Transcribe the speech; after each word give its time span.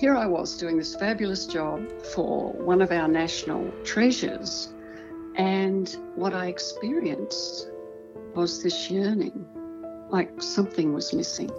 here 0.00 0.16
I 0.16 0.24
was 0.24 0.56
doing 0.56 0.78
this 0.78 0.94
fabulous 0.94 1.44
job 1.44 1.86
for 2.14 2.52
one 2.54 2.80
of 2.80 2.90
our 2.90 3.06
national 3.06 3.70
treasures, 3.84 4.72
and 5.36 5.94
what 6.14 6.32
I 6.32 6.46
experienced 6.46 7.68
was 8.34 8.62
this 8.62 8.90
yearning, 8.90 9.44
like 10.08 10.40
something 10.40 10.94
was 10.94 11.12
missing. 11.12 11.50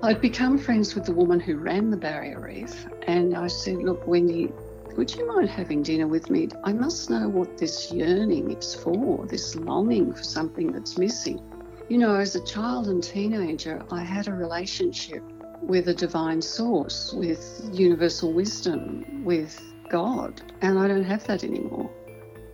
I'd 0.00 0.20
become 0.20 0.58
friends 0.58 0.94
with 0.94 1.06
the 1.06 1.12
woman 1.12 1.40
who 1.40 1.56
ran 1.56 1.90
the 1.90 1.96
barrier 1.96 2.38
reef, 2.38 2.86
and 3.08 3.36
I 3.36 3.48
said, 3.48 3.78
Look, 3.78 4.06
Wendy, 4.06 4.52
would 4.96 5.12
you 5.12 5.26
mind 5.26 5.50
having 5.50 5.82
dinner 5.82 6.06
with 6.06 6.30
me? 6.30 6.50
I 6.62 6.72
must 6.72 7.10
know 7.10 7.28
what 7.28 7.58
this 7.58 7.90
yearning 7.90 8.52
is 8.52 8.76
for, 8.76 9.26
this 9.26 9.56
longing 9.56 10.12
for 10.12 10.22
something 10.22 10.70
that's 10.70 10.98
missing. 10.98 11.40
You 11.88 11.98
know, 11.98 12.14
as 12.14 12.36
a 12.36 12.44
child 12.44 12.86
and 12.86 13.02
teenager, 13.02 13.84
I 13.90 14.04
had 14.04 14.28
a 14.28 14.32
relationship 14.32 15.24
with 15.62 15.88
a 15.88 15.94
divine 15.94 16.42
source, 16.42 17.12
with 17.12 17.70
universal 17.72 18.32
wisdom, 18.32 19.24
with 19.24 19.60
God, 19.88 20.42
and 20.60 20.78
I 20.78 20.88
don't 20.88 21.04
have 21.04 21.24
that 21.28 21.44
anymore. 21.44 21.88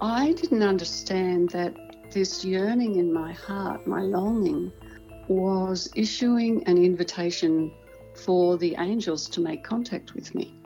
I 0.00 0.32
didn't 0.32 0.62
understand 0.62 1.48
that 1.50 1.74
this 2.12 2.44
yearning 2.44 2.96
in 2.96 3.12
my 3.12 3.32
heart, 3.32 3.86
my 3.86 4.02
longing, 4.02 4.70
was 5.26 5.90
issuing 5.96 6.62
an 6.64 6.76
invitation 6.76 7.72
for 8.14 8.58
the 8.58 8.76
angels 8.78 9.26
to 9.30 9.40
make 9.40 9.64
contact 9.64 10.14
with 10.14 10.34
me. 10.34 10.60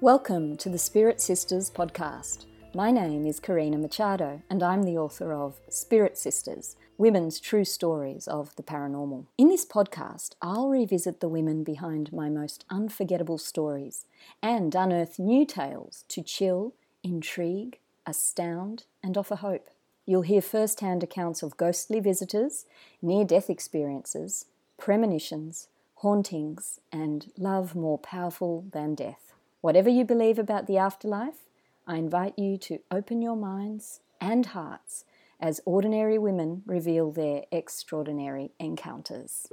Welcome 0.00 0.56
to 0.56 0.68
the 0.68 0.78
Spirit 0.78 1.20
Sisters 1.20 1.70
podcast. 1.70 2.46
My 2.74 2.90
name 2.90 3.26
is 3.26 3.38
Karina 3.38 3.78
Machado, 3.78 4.42
and 4.50 4.62
I'm 4.62 4.82
the 4.82 4.98
author 4.98 5.32
of 5.32 5.60
Spirit 5.68 6.18
Sisters 6.18 6.76
Women's 7.00 7.40
True 7.40 7.64
Stories 7.64 8.28
of 8.28 8.54
the 8.56 8.62
Paranormal. 8.62 9.24
In 9.38 9.48
this 9.48 9.64
podcast, 9.64 10.34
I'll 10.42 10.68
revisit 10.68 11.20
the 11.20 11.30
women 11.30 11.64
behind 11.64 12.12
my 12.12 12.28
most 12.28 12.66
unforgettable 12.68 13.38
stories 13.38 14.04
and 14.42 14.74
unearth 14.74 15.18
new 15.18 15.46
tales 15.46 16.04
to 16.08 16.20
chill, 16.20 16.74
intrigue, 17.02 17.78
astound, 18.06 18.84
and 19.02 19.16
offer 19.16 19.36
hope. 19.36 19.70
You'll 20.04 20.28
hear 20.28 20.42
first 20.42 20.80
hand 20.80 21.02
accounts 21.02 21.42
of 21.42 21.56
ghostly 21.56 22.00
visitors, 22.00 22.66
near 23.00 23.24
death 23.24 23.48
experiences, 23.48 24.44
premonitions, 24.76 25.68
hauntings, 26.02 26.80
and 26.92 27.32
love 27.38 27.74
more 27.74 27.96
powerful 27.96 28.66
than 28.72 28.94
death. 28.94 29.32
Whatever 29.62 29.88
you 29.88 30.04
believe 30.04 30.38
about 30.38 30.66
the 30.66 30.76
afterlife, 30.76 31.46
I 31.86 31.96
invite 31.96 32.38
you 32.38 32.58
to 32.58 32.80
open 32.90 33.22
your 33.22 33.36
minds 33.36 34.00
and 34.20 34.44
hearts 34.44 35.06
as 35.40 35.60
ordinary 35.64 36.18
women 36.18 36.62
reveal 36.66 37.10
their 37.10 37.44
extraordinary 37.50 38.52
encounters. 38.58 39.46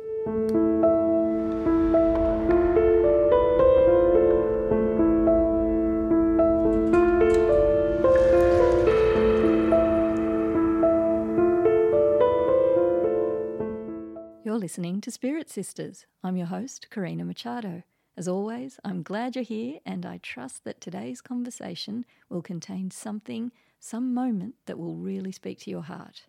You're 14.43 14.58
listening 14.58 15.02
to 15.02 15.11
Spirit 15.11 15.49
Sisters. 15.49 16.05
I'm 16.23 16.35
your 16.35 16.47
host, 16.47 16.88
Karina 16.89 17.23
Machado. 17.23 17.83
As 18.17 18.27
always, 18.27 18.80
I'm 18.83 19.03
glad 19.03 19.35
you're 19.35 19.43
here, 19.43 19.80
and 19.85 20.05
I 20.05 20.17
trust 20.17 20.63
that 20.63 20.81
today's 20.81 21.21
conversation 21.21 22.05
will 22.30 22.41
contain 22.41 22.89
something 22.89 23.52
some 23.80 24.14
moment 24.14 24.56
that 24.66 24.80
will 24.80 24.95
really 24.95 25.31
speak 25.31 25.59
to 25.59 25.70
your 25.70 25.83
heart. 25.83 26.23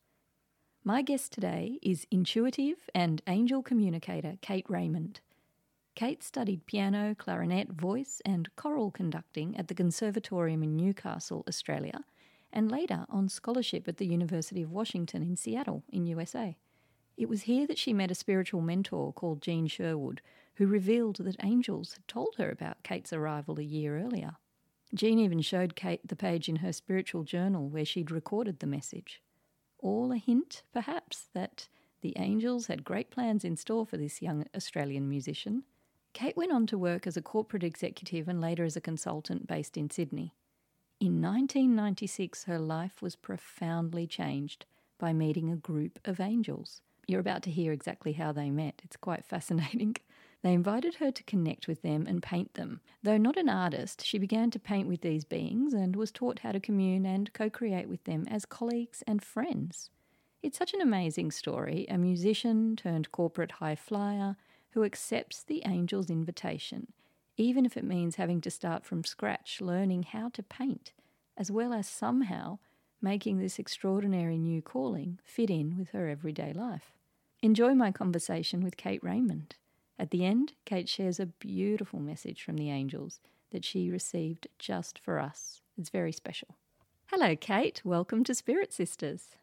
My 0.85 1.03
guest 1.03 1.33
today 1.33 1.79
is 1.83 2.07
intuitive 2.11 2.89
and 2.95 3.21
angel 3.27 3.63
communicator 3.63 4.39
Kate 4.41 4.67
Raymond. 4.69 5.21
Kate 5.95 6.23
studied 6.23 6.65
piano, 6.67 7.15
clarinet, 7.15 7.73
voice, 7.73 8.23
and 8.25 8.49
choral 8.55 8.91
conducting 8.91 9.57
at 9.57 9.69
the 9.69 9.75
Conservatorium 9.75 10.63
in 10.63 10.77
Newcastle, 10.77 11.45
Australia, 11.49 12.05
and 12.53 12.71
later 12.71 13.05
on 13.11 13.29
scholarship 13.29 13.89
at 13.89 13.97
the 13.97 14.07
University 14.07 14.63
of 14.63 14.71
Washington 14.71 15.23
in 15.23 15.37
Seattle, 15.37 15.83
in 15.89 16.07
USA. 16.07 16.57
It 17.17 17.29
was 17.29 17.43
here 17.43 17.67
that 17.67 17.79
she 17.79 17.93
met 17.93 18.13
a 18.13 18.15
spiritual 18.15 18.61
mentor 18.61 19.13
called 19.13 19.43
Jean 19.43 19.67
Sherwood, 19.67 20.23
who 20.55 20.69
revealed 20.69 21.17
that 21.17 21.43
angels 21.43 21.95
had 21.95 22.07
told 22.07 22.37
her 22.39 22.49
about 22.49 22.85
Kate's 22.85 23.13
arrival 23.13 23.59
a 23.59 23.65
year 23.65 23.99
earlier. 23.99 24.37
Jean 24.95 25.19
even 25.19 25.41
showed 25.41 25.77
Kate 25.77 26.07
the 26.07 26.17
page 26.17 26.49
in 26.49 26.57
her 26.57 26.73
spiritual 26.73 27.23
journal 27.23 27.69
where 27.69 27.85
she'd 27.85 28.11
recorded 28.11 28.61
the 28.61 28.67
message. 28.67 29.23
All 29.79 30.13
a 30.13 30.17
hint, 30.17 30.63
perhaps, 30.73 31.29
that 31.35 31.69
the 32.01 32.15
angels 32.17 32.67
had 32.67 32.85
great 32.85 33.11
plans 33.11 33.45
in 33.45 33.57
store 33.57 33.85
for 33.85 33.97
this 33.97 34.23
young 34.23 34.47
Australian 34.55 35.09
musician. 35.09 35.65
Kate 36.15 36.37
went 36.37 36.53
on 36.53 36.67
to 36.67 36.79
work 36.79 37.07
as 37.07 37.17
a 37.17 37.23
corporate 37.23 37.63
executive 37.63 38.29
and 38.29 38.41
later 38.41 38.65
as 38.65 38.77
a 38.77 38.81
consultant 38.81 39.47
based 39.47 39.77
in 39.77 39.91
Sydney. 39.91 40.35
In 41.01 41.23
1996, 41.23 42.45
her 42.45 42.59
life 42.59 43.03
was 43.03 43.15
profoundly 43.15 44.07
changed 44.07 44.67
by 44.99 45.13
meeting 45.13 45.51
a 45.51 45.57
group 45.57 46.01
of 46.05 46.19
angels. 46.19 46.81
You're 47.07 47.21
about 47.21 47.43
to 47.45 47.51
hear 47.51 47.73
exactly 47.73 48.15
how 48.15 48.33
they 48.33 48.51
met. 48.51 48.81
It's 48.85 48.97
quite 48.97 49.25
fascinating. 49.29 49.97
They 50.43 50.53
invited 50.53 50.97
her 50.97 51.11
to 51.11 51.23
connect 51.25 51.67
with 51.67 51.83
them 51.83 52.07
and 52.07 52.23
paint 52.23 52.55
them. 52.55 52.81
Though 53.03 53.17
not 53.17 53.37
an 53.37 53.49
artist, 53.49 54.05
she 54.05 54.19
began 54.19 54.51
to 54.53 54.61
paint 54.61 54.87
with 54.87 55.01
these 55.01 55.25
beings 55.25 55.75
and 55.75 55.97
was 55.97 56.13
taught 56.13 56.41
how 56.41 56.53
to 56.53 56.61
commune 56.61 57.05
and 57.05 57.33
co 57.33 57.51
create 57.51 57.89
with 57.89 58.05
them 58.05 58.25
as 58.29 58.45
colleagues 58.45 59.03
and 59.07 59.23
friends. 59.23 59.91
It's 60.43 60.59
such 60.59 60.73
an 60.73 60.81
amazing 60.81 61.33
story 61.33 61.87
a 61.89 61.99
musician 61.99 62.77
turned 62.77 63.11
corporate 63.11 63.53
high 63.53 63.75
flyer 63.75 64.37
who 64.71 64.85
accepts 64.85 65.43
the 65.43 65.65
angel's 65.65 66.11
invitation, 66.11 66.93
even 67.37 67.67
if 67.67 67.77
it 67.77 67.85
means 67.85 68.15
having 68.15 68.41
to 68.43 68.51
start 68.51 68.85
from 68.85 69.03
scratch 69.03 69.61
learning 69.61 70.05
how 70.05 70.29
to 70.31 70.43
paint, 70.45 70.93
as 71.37 71.51
well 71.51 71.73
as 71.73 71.89
somehow 71.89 72.59
making 73.01 73.39
this 73.39 73.59
extraordinary 73.59 74.39
new 74.39 74.63
calling 74.63 75.19
fit 75.25 75.51
in 75.51 75.77
with 75.77 75.91
her 75.91 76.09
everyday 76.09 76.53
life. 76.53 76.93
Enjoy 77.43 77.75
my 77.75 77.91
conversation 77.91 78.63
with 78.63 78.77
Kate 78.77 79.03
Raymond. 79.03 79.57
At 79.99 80.11
the 80.11 80.25
end, 80.25 80.53
Kate 80.65 80.89
shares 80.89 81.19
a 81.19 81.27
beautiful 81.27 81.99
message 81.99 82.43
from 82.43 82.57
the 82.57 82.71
angels 82.71 83.21
that 83.51 83.65
she 83.65 83.91
received 83.91 84.47
just 84.59 84.99
for 84.99 85.19
us. 85.19 85.61
It's 85.77 85.91
very 85.91 86.13
special. 86.13 86.57
Hello, 87.07 87.35
Kate. 87.35 87.83
Welcome 87.85 88.23
to 88.25 88.35
Spirit 88.35 88.73
Sisters. 88.73 89.37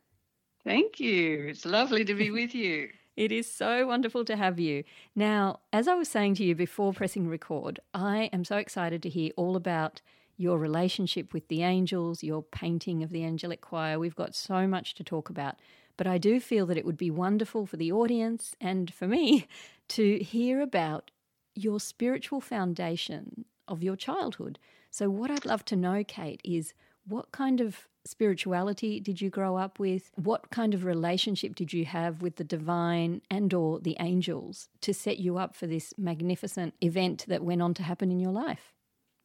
Thank 0.63 0.99
you. 0.99 1.47
It's 1.49 1.65
lovely 1.65 2.05
to 2.05 2.13
be 2.13 2.31
with 2.31 2.55
you. 2.55 2.89
It 3.15 3.31
is 3.31 3.49
so 3.49 3.87
wonderful 3.87 4.25
to 4.25 4.35
have 4.35 4.59
you. 4.59 4.83
Now, 5.15 5.61
as 5.71 5.87
I 5.87 5.95
was 5.95 6.09
saying 6.09 6.35
to 6.35 6.43
you 6.43 6.53
before 6.53 6.91
pressing 6.91 7.29
record, 7.29 7.79
I 7.93 8.29
am 8.33 8.43
so 8.43 8.57
excited 8.57 9.01
to 9.03 9.09
hear 9.09 9.31
all 9.37 9.55
about 9.55 10.01
your 10.35 10.59
relationship 10.59 11.31
with 11.31 11.47
the 11.47 11.63
angels, 11.63 12.23
your 12.23 12.43
painting 12.43 13.03
of 13.03 13.11
the 13.11 13.23
angelic 13.23 13.61
choir. 13.61 13.97
We've 13.97 14.17
got 14.17 14.35
so 14.35 14.67
much 14.67 14.95
to 14.95 15.03
talk 15.05 15.29
about. 15.29 15.55
But 15.97 16.07
I 16.07 16.17
do 16.17 16.39
feel 16.39 16.65
that 16.65 16.77
it 16.77 16.85
would 16.85 16.97
be 16.97 17.11
wonderful 17.11 17.65
for 17.65 17.77
the 17.77 17.91
audience 17.91 18.55
and 18.59 18.93
for 18.93 19.07
me 19.07 19.47
to 19.89 20.19
hear 20.19 20.61
about 20.61 21.11
your 21.55 21.79
spiritual 21.79 22.41
foundation 22.41 23.45
of 23.67 23.81
your 23.81 23.95
childhood. 23.95 24.59
So, 24.91 25.09
what 25.09 25.31
I'd 25.31 25.45
love 25.45 25.65
to 25.65 25.75
know, 25.75 26.03
Kate, 26.05 26.41
is 26.43 26.73
what 27.07 27.31
kind 27.31 27.61
of 27.61 27.87
spirituality 28.05 28.99
did 28.99 29.19
you 29.21 29.29
grow 29.29 29.57
up 29.57 29.79
with? 29.79 30.11
What 30.15 30.51
kind 30.51 30.73
of 30.73 30.85
relationship 30.85 31.55
did 31.55 31.73
you 31.73 31.85
have 31.85 32.21
with 32.21 32.35
the 32.35 32.43
divine 32.43 33.21
and 33.29 33.53
or 33.53 33.79
the 33.79 33.97
angels 33.99 34.69
to 34.81 34.93
set 34.93 35.17
you 35.19 35.37
up 35.37 35.55
for 35.55 35.67
this 35.67 35.93
magnificent 35.97 36.73
event 36.81 37.25
that 37.27 37.43
went 37.43 37.61
on 37.61 37.73
to 37.75 37.83
happen 37.83 38.11
in 38.11 38.19
your 38.19 38.31
life? 38.31 38.73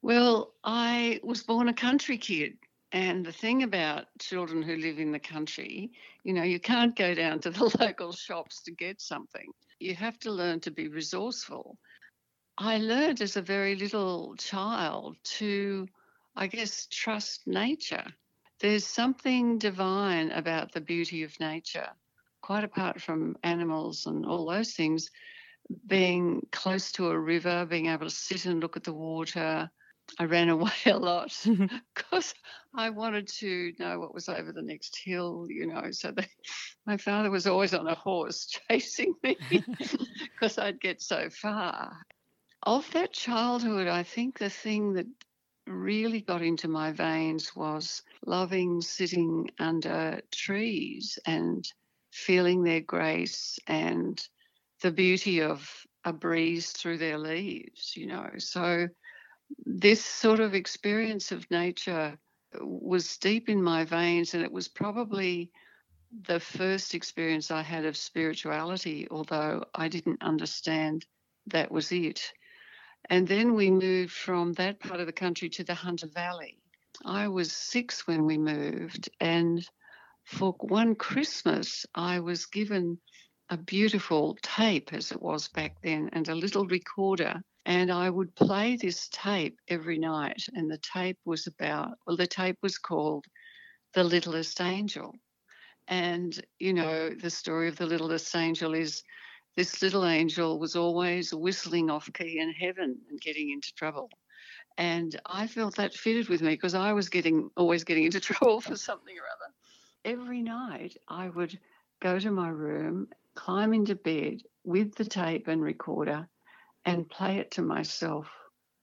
Well, 0.03 0.55
I 0.65 1.21
was 1.23 1.43
born 1.43 1.69
a 1.69 1.75
country 1.75 2.17
kid. 2.17 2.57
And 2.93 3.25
the 3.25 3.33
thing 3.33 3.63
about 3.63 4.07
children 4.19 4.63
who 4.63 4.77
live 4.77 4.99
in 4.99 5.13
the 5.13 5.21
country, 5.21 5.93
you 6.25 6.33
know, 6.33 6.43
you 6.43 6.59
can't 6.59 6.97
go 6.97 7.15
down 7.15 7.39
to 7.41 7.51
the 7.51 7.65
local 7.81 8.13
shops 8.13 8.63
to 8.63 8.73
get 8.73 9.01
something. 9.01 9.53
You 9.79 9.95
have 9.95 10.19
to 10.21 10.33
learn 10.33 10.61
to 10.61 10.71
be 10.71 10.89
resourceful. 10.89 11.79
I 12.59 12.79
learned 12.79 13.23
as 13.23 13.37
a 13.37 13.43
very 13.43 13.77
little 13.77 14.35
child 14.37 15.17
to, 15.39 15.87
I 16.35 16.49
guess, 16.49 16.87
trust 16.91 17.47
nature. 17.47 18.05
There's 18.59 18.87
something 18.87 19.59
divine 19.59 20.33
about 20.33 20.73
the 20.73 20.81
beauty 20.81 21.23
of 21.23 21.39
nature, 21.41 21.89
quite 22.43 22.65
apart 22.65 23.01
from 23.01 23.37
animals 23.45 24.07
and 24.07 24.27
all 24.27 24.47
those 24.47 24.75
things. 24.75 25.11
Being 25.87 26.47
close 26.51 26.91
to 26.93 27.09
a 27.09 27.19
river, 27.19 27.65
being 27.65 27.87
able 27.87 28.07
to 28.07 28.15
sit 28.15 28.47
and 28.47 28.61
look 28.61 28.77
at 28.77 28.85
the 28.85 28.93
water, 28.93 29.71
I 30.19 30.25
ran 30.25 30.49
away 30.49 30.71
a 30.87 30.99
lot 30.99 31.37
because 31.95 32.35
I 32.75 32.91
wanted 32.91 33.29
to 33.39 33.73
know 33.79 33.99
what 33.99 34.15
was 34.15 34.29
over 34.29 34.53
the 34.53 34.63
next 34.63 34.99
hill, 35.03 35.47
you 35.49 35.67
know. 35.67 35.91
So 35.91 36.13
they, 36.13 36.27
my 36.87 36.97
father 36.97 37.31
was 37.31 37.47
always 37.47 37.75
on 37.75 37.87
a 37.87 37.95
horse 37.95 38.47
chasing 38.47 39.15
me 39.23 39.37
because 40.35 40.59
I'd 40.59 40.81
get 40.81 41.01
so 41.01 41.31
far. 41.31 41.97
Of 42.63 42.91
that 42.93 43.13
childhood, 43.13 43.89
I 43.89 44.03
think 44.03 44.39
the 44.39 44.51
thing 44.51 44.95
that 44.95 45.07
really 45.67 46.21
got 46.21 46.43
into 46.43 46.69
my 46.69 46.93
veins 46.93 47.55
was 47.55 48.03
loving 48.27 48.81
sitting 48.81 49.51
under 49.59 50.21
trees 50.33 51.19
and 51.27 51.65
feeling 52.13 52.63
their 52.63 52.81
grace 52.81 53.59
and 53.67 54.21
the 54.83 54.91
beauty 54.91 55.41
of 55.43 55.71
a 56.05 56.13
breeze 56.13 56.73
through 56.73 56.99
their 56.99 57.19
leaves, 57.19 57.97
you 57.97 58.07
know. 58.07 58.31
So 58.39 58.89
this 59.59 60.05
sort 60.05 60.41
of 60.41 60.55
experience 60.55 61.33
of 61.33 61.51
nature 61.51 62.19
uh, 62.55 62.65
was 62.65 63.17
deep 63.19 63.49
in 63.49 63.63
my 63.63 63.85
veins, 63.85 64.35
and 64.35 64.43
it 64.43 64.53
was 64.53 64.69
probably 64.69 65.51
the 66.27 66.41
first 66.41 66.95
experience 66.95 67.51
I 67.51 67.63
had 67.63 67.85
of 67.85 67.97
spirituality, 67.97 69.07
although 69.11 69.65
I 69.75 69.89
didn't 69.89 70.23
understand 70.23 71.07
that 71.47 71.71
was 71.71 71.93
it. 71.93 72.33
And 73.09 73.27
then 73.27 73.55
we 73.55 73.71
moved 73.71 74.13
from 74.13 74.53
that 74.55 74.81
part 74.81 75.01
of 75.01 75.07
the 75.07 75.13
country 75.13 75.49
to 75.51 75.65
the 75.65 75.75
Hunter 75.75 76.09
Valley. 76.09 76.59
I 77.05 77.29
was 77.29 77.53
six 77.53 78.07
when 78.07 78.27
we 78.27 78.39
moved, 78.39 79.09
and 79.21 79.67
for 80.25 80.53
one 80.61 80.95
Christmas, 80.95 81.87
I 81.95 82.21
was 82.21 82.47
given 82.47 82.99
a 83.49 83.57
beautiful 83.57 84.37
tape, 84.43 84.93
as 84.93 85.11
it 85.11 85.23
was 85.23 85.49
back 85.49 85.77
then, 85.83 86.11
and 86.13 86.29
a 86.29 86.35
little 86.35 86.67
recorder. 86.67 87.43
And 87.67 87.91
I 87.91 88.09
would 88.09 88.35
play 88.35 88.77
this 88.77 89.09
tape 89.13 89.59
every 89.69 89.99
night. 89.99 90.43
And 90.55 90.71
the 90.71 90.79
tape 90.79 91.19
was 91.25 91.47
about, 91.47 91.99
well, 92.07 92.17
the 92.17 92.27
tape 92.27 92.59
was 92.63 92.79
called 92.79 93.27
The 93.95 94.05
Littlest 94.05 94.61
Angel. 94.61 95.15
And, 95.89 96.41
you 96.59 96.73
know, 96.73 97.11
the 97.11 97.31
story 97.31 97.69
of 97.69 97.77
the 97.77 97.87
littlest 97.87 98.35
angel 98.37 98.75
is 98.75 99.03
this 99.57 99.83
little 99.83 100.07
angel 100.07 100.59
was 100.59 100.77
always 100.77 101.35
whistling 101.35 101.91
off 101.91 102.09
key 102.13 102.39
in 102.39 102.53
heaven 102.53 102.97
and 103.11 103.21
getting 103.21 103.51
into 103.51 103.75
trouble. 103.75 104.09
And 104.79 105.21
I 105.27 105.49
felt 105.49 105.77
that 105.77 105.93
fitted 105.93 106.29
with 106.29 106.43
me 106.43 106.51
because 106.51 106.75
I 106.75 106.93
was 106.93 107.09
getting 107.09 107.51
always 107.57 107.85
getting 107.85 108.05
into 108.05 108.21
trouble 108.31 108.61
for 108.61 108.77
something 108.77 109.15
or 109.19 109.27
other. 109.27 109.53
Every 110.05 110.43
night 110.43 110.97
I 111.09 111.29
would 111.29 111.59
go 112.01 112.19
to 112.19 112.31
my 112.31 112.49
room, 112.49 113.09
climb 113.35 113.75
into 113.75 113.97
bed 113.97 114.43
with 114.65 114.95
the 114.95 115.05
tape 115.05 115.49
and 115.49 115.61
recorder 115.61 116.29
and 116.85 117.09
play 117.09 117.39
it 117.39 117.53
to 117.53 117.63
myself. 117.63 118.29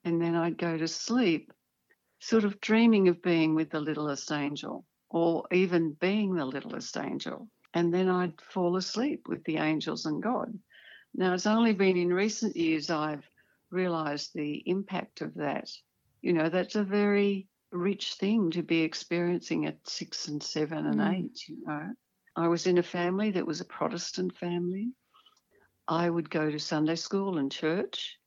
And 0.03 0.21
then 0.21 0.35
I'd 0.35 0.57
go 0.57 0.77
to 0.77 0.87
sleep, 0.87 1.51
sort 2.19 2.43
of 2.43 2.61
dreaming 2.61 3.07
of 3.07 3.21
being 3.21 3.55
with 3.55 3.69
the 3.69 3.79
littlest 3.79 4.31
angel 4.31 4.85
or 5.09 5.45
even 5.51 5.97
being 5.99 6.33
the 6.33 6.45
littlest 6.45 6.97
angel. 6.97 7.47
And 7.73 7.93
then 7.93 8.09
I'd 8.09 8.39
fall 8.41 8.77
asleep 8.77 9.27
with 9.27 9.43
the 9.43 9.57
angels 9.57 10.05
and 10.05 10.21
God. 10.21 10.53
Now, 11.13 11.33
it's 11.33 11.47
only 11.47 11.73
been 11.73 11.97
in 11.97 12.13
recent 12.13 12.55
years 12.55 12.89
I've 12.89 13.25
realized 13.71 14.31
the 14.33 14.63
impact 14.65 15.21
of 15.21 15.33
that. 15.35 15.69
You 16.21 16.33
know, 16.33 16.49
that's 16.49 16.75
a 16.75 16.83
very 16.83 17.47
rich 17.71 18.13
thing 18.15 18.51
to 18.51 18.63
be 18.63 18.81
experiencing 18.81 19.65
at 19.65 19.77
six 19.87 20.27
and 20.27 20.41
seven 20.41 20.85
and 20.85 20.99
mm. 20.99 21.13
eight, 21.13 21.39
you 21.47 21.57
know. 21.65 21.89
I 22.35 22.47
was 22.47 22.67
in 22.67 22.77
a 22.77 22.83
family 22.83 23.31
that 23.31 23.47
was 23.47 23.61
a 23.61 23.65
Protestant 23.65 24.37
family. 24.37 24.89
I 25.87 26.09
would 26.09 26.29
go 26.29 26.51
to 26.51 26.59
Sunday 26.59 26.95
school 26.95 27.37
and 27.37 27.51
church 27.51 28.17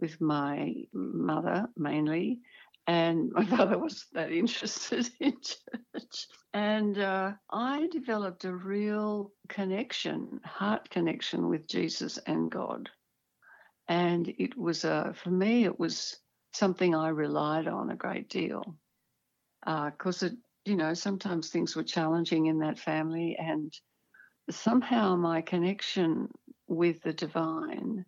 with 0.00 0.20
my 0.20 0.74
mother 0.92 1.68
mainly, 1.76 2.40
and 2.86 3.30
my 3.32 3.44
father 3.56 3.78
wasn't 3.78 4.14
that 4.14 4.32
interested 4.32 5.10
in 5.20 5.34
church. 5.42 6.26
And 6.54 6.98
uh, 6.98 7.32
I 7.50 7.88
developed 7.92 8.44
a 8.44 8.52
real 8.52 9.32
connection, 9.48 10.40
heart 10.44 10.88
connection 10.90 11.48
with 11.48 11.68
Jesus 11.68 12.18
and 12.18 12.50
God. 12.50 12.88
And 13.88 14.28
it 14.38 14.56
was, 14.56 14.84
uh, 14.84 15.12
for 15.14 15.30
me, 15.30 15.64
it 15.64 15.78
was 15.78 16.18
something 16.52 16.94
I 16.94 17.08
relied 17.08 17.68
on 17.68 17.90
a 17.90 17.96
great 17.96 18.28
deal. 18.28 18.76
Because, 19.64 20.22
uh, 20.22 20.30
you 20.64 20.76
know, 20.76 20.94
sometimes 20.94 21.48
things 21.48 21.74
were 21.74 21.82
challenging 21.82 22.46
in 22.46 22.58
that 22.60 22.78
family. 22.78 23.36
And 23.38 23.72
somehow 24.50 25.16
my 25.16 25.42
connection 25.42 26.28
with 26.68 27.02
the 27.02 27.12
divine 27.12 28.04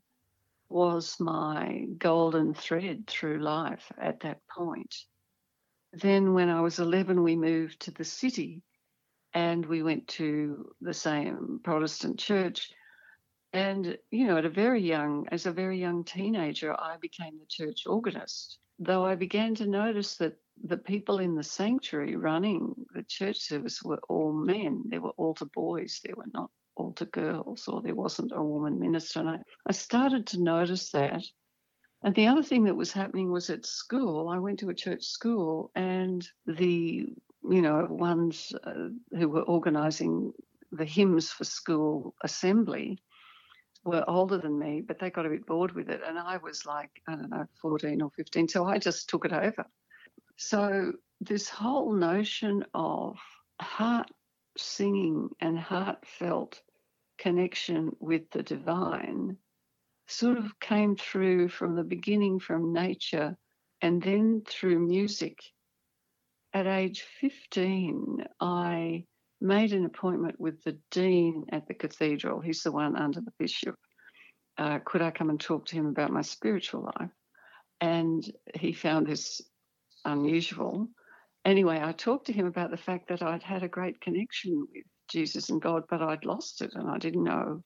was 0.68 1.18
my 1.18 1.86
golden 1.98 2.54
thread 2.54 3.06
through 3.06 3.38
life 3.38 3.90
at 4.00 4.20
that 4.20 4.40
point. 4.48 4.94
Then, 5.92 6.34
when 6.34 6.48
I 6.48 6.60
was 6.60 6.78
11, 6.78 7.22
we 7.22 7.34
moved 7.34 7.80
to 7.80 7.90
the 7.90 8.04
city 8.04 8.62
and 9.34 9.66
we 9.66 9.82
went 9.82 10.06
to 10.08 10.72
the 10.80 10.94
same 10.94 11.60
Protestant 11.64 12.18
church. 12.18 12.70
And, 13.52 13.98
you 14.12 14.28
know, 14.28 14.36
at 14.36 14.44
a 14.44 14.50
very 14.50 14.80
young, 14.80 15.26
as 15.32 15.46
a 15.46 15.52
very 15.52 15.80
young 15.80 16.04
teenager, 16.04 16.72
I 16.78 16.96
became 17.00 17.38
the 17.38 17.46
church 17.48 17.82
organist. 17.86 18.58
Though 18.78 19.04
I 19.04 19.16
began 19.16 19.56
to 19.56 19.66
notice 19.66 20.16
that 20.16 20.36
the 20.62 20.76
people 20.76 21.18
in 21.18 21.34
the 21.34 21.42
sanctuary 21.42 22.16
running 22.16 22.74
the 22.94 23.02
church 23.02 23.40
service 23.40 23.82
were 23.82 24.00
all 24.08 24.32
men. 24.32 24.84
There 24.86 25.00
were 25.00 25.10
altar 25.10 25.46
boys. 25.46 26.00
There 26.04 26.14
were 26.16 26.30
not 26.32 26.50
altar 26.76 27.06
girls 27.06 27.68
or 27.68 27.82
there 27.82 27.94
wasn't 27.94 28.32
a 28.34 28.42
woman 28.42 28.78
minister. 28.78 29.20
And 29.20 29.28
I, 29.28 29.38
I 29.66 29.72
started 29.72 30.26
to 30.28 30.42
notice 30.42 30.90
that. 30.90 31.22
And 32.02 32.14
the 32.14 32.28
other 32.28 32.42
thing 32.42 32.64
that 32.64 32.76
was 32.76 32.92
happening 32.92 33.30
was 33.30 33.50
at 33.50 33.66
school, 33.66 34.28
I 34.28 34.38
went 34.38 34.58
to 34.60 34.70
a 34.70 34.74
church 34.74 35.04
school 35.04 35.70
and 35.74 36.26
the, 36.46 37.12
you 37.48 37.62
know, 37.62 37.86
ones 37.90 38.52
uh, 38.64 38.88
who 39.10 39.28
were 39.28 39.42
organizing 39.42 40.32
the 40.72 40.84
hymns 40.84 41.30
for 41.30 41.44
school 41.44 42.14
assembly 42.22 43.02
were 43.84 44.04
older 44.08 44.38
than 44.38 44.58
me, 44.58 44.82
but 44.86 44.98
they 44.98 45.10
got 45.10 45.26
a 45.26 45.30
bit 45.30 45.46
bored 45.46 45.72
with 45.72 45.88
it. 45.88 46.00
And 46.06 46.18
I 46.18 46.36
was 46.38 46.66
like, 46.66 46.90
I 47.08 47.12
don't 47.12 47.30
know, 47.30 47.46
14 47.60 48.00
or 48.02 48.10
15. 48.10 48.48
So 48.48 48.64
I 48.66 48.78
just 48.78 49.08
took 49.08 49.24
it 49.24 49.32
over. 49.32 49.66
So 50.36 50.92
this 51.20 51.48
whole 51.48 51.92
notion 51.92 52.64
of 52.74 53.16
heart 53.60 54.10
singing 54.60 55.30
and 55.40 55.58
heartfelt 55.58 56.62
connection 57.18 57.94
with 58.00 58.30
the 58.30 58.42
divine 58.42 59.36
sort 60.06 60.38
of 60.38 60.58
came 60.58 60.96
through 60.96 61.48
from 61.48 61.76
the 61.76 61.84
beginning 61.84 62.40
from 62.40 62.72
nature 62.72 63.36
and 63.80 64.02
then 64.02 64.42
through 64.46 64.78
music. 64.78 65.38
At 66.52 66.66
age 66.66 67.02
15, 67.20 68.24
I 68.40 69.04
made 69.40 69.72
an 69.72 69.84
appointment 69.84 70.38
with 70.40 70.62
the 70.64 70.78
dean 70.90 71.46
at 71.52 71.66
the 71.68 71.74
cathedral. 71.74 72.40
He's 72.40 72.62
the 72.62 72.72
one 72.72 72.96
under 72.96 73.20
the 73.20 73.32
bishop. 73.38 73.76
Uh, 74.58 74.80
could 74.84 75.00
I 75.00 75.10
come 75.10 75.30
and 75.30 75.40
talk 75.40 75.66
to 75.66 75.76
him 75.76 75.86
about 75.86 76.10
my 76.10 76.22
spiritual 76.22 76.90
life? 76.98 77.10
And 77.80 78.28
he 78.54 78.72
found 78.72 79.06
this 79.06 79.40
unusual. 80.04 80.88
Anyway, 81.44 81.80
I 81.82 81.92
talked 81.92 82.26
to 82.26 82.32
him 82.32 82.46
about 82.46 82.70
the 82.70 82.76
fact 82.76 83.08
that 83.08 83.22
I'd 83.22 83.42
had 83.42 83.62
a 83.62 83.68
great 83.68 84.00
connection 84.00 84.66
with 84.72 84.84
Jesus 85.08 85.48
and 85.48 85.60
God, 85.60 85.84
but 85.88 86.02
I'd 86.02 86.24
lost 86.24 86.60
it 86.60 86.74
and 86.74 86.88
I 86.88 86.98
didn't 86.98 87.24
know 87.24 87.62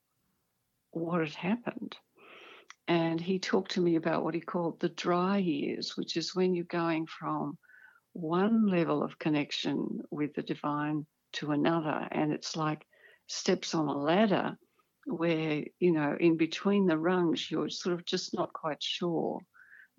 what 0.93 1.21
had 1.21 1.35
happened. 1.35 1.97
And 2.87 3.21
he 3.21 3.38
talked 3.38 3.73
to 3.73 3.81
me 3.81 3.97
about 3.97 4.23
what 4.23 4.35
he 4.35 4.40
called 4.40 4.78
the 4.78 4.90
dry 4.90 5.38
years, 5.38 5.97
which 5.97 6.16
is 6.16 6.35
when 6.35 6.54
you're 6.54 6.66
going 6.66 7.07
from 7.07 7.59
one 8.12 8.66
level 8.66 9.02
of 9.02 9.19
connection 9.19 10.00
with 10.11 10.35
the 10.35 10.43
divine 10.43 11.07
to 11.33 11.50
another. 11.50 12.07
And 12.12 12.33
it's 12.33 12.57
like 12.57 12.87
steps 13.26 13.75
on 13.75 13.88
a 13.88 13.99
ladder 13.99 14.57
where, 15.07 15.64
you 15.81 15.93
know, 15.93 16.16
in 16.21 16.37
between 16.37 16.87
the 16.87 16.99
rungs, 16.99 17.50
you're 17.50 17.71
sort 17.71 17.95
of 17.95 18.04
just 18.04 18.35
not 18.35 18.52
quite 18.52 18.83
sure. 18.83 19.40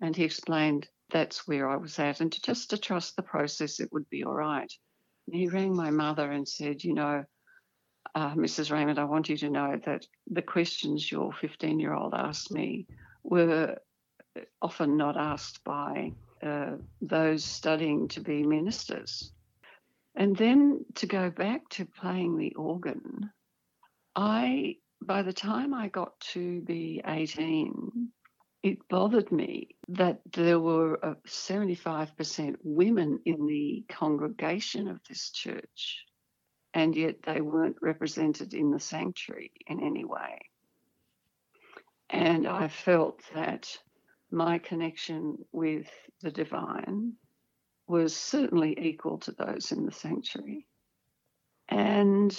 And 0.00 0.16
he 0.16 0.24
explained 0.24 0.88
that's 1.10 1.46
where 1.46 1.68
I 1.68 1.76
was 1.76 1.98
at 1.98 2.20
and 2.20 2.32
to 2.32 2.42
just 2.42 2.70
to 2.70 2.78
trust 2.78 3.16
the 3.16 3.22
process, 3.22 3.80
it 3.80 3.92
would 3.92 4.08
be 4.10 4.24
all 4.24 4.34
right. 4.34 4.72
And 5.26 5.36
he 5.36 5.48
rang 5.48 5.74
my 5.74 5.90
mother 5.90 6.30
and 6.30 6.48
said, 6.48 6.84
you 6.84 6.94
know, 6.94 7.24
uh, 8.14 8.34
Mrs. 8.34 8.70
Raymond, 8.70 8.98
I 8.98 9.04
want 9.04 9.28
you 9.28 9.36
to 9.38 9.50
know 9.50 9.78
that 9.84 10.06
the 10.30 10.42
questions 10.42 11.10
your 11.10 11.32
15 11.32 11.80
year 11.80 11.92
old 11.92 12.14
asked 12.14 12.52
me 12.52 12.86
were 13.22 13.76
often 14.62 14.96
not 14.96 15.16
asked 15.16 15.62
by 15.64 16.12
uh, 16.42 16.76
those 17.00 17.44
studying 17.44 18.08
to 18.08 18.20
be 18.20 18.42
ministers. 18.42 19.32
And 20.14 20.36
then 20.36 20.84
to 20.96 21.06
go 21.06 21.30
back 21.30 21.68
to 21.70 21.84
playing 21.84 22.38
the 22.38 22.54
organ, 22.54 23.30
I, 24.14 24.76
by 25.02 25.22
the 25.22 25.32
time 25.32 25.74
I 25.74 25.88
got 25.88 26.18
to 26.32 26.62
be 26.62 27.02
18, 27.06 28.08
it 28.66 28.88
bothered 28.88 29.30
me 29.30 29.68
that 29.86 30.20
there 30.32 30.58
were 30.58 30.98
75% 31.24 32.54
uh, 32.54 32.56
women 32.64 33.20
in 33.24 33.46
the 33.46 33.84
congregation 33.88 34.88
of 34.88 34.98
this 35.08 35.30
church 35.30 36.04
and 36.74 36.96
yet 36.96 37.22
they 37.22 37.40
weren't 37.40 37.76
represented 37.80 38.54
in 38.54 38.72
the 38.72 38.80
sanctuary 38.80 39.52
in 39.68 39.80
any 39.80 40.04
way. 40.04 40.40
And 42.10 42.48
I 42.48 42.66
felt 42.66 43.20
that 43.36 43.68
my 44.32 44.58
connection 44.58 45.38
with 45.52 45.88
the 46.22 46.32
divine 46.32 47.12
was 47.86 48.16
certainly 48.16 48.76
equal 48.80 49.18
to 49.18 49.30
those 49.30 49.70
in 49.70 49.86
the 49.86 49.92
sanctuary. 49.92 50.66
And 51.68 52.36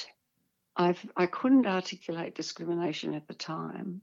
I've, 0.76 1.00
I 1.16 1.28
couldn't 1.28 1.68
articulate 1.68 2.36
discrimination 2.36 3.14
at 3.14 3.30
the 3.30 3.34
time, 3.34 4.02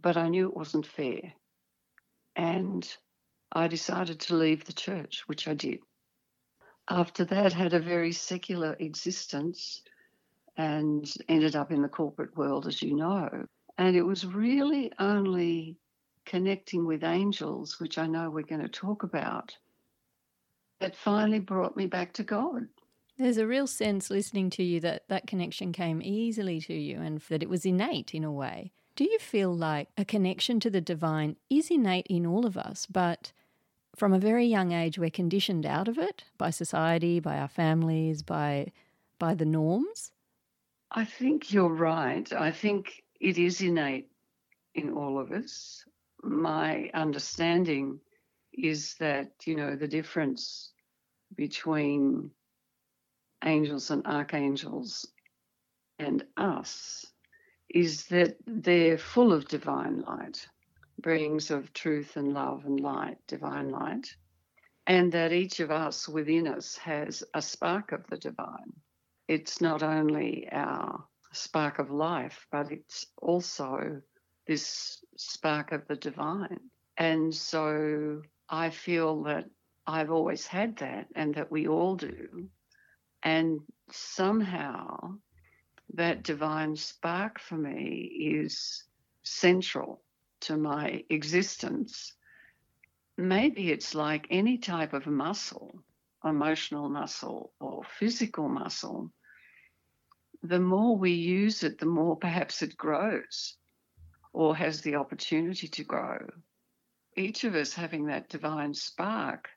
but 0.00 0.16
I 0.16 0.28
knew 0.28 0.48
it 0.48 0.56
wasn't 0.56 0.86
fair. 0.86 1.32
And 2.34 2.86
I 3.52 3.68
decided 3.68 4.20
to 4.20 4.36
leave 4.36 4.64
the 4.64 4.72
church, 4.72 5.24
which 5.26 5.48
I 5.48 5.54
did 5.54 5.80
after 6.88 7.24
that 7.24 7.52
had 7.52 7.74
a 7.74 7.80
very 7.80 8.12
secular 8.12 8.76
existence 8.78 9.82
and 10.56 11.12
ended 11.28 11.56
up 11.56 11.72
in 11.72 11.82
the 11.82 11.88
corporate 11.88 12.36
world, 12.36 12.66
as 12.66 12.82
you 12.82 12.94
know. 12.94 13.28
And 13.78 13.96
it 13.96 14.02
was 14.02 14.24
really 14.24 14.92
only 14.98 15.76
connecting 16.24 16.86
with 16.86 17.04
angels, 17.04 17.78
which 17.78 17.98
I 17.98 18.06
know 18.06 18.30
we're 18.30 18.42
going 18.42 18.62
to 18.62 18.68
talk 18.68 19.02
about, 19.02 19.56
that 20.80 20.96
finally 20.96 21.40
brought 21.40 21.76
me 21.76 21.86
back 21.86 22.12
to 22.14 22.22
God. 22.22 22.66
There's 23.18 23.38
a 23.38 23.46
real 23.46 23.66
sense 23.66 24.10
listening 24.10 24.50
to 24.50 24.62
you 24.62 24.80
that 24.80 25.04
that 25.08 25.26
connection 25.26 25.72
came 25.72 26.02
easily 26.02 26.60
to 26.62 26.74
you 26.74 27.00
and 27.00 27.20
that 27.28 27.42
it 27.42 27.48
was 27.48 27.64
innate 27.64 28.14
in 28.14 28.24
a 28.24 28.32
way. 28.32 28.72
Do 28.96 29.04
you 29.04 29.18
feel 29.18 29.54
like 29.54 29.90
a 29.98 30.06
connection 30.06 30.58
to 30.60 30.70
the 30.70 30.80
divine 30.80 31.36
is 31.50 31.70
innate 31.70 32.06
in 32.08 32.24
all 32.24 32.46
of 32.46 32.56
us, 32.56 32.86
but 32.86 33.30
from 33.94 34.14
a 34.14 34.18
very 34.18 34.46
young 34.46 34.72
age 34.72 34.98
we're 34.98 35.10
conditioned 35.10 35.66
out 35.66 35.86
of 35.86 35.98
it 35.98 36.24
by 36.38 36.48
society, 36.48 37.20
by 37.20 37.36
our 37.36 37.48
families, 37.48 38.22
by 38.22 38.72
by 39.18 39.34
the 39.34 39.44
norms? 39.44 40.12
I 40.90 41.04
think 41.04 41.52
you're 41.52 41.74
right. 41.74 42.30
I 42.32 42.50
think 42.50 43.04
it 43.20 43.36
is 43.36 43.60
innate 43.60 44.08
in 44.74 44.94
all 44.94 45.18
of 45.18 45.30
us. 45.30 45.84
My 46.22 46.90
understanding 46.94 48.00
is 48.54 48.94
that, 48.94 49.32
you 49.44 49.56
know, 49.56 49.76
the 49.76 49.88
difference 49.88 50.72
between 51.34 52.30
angels 53.44 53.90
and 53.90 54.06
archangels 54.06 55.06
and 55.98 56.24
us 56.38 57.04
is 57.76 58.06
that 58.06 58.38
they're 58.46 58.96
full 58.96 59.34
of 59.34 59.48
divine 59.48 60.00
light, 60.00 60.48
beings 61.02 61.50
of 61.50 61.70
truth 61.74 62.16
and 62.16 62.32
love 62.32 62.64
and 62.64 62.80
light, 62.80 63.18
divine 63.26 63.68
light, 63.68 64.16
and 64.86 65.12
that 65.12 65.30
each 65.30 65.60
of 65.60 65.70
us 65.70 66.08
within 66.08 66.48
us 66.48 66.78
has 66.78 67.22
a 67.34 67.42
spark 67.42 67.92
of 67.92 68.06
the 68.06 68.16
divine. 68.16 68.72
It's 69.28 69.60
not 69.60 69.82
only 69.82 70.48
our 70.50 71.04
spark 71.32 71.78
of 71.78 71.90
life, 71.90 72.46
but 72.50 72.72
it's 72.72 73.04
also 73.20 74.00
this 74.46 75.04
spark 75.18 75.72
of 75.72 75.86
the 75.86 75.96
divine. 75.96 76.60
And 76.96 77.34
so 77.34 78.22
I 78.48 78.70
feel 78.70 79.24
that 79.24 79.50
I've 79.86 80.10
always 80.10 80.46
had 80.46 80.78
that 80.78 81.08
and 81.14 81.34
that 81.34 81.52
we 81.52 81.68
all 81.68 81.96
do. 81.96 82.48
And 83.22 83.60
somehow 83.90 85.18
that 85.94 86.22
divine 86.22 86.76
spark 86.76 87.40
for 87.40 87.56
me 87.56 88.34
is 88.40 88.84
central 89.22 90.02
to 90.40 90.56
my 90.56 91.04
existence. 91.10 92.14
Maybe 93.16 93.70
it's 93.70 93.94
like 93.94 94.26
any 94.30 94.58
type 94.58 94.92
of 94.92 95.06
muscle, 95.06 95.82
emotional 96.24 96.88
muscle 96.88 97.52
or 97.60 97.82
physical 97.98 98.48
muscle. 98.48 99.10
The 100.42 100.60
more 100.60 100.96
we 100.96 101.12
use 101.12 101.62
it, 101.62 101.78
the 101.78 101.86
more 101.86 102.16
perhaps 102.16 102.62
it 102.62 102.76
grows 102.76 103.56
or 104.32 104.54
has 104.54 104.82
the 104.82 104.96
opportunity 104.96 105.66
to 105.68 105.84
grow. 105.84 106.18
Each 107.16 107.44
of 107.44 107.54
us 107.54 107.72
having 107.72 108.06
that 108.06 108.28
divine 108.28 108.74
spark 108.74 109.48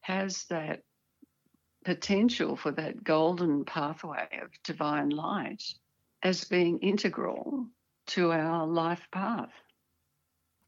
has 0.00 0.44
that 0.46 0.82
potential 1.84 2.56
for 2.56 2.72
that 2.72 3.04
golden 3.04 3.64
pathway 3.64 4.28
of 4.42 4.50
divine 4.62 5.10
light 5.10 5.62
as 6.22 6.44
being 6.44 6.78
integral 6.78 7.66
to 8.06 8.32
our 8.32 8.66
life 8.66 9.06
path. 9.12 9.52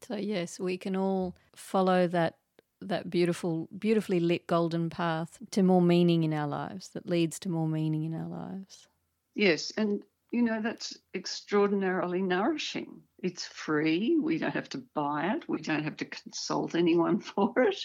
So 0.03 0.15
yes, 0.15 0.59
we 0.59 0.77
can 0.77 0.95
all 0.95 1.35
follow 1.55 2.07
that 2.07 2.35
that 2.79 3.09
beautiful 3.09 3.67
beautifully 3.77 4.19
lit 4.19 4.45
golden 4.45 4.89
path 4.91 5.39
to 5.49 5.63
more 5.63 5.81
meaning 5.81 6.23
in 6.23 6.33
our 6.33 6.47
lives 6.47 6.89
that 6.89 7.09
leads 7.09 7.39
to 7.39 7.49
more 7.49 7.67
meaning 7.67 8.03
in 8.03 8.13
our 8.13 8.27
lives. 8.27 8.87
Yes, 9.33 9.71
and 9.77 10.03
you 10.31 10.43
know 10.43 10.61
that's 10.61 10.97
extraordinarily 11.15 12.21
nourishing. 12.21 13.01
It's 13.23 13.45
free. 13.45 14.19
We 14.21 14.37
don't 14.37 14.53
have 14.53 14.69
to 14.69 14.83
buy 14.93 15.33
it. 15.35 15.49
We 15.49 15.61
don't 15.61 15.83
have 15.83 15.97
to 15.97 16.05
consult 16.05 16.75
anyone 16.75 17.19
for 17.33 17.53
it. 17.57 17.79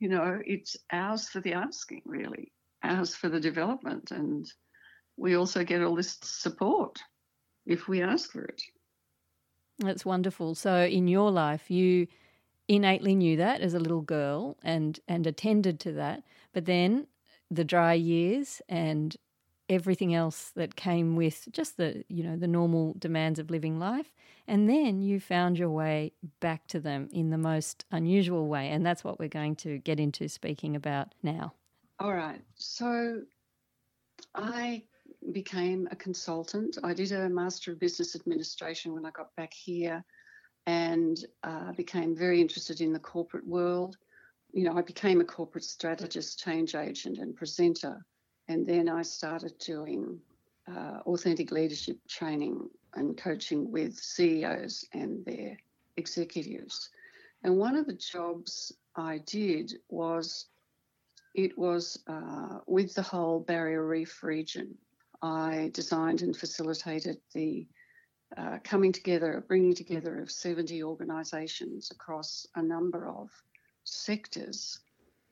You 0.00 0.08
know, 0.08 0.40
it's 0.44 0.76
ours 0.90 1.28
for 1.28 1.40
the 1.40 1.52
asking, 1.52 2.02
really 2.04 2.52
ours 2.84 3.14
for 3.14 3.28
the 3.28 3.40
development. 3.40 4.10
And 4.10 4.46
we 5.16 5.36
also 5.36 5.64
get 5.64 5.82
all 5.82 5.94
this 5.94 6.18
support 6.22 6.98
if 7.66 7.88
we 7.88 8.02
ask 8.02 8.32
for 8.32 8.44
it. 8.44 8.62
That's 9.78 10.04
wonderful. 10.04 10.54
So 10.54 10.84
in 10.84 11.08
your 11.08 11.30
life, 11.30 11.70
you 11.70 12.06
innately 12.68 13.14
knew 13.14 13.36
that 13.36 13.60
as 13.60 13.74
a 13.74 13.80
little 13.80 14.00
girl 14.00 14.56
and 14.62 14.98
and 15.08 15.26
attended 15.26 15.80
to 15.80 15.92
that. 15.92 16.22
But 16.52 16.66
then 16.66 17.06
the 17.50 17.64
dry 17.64 17.94
years 17.94 18.62
and 18.68 19.16
everything 19.68 20.14
else 20.14 20.52
that 20.54 20.76
came 20.76 21.16
with 21.16 21.48
just 21.50 21.76
the 21.76 22.04
you 22.08 22.22
know 22.22 22.36
the 22.36 22.46
normal 22.46 22.94
demands 22.98 23.38
of 23.38 23.50
living 23.50 23.78
life 23.78 24.12
and 24.46 24.68
then 24.68 25.00
you 25.00 25.18
found 25.18 25.58
your 25.58 25.70
way 25.70 26.12
back 26.40 26.66
to 26.66 26.78
them 26.78 27.08
in 27.12 27.30
the 27.30 27.38
most 27.38 27.84
unusual 27.90 28.46
way 28.46 28.68
and 28.68 28.84
that's 28.84 29.02
what 29.02 29.18
we're 29.18 29.28
going 29.28 29.56
to 29.56 29.78
get 29.78 29.98
into 29.98 30.28
speaking 30.28 30.76
about 30.76 31.14
now 31.22 31.54
all 32.00 32.14
right. 32.14 32.40
So 32.56 33.22
I 34.34 34.82
became 35.32 35.88
a 35.90 35.96
consultant. 35.96 36.78
I 36.82 36.92
did 36.92 37.12
a 37.12 37.28
Master 37.28 37.72
of 37.72 37.78
Business 37.78 38.14
Administration 38.16 38.92
when 38.92 39.06
I 39.06 39.10
got 39.10 39.34
back 39.36 39.52
here 39.54 40.04
and 40.66 41.18
uh, 41.42 41.72
became 41.72 42.16
very 42.16 42.40
interested 42.40 42.80
in 42.80 42.92
the 42.92 42.98
corporate 42.98 43.46
world. 43.46 43.96
You 44.52 44.64
know, 44.64 44.76
I 44.76 44.82
became 44.82 45.20
a 45.20 45.24
corporate 45.24 45.64
strategist, 45.64 46.42
change 46.42 46.74
agent, 46.74 47.18
and 47.18 47.34
presenter. 47.34 48.04
And 48.48 48.66
then 48.66 48.88
I 48.88 49.02
started 49.02 49.56
doing 49.58 50.18
uh, 50.68 51.00
authentic 51.06 51.50
leadership 51.50 51.98
training 52.08 52.68
and 52.94 53.16
coaching 53.16 53.70
with 53.70 53.96
CEOs 53.96 54.84
and 54.92 55.24
their 55.24 55.56
executives. 55.96 56.90
And 57.42 57.58
one 57.58 57.76
of 57.76 57.86
the 57.86 57.94
jobs 57.94 58.72
I 58.96 59.18
did 59.18 59.74
was 59.88 60.46
it 61.34 61.56
was 61.58 61.98
uh, 62.06 62.58
with 62.66 62.94
the 62.94 63.02
whole 63.02 63.40
Barrier 63.40 63.84
Reef 63.86 64.22
region. 64.22 64.74
I 65.22 65.70
designed 65.72 66.22
and 66.22 66.36
facilitated 66.36 67.18
the 67.32 67.66
uh, 68.36 68.58
coming 68.64 68.92
together, 68.92 69.44
bringing 69.46 69.74
together 69.74 70.20
of 70.20 70.30
70 70.30 70.82
organisations 70.82 71.90
across 71.90 72.46
a 72.56 72.62
number 72.62 73.08
of 73.08 73.30
sectors 73.84 74.80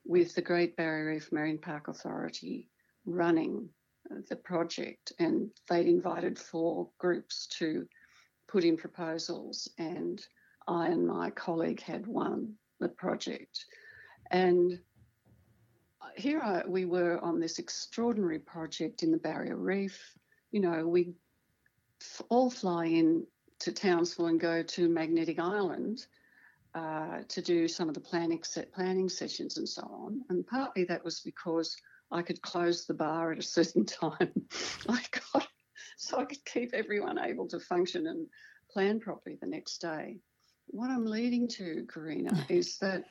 with 0.05 0.35
the 0.35 0.43
Great 0.43 0.77
Barrier 0.77 1.07
Reef 1.07 1.33
Marine 1.33 1.59
Park 1.59 1.89
Authority 1.89 2.69
running 3.07 3.69
the 4.29 4.37
project. 4.37 5.13
And 5.19 5.51
they'd 5.69 5.87
invited 5.87 6.39
four 6.39 6.89
groups 6.99 7.47
to 7.59 7.87
put 8.49 8.65
in 8.65 8.77
proposals, 8.77 9.69
and 9.79 10.25
I 10.69 10.89
and 10.89 11.07
my 11.07 11.31
colleague 11.31 11.81
had 11.81 12.07
won 12.07 12.55
the 12.81 12.89
project. 12.89 13.65
And 14.31 14.79
here 16.17 16.41
I, 16.41 16.63
we 16.67 16.85
were 16.85 17.19
on 17.23 17.41
this 17.41 17.59
extraordinary 17.59 18.39
project 18.39 19.03
in 19.03 19.11
the 19.11 19.19
Barrier 19.19 19.57
Reef. 19.57 20.17
You 20.51 20.61
know, 20.61 20.87
we 20.87 21.15
f- 22.01 22.23
all 22.29 22.51
fly 22.51 22.87
in 22.87 23.27
to 23.61 23.73
Townsville 23.73 24.27
and 24.27 24.41
go 24.41 24.63
to 24.63 24.89
Magnetic 24.89 25.39
Island 25.39 26.07
uh, 26.75 27.21
to 27.29 27.43
do 27.43 27.69
some 27.69 27.89
of 27.89 27.95
the 27.95 28.01
planning 28.01 28.43
set 28.43 28.73
planning 28.73 29.09
sessions 29.09 29.59
and 29.59 29.69
so 29.69 29.83
on. 29.83 30.23
And 30.31 30.47
partly 30.47 30.85
that 30.85 31.05
was 31.05 31.21
because 31.21 31.77
I 32.11 32.23
could 32.23 32.43
close 32.43 32.87
the 32.87 32.95
bar 32.95 33.33
at 33.33 33.39
a 33.39 33.43
certain 33.43 33.85
time. 33.87 34.33
I 34.89 35.03
got 35.33 35.47
so 35.97 36.19
I 36.19 36.25
could 36.25 36.45
keep 36.45 36.75
everyone 36.75 37.19
able 37.19 37.47
to 37.49 37.61
function 37.61 38.07
and 38.07 38.27
plan 38.71 39.01
properly 39.01 39.39
the 39.41 39.47
next 39.47 39.79
day. 39.79 40.19
What 40.67 40.91
I'm 40.91 41.07
leading 41.07 41.47
to, 41.49 41.87
Karina, 41.93 42.47
is 42.49 42.79
that 42.79 43.05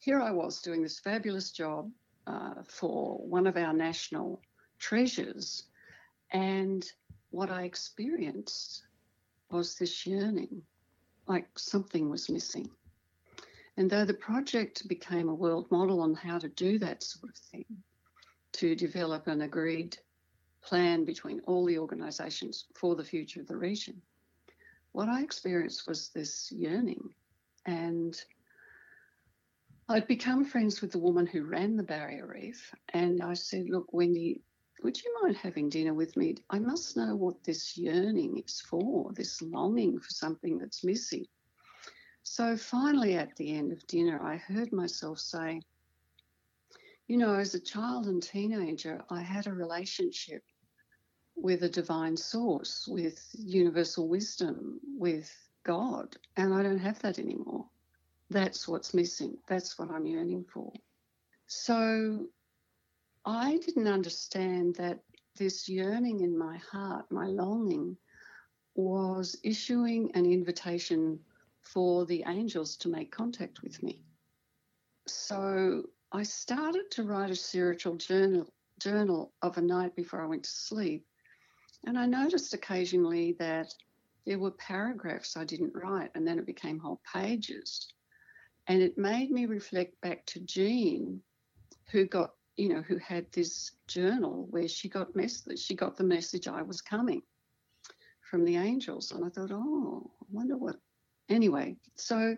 here 0.00 0.20
I 0.20 0.30
was 0.30 0.60
doing 0.60 0.82
this 0.82 0.98
fabulous 0.98 1.50
job 1.50 1.90
uh, 2.26 2.62
for 2.66 3.18
one 3.18 3.46
of 3.46 3.56
our 3.56 3.72
national 3.72 4.40
treasures. 4.78 5.64
And 6.32 6.84
what 7.30 7.50
I 7.50 7.62
experienced 7.62 8.84
was 9.50 9.76
this 9.76 10.06
yearning, 10.06 10.62
like 11.26 11.58
something 11.58 12.10
was 12.10 12.30
missing. 12.30 12.70
And 13.76 13.90
though 13.90 14.04
the 14.04 14.14
project 14.14 14.86
became 14.88 15.28
a 15.28 15.34
world 15.34 15.70
model 15.70 16.00
on 16.00 16.14
how 16.14 16.38
to 16.38 16.48
do 16.48 16.78
that 16.78 17.02
sort 17.02 17.30
of 17.30 17.36
thing, 17.36 17.64
to 18.52 18.76
develop 18.76 19.26
an 19.26 19.42
agreed 19.42 19.96
plan 20.62 21.04
between 21.04 21.40
all 21.40 21.64
the 21.66 21.78
organisations 21.78 22.66
for 22.74 22.94
the 22.94 23.04
future 23.04 23.40
of 23.40 23.48
the 23.48 23.56
region, 23.56 24.00
what 24.92 25.08
I 25.08 25.22
experienced 25.22 25.88
was 25.88 26.10
this 26.10 26.52
yearning. 26.52 27.02
And 27.66 28.20
I'd 29.86 30.06
become 30.06 30.46
friends 30.46 30.80
with 30.80 30.92
the 30.92 30.98
woman 30.98 31.26
who 31.26 31.44
ran 31.44 31.76
the 31.76 31.82
barrier 31.82 32.26
reef, 32.26 32.74
and 32.94 33.22
I 33.22 33.34
said, 33.34 33.68
Look, 33.68 33.92
Wendy, 33.92 34.40
would 34.82 35.02
you 35.02 35.14
mind 35.22 35.36
having 35.36 35.68
dinner 35.68 35.92
with 35.92 36.16
me? 36.16 36.36
I 36.48 36.58
must 36.58 36.96
know 36.96 37.14
what 37.14 37.44
this 37.44 37.76
yearning 37.76 38.42
is 38.46 38.62
for, 38.62 39.12
this 39.12 39.42
longing 39.42 40.00
for 40.00 40.08
something 40.08 40.56
that's 40.56 40.84
missing. 40.84 41.26
So 42.22 42.56
finally, 42.56 43.16
at 43.16 43.36
the 43.36 43.54
end 43.54 43.72
of 43.72 43.86
dinner, 43.86 44.22
I 44.22 44.36
heard 44.36 44.72
myself 44.72 45.18
say, 45.18 45.60
You 47.06 47.18
know, 47.18 47.34
as 47.34 47.54
a 47.54 47.60
child 47.60 48.06
and 48.06 48.22
teenager, 48.22 49.04
I 49.10 49.20
had 49.20 49.46
a 49.46 49.52
relationship 49.52 50.44
with 51.36 51.62
a 51.62 51.68
divine 51.68 52.16
source, 52.16 52.88
with 52.88 53.22
universal 53.34 54.08
wisdom, 54.08 54.80
with 54.96 55.30
God, 55.62 56.16
and 56.38 56.54
I 56.54 56.62
don't 56.62 56.78
have 56.78 57.00
that 57.00 57.18
anymore. 57.18 57.68
That's 58.34 58.66
what's 58.66 58.92
missing. 58.92 59.38
That's 59.48 59.78
what 59.78 59.90
I'm 59.90 60.06
yearning 60.06 60.44
for. 60.52 60.72
So 61.46 62.26
I 63.24 63.58
didn't 63.58 63.86
understand 63.86 64.74
that 64.74 64.98
this 65.38 65.68
yearning 65.68 66.20
in 66.20 66.36
my 66.36 66.58
heart, 66.58 67.06
my 67.10 67.26
longing, 67.26 67.96
was 68.74 69.38
issuing 69.44 70.10
an 70.14 70.26
invitation 70.26 71.20
for 71.62 72.04
the 72.06 72.24
angels 72.26 72.76
to 72.78 72.88
make 72.88 73.12
contact 73.12 73.62
with 73.62 73.80
me. 73.82 74.02
So 75.06 75.84
I 76.12 76.24
started 76.24 76.90
to 76.92 77.04
write 77.04 77.30
a 77.30 77.36
spiritual 77.36 77.96
journal, 77.96 78.52
journal 78.80 79.32
of 79.42 79.58
a 79.58 79.62
night 79.62 79.94
before 79.94 80.22
I 80.22 80.26
went 80.26 80.42
to 80.42 80.50
sleep. 80.50 81.06
And 81.86 81.96
I 81.96 82.06
noticed 82.06 82.52
occasionally 82.52 83.36
that 83.38 83.72
there 84.26 84.38
were 84.40 84.50
paragraphs 84.52 85.36
I 85.36 85.44
didn't 85.44 85.74
write, 85.74 86.10
and 86.14 86.26
then 86.26 86.38
it 86.38 86.46
became 86.46 86.78
whole 86.78 87.00
pages. 87.14 87.93
And 88.66 88.80
it 88.82 88.96
made 88.96 89.30
me 89.30 89.46
reflect 89.46 90.00
back 90.00 90.24
to 90.26 90.40
Jean, 90.40 91.20
who 91.90 92.06
got, 92.06 92.32
you 92.56 92.68
know, 92.68 92.82
who 92.82 92.96
had 92.98 93.30
this 93.32 93.72
journal 93.86 94.46
where 94.50 94.68
she 94.68 94.88
got 94.88 95.14
message, 95.14 95.60
she 95.60 95.74
got 95.74 95.96
the 95.96 96.04
message 96.04 96.48
I 96.48 96.62
was 96.62 96.80
coming 96.80 97.22
from 98.30 98.44
the 98.44 98.56
angels. 98.56 99.12
And 99.12 99.24
I 99.24 99.28
thought, 99.28 99.50
oh, 99.52 100.10
I 100.22 100.26
wonder 100.30 100.56
what. 100.56 100.76
Anyway, 101.28 101.76
so 101.94 102.36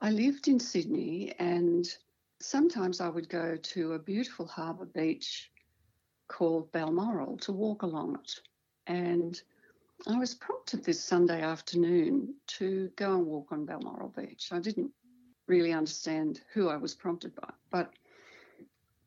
I 0.00 0.10
lived 0.10 0.48
in 0.48 0.60
Sydney 0.60 1.34
and 1.38 1.88
sometimes 2.40 3.00
I 3.00 3.08
would 3.08 3.28
go 3.28 3.56
to 3.56 3.92
a 3.94 3.98
beautiful 3.98 4.46
harbour 4.46 4.86
beach 4.86 5.50
called 6.28 6.70
Balmoral 6.72 7.36
to 7.38 7.52
walk 7.52 7.82
along 7.82 8.18
it. 8.22 8.40
And 8.86 9.40
I 10.06 10.18
was 10.18 10.34
prompted 10.34 10.84
this 10.84 11.02
Sunday 11.02 11.40
afternoon 11.40 12.34
to 12.48 12.90
go 12.96 13.16
and 13.16 13.26
walk 13.26 13.52
on 13.52 13.64
Balmoral 13.64 14.12
Beach. 14.16 14.48
I 14.52 14.58
didn't 14.60 14.92
really 15.46 15.72
understand 15.72 16.40
who 16.52 16.68
I 16.68 16.76
was 16.76 16.94
prompted 16.94 17.34
by, 17.34 17.50
but 17.70 17.92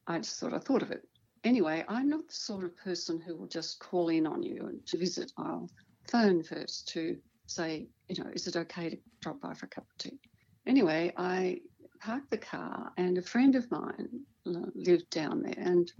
I 0.07 0.17
just 0.19 0.39
thought 0.39 0.53
I 0.53 0.59
thought 0.59 0.81
of 0.81 0.91
it. 0.91 1.07
Anyway, 1.43 1.85
I'm 1.87 2.09
not 2.09 2.27
the 2.27 2.33
sort 2.33 2.63
of 2.63 2.75
person 2.75 3.19
who 3.19 3.35
will 3.35 3.47
just 3.47 3.79
call 3.79 4.09
in 4.09 4.27
on 4.27 4.43
you 4.43 4.65
and 4.67 4.85
to 4.87 4.97
visit. 4.97 5.31
I'll 5.37 5.69
phone 6.09 6.43
first 6.43 6.87
to 6.89 7.17
say, 7.45 7.87
you 8.07 8.23
know, 8.23 8.29
is 8.33 8.47
it 8.47 8.55
okay 8.55 8.89
to 8.89 8.97
drop 9.21 9.39
by 9.41 9.53
for 9.53 9.65
a 9.65 9.69
cup 9.69 9.85
of 9.89 9.97
tea? 9.97 10.19
Anyway, 10.65 11.13
I 11.17 11.61
parked 11.99 12.29
the 12.29 12.37
car 12.37 12.91
and 12.97 13.17
a 13.17 13.21
friend 13.21 13.55
of 13.55 13.69
mine 13.71 14.21
lived 14.45 15.09
down 15.09 15.41
there 15.41 15.55
and 15.57 15.91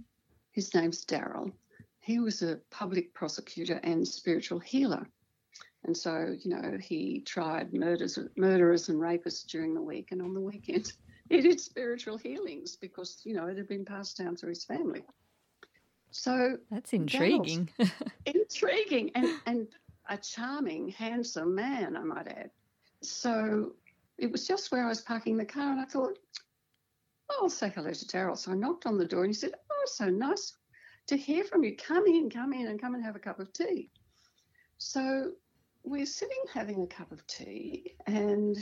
his 0.52 0.74
name's 0.74 1.04
Daryl. 1.04 1.52
He 2.00 2.18
was 2.18 2.42
a 2.42 2.60
public 2.70 3.14
prosecutor 3.14 3.80
and 3.82 4.06
spiritual 4.06 4.58
healer. 4.58 5.06
And 5.84 5.96
so, 5.96 6.36
you 6.38 6.50
know, 6.50 6.78
he 6.78 7.20
tried 7.20 7.72
murders, 7.72 8.18
murderers 8.36 8.88
and 8.88 8.98
rapists 9.00 9.46
during 9.46 9.74
the 9.74 9.82
week, 9.82 10.12
and 10.12 10.20
on 10.20 10.34
the 10.34 10.40
weekend, 10.40 10.92
he 11.28 11.40
did 11.40 11.60
spiritual 11.60 12.18
healings 12.18 12.76
because, 12.76 13.22
you 13.24 13.34
know, 13.34 13.46
it 13.46 13.56
had 13.56 13.68
been 13.68 13.84
passed 13.84 14.18
down 14.18 14.36
through 14.36 14.50
his 14.50 14.64
family. 14.64 15.02
So 16.10 16.58
that's 16.70 16.92
intriguing. 16.92 17.70
intriguing 18.26 19.10
and, 19.14 19.28
and 19.46 19.68
a 20.08 20.18
charming, 20.18 20.88
handsome 20.88 21.54
man, 21.54 21.96
I 21.96 22.02
might 22.02 22.28
add. 22.28 22.50
So 23.02 23.72
it 24.18 24.30
was 24.30 24.46
just 24.46 24.70
where 24.70 24.84
I 24.84 24.88
was 24.88 25.00
parking 25.00 25.36
the 25.36 25.44
car, 25.44 25.72
and 25.72 25.80
I 25.80 25.84
thought, 25.84 26.18
oh, 27.30 27.38
I'll 27.42 27.48
say 27.48 27.72
hello 27.74 27.90
to 27.90 28.06
Daryl. 28.06 28.36
So 28.36 28.52
I 28.52 28.54
knocked 28.54 28.86
on 28.86 28.98
the 28.98 29.06
door, 29.06 29.24
and 29.24 29.30
he 29.30 29.34
said, 29.34 29.52
Oh, 29.70 29.82
so 29.86 30.10
nice 30.10 30.52
to 31.06 31.16
hear 31.16 31.44
from 31.44 31.64
you. 31.64 31.76
Come 31.76 32.06
in, 32.06 32.28
come 32.28 32.52
in, 32.52 32.66
and 32.66 32.80
come 32.80 32.94
and 32.94 33.04
have 33.04 33.16
a 33.16 33.20
cup 33.20 33.40
of 33.40 33.52
tea. 33.52 33.88
So 34.78 35.32
we're 35.82 36.06
sitting 36.06 36.42
having 36.52 36.82
a 36.82 36.86
cup 36.86 37.12
of 37.12 37.26
tea, 37.26 37.94
and 38.06 38.56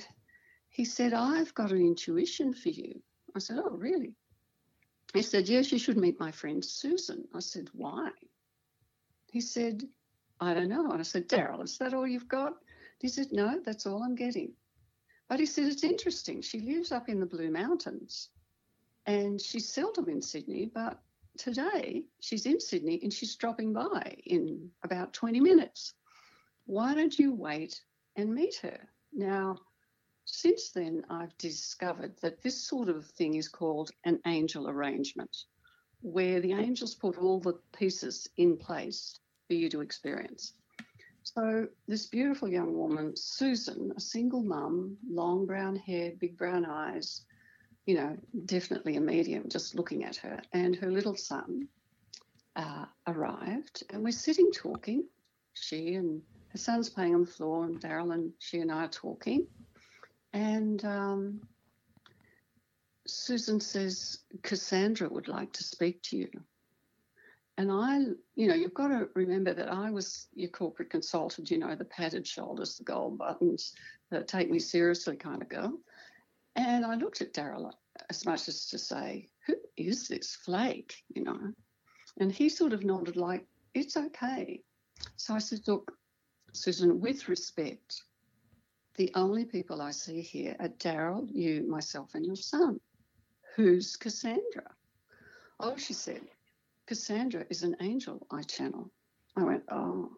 he 0.68 0.84
said, 0.84 1.12
I've 1.12 1.54
got 1.54 1.72
an 1.72 1.80
intuition 1.80 2.54
for 2.54 2.68
you. 2.68 3.02
I 3.34 3.38
said, 3.40 3.58
Oh, 3.58 3.70
really? 3.70 4.14
He 5.14 5.22
said, 5.22 5.48
Yes, 5.48 5.72
you 5.72 5.78
should 5.78 5.96
meet 5.96 6.20
my 6.20 6.30
friend 6.30 6.64
Susan. 6.64 7.24
I 7.34 7.40
said, 7.40 7.68
Why? 7.72 8.10
He 9.30 9.40
said, 9.40 9.82
I 10.40 10.54
don't 10.54 10.68
know. 10.68 10.90
And 10.90 11.00
I 11.00 11.04
said, 11.04 11.28
Daryl, 11.28 11.64
is 11.64 11.78
that 11.78 11.94
all 11.94 12.06
you've 12.06 12.28
got? 12.28 12.54
He 13.00 13.08
said, 13.08 13.28
No, 13.32 13.60
that's 13.64 13.86
all 13.86 14.02
I'm 14.02 14.14
getting. 14.14 14.52
But 15.28 15.40
he 15.40 15.46
said, 15.46 15.66
It's 15.66 15.84
interesting. 15.84 16.42
She 16.42 16.60
lives 16.60 16.92
up 16.92 17.08
in 17.08 17.20
the 17.20 17.26
Blue 17.26 17.50
Mountains 17.50 18.30
and 19.06 19.40
she's 19.40 19.68
seldom 19.68 20.08
in 20.08 20.20
Sydney, 20.20 20.70
but 20.72 21.00
today 21.38 22.04
she's 22.20 22.44
in 22.44 22.60
Sydney 22.60 23.00
and 23.02 23.12
she's 23.12 23.36
dropping 23.36 23.72
by 23.72 24.16
in 24.26 24.70
about 24.82 25.14
20 25.14 25.40
minutes. 25.40 25.94
Why 26.68 26.94
don't 26.94 27.18
you 27.18 27.32
wait 27.32 27.80
and 28.16 28.34
meet 28.34 28.56
her? 28.56 28.78
Now, 29.14 29.56
since 30.26 30.68
then, 30.68 31.02
I've 31.08 31.36
discovered 31.38 32.14
that 32.20 32.42
this 32.42 32.62
sort 32.62 32.90
of 32.90 33.06
thing 33.06 33.36
is 33.36 33.48
called 33.48 33.90
an 34.04 34.20
angel 34.26 34.68
arrangement, 34.68 35.34
where 36.02 36.40
the 36.40 36.52
angels 36.52 36.94
put 36.94 37.16
all 37.16 37.40
the 37.40 37.58
pieces 37.72 38.28
in 38.36 38.58
place 38.58 39.18
for 39.46 39.54
you 39.54 39.70
to 39.70 39.80
experience. 39.80 40.52
So, 41.22 41.68
this 41.86 42.04
beautiful 42.04 42.50
young 42.50 42.76
woman, 42.76 43.16
Susan, 43.16 43.90
a 43.96 44.00
single 44.00 44.42
mum, 44.42 44.98
long 45.08 45.46
brown 45.46 45.74
hair, 45.74 46.12
big 46.20 46.36
brown 46.36 46.66
eyes, 46.66 47.22
you 47.86 47.94
know, 47.94 48.14
definitely 48.44 48.96
a 48.96 49.00
medium 49.00 49.48
just 49.48 49.74
looking 49.74 50.04
at 50.04 50.16
her, 50.16 50.38
and 50.52 50.76
her 50.76 50.90
little 50.90 51.16
son 51.16 51.66
uh, 52.56 52.84
arrived, 53.06 53.84
and 53.88 54.04
we're 54.04 54.10
sitting 54.10 54.52
talking. 54.52 55.08
She 55.54 55.94
and 55.94 56.20
her 56.48 56.58
son's 56.58 56.88
playing 56.88 57.14
on 57.14 57.22
the 57.22 57.30
floor, 57.30 57.64
and 57.64 57.80
Daryl 57.80 58.14
and 58.14 58.32
she 58.38 58.58
and 58.58 58.72
I 58.72 58.84
are 58.84 58.88
talking. 58.88 59.46
And 60.32 60.84
um, 60.84 61.40
Susan 63.06 63.60
says, 63.60 64.18
Cassandra 64.42 65.08
would 65.08 65.28
like 65.28 65.52
to 65.54 65.64
speak 65.64 66.02
to 66.04 66.16
you. 66.16 66.30
And 67.56 67.72
I, 67.72 67.98
you 68.36 68.46
know, 68.46 68.54
you've 68.54 68.74
got 68.74 68.88
to 68.88 69.08
remember 69.14 69.52
that 69.52 69.72
I 69.72 69.90
was 69.90 70.28
your 70.34 70.50
corporate 70.50 70.90
consultant, 70.90 71.50
you 71.50 71.58
know, 71.58 71.74
the 71.74 71.84
padded 71.84 72.24
shoulders, 72.24 72.76
the 72.76 72.84
gold 72.84 73.18
buttons, 73.18 73.74
the 74.10 74.22
take 74.22 74.48
me 74.48 74.60
seriously 74.60 75.16
kind 75.16 75.42
of 75.42 75.48
girl. 75.48 75.72
And 76.54 76.86
I 76.86 76.94
looked 76.94 77.20
at 77.20 77.34
Daryl 77.34 77.72
as 78.10 78.24
much 78.24 78.46
as 78.46 78.66
to 78.68 78.78
say, 78.78 79.28
who 79.46 79.56
is 79.76 80.06
this 80.06 80.36
flake, 80.36 80.94
you 81.14 81.24
know? 81.24 81.52
And 82.20 82.30
he 82.30 82.48
sort 82.48 82.72
of 82.72 82.84
nodded 82.84 83.16
like, 83.16 83.44
it's 83.74 83.96
okay. 83.96 84.62
So 85.16 85.34
I 85.34 85.38
said, 85.38 85.60
look, 85.66 85.97
Susan, 86.52 87.00
with 87.00 87.28
respect, 87.28 88.02
the 88.96 89.10
only 89.14 89.44
people 89.44 89.80
I 89.80 89.90
see 89.90 90.20
here 90.20 90.56
are 90.58 90.68
Daryl, 90.68 91.28
you, 91.32 91.62
myself, 91.68 92.14
and 92.14 92.26
your 92.26 92.36
son. 92.36 92.80
Who's 93.54 93.96
Cassandra? 93.96 94.74
Oh, 95.60 95.76
she 95.76 95.92
said, 95.92 96.22
Cassandra 96.86 97.44
is 97.50 97.62
an 97.62 97.76
angel 97.80 98.26
I 98.30 98.42
channel. 98.42 98.90
I 99.36 99.44
went, 99.44 99.62
oh, 99.70 100.10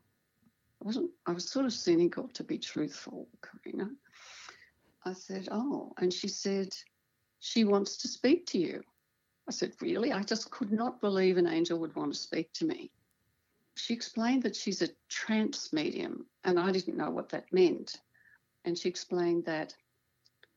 I 0.80 0.84
wasn't, 0.84 1.10
I 1.26 1.32
was 1.32 1.50
sort 1.50 1.66
of 1.66 1.72
cynical 1.72 2.28
to 2.28 2.44
be 2.44 2.58
truthful, 2.58 3.28
Karina. 3.42 3.90
I 5.04 5.12
said, 5.12 5.48
oh, 5.50 5.92
and 5.98 6.12
she 6.12 6.28
said, 6.28 6.68
she 7.40 7.64
wants 7.64 7.96
to 7.98 8.08
speak 8.08 8.46
to 8.46 8.58
you. 8.58 8.82
I 9.48 9.52
said, 9.52 9.72
really? 9.80 10.12
I 10.12 10.22
just 10.22 10.50
could 10.50 10.72
not 10.72 11.00
believe 11.00 11.36
an 11.36 11.46
angel 11.46 11.78
would 11.80 11.96
want 11.96 12.12
to 12.12 12.18
speak 12.18 12.52
to 12.54 12.66
me. 12.66 12.90
She 13.80 13.94
explained 13.94 14.42
that 14.42 14.56
she's 14.56 14.82
a 14.82 14.90
trance 15.08 15.72
medium, 15.72 16.26
and 16.44 16.60
I 16.60 16.70
didn't 16.70 16.98
know 16.98 17.10
what 17.10 17.30
that 17.30 17.52
meant. 17.52 17.96
And 18.64 18.76
she 18.76 18.88
explained 18.88 19.46
that 19.46 19.74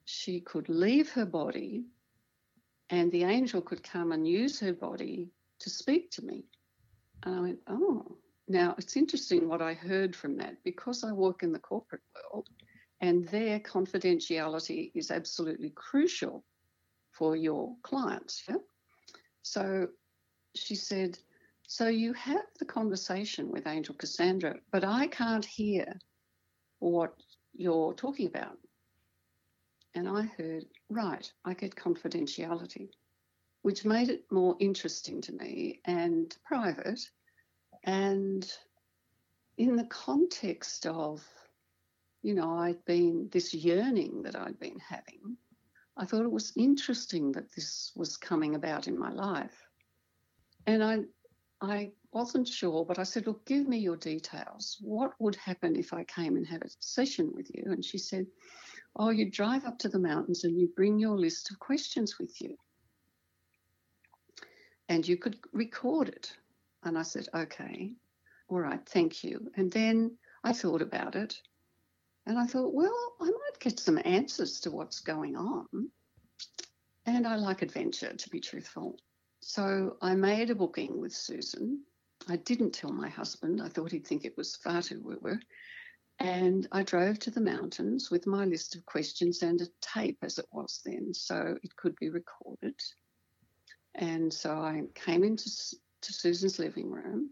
she 0.05 0.41
could 0.41 0.67
leave 0.67 1.09
her 1.11 1.25
body 1.25 1.85
and 2.89 3.11
the 3.11 3.23
angel 3.23 3.61
could 3.61 3.81
come 3.81 4.11
and 4.11 4.27
use 4.27 4.59
her 4.59 4.73
body 4.73 5.31
to 5.59 5.69
speak 5.69 6.11
to 6.11 6.21
me. 6.21 6.43
And 7.23 7.35
I 7.35 7.39
went, 7.39 7.59
oh. 7.67 8.17
Now, 8.49 8.75
it's 8.77 8.97
interesting 8.97 9.47
what 9.47 9.61
I 9.61 9.73
heard 9.73 10.13
from 10.13 10.35
that 10.37 10.61
because 10.65 11.05
I 11.05 11.13
work 11.13 11.43
in 11.43 11.53
the 11.53 11.59
corporate 11.59 12.01
world 12.13 12.49
and 12.99 13.25
their 13.29 13.57
confidentiality 13.61 14.91
is 14.93 15.11
absolutely 15.11 15.69
crucial 15.69 16.43
for 17.13 17.37
your 17.37 17.73
clients. 17.83 18.43
Yeah? 18.49 18.57
So 19.43 19.87
she 20.55 20.75
said, 20.75 21.17
So 21.67 21.87
you 21.87 22.13
have 22.13 22.45
the 22.59 22.65
conversation 22.65 23.49
with 23.51 23.67
Angel 23.67 23.95
Cassandra, 23.95 24.57
but 24.71 24.83
I 24.83 25.07
can't 25.07 25.45
hear 25.45 25.99
what 26.79 27.15
you're 27.53 27.93
talking 27.93 28.27
about. 28.27 28.57
And 29.95 30.07
I 30.07 30.23
heard, 30.23 30.65
Right, 30.89 31.31
I 31.45 31.53
get 31.53 31.75
confidentiality 31.75 32.89
which 33.63 33.85
made 33.85 34.09
it 34.09 34.25
more 34.29 34.55
interesting 34.59 35.21
to 35.21 35.31
me 35.31 35.79
and 35.85 36.35
private. 36.45 36.99
And 37.85 38.45
in 39.57 39.75
the 39.75 39.85
context 39.85 40.85
of, 40.85 41.25
you 42.21 42.35
know, 42.35 42.57
I'd 42.59 42.83
been 42.85 43.29
this 43.31 43.53
yearning 43.53 44.21
that 44.23 44.35
I'd 44.35 44.59
been 44.59 44.79
having, 44.79 45.37
I 45.95 46.05
thought 46.05 46.25
it 46.25 46.31
was 46.31 46.51
interesting 46.57 47.31
that 47.33 47.51
this 47.55 47.93
was 47.95 48.17
coming 48.17 48.55
about 48.55 48.87
in 48.87 48.99
my 48.99 49.11
life. 49.11 49.65
And 50.67 50.83
I, 50.83 50.99
I 51.63 51.91
wasn't 52.11 52.47
sure, 52.47 52.85
but 52.85 52.99
I 52.99 53.03
said, 53.03 53.25
Look, 53.25 53.45
give 53.45 53.67
me 53.67 53.77
your 53.77 53.95
details. 53.95 54.77
What 54.81 55.13
would 55.19 55.35
happen 55.35 55.75
if 55.75 55.93
I 55.93 56.03
came 56.03 56.35
and 56.35 56.45
had 56.45 56.63
a 56.63 56.69
session 56.79 57.31
with 57.33 57.49
you? 57.53 57.63
And 57.71 57.83
she 57.83 57.97
said, 57.97 58.27
Oh, 58.95 59.09
you 59.09 59.31
drive 59.31 59.65
up 59.65 59.79
to 59.79 59.89
the 59.89 59.99
mountains 59.99 60.43
and 60.43 60.59
you 60.59 60.67
bring 60.75 60.99
your 60.99 61.17
list 61.17 61.49
of 61.51 61.59
questions 61.59 62.19
with 62.19 62.39
you. 62.41 62.57
And 64.89 65.07
you 65.07 65.17
could 65.17 65.39
record 65.53 66.09
it. 66.09 66.33
And 66.83 66.97
I 66.97 67.03
said, 67.03 67.27
Okay, 67.33 67.93
all 68.49 68.59
right, 68.59 68.85
thank 68.87 69.23
you. 69.23 69.49
And 69.55 69.71
then 69.71 70.17
I 70.43 70.53
thought 70.53 70.81
about 70.81 71.15
it 71.15 71.41
and 72.25 72.39
I 72.39 72.45
thought, 72.45 72.73
well, 72.73 73.13
I 73.21 73.25
might 73.25 73.59
get 73.59 73.79
some 73.79 73.99
answers 74.05 74.61
to 74.61 74.71
what's 74.71 75.01
going 75.01 75.35
on. 75.35 75.89
And 77.05 77.27
I 77.27 77.35
like 77.35 77.61
adventure, 77.61 78.13
to 78.13 78.29
be 78.29 78.39
truthful. 78.39 78.97
So 79.45 79.97
I 80.01 80.15
made 80.15 80.49
a 80.51 80.55
booking 80.55 81.01
with 81.01 81.13
Susan. 81.13 81.83
I 82.29 82.37
didn't 82.37 82.71
tell 82.71 82.93
my 82.93 83.09
husband. 83.09 83.61
I 83.61 83.67
thought 83.67 83.91
he'd 83.91 84.07
think 84.07 84.23
it 84.23 84.37
was 84.37 84.55
far 84.55 84.81
too 84.81 85.01
woo 85.03 85.19
woo. 85.21 85.37
And 86.19 86.65
I 86.71 86.83
drove 86.83 87.19
to 87.19 87.31
the 87.31 87.41
mountains 87.41 88.09
with 88.09 88.25
my 88.25 88.45
list 88.45 88.75
of 88.75 88.85
questions 88.85 89.43
and 89.43 89.59
a 89.59 89.67
tape, 89.81 90.19
as 90.21 90.39
it 90.39 90.45
was 90.53 90.81
then, 90.85 91.13
so 91.13 91.57
it 91.61 91.75
could 91.75 91.93
be 91.97 92.09
recorded. 92.09 92.79
And 93.95 94.33
so 94.33 94.51
I 94.51 94.83
came 94.95 95.25
into 95.25 95.49
to 96.01 96.13
Susan's 96.13 96.57
living 96.57 96.89
room. 96.89 97.31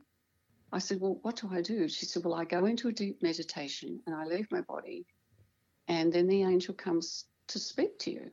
I 0.74 0.80
said, 0.80 1.00
Well, 1.00 1.20
what 1.22 1.38
do 1.38 1.50
I 1.50 1.62
do? 1.62 1.88
She 1.88 2.06
said, 2.06 2.26
Well, 2.26 2.34
I 2.34 2.44
go 2.44 2.66
into 2.66 2.90
a 2.90 2.94
deep 2.94 3.24
meditation 3.24 4.02
and 4.06 4.14
I 4.14 4.26
leave 4.26 4.52
my 4.52 4.62
body, 4.62 5.06
and 5.88 6.12
then 6.12 6.28
the 6.28 6.44
angel 6.44 6.74
comes 6.74 7.26
to 7.48 7.58
speak 7.60 8.00
to 8.00 8.12
you. 8.12 8.32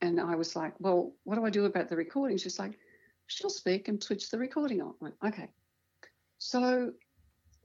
And 0.00 0.20
I 0.20 0.36
was 0.36 0.54
like, 0.54 0.74
Well, 0.78 1.12
what 1.24 1.34
do 1.34 1.44
I 1.44 1.50
do 1.50 1.64
about 1.64 1.88
the 1.88 1.96
recording? 1.96 2.36
She's 2.36 2.60
like, 2.60 2.78
she'll 3.26 3.50
speak 3.50 3.88
and 3.88 4.02
switch 4.02 4.30
the 4.30 4.38
recording 4.38 4.80
on. 4.82 4.94
Went, 5.00 5.14
okay. 5.24 5.48
So 6.38 6.92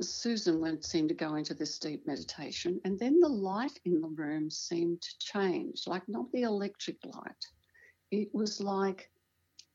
Susan 0.02 0.60
went 0.60 0.84
seemed 0.84 1.10
to 1.10 1.16
go 1.16 1.36
into 1.36 1.54
this 1.54 1.78
deep 1.78 2.06
meditation, 2.08 2.80
and 2.86 2.98
then 2.98 3.20
the 3.20 3.30
light 3.30 3.80
in 3.86 4.02
the 4.02 4.08
room 4.08 4.50
seemed 4.50 5.02
to 5.02 5.18
change, 5.20 5.84
like 5.88 6.08
not 6.08 6.32
the 6.32 6.44
electric 6.44 6.98
light. 7.06 7.46
It 8.10 8.34
was 8.34 8.60
like 8.60 9.10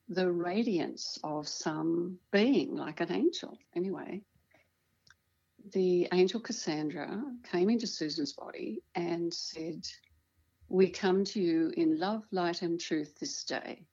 the 0.09 0.31
radiance 0.31 1.19
of 1.25 1.49
some 1.49 2.19
being, 2.31 2.77
like 2.77 3.01
an 3.01 3.13
angel. 3.13 3.59
Anyway, 3.75 4.23
the 5.73 6.09
angel 6.13 6.41
Cassandra 6.41 7.23
came 7.51 7.71
into 7.71 7.87
Susan's 7.87 8.33
body 8.33 8.83
and 8.95 9.33
said, 9.33 9.87
We 10.69 10.91
come 10.91 11.25
to 11.25 11.41
you 11.41 11.73
in 11.77 11.99
love, 11.99 12.25
light, 12.31 12.63
and 12.63 12.81
truth 12.81 13.19
this 13.19 13.45
day. 13.45 13.87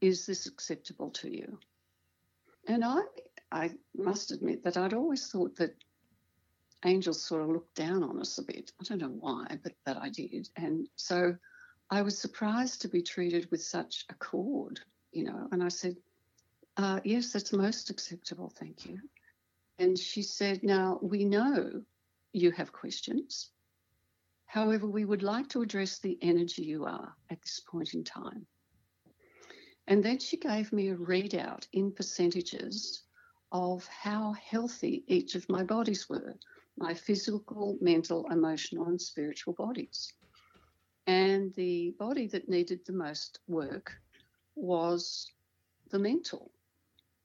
Is 0.00 0.26
this 0.26 0.46
acceptable 0.46 1.10
to 1.10 1.30
you? 1.30 1.58
And 2.66 2.84
I, 2.84 3.00
I 3.50 3.70
must 3.96 4.30
admit 4.30 4.62
that 4.64 4.76
I'd 4.76 4.94
always 4.94 5.26
thought 5.28 5.56
that 5.56 5.74
angels 6.84 7.22
sort 7.22 7.42
of 7.42 7.48
looked 7.48 7.74
down 7.74 8.02
on 8.02 8.20
us 8.20 8.38
a 8.38 8.42
bit. 8.42 8.72
I 8.80 8.84
don't 8.84 9.00
know 9.00 9.16
why, 9.20 9.58
but 9.62 9.72
that 9.86 9.96
I 9.96 10.10
did. 10.10 10.48
And 10.56 10.88
so 10.96 11.34
I 11.90 12.02
was 12.02 12.18
surprised 12.18 12.82
to 12.82 12.88
be 12.88 13.02
treated 13.02 13.50
with 13.50 13.62
such 13.62 14.04
accord, 14.10 14.80
you 15.12 15.24
know. 15.24 15.48
And 15.50 15.62
I 15.62 15.68
said, 15.68 15.96
uh, 16.76 17.00
Yes, 17.04 17.32
that's 17.32 17.52
most 17.52 17.90
acceptable, 17.90 18.50
thank 18.50 18.86
you. 18.86 18.98
And 19.78 19.98
she 19.98 20.22
said, 20.22 20.62
Now 20.62 20.98
we 21.02 21.24
know 21.24 21.82
you 22.32 22.50
have 22.52 22.72
questions. 22.72 23.50
However, 24.46 24.86
we 24.86 25.04
would 25.04 25.22
like 25.22 25.48
to 25.50 25.62
address 25.62 25.98
the 25.98 26.18
energy 26.22 26.62
you 26.62 26.84
are 26.84 27.14
at 27.30 27.40
this 27.42 27.60
point 27.60 27.94
in 27.94 28.04
time. 28.04 28.46
And 29.88 30.04
then 30.04 30.18
she 30.18 30.36
gave 30.36 30.70
me 30.70 30.90
a 30.90 30.96
readout 30.96 31.66
in 31.72 31.90
percentages 31.90 33.04
of 33.52 33.86
how 33.86 34.32
healthy 34.32 35.02
each 35.06 35.34
of 35.34 35.48
my 35.48 35.64
bodies 35.64 36.08
were 36.08 36.34
my 36.76 36.94
physical, 36.94 37.76
mental, 37.80 38.26
emotional, 38.30 38.86
and 38.86 39.00
spiritual 39.00 39.54
bodies. 39.54 40.12
And 41.06 41.52
the 41.54 41.94
body 41.98 42.28
that 42.28 42.48
needed 42.48 42.84
the 42.86 42.92
most 42.92 43.40
work 43.48 44.00
was 44.54 45.32
the 45.90 45.98
mental. 45.98 46.52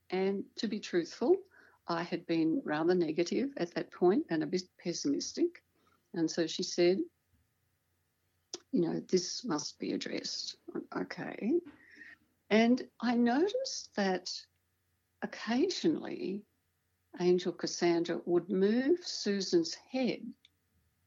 And 0.10 0.46
to 0.56 0.68
be 0.68 0.80
truthful, 0.80 1.36
I 1.88 2.02
had 2.02 2.26
been 2.26 2.62
rather 2.64 2.96
negative 2.96 3.52
at 3.58 3.76
that 3.76 3.92
point 3.92 4.26
and 4.30 4.42
a 4.42 4.48
bit 4.48 4.64
pessimistic. 4.82 5.62
And 6.14 6.32
so 6.32 6.48
she 6.48 6.64
said, 6.64 7.00
you 8.72 8.82
know, 8.82 9.02
this 9.10 9.44
must 9.46 9.78
be 9.80 9.92
addressed. 9.92 10.56
Okay. 10.96 11.60
And 12.54 12.88
I 13.02 13.16
noticed 13.16 13.96
that 13.96 14.30
occasionally 15.24 16.44
Angel 17.20 17.52
Cassandra 17.52 18.22
would 18.26 18.48
move 18.48 19.00
Susan's 19.02 19.74
head, 19.74 20.22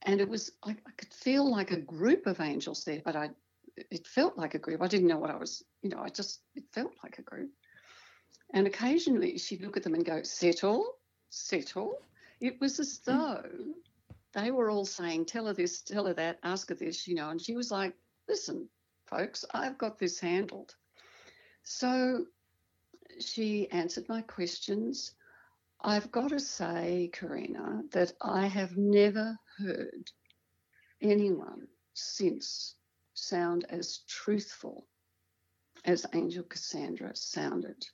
and 0.03 0.21
it 0.21 0.29
was 0.29 0.51
I, 0.65 0.71
I 0.71 0.91
could 0.97 1.15
feel 1.15 1.49
like 1.49 1.71
a 1.71 1.81
group 1.81 2.27
of 2.27 2.41
angels 2.41 2.83
there, 2.83 3.01
but 3.05 3.15
I 3.15 3.31
it 3.77 4.09
felt 4.09 4.37
like 4.37 4.57
a 4.57 4.59
group. 4.59 4.83
I 4.83 4.89
didn't 4.89 5.07
know 5.07 5.19
what 5.19 5.31
I 5.31 5.37
was, 5.37 5.63
you 5.83 5.91
know, 5.91 6.01
I 6.01 6.09
just 6.09 6.41
it 6.57 6.65
felt 6.73 6.95
like 7.05 7.21
a 7.21 7.23
group. 7.23 7.53
And 8.53 8.67
occasionally 8.67 9.39
she'd 9.39 9.63
look 9.63 9.77
at 9.77 9.85
them 9.85 9.95
and 9.95 10.05
go, 10.05 10.25
settle, 10.25 10.97
settle. 11.31 11.99
It 12.41 12.61
was 12.61 12.81
as 12.81 13.01
hmm. 13.07 13.13
though 13.13 13.45
they 14.33 14.51
were 14.51 14.69
all 14.69 14.85
saying, 14.85 15.27
tell 15.27 15.47
her 15.47 15.55
this, 15.55 15.81
tell 15.83 16.07
her 16.07 16.15
that, 16.15 16.41
ask 16.43 16.71
her 16.71 16.75
this, 16.75 17.07
you 17.07 17.15
know, 17.15 17.31
and 17.31 17.41
she 17.41 17.55
was 17.55 17.71
like, 17.71 17.95
listen, 18.29 18.69
folks, 19.07 19.45
I've 19.55 19.79
got 19.79 19.97
this 19.97 20.19
handled. 20.19 20.75
So 21.69 22.27
she 23.19 23.69
answered 23.73 24.09
my 24.09 24.23
questions. 24.23 25.13
I've 25.81 26.13
got 26.13 26.29
to 26.29 26.39
say, 26.39 27.11
Karina, 27.13 27.83
that 27.91 28.13
I 28.23 28.47
have 28.47 28.77
never 28.77 29.37
heard 29.59 30.09
anyone 31.03 31.67
since 31.93 32.77
sound 33.15 33.67
as 33.69 33.99
truthful 34.07 34.87
as 35.85 36.07
Angel 36.15 36.45
Cassandra 36.45 37.17
sounded. 37.17 37.85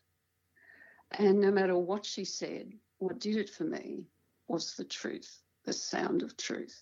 And 1.12 1.40
no 1.40 1.50
matter 1.50 1.76
what 1.76 2.04
she 2.04 2.26
said, 2.26 2.74
what 2.98 3.20
did 3.20 3.37
it 3.37 3.48
for 3.48 3.64
me 3.64 4.04
was 4.48 4.74
the 4.74 4.85
truth, 4.85 5.40
the 5.64 5.72
sound 5.72 6.22
of 6.22 6.37
truth. 6.37 6.78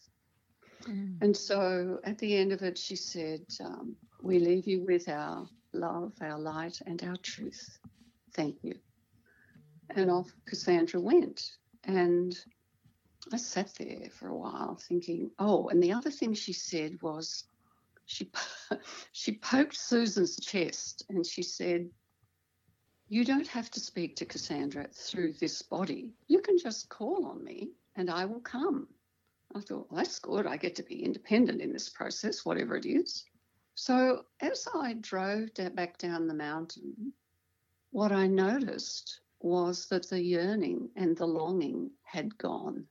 Mm. 0.82 1.22
And 1.22 1.36
so 1.36 2.00
at 2.02 2.18
the 2.18 2.36
end 2.36 2.50
of 2.50 2.62
it, 2.62 2.76
she 2.76 2.96
said, 2.96 3.46
um, 3.64 3.94
We 4.22 4.40
leave 4.40 4.66
you 4.66 4.84
with 4.84 5.08
our 5.08 5.48
love, 5.72 6.12
our 6.20 6.38
light, 6.38 6.80
and 6.86 7.02
our 7.02 7.16
truth. 7.16 7.78
Thank 8.34 8.62
you. 8.62 8.74
And 9.90 10.10
off 10.10 10.32
Cassandra 10.46 11.00
went. 11.00 11.56
And 11.84 12.38
I 13.32 13.36
sat 13.36 13.72
there 13.78 14.10
for 14.10 14.28
a 14.28 14.36
while 14.36 14.76
thinking, 14.76 15.30
oh, 15.38 15.68
and 15.68 15.82
the 15.82 15.92
other 15.92 16.10
thing 16.10 16.34
she 16.34 16.52
said 16.52 17.00
was 17.02 17.44
she, 18.06 18.30
she 19.12 19.32
poked 19.32 19.76
Susan's 19.76 20.36
chest 20.40 21.04
and 21.08 21.24
she 21.24 21.42
said, 21.42 21.88
You 23.08 23.24
don't 23.24 23.46
have 23.48 23.70
to 23.72 23.80
speak 23.80 24.16
to 24.16 24.24
Cassandra 24.24 24.88
through 24.92 25.34
this 25.34 25.62
body. 25.62 26.14
You 26.26 26.40
can 26.40 26.58
just 26.58 26.88
call 26.88 27.26
on 27.26 27.44
me 27.44 27.70
and 27.96 28.10
I 28.10 28.24
will 28.24 28.40
come. 28.40 28.88
I 29.54 29.60
thought, 29.60 29.90
well, 29.90 29.98
that's 29.98 30.18
good. 30.18 30.46
I 30.46 30.56
get 30.56 30.76
to 30.76 30.82
be 30.82 31.04
independent 31.04 31.60
in 31.60 31.72
this 31.72 31.88
process, 31.88 32.44
whatever 32.44 32.76
it 32.76 32.86
is. 32.86 33.24
So 33.74 34.26
as 34.40 34.66
I 34.74 34.94
drove 34.94 35.54
back 35.74 35.98
down 35.98 36.26
the 36.26 36.34
mountain, 36.34 37.12
what 37.90 38.12
I 38.12 38.26
noticed 38.26 39.20
was 39.40 39.86
that 39.86 40.08
the 40.08 40.22
yearning 40.22 40.90
and 40.96 41.16
the 41.16 41.26
longing 41.26 41.90
had 42.02 42.36
gone. 42.38 42.86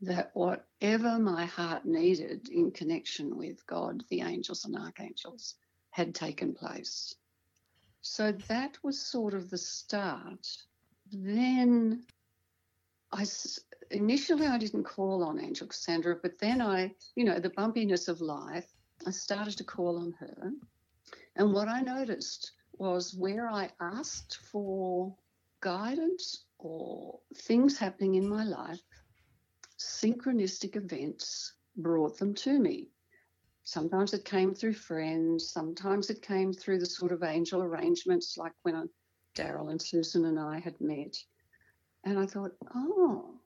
That 0.00 0.30
whatever 0.34 1.18
my 1.18 1.44
heart 1.44 1.84
needed 1.84 2.48
in 2.48 2.70
connection 2.70 3.36
with 3.36 3.66
God, 3.66 4.04
the 4.10 4.20
angels 4.20 4.64
and 4.64 4.76
archangels, 4.76 5.54
had 5.90 6.14
taken 6.14 6.54
place. 6.54 7.14
So 8.02 8.32
that 8.48 8.78
was 8.84 9.00
sort 9.00 9.34
of 9.34 9.50
the 9.50 9.58
start. 9.58 10.46
Then 11.10 12.04
I 13.10 13.26
initially 13.90 14.46
I 14.46 14.58
didn't 14.58 14.84
call 14.84 15.24
on 15.24 15.40
Angel 15.40 15.66
Cassandra, 15.66 16.16
but 16.20 16.38
then 16.38 16.60
I, 16.60 16.94
you 17.16 17.24
know, 17.24 17.40
the 17.40 17.50
bumpiness 17.50 18.08
of 18.08 18.20
life 18.20 18.70
I 19.08 19.10
started 19.10 19.56
to 19.56 19.64
call 19.64 19.96
on 19.96 20.12
her. 20.20 20.52
And 21.34 21.54
what 21.54 21.66
I 21.66 21.80
noticed 21.80 22.52
was 22.74 23.14
where 23.14 23.48
I 23.48 23.70
asked 23.80 24.36
for 24.36 25.16
guidance 25.62 26.44
or 26.58 27.18
things 27.34 27.78
happening 27.78 28.16
in 28.16 28.28
my 28.28 28.44
life, 28.44 28.82
synchronistic 29.78 30.76
events 30.76 31.54
brought 31.74 32.18
them 32.18 32.34
to 32.34 32.58
me. 32.60 32.90
Sometimes 33.64 34.12
it 34.12 34.26
came 34.26 34.54
through 34.54 34.74
friends, 34.74 35.48
sometimes 35.48 36.10
it 36.10 36.20
came 36.20 36.52
through 36.52 36.78
the 36.78 36.84
sort 36.84 37.12
of 37.12 37.22
angel 37.22 37.62
arrangements, 37.62 38.36
like 38.36 38.52
when 38.60 38.90
Daryl 39.34 39.70
and 39.70 39.80
Susan 39.80 40.26
and 40.26 40.38
I 40.38 40.58
had 40.58 40.78
met. 40.82 41.16
And 42.04 42.18
I 42.18 42.26
thought, 42.26 42.52
oh, 42.74 43.40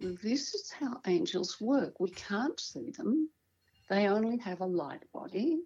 this 0.00 0.52
is 0.52 0.70
how 0.70 1.00
angels 1.06 1.58
work. 1.62 1.98
We 1.98 2.10
can't 2.10 2.60
see 2.60 2.90
them, 2.90 3.30
they 3.88 4.08
only 4.08 4.38
have 4.38 4.60
a 4.60 4.66
light 4.66 5.04
body. 5.12 5.60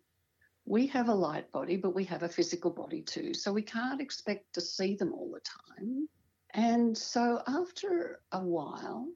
We 0.64 0.86
have 0.88 1.08
a 1.08 1.14
light 1.14 1.50
body, 1.50 1.76
but 1.76 1.94
we 1.94 2.04
have 2.04 2.22
a 2.22 2.28
physical 2.28 2.70
body 2.70 3.02
too. 3.02 3.34
So 3.34 3.52
we 3.52 3.62
can't 3.62 4.00
expect 4.00 4.54
to 4.54 4.60
see 4.60 4.94
them 4.94 5.12
all 5.12 5.30
the 5.32 5.40
time. 5.40 6.08
And 6.54 6.96
so 6.96 7.42
after 7.46 8.20
a 8.30 8.40
while, 8.40 9.08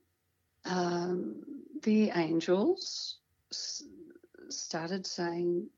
um, 0.64 1.42
the 1.82 2.10
angels 2.10 3.18
s- 3.52 3.84
started 4.48 5.06
saying, 5.06 5.68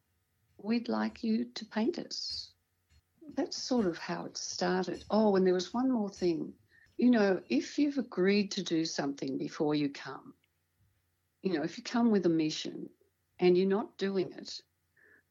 We'd 0.60 0.88
like 0.88 1.22
you 1.22 1.44
to 1.54 1.64
paint 1.66 1.98
us. 1.98 2.52
That's 3.36 3.56
sort 3.56 3.86
of 3.86 3.98
how 3.98 4.24
it 4.24 4.36
started. 4.36 5.04
Oh, 5.10 5.36
and 5.36 5.46
there 5.46 5.54
was 5.54 5.72
one 5.72 5.90
more 5.90 6.10
thing. 6.10 6.52
You 6.96 7.10
know, 7.10 7.40
if 7.48 7.78
you've 7.78 7.98
agreed 7.98 8.50
to 8.52 8.62
do 8.62 8.84
something 8.84 9.38
before 9.38 9.76
you 9.76 9.88
come, 9.90 10.34
you 11.42 11.52
know, 11.52 11.62
if 11.62 11.78
you 11.78 11.84
come 11.84 12.10
with 12.10 12.26
a 12.26 12.30
mission 12.30 12.88
and 13.40 13.57
you're 13.57 13.66
not 13.66 13.96
doing 13.98 14.33
it, 14.33 14.61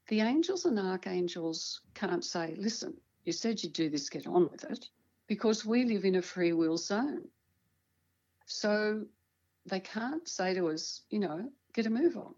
the 0.07 0.21
angels 0.21 0.65
and 0.65 0.79
archangels 0.79 1.81
can't 1.93 2.23
say, 2.23 2.55
listen, 2.57 2.93
you 3.25 3.33
said 3.33 3.61
you'd 3.61 3.73
do 3.73 3.89
this, 3.89 4.09
get 4.09 4.25
on 4.27 4.49
with 4.49 4.63
it, 4.63 4.89
because 5.27 5.65
we 5.65 5.83
live 5.83 6.05
in 6.05 6.15
a 6.15 6.21
free 6.21 6.53
will 6.53 6.77
zone. 6.77 7.27
So 8.45 9.05
they 9.65 9.81
can't 9.81 10.27
say 10.27 10.53
to 10.53 10.69
us, 10.69 11.01
you 11.09 11.19
know, 11.19 11.51
get 11.73 11.85
a 11.85 11.89
move 11.89 12.15
on. 12.15 12.33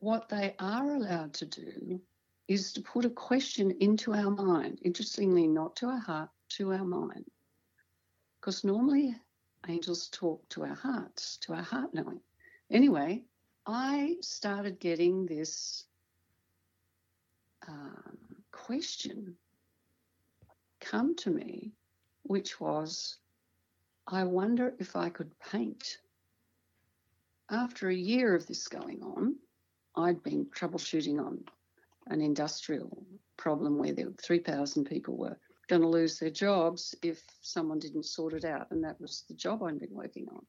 What 0.00 0.28
they 0.28 0.54
are 0.58 0.94
allowed 0.94 1.32
to 1.34 1.46
do 1.46 2.00
is 2.48 2.72
to 2.72 2.82
put 2.82 3.04
a 3.04 3.10
question 3.10 3.70
into 3.80 4.12
our 4.12 4.30
mind, 4.30 4.80
interestingly, 4.82 5.46
not 5.46 5.76
to 5.76 5.86
our 5.86 6.00
heart, 6.00 6.30
to 6.50 6.72
our 6.72 6.84
mind. 6.84 7.24
Because 8.40 8.64
normally 8.64 9.14
angels 9.68 10.08
talk 10.08 10.46
to 10.50 10.64
our 10.64 10.74
hearts, 10.74 11.36
to 11.38 11.54
our 11.54 11.62
heart 11.62 11.94
knowing. 11.94 12.20
Anyway, 12.70 13.22
I 13.66 14.16
started 14.20 14.80
getting 14.80 15.26
this 15.26 15.84
um, 17.68 18.18
question 18.52 19.36
come 20.80 21.14
to 21.16 21.30
me, 21.30 21.72
which 22.22 22.60
was, 22.60 23.18
I 24.06 24.24
wonder 24.24 24.74
if 24.78 24.96
I 24.96 25.10
could 25.10 25.30
paint. 25.38 25.98
After 27.50 27.88
a 27.88 27.94
year 27.94 28.34
of 28.34 28.46
this 28.46 28.66
going 28.66 29.02
on, 29.02 29.36
I'd 29.96 30.22
been 30.22 30.46
troubleshooting 30.46 31.18
on 31.18 31.44
an 32.06 32.20
industrial 32.20 33.04
problem 33.36 33.78
where 33.78 33.92
there 33.92 34.10
3,000 34.22 34.84
people 34.84 35.16
were 35.16 35.36
going 35.68 35.82
to 35.82 35.88
lose 35.88 36.18
their 36.18 36.30
jobs 36.30 36.94
if 37.02 37.22
someone 37.40 37.78
didn't 37.78 38.06
sort 38.06 38.32
it 38.32 38.44
out. 38.44 38.70
And 38.70 38.82
that 38.84 39.00
was 39.00 39.24
the 39.28 39.34
job 39.34 39.62
I'd 39.62 39.78
been 39.78 39.94
working 39.94 40.28
on. 40.28 40.44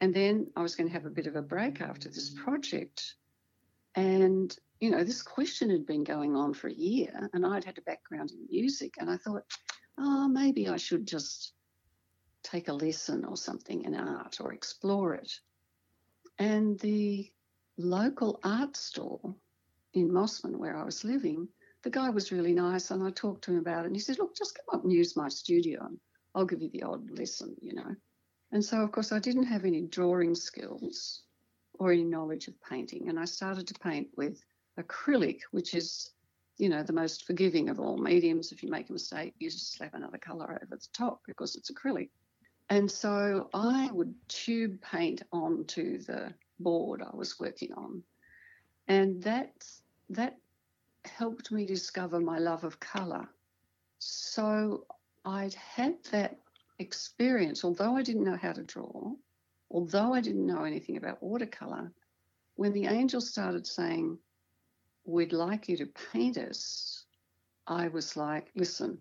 And 0.00 0.14
then 0.14 0.50
I 0.56 0.62
was 0.62 0.74
going 0.74 0.88
to 0.88 0.92
have 0.94 1.06
a 1.06 1.10
bit 1.10 1.26
of 1.26 1.36
a 1.36 1.42
break 1.42 1.80
after 1.80 2.08
this 2.08 2.30
project. 2.30 3.14
And, 3.94 4.56
you 4.80 4.90
know, 4.90 5.04
this 5.04 5.22
question 5.22 5.68
had 5.70 5.86
been 5.86 6.04
going 6.04 6.36
on 6.36 6.54
for 6.54 6.68
a 6.68 6.74
year, 6.74 7.28
and 7.32 7.44
I'd 7.44 7.64
had 7.64 7.78
a 7.78 7.82
background 7.82 8.30
in 8.30 8.46
music. 8.50 8.94
And 8.98 9.10
I 9.10 9.16
thought, 9.18 9.44
oh, 9.98 10.28
maybe 10.28 10.68
I 10.68 10.76
should 10.76 11.06
just 11.06 11.52
take 12.42 12.68
a 12.68 12.72
lesson 12.72 13.24
or 13.24 13.36
something 13.36 13.84
in 13.84 13.94
art 13.94 14.38
or 14.40 14.52
explore 14.52 15.14
it. 15.14 15.32
And 16.38 16.78
the 16.78 17.30
local 17.76 18.40
art 18.42 18.76
store 18.76 19.34
in 19.92 20.10
Mosman, 20.10 20.56
where 20.56 20.76
I 20.76 20.84
was 20.84 21.04
living, 21.04 21.48
the 21.82 21.90
guy 21.90 22.10
was 22.10 22.32
really 22.32 22.54
nice, 22.54 22.90
and 22.90 23.02
I 23.02 23.10
talked 23.10 23.44
to 23.44 23.52
him 23.52 23.58
about 23.58 23.84
it. 23.84 23.88
And 23.88 23.96
he 23.96 24.00
said, 24.00 24.18
Look, 24.18 24.34
just 24.36 24.54
come 24.54 24.78
up 24.78 24.84
and 24.84 24.92
use 24.92 25.16
my 25.16 25.28
studio, 25.28 25.84
and 25.84 25.98
I'll 26.34 26.46
give 26.46 26.62
you 26.62 26.70
the 26.70 26.84
odd 26.84 27.10
lesson, 27.10 27.54
you 27.60 27.74
know. 27.74 27.94
And 28.52 28.64
so, 28.64 28.80
of 28.82 28.92
course, 28.92 29.12
I 29.12 29.18
didn't 29.18 29.44
have 29.44 29.64
any 29.64 29.82
drawing 29.82 30.34
skills 30.34 31.22
or 31.74 31.92
any 31.92 32.04
knowledge 32.04 32.48
of 32.48 32.60
painting. 32.62 33.08
And 33.08 33.18
I 33.18 33.24
started 33.24 33.66
to 33.68 33.74
paint 33.74 34.08
with 34.16 34.44
acrylic, 34.78 35.40
which 35.52 35.74
is, 35.74 36.10
you 36.58 36.68
know, 36.68 36.82
the 36.82 36.92
most 36.92 37.26
forgiving 37.26 37.68
of 37.68 37.78
all 37.78 37.96
mediums. 37.96 38.52
If 38.52 38.62
you 38.62 38.70
make 38.70 38.90
a 38.90 38.92
mistake, 38.92 39.34
you 39.38 39.50
just 39.50 39.74
slap 39.74 39.94
another 39.94 40.18
colour 40.18 40.50
over 40.50 40.76
the 40.76 40.86
top 40.92 41.20
because 41.26 41.56
it's 41.56 41.70
acrylic. 41.70 42.10
And 42.68 42.90
so 42.90 43.48
I 43.54 43.90
would 43.92 44.14
tube 44.28 44.80
paint 44.82 45.22
onto 45.32 45.98
the 45.98 46.32
board 46.58 47.02
I 47.02 47.14
was 47.16 47.40
working 47.40 47.72
on. 47.72 48.02
And 48.86 49.22
that, 49.22 49.64
that 50.10 50.36
helped 51.04 51.50
me 51.50 51.66
discover 51.66 52.20
my 52.20 52.38
love 52.38 52.64
of 52.64 52.78
colour. 52.80 53.28
So 53.98 54.86
I'd 55.24 55.54
had 55.54 56.02
that 56.10 56.38
experience, 56.80 57.62
although 57.64 57.96
I 57.96 58.02
didn't 58.02 58.24
know 58.24 58.36
how 58.36 58.52
to 58.52 58.62
draw, 58.62 59.12
although 59.70 60.14
I 60.14 60.20
didn't 60.20 60.46
know 60.46 60.64
anything 60.64 60.96
about 60.96 61.22
watercolour, 61.22 61.92
when 62.56 62.72
the 62.72 62.86
angel 62.86 63.20
started 63.20 63.66
saying, 63.66 64.18
We'd 65.04 65.32
like 65.32 65.68
you 65.68 65.76
to 65.78 65.86
paint 66.12 66.36
us, 66.36 67.04
I 67.66 67.88
was 67.88 68.16
like, 68.16 68.50
Listen, 68.54 69.00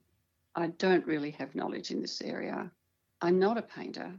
I 0.55 0.67
don't 0.67 1.05
really 1.05 1.31
have 1.31 1.55
knowledge 1.55 1.91
in 1.91 2.01
this 2.01 2.21
area. 2.21 2.71
I'm 3.21 3.39
not 3.39 3.57
a 3.57 3.61
painter, 3.61 4.13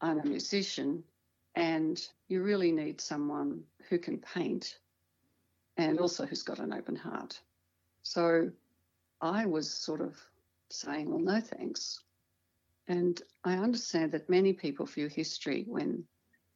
I'm 0.00 0.20
a 0.20 0.26
musician, 0.26 1.04
and 1.54 2.00
you 2.28 2.42
really 2.42 2.72
need 2.72 3.00
someone 3.00 3.62
who 3.88 3.98
can 3.98 4.18
paint 4.18 4.78
and 5.76 5.98
also 5.98 6.26
who's 6.26 6.42
got 6.42 6.58
an 6.58 6.72
open 6.72 6.96
heart. 6.96 7.40
So 8.02 8.50
I 9.20 9.46
was 9.46 9.70
sort 9.70 10.00
of 10.00 10.16
saying, 10.70 11.10
Well, 11.10 11.20
no 11.20 11.40
thanks. 11.40 12.00
And 12.88 13.20
I 13.44 13.54
understand 13.54 14.12
that 14.12 14.30
many 14.30 14.54
people 14.54 14.86
view 14.86 15.08
history 15.08 15.64
when 15.68 16.04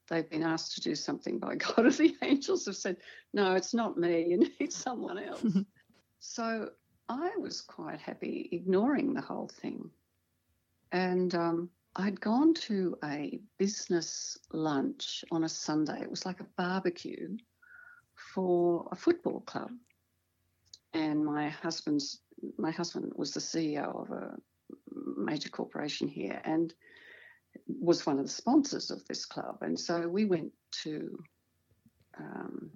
they've 0.09 0.29
been 0.29 0.43
asked 0.43 0.75
to 0.75 0.81
do 0.81 0.95
something 0.95 1.39
by 1.39 1.55
God 1.57 1.87
or 1.87 1.91
the 1.91 2.17
angels 2.23 2.67
have 2.67 2.77
said, 2.77 2.97
no, 3.33 3.55
it's 3.55 3.75
not 3.75 3.99
me, 3.99 4.27
you 4.29 4.51
need 4.61 4.73
someone 4.73 5.19
else. 5.19 5.45
so 6.21 6.71
I 7.09 7.31
was 7.39 7.61
quite 7.61 8.01
happy 8.01 8.49
ignoring 8.53 9.13
the 9.13 9.21
whole 9.21 9.49
thing. 9.49 9.91
And 10.93 11.35
um, 11.35 11.71
I'd 11.97 12.21
gone 12.21 12.55
to 12.55 12.97
a 13.05 13.41
business 13.59 14.39
lunch 14.53 15.25
on 15.31 15.45
a 15.45 15.49
Sunday. 15.49 16.01
It 16.01 16.11
was 16.11 16.25
like 16.25 16.41
a 16.41 16.47
barbecue 16.57 17.37
for 18.35 18.89
a 18.91 18.97
football 18.97 19.41
club. 19.41 19.71
And 20.95 21.25
my 21.25 21.49
husband's 21.49 22.21
my 22.59 22.71
husband 22.71 23.13
was 23.15 23.33
the 23.33 23.41
CEO 23.41 24.03
of 24.03 24.11
a 24.11 24.37
major 25.17 25.49
corporation 25.49 26.09
here 26.09 26.41
and 26.45 26.75
was 27.69 28.07
one 28.07 28.19
of 28.19 28.25
the 28.25 28.33
sponsors 28.33 28.91
of 28.91 29.05
this 29.07 29.25
club. 29.25 29.59
And 29.63 29.79
so 29.79 30.09
we 30.09 30.25
went 30.25 30.53
to 30.83 31.23
um, 32.19 32.71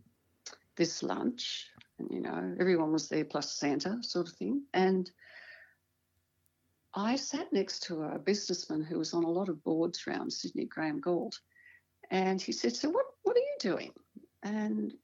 this 0.76 1.02
lunch, 1.02 1.66
and 1.98 2.09
you 2.11 2.20
know, 2.20 2.55
everyone 2.61 2.92
was 2.92 3.09
there 3.09 3.24
plus 3.24 3.52
Santa 3.52 3.98
sort 4.02 4.29
of 4.29 4.35
thing. 4.35 4.62
And 4.74 5.11
I 6.94 7.16
sat 7.16 7.52
next 7.52 7.83
to 7.85 8.02
a 8.05 8.18
businessman 8.18 8.83
who 8.83 8.98
was 8.98 9.12
on 9.12 9.24
a 9.24 9.31
lot 9.31 9.48
of 9.48 9.62
boards 9.62 10.05
around 10.07 10.33
Sydney, 10.33 10.64
Graham 10.64 11.00
Gould. 11.00 11.38
And 12.11 12.40
he 12.40 12.52
said, 12.52 12.74
So, 12.74 12.88
what, 12.88 13.05
what 13.22 13.37
are 13.37 13.40
you 13.40 13.57
doing? 13.61 13.92
And 14.42 14.94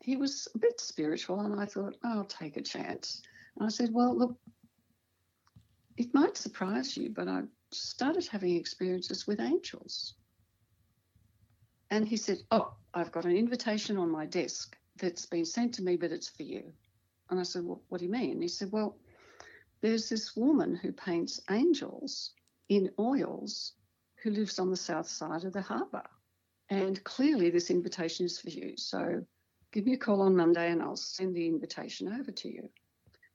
he 0.00 0.16
was 0.16 0.48
a 0.54 0.58
bit 0.58 0.80
spiritual, 0.80 1.40
and 1.40 1.60
I 1.60 1.66
thought, 1.66 1.96
oh, 2.04 2.18
I'll 2.18 2.24
take 2.24 2.56
a 2.56 2.62
chance. 2.62 3.22
And 3.56 3.66
I 3.66 3.70
said, 3.70 3.90
Well, 3.92 4.16
look, 4.16 4.36
it 5.98 6.14
might 6.14 6.36
surprise 6.36 6.96
you, 6.96 7.10
but 7.10 7.26
I 7.26 7.42
started 7.72 8.26
having 8.28 8.54
experiences 8.54 9.26
with 9.26 9.40
angels. 9.40 10.14
And 11.90 12.06
he 12.06 12.16
said, 12.16 12.38
Oh, 12.52 12.72
I've 12.94 13.10
got 13.10 13.24
an 13.24 13.36
invitation 13.36 13.96
on 13.96 14.08
my 14.08 14.24
desk 14.24 14.76
that's 14.96 15.26
been 15.26 15.44
sent 15.44 15.74
to 15.74 15.82
me, 15.82 15.96
but 15.96 16.12
it's 16.12 16.28
for 16.28 16.44
you. 16.44 16.72
And 17.30 17.40
I 17.40 17.42
said, 17.42 17.64
Well, 17.64 17.82
what 17.88 17.98
do 17.98 18.04
you 18.04 18.12
mean? 18.12 18.40
He 18.40 18.46
said, 18.46 18.70
Well, 18.70 18.96
there's 19.80 20.08
this 20.08 20.36
woman 20.36 20.76
who 20.76 20.92
paints 20.92 21.40
angels 21.50 22.32
in 22.68 22.90
oils 23.00 23.72
who 24.22 24.30
lives 24.30 24.60
on 24.60 24.70
the 24.70 24.76
south 24.76 25.08
side 25.08 25.44
of 25.44 25.52
the 25.52 25.62
harbour. 25.62 26.04
And 26.70 27.02
clearly, 27.02 27.50
this 27.50 27.70
invitation 27.70 28.26
is 28.26 28.38
for 28.38 28.50
you. 28.50 28.76
So 28.76 29.24
give 29.72 29.84
me 29.84 29.94
a 29.94 29.98
call 29.98 30.20
on 30.20 30.36
Monday 30.36 30.70
and 30.70 30.80
I'll 30.80 30.96
send 30.96 31.34
the 31.34 31.48
invitation 31.48 32.12
over 32.20 32.30
to 32.30 32.48
you. 32.48 32.68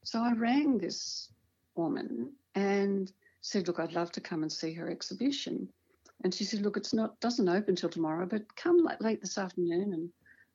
So 0.05 0.21
I 0.21 0.33
rang 0.33 0.77
this 0.77 1.29
woman 1.75 2.31
and 2.55 3.11
said, 3.41 3.67
Look, 3.67 3.79
I'd 3.79 3.93
love 3.93 4.11
to 4.13 4.21
come 4.21 4.43
and 4.43 4.51
see 4.51 4.73
her 4.73 4.89
exhibition. 4.89 5.69
And 6.23 6.33
she 6.33 6.43
said, 6.43 6.61
Look, 6.61 6.77
it's 6.77 6.93
not 6.93 7.19
doesn't 7.19 7.49
open 7.49 7.75
till 7.75 7.89
tomorrow, 7.89 8.25
but 8.25 8.55
come 8.55 8.83
late, 8.83 9.01
late 9.01 9.21
this 9.21 9.37
afternoon 9.37 9.93
and 9.93 10.09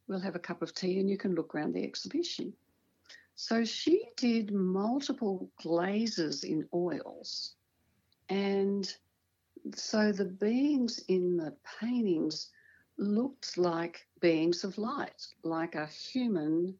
we'll 0.06 0.20
have 0.20 0.36
a 0.36 0.40
cup 0.40 0.62
of 0.62 0.74
tea 0.74 0.98
and 0.98 1.08
you 1.08 1.18
can 1.18 1.34
look 1.34 1.54
around 1.54 1.74
the 1.74 1.84
exhibition. 1.84 2.52
So 3.34 3.64
she 3.64 4.04
did 4.16 4.52
multiple 4.52 5.50
glazes 5.62 6.44
in 6.44 6.66
oils. 6.74 7.54
And 8.28 8.92
so 9.74 10.12
the 10.12 10.24
beings 10.24 11.00
in 11.08 11.36
the 11.36 11.54
paintings 11.80 12.50
looked 12.96 13.56
like 13.56 14.06
beings 14.20 14.64
of 14.64 14.76
light, 14.76 15.26
like 15.44 15.74
a 15.74 15.86
human, 15.86 16.74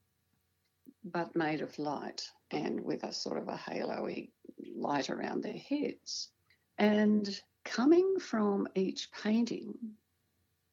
but 1.12 1.36
made 1.36 1.60
of 1.60 1.78
light 1.78 2.28
and 2.50 2.80
with 2.80 3.04
a 3.04 3.12
sort 3.12 3.38
of 3.38 3.48
a 3.48 3.56
halo-y 3.56 4.28
light 4.76 5.10
around 5.10 5.42
their 5.42 5.52
heads. 5.52 6.30
And 6.78 7.28
coming 7.64 8.18
from 8.20 8.68
each 8.74 9.10
painting 9.12 9.74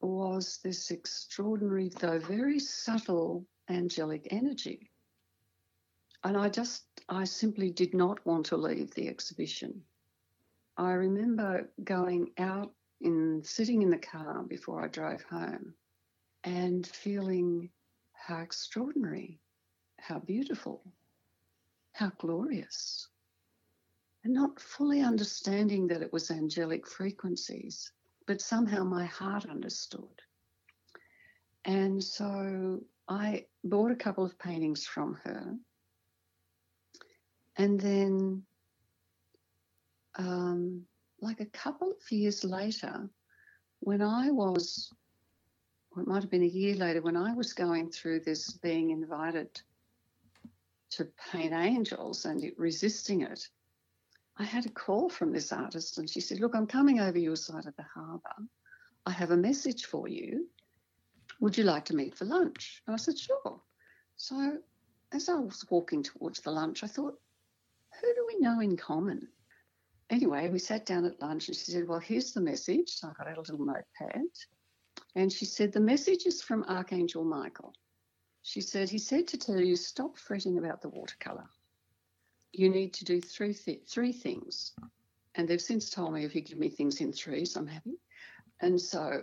was 0.02 0.60
this 0.64 0.92
extraordinary, 0.92 1.90
though 2.00 2.20
very 2.20 2.60
subtle, 2.60 3.46
angelic 3.70 4.28
energy. 4.32 4.92
And 6.24 6.38
I 6.38 6.50
just, 6.50 6.84
I 7.10 7.24
simply 7.24 7.72
did 7.72 7.94
not 7.94 8.26
want 8.26 8.48
to 8.48 8.58
leave 8.58 8.94
the 8.94 9.08
exhibition. 9.08 9.82
I 10.78 10.92
remember 10.92 11.70
going 11.84 12.32
out 12.38 12.72
in 13.02 13.42
sitting 13.44 13.82
in 13.82 13.90
the 13.90 13.98
car 13.98 14.44
before 14.44 14.84
I 14.84 14.88
drove 14.88 15.22
home 15.24 15.74
and 16.44 16.86
feeling 16.86 17.70
how 18.14 18.40
extraordinary, 18.40 19.40
how 20.08 20.20
beautiful, 20.20 20.84
how 21.94 22.12
glorious, 22.20 23.08
and 24.24 24.34
not 24.34 24.60
fully 24.60 25.02
understanding 25.02 25.88
that 25.88 26.04
it 26.04 26.14
was 26.14 26.30
angelic 26.30 26.88
frequencies, 26.88 27.92
but 28.28 28.42
somehow 28.42 28.84
my 28.84 29.06
heart 29.06 29.46
understood. 29.50 30.22
And 31.66 32.04
so 32.04 32.82
I 33.08 33.46
bought 33.64 33.92
a 33.92 33.96
couple 33.96 34.24
of 34.24 34.38
paintings 34.38 34.86
from 34.86 35.16
her. 35.24 35.56
And 37.58 37.80
then, 37.80 38.44
um, 40.20 40.86
like 41.20 41.40
a 41.40 41.46
couple 41.48 41.90
of 41.90 42.12
years 42.12 42.44
later, 42.44 43.10
when 43.80 44.04
I 44.04 44.30
was, 44.30 44.92
or 45.92 46.04
it 46.04 46.08
might 46.08 46.22
have 46.22 46.32
been 46.32 46.44
a 46.44 46.58
year 46.62 46.76
later, 46.76 47.02
when 47.02 47.18
I 47.18 47.34
was 47.34 47.54
going 47.54 47.90
through 47.90 48.20
this 48.20 48.52
being 48.52 48.92
invited 48.92 49.62
to 50.98 51.08
paint 51.32 51.54
angels 51.54 52.26
and 52.26 52.52
resisting 52.58 53.22
it, 53.22 53.48
I 54.38 54.44
had 54.44 54.66
a 54.66 54.70
call 54.70 55.10
from 55.10 55.32
this 55.32 55.52
artist 55.54 55.98
and 55.98 56.10
she 56.10 56.20
said, 56.20 56.40
Look, 56.40 56.56
I'm 56.56 56.68
coming 56.68 57.00
over 57.00 57.18
your 57.18 57.36
side 57.36 57.66
of 57.66 57.76
the 57.78 57.84
harbour. 57.84 58.48
I 59.06 59.12
have 59.12 59.32
a 59.32 59.38
message 59.38 59.86
for 59.86 60.08
you. 60.08 60.48
Would 61.40 61.58
you 61.58 61.64
like 61.64 61.86
to 61.86 61.96
meet 61.96 62.16
for 62.18 62.26
lunch? 62.26 62.82
And 62.86 62.94
I 62.94 62.98
said, 62.98 63.18
Sure. 63.18 63.62
So 64.18 64.58
as 65.14 65.30
I 65.30 65.36
was 65.36 65.66
walking 65.70 66.04
towards 66.04 66.42
the 66.42 66.52
lunch, 66.52 66.84
I 66.84 66.88
thought, 66.88 67.20
Who 68.02 68.14
do 68.14 68.26
we 68.28 68.40
know 68.40 68.60
in 68.60 68.76
common? 68.76 69.28
Anyway, 70.10 70.50
we 70.50 70.60
sat 70.60 70.86
down 70.86 71.06
at 71.06 71.22
lunch 71.22 71.48
and 71.48 71.58
she 71.58 71.72
said, 71.72 71.88
Well, 71.88 72.00
here's 72.00 72.34
the 72.34 72.42
message. 72.42 72.90
So 72.90 73.08
I 73.08 73.14
got 73.24 73.36
a 73.36 73.40
little 73.40 73.66
notepad. 73.66 74.28
And 75.16 75.32
she 75.32 75.46
said, 75.46 75.72
The 75.72 75.80
message 75.80 76.26
is 76.26 76.42
from 76.42 76.66
Archangel 76.66 77.24
Michael. 77.24 77.74
She 78.46 78.62
said, 78.62 78.90
He 78.90 79.00
said 79.00 79.28
to 79.30 79.38
tell 79.38 79.60
you, 79.60 79.76
stop 79.76 80.18
fretting 80.18 80.58
about 80.58 80.82
the 80.82 80.90
watercolour 80.90 81.50
you 82.58 82.70
need 82.70 82.94
to 82.94 83.06
do 83.06 83.22
three, 83.22 83.54
th- 83.54 83.84
three 83.88 84.14
things. 84.14 84.74
And 85.36 85.48
they've 85.48 85.62
since 85.62 85.90
told 85.90 86.14
me 86.14 86.24
if 86.24 86.36
you 86.36 86.42
give 86.42 86.58
me 86.58 86.70
things 86.70 87.02
in 87.02 87.12
threes, 87.12 87.56
I'm 87.56 87.68
happy. 87.68 87.98
And 88.62 88.80
so 88.80 89.22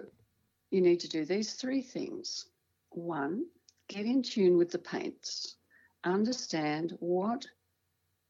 you 0.70 0.80
need 0.82 1.00
to 1.00 1.08
do 1.08 1.24
these 1.24 1.54
three 1.54 1.82
things. 1.82 2.46
One, 2.90 3.46
get 3.88 4.04
in 4.04 4.22
tune 4.22 4.58
with 4.58 4.70
the 4.70 4.78
paints, 4.78 5.56
understand 6.04 6.94
what 7.00 7.46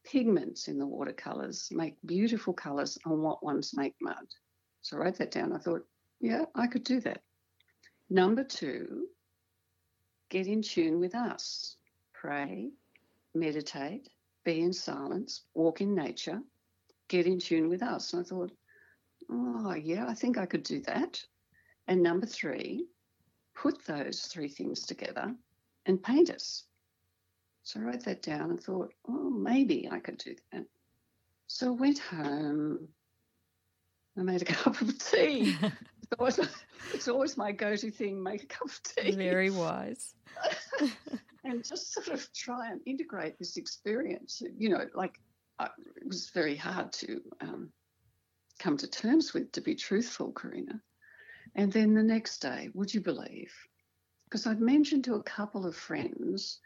pigments 0.05 0.68
in 0.68 0.78
the 0.78 0.87
watercolours 0.87 1.68
make 1.72 1.96
beautiful 2.07 2.52
colours 2.52 2.96
and 3.05 3.22
what 3.22 3.44
ones 3.44 3.72
make 3.74 3.94
mud. 4.00 4.26
So 4.83 4.96
I 4.96 5.00
wrote 5.00 5.18
that 5.18 5.33
down. 5.33 5.52
I 5.52 5.59
thought, 5.59 5.85
yeah, 6.20 6.44
I 6.55 6.68
could 6.68 6.85
do 6.85 7.00
that. 7.00 7.22
Number 8.09 8.44
two, 8.44 9.07
get 10.32 10.46
in 10.46 10.62
tune 10.62 10.98
with 10.98 11.14
us. 11.14 11.76
Pray, 12.14 12.70
meditate, 13.34 14.08
be 14.44 14.60
in 14.60 14.72
silence, 14.72 15.42
walk 15.52 15.82
in 15.82 15.94
nature, 15.94 16.40
get 17.08 17.26
in 17.26 17.38
tune 17.38 17.68
with 17.68 17.82
us. 17.82 18.14
And 18.14 18.24
I 18.24 18.28
thought, 18.28 18.50
oh, 19.30 19.74
yeah, 19.74 20.06
I 20.08 20.14
think 20.14 20.38
I 20.38 20.46
could 20.46 20.62
do 20.62 20.80
that. 20.86 21.22
And 21.86 22.02
number 22.02 22.24
three, 22.24 22.86
put 23.54 23.84
those 23.84 24.22
three 24.22 24.48
things 24.48 24.86
together 24.86 25.34
and 25.84 26.02
paint 26.02 26.30
us. 26.30 26.64
So 27.62 27.80
I 27.80 27.82
wrote 27.82 28.04
that 28.04 28.22
down 28.22 28.48
and 28.50 28.60
thought, 28.60 28.94
oh, 29.06 29.28
maybe 29.28 29.86
I 29.92 29.98
could 29.98 30.16
do 30.16 30.34
that. 30.52 30.64
So 31.46 31.68
I 31.68 31.76
went 31.76 31.98
home. 31.98 32.88
I 34.18 34.22
made 34.22 34.42
a 34.42 34.44
cup 34.46 34.81
of 34.81 34.98
tea. 34.98 35.57
it's, 35.62 36.12
always, 36.18 36.40
it's 36.92 37.09
always 37.09 37.37
my 37.37 37.53
go 37.53 37.77
to 37.77 37.90
thing 37.90 38.22
make 38.22 38.44
a 38.44 38.46
cup 38.46 38.68
of 38.68 38.81
tea. 38.83 39.12
Very 39.12 39.51
wise. 39.51 40.14
and 41.44 41.64
just 41.64 41.92
sort 41.92 42.09
of 42.09 42.33
try 42.33 42.70
and 42.70 42.81
integrate 42.87 43.38
this 43.38 43.57
experience. 43.57 44.42
You 44.59 44.70
know, 44.70 44.87
like 44.94 45.18
uh, 45.59 45.68
it 45.96 46.07
was 46.07 46.31
very 46.31 46.57
hard 46.57 46.92
to 46.94 47.20
um, 47.40 47.70
come 48.59 48.77
to 48.79 48.88
terms 48.88 49.33
with, 49.33 49.53
to 49.53 49.61
be 49.61 49.75
truthful, 49.75 50.33
Karina. 50.33 50.81
And 51.55 51.72
then 51.72 51.94
the 51.94 52.03
next 52.03 52.38
day, 52.38 52.70
would 52.75 52.92
you 52.92 53.01
believe? 53.01 53.53
Because 54.25 54.46
I'd 54.46 54.61
mentioned 54.61 55.05
to 55.05 55.16
a 55.16 55.22
couple 55.22 55.66
of 55.66 55.77
friends, 55.77 56.59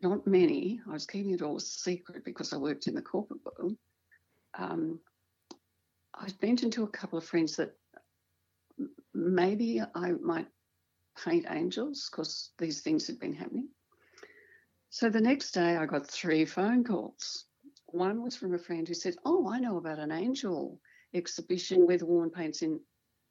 not 0.00 0.26
many, 0.26 0.80
I 0.88 0.92
was 0.92 1.06
keeping 1.06 1.32
it 1.32 1.42
all 1.42 1.56
a 1.56 1.60
secret 1.60 2.24
because 2.24 2.52
I 2.52 2.58
worked 2.58 2.86
in 2.86 2.94
the 2.94 3.02
corporate 3.02 3.40
world. 3.44 3.76
Um, 4.56 5.00
I'd 6.20 6.42
mentioned 6.42 6.72
to 6.74 6.84
a 6.84 6.88
couple 6.88 7.18
of 7.18 7.24
friends 7.24 7.56
that 7.56 7.76
maybe 9.14 9.80
I 9.94 10.12
might 10.12 10.48
paint 11.24 11.46
angels 11.48 12.08
because 12.10 12.50
these 12.58 12.80
things 12.80 13.06
had 13.06 13.18
been 13.18 13.34
happening. 13.34 13.68
So 14.90 15.10
the 15.10 15.20
next 15.20 15.52
day, 15.52 15.76
I 15.76 15.86
got 15.86 16.06
three 16.06 16.44
phone 16.44 16.82
calls. 16.82 17.44
One 17.86 18.22
was 18.22 18.36
from 18.36 18.54
a 18.54 18.58
friend 18.58 18.86
who 18.86 18.94
said, 18.94 19.16
Oh, 19.24 19.48
I 19.48 19.58
know 19.58 19.76
about 19.76 19.98
an 19.98 20.10
angel 20.10 20.80
exhibition 21.14 21.86
with 21.86 22.02
Warren 22.02 22.30
paints 22.30 22.62
in 22.62 22.80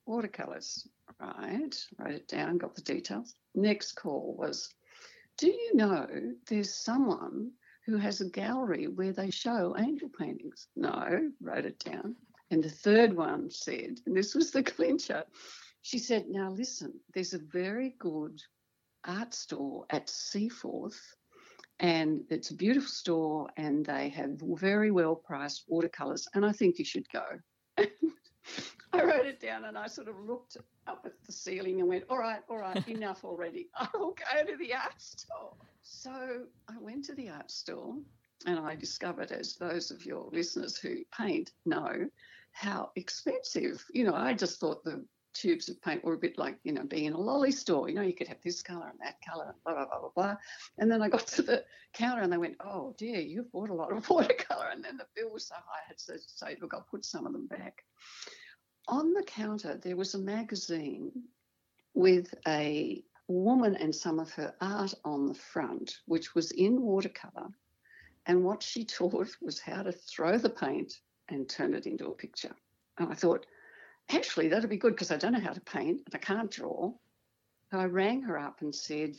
watercolors. 0.05 0.87
Right, 1.19 1.75
wrote 1.97 2.13
it 2.13 2.27
down, 2.27 2.57
got 2.57 2.75
the 2.75 2.81
details. 2.81 3.33
Next 3.55 3.93
call 3.93 4.35
was, 4.37 4.73
Do 5.37 5.47
you 5.47 5.75
know 5.75 6.07
there's 6.47 6.73
someone 6.73 7.51
who 7.85 7.97
has 7.97 8.21
a 8.21 8.29
gallery 8.29 8.87
where 8.87 9.13
they 9.13 9.31
show 9.31 9.75
angel 9.77 10.09
paintings? 10.09 10.67
No, 10.75 11.31
wrote 11.41 11.65
it 11.65 11.79
down. 11.79 12.15
And 12.49 12.63
the 12.63 12.69
third 12.69 13.13
one 13.13 13.49
said, 13.51 13.99
and 14.05 14.15
this 14.15 14.33
was 14.33 14.51
the 14.51 14.63
clincher, 14.75 15.23
she 15.81 15.99
said, 15.99 16.27
Now 16.27 16.51
listen, 16.51 16.93
there's 17.13 17.33
a 17.33 17.39
very 17.39 17.95
good 17.99 18.41
art 19.05 19.33
store 19.33 19.85
at 19.89 20.09
Seaforth 20.09 21.15
and 21.79 22.23
it's 22.29 22.49
a 22.49 22.55
beautiful 22.55 22.89
store 22.89 23.49
and 23.57 23.85
they 23.85 24.09
have 24.09 24.41
very 24.41 24.91
well 24.91 25.15
priced 25.15 25.63
watercolors 25.67 26.27
and 26.33 26.45
i 26.45 26.51
think 26.51 26.79
you 26.79 26.85
should 26.85 27.07
go. 27.09 27.23
I 28.93 29.03
wrote 29.03 29.25
it 29.25 29.39
down 29.39 29.65
and 29.65 29.77
i 29.77 29.87
sort 29.87 30.07
of 30.07 30.19
looked 30.19 30.57
up 30.87 31.03
at 31.05 31.13
the 31.25 31.31
ceiling 31.31 31.79
and 31.79 31.89
went 31.89 32.05
all 32.09 32.17
right 32.17 32.41
all 32.49 32.57
right 32.57 32.87
enough 32.87 33.23
already. 33.23 33.67
I'll 33.75 34.13
go 34.13 34.45
to 34.45 34.57
the 34.57 34.73
art 34.73 34.99
store. 34.99 35.53
So 35.83 36.11
i 36.67 36.77
went 36.79 37.05
to 37.05 37.15
the 37.15 37.29
art 37.29 37.51
store 37.51 37.95
and 38.45 38.59
i 38.59 38.75
discovered 38.75 39.31
as 39.31 39.55
those 39.55 39.91
of 39.91 40.05
your 40.05 40.29
listeners 40.31 40.77
who 40.77 40.97
paint 41.17 41.51
know 41.65 42.07
how 42.57 42.91
expensive 42.95 43.83
you 43.93 44.03
know 44.03 44.15
i 44.15 44.33
just 44.33 44.59
thought 44.59 44.83
the 44.83 45.05
tubes 45.37 45.69
of 45.69 45.81
paint 45.81 46.03
were 46.03 46.13
a 46.13 46.17
bit 46.17 46.37
like, 46.37 46.57
you 46.63 46.71
know, 46.71 46.83
being 46.83 47.05
in 47.05 47.13
a 47.13 47.19
lolly 47.19 47.51
store. 47.51 47.87
You 47.87 47.95
know, 47.95 48.01
you 48.01 48.13
could 48.13 48.27
have 48.27 48.41
this 48.43 48.61
colour 48.61 48.87
and 48.89 48.99
that 49.01 49.17
colour, 49.27 49.45
and 49.45 49.63
blah, 49.63 49.73
blah, 49.73 49.85
blah, 49.85 49.99
blah, 49.99 50.09
blah. 50.15 50.35
And 50.79 50.91
then 50.91 51.01
I 51.01 51.09
got 51.09 51.27
to 51.35 51.41
the 51.41 51.63
counter 51.93 52.23
and 52.23 52.31
they 52.31 52.37
went, 52.37 52.57
oh, 52.59 52.95
dear, 52.97 53.19
you've 53.19 53.51
bought 53.51 53.69
a 53.69 53.73
lot 53.73 53.91
of 53.91 54.09
watercolour. 54.09 54.69
And 54.71 54.83
then 54.83 54.97
the 54.97 55.05
bill 55.15 55.31
was 55.31 55.47
so 55.47 55.55
high, 55.55 55.81
I 55.85 55.87
had 55.87 55.97
to 55.97 56.19
say, 56.25 56.57
look, 56.61 56.73
I'll 56.73 56.87
put 56.89 57.05
some 57.05 57.25
of 57.25 57.33
them 57.33 57.47
back. 57.47 57.83
On 58.87 59.13
the 59.13 59.23
counter, 59.23 59.79
there 59.81 59.97
was 59.97 60.13
a 60.13 60.19
magazine 60.19 61.11
with 61.93 62.33
a 62.47 63.03
woman 63.27 63.75
and 63.75 63.93
some 63.93 64.19
of 64.19 64.31
her 64.31 64.53
art 64.61 64.93
on 65.03 65.27
the 65.27 65.33
front, 65.33 65.97
which 66.05 66.33
was 66.33 66.51
in 66.51 66.81
watercolour. 66.81 67.49
And 68.25 68.43
what 68.43 68.63
she 68.63 68.85
taught 68.85 69.35
was 69.41 69.59
how 69.59 69.83
to 69.83 69.91
throw 69.91 70.37
the 70.37 70.49
paint 70.49 70.93
and 71.29 71.49
turn 71.49 71.73
it 71.73 71.85
into 71.85 72.07
a 72.07 72.11
picture. 72.11 72.55
And 72.97 73.11
I 73.11 73.15
thought, 73.15 73.45
actually, 74.09 74.47
that'd 74.47 74.69
be 74.69 74.77
good 74.77 74.93
because 74.93 75.11
I 75.11 75.17
don't 75.17 75.33
know 75.33 75.39
how 75.39 75.53
to 75.53 75.61
paint 75.61 76.01
and 76.05 76.15
I 76.15 76.17
can't 76.17 76.51
draw. 76.51 76.93
So 77.71 77.79
I 77.79 77.85
rang 77.85 78.21
her 78.23 78.39
up 78.39 78.61
and 78.61 78.73
said, 78.73 79.15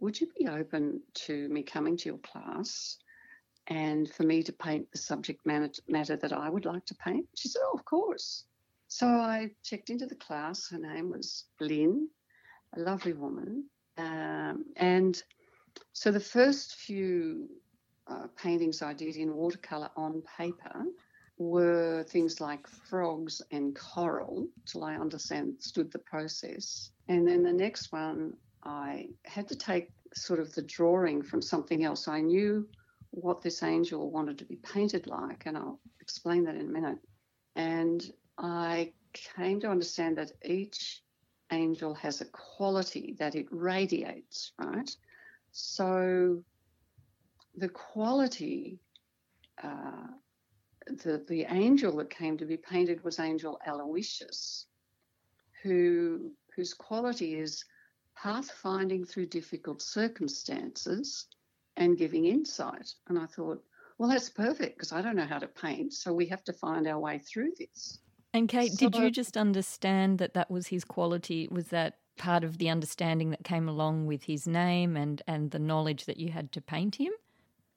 Would 0.00 0.20
you 0.20 0.28
be 0.38 0.46
open 0.46 1.02
to 1.26 1.48
me 1.48 1.62
coming 1.62 1.96
to 1.98 2.08
your 2.08 2.18
class 2.18 2.98
and 3.66 4.10
for 4.10 4.22
me 4.22 4.42
to 4.42 4.52
paint 4.52 4.90
the 4.92 4.98
subject 4.98 5.44
matter 5.46 6.16
that 6.16 6.32
I 6.32 6.48
would 6.48 6.64
like 6.64 6.86
to 6.86 6.94
paint? 6.94 7.26
She 7.36 7.48
said, 7.48 7.62
Oh, 7.64 7.76
of 7.76 7.84
course. 7.84 8.44
So 8.88 9.06
I 9.06 9.50
checked 9.64 9.90
into 9.90 10.06
the 10.06 10.14
class. 10.14 10.68
Her 10.68 10.78
name 10.78 11.10
was 11.10 11.44
Lynn, 11.60 12.08
a 12.76 12.80
lovely 12.80 13.14
woman. 13.14 13.64
Um, 13.96 14.64
and 14.76 15.20
so 15.92 16.10
the 16.10 16.20
first 16.20 16.76
few 16.76 17.48
uh, 18.06 18.26
paintings 18.36 18.82
I 18.82 18.92
did 18.92 19.16
in 19.16 19.34
watercolour 19.34 19.90
on 19.96 20.22
paper 20.36 20.84
were 21.50 22.04
things 22.04 22.40
like 22.40 22.66
frogs 22.66 23.42
and 23.50 23.76
coral 23.76 24.48
till 24.66 24.84
I 24.84 24.94
understood 24.94 25.92
the 25.92 25.98
process. 25.98 26.90
And 27.08 27.26
then 27.26 27.42
the 27.42 27.52
next 27.52 27.92
one, 27.92 28.34
I 28.64 29.08
had 29.24 29.48
to 29.48 29.56
take 29.56 29.90
sort 30.14 30.40
of 30.40 30.54
the 30.54 30.62
drawing 30.62 31.22
from 31.22 31.42
something 31.42 31.84
else. 31.84 32.08
I 32.08 32.20
knew 32.20 32.68
what 33.10 33.42
this 33.42 33.62
angel 33.62 34.10
wanted 34.10 34.38
to 34.38 34.44
be 34.44 34.56
painted 34.56 35.06
like, 35.06 35.44
and 35.46 35.56
I'll 35.56 35.80
explain 36.00 36.44
that 36.44 36.54
in 36.54 36.66
a 36.68 36.72
minute. 36.72 36.98
And 37.56 38.02
I 38.38 38.92
came 39.12 39.60
to 39.60 39.70
understand 39.70 40.16
that 40.16 40.32
each 40.44 41.02
angel 41.50 41.94
has 41.94 42.20
a 42.20 42.26
quality 42.26 43.16
that 43.18 43.34
it 43.34 43.46
radiates, 43.50 44.52
right? 44.58 44.90
So 45.50 46.42
the 47.56 47.68
quality 47.68 48.78
uh, 49.62 50.06
the, 50.86 51.24
the 51.28 51.46
angel 51.50 51.96
that 51.96 52.10
came 52.10 52.36
to 52.38 52.44
be 52.44 52.56
painted 52.56 53.02
was 53.04 53.18
Angel 53.18 53.58
Aloysius, 53.66 54.66
who 55.62 56.32
whose 56.54 56.74
quality 56.74 57.34
is 57.34 57.64
pathfinding 58.18 59.08
through 59.08 59.26
difficult 59.26 59.80
circumstances 59.80 61.26
and 61.76 61.96
giving 61.96 62.26
insight. 62.26 62.92
And 63.08 63.18
I 63.18 63.26
thought, 63.26 63.64
well, 63.98 64.08
that's 64.08 64.28
perfect 64.28 64.76
because 64.76 64.92
I 64.92 65.00
don't 65.00 65.16
know 65.16 65.24
how 65.24 65.38
to 65.38 65.46
paint, 65.46 65.94
so 65.94 66.12
we 66.12 66.26
have 66.26 66.44
to 66.44 66.52
find 66.52 66.86
our 66.86 66.98
way 66.98 67.18
through 67.18 67.52
this. 67.58 67.98
And 68.34 68.48
Kayt, 68.48 68.72
so, 68.72 68.88
did 68.88 68.96
you 68.96 69.10
just 69.10 69.36
understand 69.36 70.18
that 70.18 70.34
that 70.34 70.50
was 70.50 70.66
his 70.66 70.84
quality? 70.84 71.48
Was 71.50 71.68
that 71.68 71.98
part 72.18 72.44
of 72.44 72.58
the 72.58 72.68
understanding 72.68 73.30
that 73.30 73.44
came 73.44 73.68
along 73.68 74.06
with 74.06 74.24
his 74.24 74.46
name 74.46 74.96
and 74.96 75.22
and 75.26 75.50
the 75.50 75.58
knowledge 75.58 76.04
that 76.06 76.18
you 76.18 76.30
had 76.30 76.52
to 76.52 76.60
paint 76.60 76.96
him? 76.96 77.12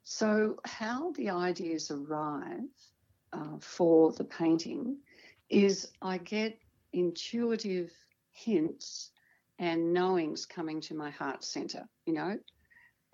So, 0.04 0.56
how 0.64 1.12
the 1.12 1.30
ideas 1.30 1.90
arrive 1.90 2.68
uh, 3.36 3.58
for 3.60 4.12
the 4.12 4.24
painting 4.24 4.96
is 5.50 5.92
I 6.02 6.18
get 6.18 6.58
intuitive 6.92 7.92
hints 8.32 9.10
and 9.58 9.92
knowings 9.92 10.46
coming 10.46 10.80
to 10.82 10.94
my 10.94 11.10
heart 11.10 11.44
center, 11.44 11.88
you 12.06 12.14
know. 12.14 12.38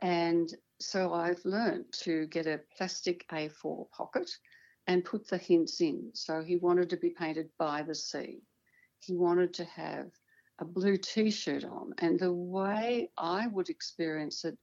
And 0.00 0.52
so 0.80 1.12
I've 1.12 1.44
learned 1.44 1.86
to 2.02 2.26
get 2.26 2.46
a 2.46 2.60
plastic 2.76 3.24
A4 3.30 3.90
pocket 3.90 4.30
and 4.86 5.04
put 5.04 5.28
the 5.28 5.38
hints 5.38 5.80
in. 5.80 6.10
So 6.14 6.42
he 6.42 6.56
wanted 6.56 6.90
to 6.90 6.96
be 6.96 7.10
painted 7.10 7.48
by 7.58 7.82
the 7.82 7.94
sea. 7.94 8.40
He 8.98 9.14
wanted 9.14 9.54
to 9.54 9.64
have 9.64 10.10
a 10.58 10.64
blue 10.64 10.96
t 10.96 11.30
shirt 11.30 11.64
on. 11.64 11.92
And 11.98 12.18
the 12.18 12.32
way 12.32 13.10
I 13.16 13.46
would 13.48 13.68
experience 13.68 14.44
it, 14.44 14.56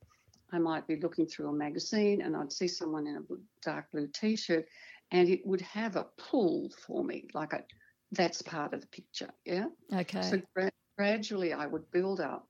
I 0.51 0.60
might 0.60 0.88
be 0.88 0.97
looking 0.97 1.28
through 1.28 1.49
a 1.49 1.53
magazine 1.53 2.22
and 2.22 2.36
I'd 2.36 2.51
see 2.51 2.68
someone 2.68 3.07
in 3.07 3.18
a 3.18 3.36
dark 3.64 3.91
blue 3.91 4.07
t 4.07 4.36
shirt 4.36 4.66
and 5.12 5.30
it 5.30 5.45
would 5.45 5.62
have 5.62 5.95
a 5.95 6.07
pull 6.18 6.70
for 6.86 7.03
me, 7.03 7.28
like 7.34 7.53
a, 7.53 7.64
that's 8.12 8.41
part 8.41 8.74
of 8.74 8.82
the 8.82 8.88
picture. 8.88 9.30
Yeah. 9.45 9.68
Okay. 9.93 10.22
So 10.22 10.41
gra- 10.55 10.72
gradually 10.97 11.53
I 11.53 11.66
would 11.66 11.89
build 11.91 12.20
up. 12.20 12.47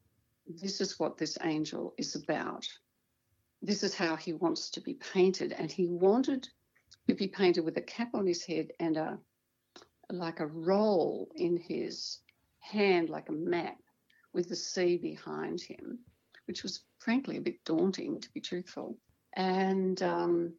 This 0.47 0.82
is 0.82 0.99
what 0.99 1.18
this 1.18 1.38
angel 1.43 1.93
is 1.97 2.16
about. 2.16 2.68
This 3.62 3.84
is 3.84 3.93
how 3.93 4.16
he 4.16 4.34
wants 4.34 4.72
to 4.72 4.82
be 4.82 4.95
painted. 4.95 5.53
And 5.53 5.72
he 5.72 5.88
wanted 5.88 6.47
to 7.07 7.16
be 7.16 7.28
painted 7.28 7.64
with 7.64 7.78
a 7.78 7.82
cap 7.82 8.10
on 8.14 8.26
his 8.26 8.45
head 8.45 8.72
and 8.80 8.97
a 8.97 9.20
like 10.12 10.39
a 10.39 10.47
roll 10.47 11.30
in 11.36 11.57
his 11.57 12.20
hand, 12.62 13.10
like 13.10 13.30
a 13.30 13.34
map, 13.34 13.78
with 14.34 14.49
the 14.49 14.55
sea 14.55 14.97
behind 14.97 15.62
him, 15.62 15.99
which 16.47 16.64
was 16.64 16.82
frankly 16.97 17.38
a 17.38 17.41
bit 17.41 17.64
daunting, 17.64 18.20
to 18.20 18.30
be 18.34 18.41
truthful. 18.41 18.97
And 19.36 20.01
um, 20.01 20.53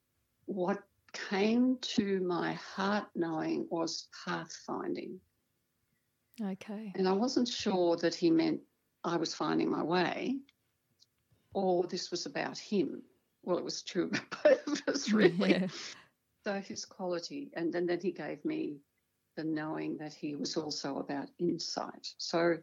what 0.46 0.82
came 1.12 1.78
to 1.80 2.20
my 2.20 2.54
heart 2.54 3.06
knowing 3.14 3.66
was 3.70 4.08
pathfinding. 4.26 5.18
Okay. 6.42 6.92
And 6.94 7.08
I 7.08 7.12
wasn't 7.12 7.48
sure 7.48 7.96
that 7.96 8.14
he 8.14 8.30
meant 8.30 8.60
I 9.04 9.16
was 9.16 9.34
finding 9.34 9.70
my 9.70 9.82
way 9.82 10.38
or 11.54 11.84
this 11.84 12.10
was 12.10 12.26
about 12.26 12.58
him. 12.58 13.02
Well, 13.42 13.58
it 13.58 13.64
was 13.64 13.82
true 13.82 14.04
about 14.04 14.42
both 14.42 14.66
of 14.66 14.94
us, 14.94 15.12
really. 15.12 15.50
Yeah. 15.50 15.66
So 16.44 16.54
his 16.54 16.84
quality, 16.84 17.50
and 17.54 17.72
then, 17.72 17.86
then 17.86 18.00
he 18.00 18.12
gave 18.12 18.44
me 18.44 18.78
the 19.36 19.44
knowing 19.44 19.98
that 19.98 20.14
he 20.14 20.34
was 20.34 20.56
also 20.56 20.98
about 20.98 21.28
insight. 21.38 22.14
So 22.18 22.56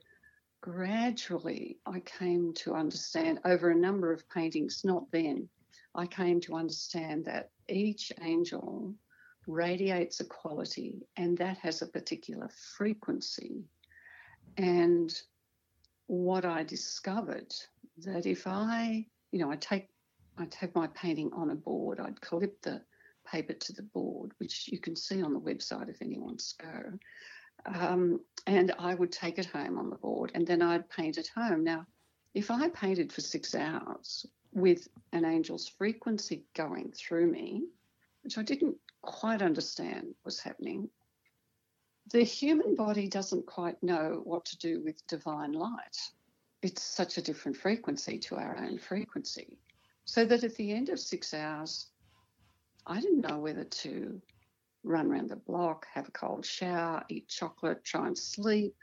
gradually 0.62 1.78
I 1.86 2.00
came 2.00 2.54
to 2.56 2.74
understand 2.74 3.40
over 3.46 3.70
a 3.70 3.76
number 3.76 4.12
of 4.12 4.28
paintings, 4.30 4.82
not 4.84 5.12
then, 5.12 5.50
I 5.98 6.06
came 6.06 6.40
to 6.42 6.56
understand 6.56 7.26
that 7.26 7.50
each 7.68 8.12
angel 8.22 8.94
radiates 9.48 10.20
a 10.20 10.26
quality 10.26 11.02
and 11.18 11.38
that 11.40 11.58
has 11.58 11.82
a 11.82 11.88
particular 11.88 12.50
frequency. 12.78 13.64
And 14.58 15.12
what 16.06 16.46
I 16.46 16.64
discovered 16.64 17.52
that 18.06 18.28
if 18.28 18.46
I, 18.46 19.08
you 19.32 19.40
know, 19.40 19.52
I 19.52 19.56
take 19.56 19.90
I 20.40 20.46
take 20.46 20.76
my 20.76 20.86
painting 20.88 21.32
on 21.34 21.50
a 21.50 21.56
board, 21.56 22.00
I'd 22.00 22.22
clip 22.22 22.62
the 22.62 22.84
paper 23.26 23.54
to 23.54 23.74
the 23.74 23.82
board, 23.82 24.34
which 24.38 24.70
you 24.72 24.80
can 24.80 24.96
see 24.96 25.24
on 25.24 25.34
the 25.34 25.40
website 25.40 25.90
if 25.90 26.00
anyone 26.00 26.28
wants 26.28 26.54
to 26.54 26.66
go. 26.66 27.74
Um, 27.74 28.20
and 28.46 28.72
I 28.78 28.94
would 28.94 29.12
take 29.12 29.40
it 29.40 29.48
home 29.48 29.80
on 29.80 29.90
the 29.90 29.96
board 29.96 30.32
and 30.36 30.46
then 30.46 30.62
I'd 30.62 30.88
paint 30.92 31.18
at 31.18 31.28
home. 31.28 31.64
Now, 31.64 31.88
if 32.36 32.52
I 32.52 32.70
painted 32.70 33.12
for 33.12 33.22
six 33.22 33.56
hours 33.56 34.28
with 34.54 34.88
an 35.12 35.26
angel's 35.26 35.68
frequency 35.68 36.44
going 36.56 36.92
through 36.92 37.32
me, 37.32 37.66
which 38.24 38.38
I 38.38 38.44
didn't 38.44 38.78
quite 39.02 39.42
understand 39.42 40.16
was 40.24 40.40
happening, 40.40 40.90
the 42.12 42.24
human 42.24 42.76
body 42.76 43.08
doesn't 43.08 43.46
quite 43.46 43.82
know 43.84 44.22
what 44.24 44.46
to 44.46 44.58
do 44.58 44.82
with 44.84 45.06
divine 45.08 45.52
light. 45.52 45.98
It's 46.62 46.82
such 46.82 47.18
a 47.18 47.22
different 47.22 47.58
frequency 47.58 48.18
to 48.20 48.36
our 48.36 48.58
own 48.58 48.80
frequency. 48.80 49.58
So 50.06 50.26
that 50.26 50.44
at 50.44 50.56
the 50.56 50.72
end 50.72 50.90
of 50.90 51.00
six 51.00 51.34
hours, 51.34 51.88
I 52.86 53.02
didn't 53.02 53.28
know 53.28 53.40
whether 53.40 53.66
to 53.66 54.22
run 54.84 55.08
around 55.08 55.30
the 55.30 55.36
block, 55.36 55.86
have 55.94 56.08
a 56.08 56.12
cold 56.12 56.46
shower, 56.46 57.04
eat 57.10 57.28
chocolate, 57.28 57.84
try 57.84 58.08
and 58.08 58.18
sleep, 58.18 58.76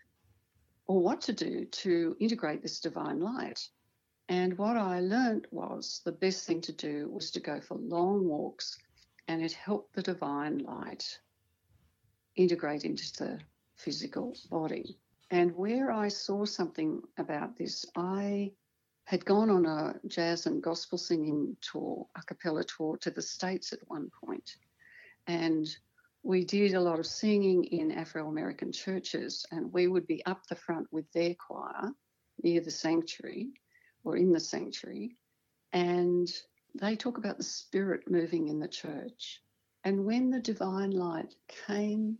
or 0.86 1.00
what 1.00 1.22
to 1.22 1.32
do 1.32 1.64
to 1.64 2.16
integrate 2.20 2.62
this 2.62 2.80
divine 2.80 3.20
light. 3.20 3.66
And 4.28 4.56
what 4.56 4.78
I 4.78 5.00
learned 5.00 5.48
was 5.50 6.00
the 6.04 6.12
best 6.12 6.46
thing 6.46 6.62
to 6.62 6.72
do 6.72 7.10
was 7.10 7.30
to 7.32 7.40
go 7.40 7.60
for 7.60 7.76
long 7.76 8.26
walks, 8.26 8.78
and 9.28 9.42
it 9.42 9.52
helped 9.52 9.94
the 9.94 10.02
divine 10.02 10.58
light 10.58 11.18
integrate 12.34 12.84
into 12.84 13.12
the 13.18 13.40
physical 13.76 14.34
body. 14.50 14.98
And 15.30 15.54
where 15.54 15.90
I 15.90 16.08
saw 16.08 16.46
something 16.46 17.02
about 17.18 17.56
this, 17.58 17.84
I 17.96 18.52
had 19.04 19.26
gone 19.26 19.50
on 19.50 19.66
a 19.66 20.00
jazz 20.06 20.46
and 20.46 20.62
gospel 20.62 20.96
singing 20.96 21.56
tour, 21.60 22.06
a 22.16 22.22
cappella 22.22 22.64
tour 22.64 22.96
to 22.98 23.10
the 23.10 23.20
States 23.20 23.74
at 23.74 23.88
one 23.88 24.10
point. 24.24 24.56
And 25.26 25.66
we 26.22 26.46
did 26.46 26.72
a 26.72 26.80
lot 26.80 26.98
of 26.98 27.06
singing 27.06 27.64
in 27.64 27.92
Afro 27.92 28.26
American 28.26 28.72
churches, 28.72 29.44
and 29.50 29.70
we 29.70 29.86
would 29.86 30.06
be 30.06 30.24
up 30.24 30.46
the 30.46 30.56
front 30.56 30.90
with 30.90 31.10
their 31.12 31.34
choir 31.34 31.90
near 32.42 32.62
the 32.62 32.70
sanctuary 32.70 33.52
or 34.04 34.16
in 34.16 34.32
the 34.32 34.40
sanctuary. 34.40 35.16
And 35.72 36.30
they 36.80 36.96
talk 36.96 37.18
about 37.18 37.38
the 37.38 37.44
spirit 37.44 38.10
moving 38.10 38.48
in 38.48 38.60
the 38.60 38.68
church. 38.68 39.40
And 39.84 40.04
when 40.04 40.30
the 40.30 40.40
divine 40.40 40.90
light 40.90 41.34
came, 41.66 42.18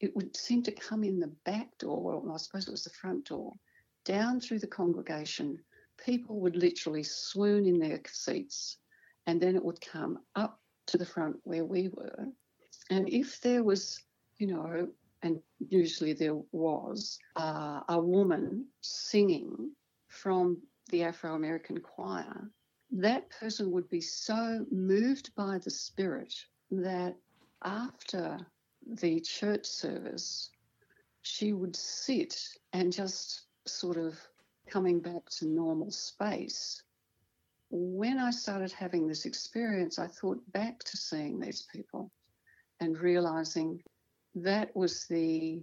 it 0.00 0.14
would 0.16 0.36
seem 0.36 0.62
to 0.64 0.72
come 0.72 1.04
in 1.04 1.20
the 1.20 1.32
back 1.44 1.76
door, 1.78 2.14
or 2.14 2.32
I 2.32 2.36
suppose 2.36 2.68
it 2.68 2.72
was 2.72 2.84
the 2.84 2.90
front 2.90 3.26
door, 3.26 3.52
down 4.04 4.40
through 4.40 4.60
the 4.60 4.66
congregation 4.66 5.58
people 6.04 6.40
would 6.40 6.56
literally 6.56 7.02
swoon 7.02 7.66
in 7.66 7.78
their 7.78 8.00
seats 8.06 8.78
and 9.26 9.40
then 9.40 9.54
it 9.56 9.64
would 9.64 9.80
come 9.80 10.18
up 10.34 10.60
to 10.86 10.98
the 10.98 11.06
front 11.06 11.36
where 11.44 11.64
we 11.64 11.88
were. 11.88 12.26
And 12.90 13.08
if 13.08 13.40
there 13.40 13.62
was, 13.62 14.02
you 14.38 14.46
know, 14.48 14.88
and 15.22 15.40
usually 15.58 16.14
there 16.14 16.36
was, 16.52 17.18
uh, 17.36 17.80
a 17.88 18.00
woman 18.00 18.66
singing 18.80 19.72
from 20.08 20.58
the 20.90 21.04
Afro 21.04 21.34
American 21.34 21.78
choir, 21.78 22.50
that 22.92 23.30
person 23.30 23.70
would 23.70 23.88
be 23.88 24.00
so 24.00 24.66
moved 24.70 25.34
by 25.34 25.58
the 25.58 25.70
Spirit 25.70 26.34
that 26.70 27.16
after 27.62 28.38
the 28.86 29.20
church 29.20 29.66
service, 29.66 30.50
she 31.22 31.52
would 31.52 31.76
sit 31.76 32.42
and 32.72 32.92
just 32.92 33.42
sort 33.66 33.96
of 33.96 34.18
coming 34.68 35.00
back 35.00 35.28
to 35.30 35.46
normal 35.46 35.90
space. 35.90 36.82
When 37.70 38.18
I 38.18 38.30
started 38.30 38.72
having 38.72 39.06
this 39.06 39.26
experience, 39.26 39.98
I 39.98 40.06
thought 40.06 40.40
back 40.52 40.80
to 40.84 40.96
seeing 40.96 41.38
these 41.38 41.66
people 41.72 42.10
and 42.80 42.98
realizing 42.98 43.82
that 44.34 44.74
was 44.74 45.06
the 45.06 45.62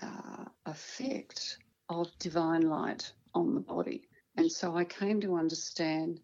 uh, 0.00 0.44
effect 0.66 1.58
of 1.88 2.10
divine 2.18 2.62
light 2.62 3.12
on 3.34 3.54
the 3.54 3.60
body. 3.60 4.08
And 4.36 4.50
so 4.50 4.76
I 4.76 4.84
came 4.84 5.20
to 5.20 5.36
understand 5.36 6.20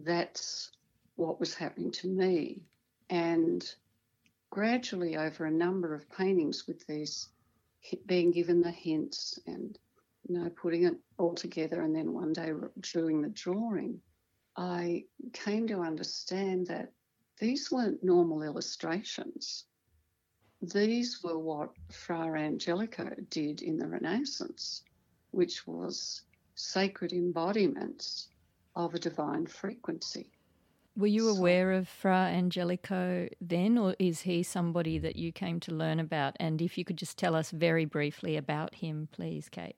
that's 0.00 0.70
what 1.16 1.38
was 1.38 1.54
happening 1.54 1.92
to 1.92 2.08
me. 2.08 2.62
And 3.08 3.64
gradually, 4.50 5.16
over 5.16 5.44
a 5.44 5.50
number 5.50 5.94
of 5.94 6.10
paintings 6.10 6.66
with 6.66 6.86
these 6.86 7.28
being 8.06 8.30
given 8.30 8.60
the 8.60 8.70
hints 8.70 9.38
and 9.46 9.78
you 10.28 10.38
know, 10.38 10.50
putting 10.50 10.84
it 10.84 10.94
all 11.18 11.34
together 11.34 11.82
and 11.82 11.94
then 11.94 12.12
one 12.12 12.32
day 12.32 12.52
doing 12.92 13.22
the 13.22 13.28
drawing, 13.28 14.00
I 14.56 15.04
came 15.32 15.66
to 15.68 15.80
understand 15.80 16.68
that 16.68 16.92
these 17.38 17.70
weren't 17.70 18.04
normal 18.04 18.42
illustrations. 18.42 19.64
These 20.60 21.22
were 21.24 21.38
what 21.38 21.70
Fra 21.90 22.38
Angelico 22.38 23.10
did 23.30 23.62
in 23.62 23.78
the 23.78 23.88
Renaissance, 23.88 24.82
which 25.32 25.66
was 25.66 26.22
sacred 26.54 27.12
embodiments 27.12 28.28
of 28.74 28.94
a 28.94 28.98
divine 28.98 29.46
frequency. 29.46 30.30
Were 30.94 31.06
you 31.06 31.30
aware 31.30 31.72
of 31.72 31.88
Fra 31.88 32.26
Angelico 32.26 33.28
then, 33.40 33.78
or 33.78 33.96
is 33.98 34.20
he 34.20 34.42
somebody 34.42 34.98
that 34.98 35.16
you 35.16 35.32
came 35.32 35.58
to 35.60 35.74
learn 35.74 35.98
about? 35.98 36.36
And 36.38 36.60
if 36.60 36.76
you 36.76 36.84
could 36.84 36.98
just 36.98 37.16
tell 37.16 37.34
us 37.34 37.50
very 37.50 37.86
briefly 37.86 38.36
about 38.36 38.74
him, 38.74 39.08
please, 39.10 39.48
Kayt. 39.48 39.74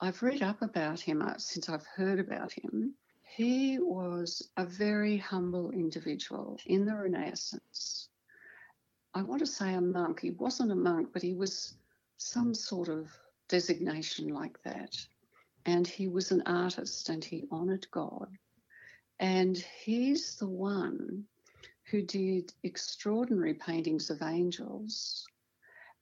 I've 0.00 0.22
read 0.22 0.42
up 0.42 0.62
about 0.62 1.00
him 1.00 1.20
uh, 1.20 1.36
since 1.36 1.68
I've 1.68 1.84
heard 1.84 2.18
about 2.18 2.52
him. 2.52 2.94
He 3.22 3.78
was 3.78 4.48
a 4.56 4.64
very 4.64 5.18
humble 5.18 5.70
individual 5.70 6.58
in 6.64 6.86
the 6.86 6.94
Renaissance. 6.94 8.08
I 9.12 9.22
want 9.22 9.40
to 9.40 9.46
say 9.46 9.74
a 9.74 9.80
monk. 9.80 10.20
He 10.20 10.30
wasn't 10.30 10.72
a 10.72 10.76
monk, 10.76 11.10
but 11.12 11.22
he 11.22 11.34
was 11.34 11.74
some 12.16 12.54
sort 12.54 12.88
of 12.88 13.10
designation 13.48 14.28
like 14.28 14.62
that. 14.62 14.96
And 15.68 15.86
he 15.86 16.08
was 16.08 16.30
an 16.30 16.42
artist 16.46 17.10
and 17.10 17.22
he 17.22 17.44
honoured 17.52 17.86
God. 17.90 18.30
And 19.20 19.54
he's 19.84 20.36
the 20.36 20.48
one 20.48 21.24
who 21.90 22.00
did 22.00 22.54
extraordinary 22.62 23.52
paintings 23.52 24.08
of 24.08 24.22
angels. 24.22 25.26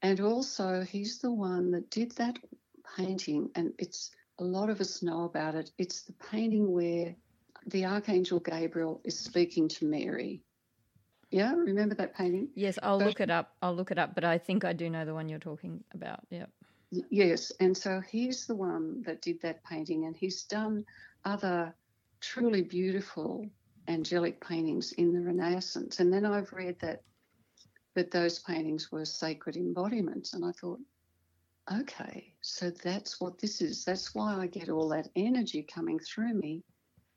And 0.03 0.21
also, 0.21 0.83
he's 0.83 1.19
the 1.19 1.33
one 1.33 1.73
that 1.73 1.91
did 1.91 2.13
that 2.13 2.39
painting, 2.97 3.51
and 3.57 3.73
it's 3.81 4.13
a 4.39 4.45
lot 4.45 4.71
of 4.71 4.81
us 4.81 5.03
know 5.03 5.25
about 5.25 5.57
it. 5.57 5.73
It's 5.79 6.03
the 6.03 6.13
painting 6.13 6.71
where 6.71 7.17
the 7.67 7.87
Archangel 7.87 8.39
Gabriel 8.39 9.01
is 9.03 9.19
speaking 9.19 9.67
to 9.71 9.85
Mary. 9.85 10.43
Yeah, 11.33 11.53
remember 11.55 11.97
that 11.97 12.15
painting? 12.15 12.51
Yes, 12.55 12.79
I'll 12.85 13.01
but, 13.01 13.09
look 13.09 13.21
it 13.21 13.31
up. 13.31 13.57
I'll 13.61 13.75
look 13.75 13.91
it 13.91 13.99
up, 13.99 14.15
but 14.15 14.23
I 14.23 14.39
think 14.39 14.65
I 14.65 14.75
do 14.75 14.89
know 14.89 15.05
the 15.05 15.15
one 15.15 15.29
you're 15.29 15.41
talking 15.41 15.83
about. 15.93 16.21
Yep. 16.31 16.51
Yes, 16.91 17.51
and 17.61 17.77
so 17.77 18.01
he's 18.01 18.47
the 18.47 18.55
one 18.55 19.03
that 19.03 19.23
did 19.23 19.41
that 19.43 19.65
painting, 19.65 20.05
and 20.05 20.17
he's 20.17 20.45
done 20.45 20.85
other 21.25 21.75
truly 22.21 22.63
beautiful 22.63 23.47
angelic 23.89 24.41
paintings 24.41 24.93
in 24.93 25.13
the 25.13 25.21
Renaissance. 25.21 26.01
And 26.01 26.13
then 26.13 26.25
I've 26.25 26.53
read 26.53 26.79
that 26.81 27.03
that 27.95 28.11
those 28.11 28.39
paintings 28.41 28.93
were 28.93 29.07
sacred 29.07 29.57
embodiments, 29.57 30.35
and 30.35 30.45
I 30.45 30.53
thought, 30.53 30.81
okay, 31.81 32.35
so 32.43 32.71
that's 32.71 33.21
what 33.21 33.39
this 33.39 33.63
is. 33.63 33.85
That's 33.85 34.15
why 34.15 34.37
I 34.37 34.47
get 34.47 34.69
all 34.69 34.91
that 34.91 35.09
energy 35.17 35.63
coming 35.63 35.99
through 35.99 36.35
me 36.35 36.63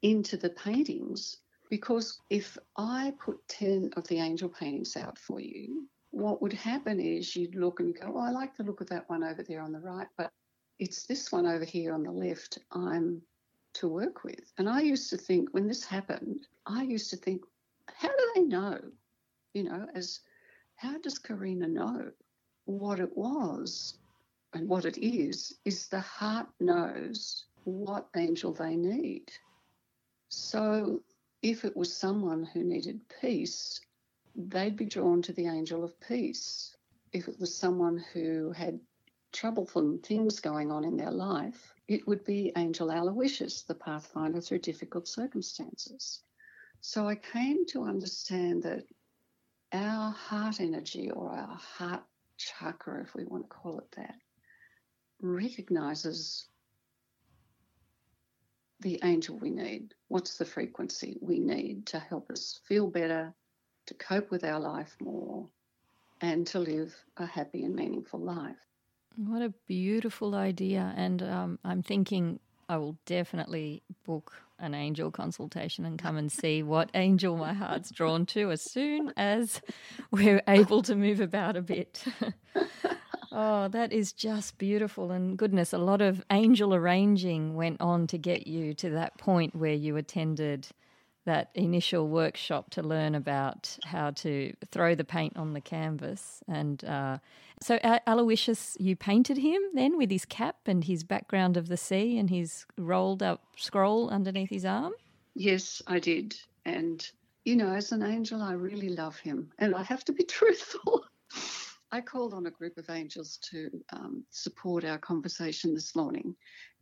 into 0.02 0.38
the 0.38 0.50
paintings. 0.52 1.38
Because 1.70 2.20
if 2.30 2.58
I 2.78 3.14
put 3.24 3.46
10 3.50 3.92
of 3.98 4.08
the 4.08 4.20
angel 4.20 4.50
paintings 4.50 4.96
out 4.96 5.20
for 5.20 5.40
you, 5.42 5.88
what 6.12 6.42
would 6.42 6.54
happen 6.54 7.00
is 7.00 7.36
you'd 7.36 7.56
look 7.56 7.80
and 7.80 7.96
go, 7.96 8.14
oh, 8.16 8.20
I 8.20 8.32
like 8.32 8.56
the 8.58 8.64
look 8.64 8.82
of 8.82 8.90
that 8.90 9.10
one 9.10 9.24
over 9.24 9.44
there 9.44 9.62
on 9.62 9.72
the 9.72 9.80
right, 9.80 10.08
but 10.18 10.32
it's 10.80 11.04
this 11.06 11.32
one 11.32 11.46
over 11.46 11.66
here 11.66 11.94
on 11.94 12.04
the 12.04 12.12
left 12.12 12.60
I'm 12.72 13.22
to 13.76 13.88
work 13.88 14.24
with. 14.24 14.52
And 14.58 14.68
I 14.68 14.82
used 14.82 15.10
to 15.12 15.18
think 15.18 15.50
when 15.52 15.68
this 15.68 15.84
happened, 15.86 16.48
I 16.66 16.84
used 16.84 17.10
to 17.12 17.18
think, 17.18 17.42
how 17.94 18.08
do 18.08 18.32
they 18.36 18.42
know? 18.42 18.80
You 19.54 19.64
know, 19.64 19.88
as 19.94 20.22
how 20.76 20.98
does 21.00 21.20
Karina 21.20 21.68
know 21.68 22.12
what 22.66 23.00
it 23.00 23.16
was 23.16 23.96
and 24.54 24.68
what 24.68 24.86
it 24.86 24.98
is? 24.98 25.54
Is 25.66 25.88
the 25.88 26.00
heart 26.00 26.48
knows 26.60 27.46
what 27.64 28.08
angel 28.16 28.54
they 28.54 28.76
need. 28.76 29.32
So 30.30 31.02
if 31.42 31.66
it 31.66 31.76
was 31.76 31.96
someone 31.96 32.44
who 32.46 32.64
needed 32.64 33.02
peace, 33.22 33.82
they'd 34.48 34.78
be 34.78 34.86
drawn 34.86 35.22
to 35.24 35.34
the 35.34 35.48
angel 35.48 35.84
of 35.84 36.00
peace. 36.00 36.76
If 37.12 37.28
it 37.28 37.40
was 37.40 37.56
someone 37.56 38.04
who 38.14 38.52
had 38.52 38.80
troublesome 39.34 40.00
things 40.00 40.40
going 40.40 40.72
on 40.72 40.86
in 40.86 40.96
their 40.96 41.12
life, 41.12 41.74
it 41.88 42.08
would 42.08 42.24
be 42.24 42.54
Angel 42.56 42.92
Aloysius, 42.92 43.64
the 43.64 43.76
pathfinder 43.76 44.40
through 44.40 44.60
difficult 44.60 45.08
circumstances. 45.08 46.22
So 46.82 47.08
I 47.08 47.16
came 47.16 47.66
to 47.68 47.84
understand 47.84 48.64
that 48.64 48.86
our 49.74 50.12
heart 50.12 50.62
energy 50.62 51.12
or 51.12 51.30
our 51.32 51.58
heart 51.58 52.04
chakra, 52.38 53.02
if 53.02 53.14
we 53.16 53.26
want 53.26 53.44
to 53.44 53.50
call 53.50 53.80
it 53.80 53.92
that, 53.98 54.16
recognizes 55.22 56.48
the 58.80 59.00
angel 59.04 59.38
we 59.38 59.50
need. 59.50 59.94
What's 60.08 60.38
the 60.38 60.46
frequency 60.46 61.18
we 61.22 61.40
need 61.40 61.88
to 61.88 62.00
help 62.00 62.32
us 62.32 62.62
feel 62.64 62.88
better, 62.88 63.34
to 63.90 63.96
cope 63.96 64.30
with 64.30 64.44
our 64.44 64.60
life 64.60 64.96
more, 65.02 65.48
and 66.22 66.46
to 66.48 66.60
live 66.60 66.94
a 67.18 67.26
happy 67.26 67.64
and 67.64 67.76
meaningful 67.76 68.20
life. 68.20 68.56
What 69.16 69.42
a 69.42 69.54
beautiful 69.68 70.36
idea. 70.36 70.94
And 70.96 71.24
um, 71.24 71.60
I'm 71.66 71.82
thinking 71.82 72.40
I 72.70 72.78
will 72.78 72.98
definitely 73.08 73.82
book 74.06 74.34
an 74.60 74.76
angel 74.76 75.10
consultation 75.10 75.86
and 75.86 75.98
come 75.98 76.18
and 76.18 76.32
see 76.32 76.62
what 76.62 76.92
angel 76.94 77.36
my 77.36 77.54
heart's 77.54 77.90
drawn 77.90 78.28
to 78.28 78.52
as 78.52 78.62
soon 78.62 79.12
as 79.18 79.60
we're 80.12 80.44
able 80.48 80.84
to 80.84 80.96
move 80.96 81.20
about 81.20 81.58
a 81.58 81.62
bit. 81.64 82.04
oh, 83.32 83.70
that 83.70 83.92
is 83.92 84.14
just 84.14 84.60
beautiful. 84.60 85.10
And 85.10 85.36
goodness, 85.36 85.74
a 85.74 85.80
lot 85.80 86.02
of 86.02 86.24
angel 86.30 86.76
arranging 86.76 87.56
went 87.56 87.82
on 87.82 88.06
to 88.06 88.20
get 88.20 88.46
you 88.46 88.76
to 88.76 88.92
that 88.92 89.18
point 89.18 89.56
where 89.56 89.74
you 89.74 89.98
attended 89.98 90.68
that 91.30 91.52
initial 91.54 92.08
workshop 92.08 92.72
to 92.72 92.82
learn 92.82 93.14
about 93.14 93.78
how 93.86 94.10
to 94.10 94.52
throw 94.72 94.96
the 94.96 95.04
paint 95.04 95.38
on 95.38 95.54
the 95.54 95.62
canvas. 95.62 96.42
And 96.48 96.84
uh, 96.84 97.20
so, 97.62 97.78
Aloysius, 98.08 98.76
you 98.80 98.96
painted 98.96 99.38
him 99.38 99.62
then 99.76 99.96
with 99.96 100.10
his 100.10 100.26
cap 100.26 100.56
and 100.66 100.84
his 100.84 101.04
background 101.04 101.56
of 101.56 101.68
the 101.68 101.78
sea 101.78 102.18
and 102.18 102.32
his 102.32 102.66
rolled 102.80 103.22
up 103.22 103.44
scroll 103.58 104.10
underneath 104.10 104.50
his 104.50 104.66
arm? 104.66 104.94
Yes, 105.36 105.84
I 105.86 106.00
did. 106.00 106.36
And, 106.66 107.08
you 107.46 107.56
know, 107.56 107.72
as 107.72 107.92
an 107.92 108.02
angel, 108.02 108.42
I 108.42 108.54
really 108.54 108.90
love 108.90 109.20
him. 109.20 109.52
And 109.60 109.76
I 109.76 109.84
have 109.84 110.04
to 110.06 110.12
be 110.12 110.24
truthful. 110.38 111.06
I 111.92 112.02
called 112.02 112.34
on 112.34 112.48
a 112.48 112.52
group 112.52 112.76
of 112.80 112.90
angels 112.90 113.38
to 113.52 113.70
um, 113.94 114.24
support 114.32 114.84
our 114.84 114.98
conversation 114.98 115.76
this 115.76 115.96
morning. 115.96 116.36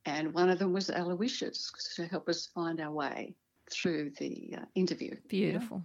And 0.05 0.33
one 0.33 0.49
of 0.49 0.57
them 0.57 0.71
was 0.71 0.89
Aloysius 0.89 1.69
to 1.97 2.07
help 2.07 2.29
us 2.29 2.47
find 2.55 2.79
our 2.79 2.93
way 2.93 3.35
through 3.70 4.11
the 4.20 4.55
uh, 4.57 4.65
interview. 4.76 5.15
Beautiful. 5.28 5.84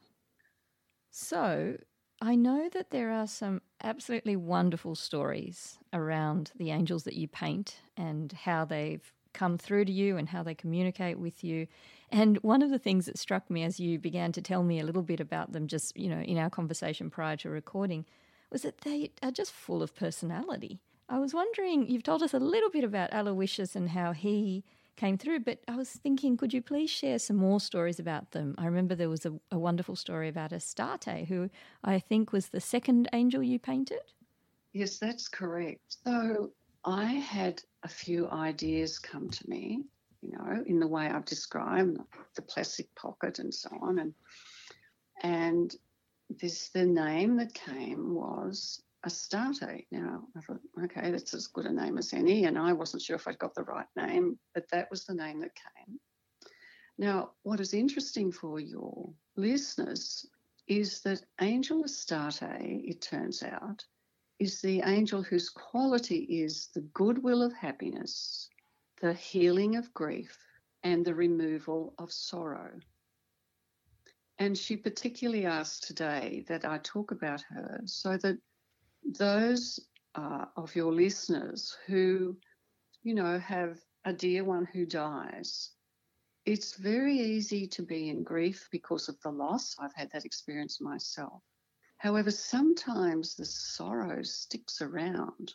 So, 1.10 1.76
I 2.20 2.36
know 2.36 2.68
that 2.72 2.90
there 2.90 3.10
are 3.10 3.26
some 3.26 3.62
absolutely 3.82 4.36
wonderful 4.36 4.94
stories 4.94 5.78
around 5.92 6.52
the 6.56 6.70
angels 6.70 7.02
that 7.04 7.16
you 7.16 7.26
paint 7.26 7.80
and 7.96 8.32
how 8.32 8.64
they've 8.64 9.12
come 9.32 9.58
through 9.58 9.86
to 9.86 9.92
you 9.92 10.16
and 10.16 10.28
how 10.28 10.42
they 10.42 10.54
communicate 10.54 11.18
with 11.18 11.42
you. 11.42 11.66
And 12.10 12.36
one 12.38 12.62
of 12.62 12.70
the 12.70 12.78
things 12.78 13.06
that 13.06 13.18
struck 13.18 13.50
me 13.50 13.64
as 13.64 13.80
you 13.80 13.98
began 13.98 14.30
to 14.32 14.42
tell 14.42 14.62
me 14.62 14.78
a 14.78 14.84
little 14.84 15.02
bit 15.02 15.20
about 15.20 15.52
them, 15.52 15.66
just, 15.66 15.96
you 15.96 16.08
know, 16.08 16.20
in 16.20 16.38
our 16.38 16.50
conversation 16.50 17.10
prior 17.10 17.36
to 17.38 17.50
recording, 17.50 18.04
was 18.50 18.62
that 18.62 18.82
they 18.82 19.10
are 19.22 19.30
just 19.30 19.50
full 19.50 19.82
of 19.82 19.94
personality. 19.94 20.78
I 21.08 21.18
was 21.18 21.34
wondering, 21.34 21.88
you've 21.88 22.02
told 22.02 22.22
us 22.22 22.34
a 22.34 22.38
little 22.38 22.70
bit 22.70 22.84
about 22.84 23.12
Aloysius 23.12 23.74
and 23.74 23.90
how 23.90 24.12
he 24.12 24.64
came 24.96 25.18
through. 25.18 25.40
But 25.40 25.60
I 25.68 25.76
was 25.76 25.90
thinking, 25.90 26.36
could 26.36 26.52
you 26.52 26.62
please 26.62 26.90
share 26.90 27.18
some 27.18 27.36
more 27.36 27.60
stories 27.60 27.98
about 27.98 28.30
them? 28.32 28.54
I 28.58 28.66
remember 28.66 28.94
there 28.94 29.08
was 29.08 29.26
a, 29.26 29.32
a 29.50 29.58
wonderful 29.58 29.96
story 29.96 30.28
about 30.28 30.52
Astarte, 30.52 31.26
who 31.28 31.50
I 31.84 31.98
think 31.98 32.32
was 32.32 32.48
the 32.48 32.60
second 32.60 33.08
angel 33.12 33.42
you 33.42 33.58
painted. 33.58 34.00
Yes, 34.72 34.98
that's 34.98 35.28
correct. 35.28 35.98
So 36.04 36.52
I 36.84 37.04
had 37.04 37.62
a 37.82 37.88
few 37.88 38.28
ideas 38.30 38.98
come 38.98 39.28
to 39.28 39.50
me, 39.50 39.84
you 40.22 40.32
know, 40.32 40.62
in 40.66 40.80
the 40.80 40.86
way 40.86 41.06
I've 41.06 41.24
described 41.24 41.98
the 42.36 42.42
plastic 42.42 42.92
pocket 42.94 43.38
and 43.38 43.52
so 43.52 43.70
on, 43.80 43.98
and 43.98 44.14
and 45.22 45.74
this 46.40 46.70
the 46.70 46.86
name 46.86 47.36
that 47.36 47.52
came 47.54 48.14
was 48.14 48.82
Astarte. 49.04 49.86
Now, 49.90 50.24
I 50.36 50.40
thought, 50.40 50.60
okay, 50.84 51.10
that's 51.10 51.34
as 51.34 51.46
good 51.48 51.66
a 51.66 51.72
name 51.72 51.98
as 51.98 52.12
any, 52.12 52.44
and 52.44 52.58
I 52.58 52.72
wasn't 52.72 53.02
sure 53.02 53.16
if 53.16 53.26
I'd 53.26 53.38
got 53.38 53.54
the 53.54 53.64
right 53.64 53.86
name, 53.96 54.38
but 54.54 54.64
that 54.70 54.90
was 54.90 55.04
the 55.04 55.14
name 55.14 55.40
that 55.40 55.52
came. 55.54 55.98
Now, 56.98 57.32
what 57.42 57.60
is 57.60 57.74
interesting 57.74 58.30
for 58.30 58.60
your 58.60 59.12
listeners 59.36 60.26
is 60.68 61.00
that 61.00 61.24
Angel 61.40 61.84
Astarte, 61.84 62.42
it 62.50 63.00
turns 63.00 63.42
out, 63.42 63.84
is 64.38 64.60
the 64.60 64.82
angel 64.84 65.22
whose 65.22 65.48
quality 65.48 66.42
is 66.42 66.68
the 66.74 66.80
goodwill 66.94 67.42
of 67.42 67.52
happiness, 67.52 68.48
the 69.00 69.12
healing 69.12 69.76
of 69.76 69.92
grief, 69.94 70.36
and 70.82 71.04
the 71.04 71.14
removal 71.14 71.94
of 71.98 72.12
sorrow. 72.12 72.72
And 74.38 74.56
she 74.56 74.76
particularly 74.76 75.46
asked 75.46 75.84
today 75.84 76.44
that 76.48 76.64
I 76.64 76.78
talk 76.78 77.12
about 77.12 77.42
her 77.42 77.80
so 77.84 78.16
that 78.16 78.38
those 79.04 79.80
uh, 80.14 80.46
of 80.56 80.74
your 80.74 80.92
listeners 80.92 81.76
who, 81.86 82.36
you 83.02 83.14
know, 83.14 83.38
have 83.38 83.78
a 84.04 84.12
dear 84.12 84.44
one 84.44 84.66
who 84.72 84.86
dies, 84.86 85.70
it's 86.44 86.76
very 86.76 87.16
easy 87.16 87.66
to 87.68 87.82
be 87.82 88.08
in 88.08 88.22
grief 88.22 88.68
because 88.72 89.08
of 89.08 89.20
the 89.22 89.30
loss. 89.30 89.76
I've 89.78 89.94
had 89.94 90.10
that 90.12 90.24
experience 90.24 90.80
myself. 90.80 91.42
However, 91.98 92.32
sometimes 92.32 93.36
the 93.36 93.44
sorrow 93.44 94.22
sticks 94.22 94.82
around 94.82 95.54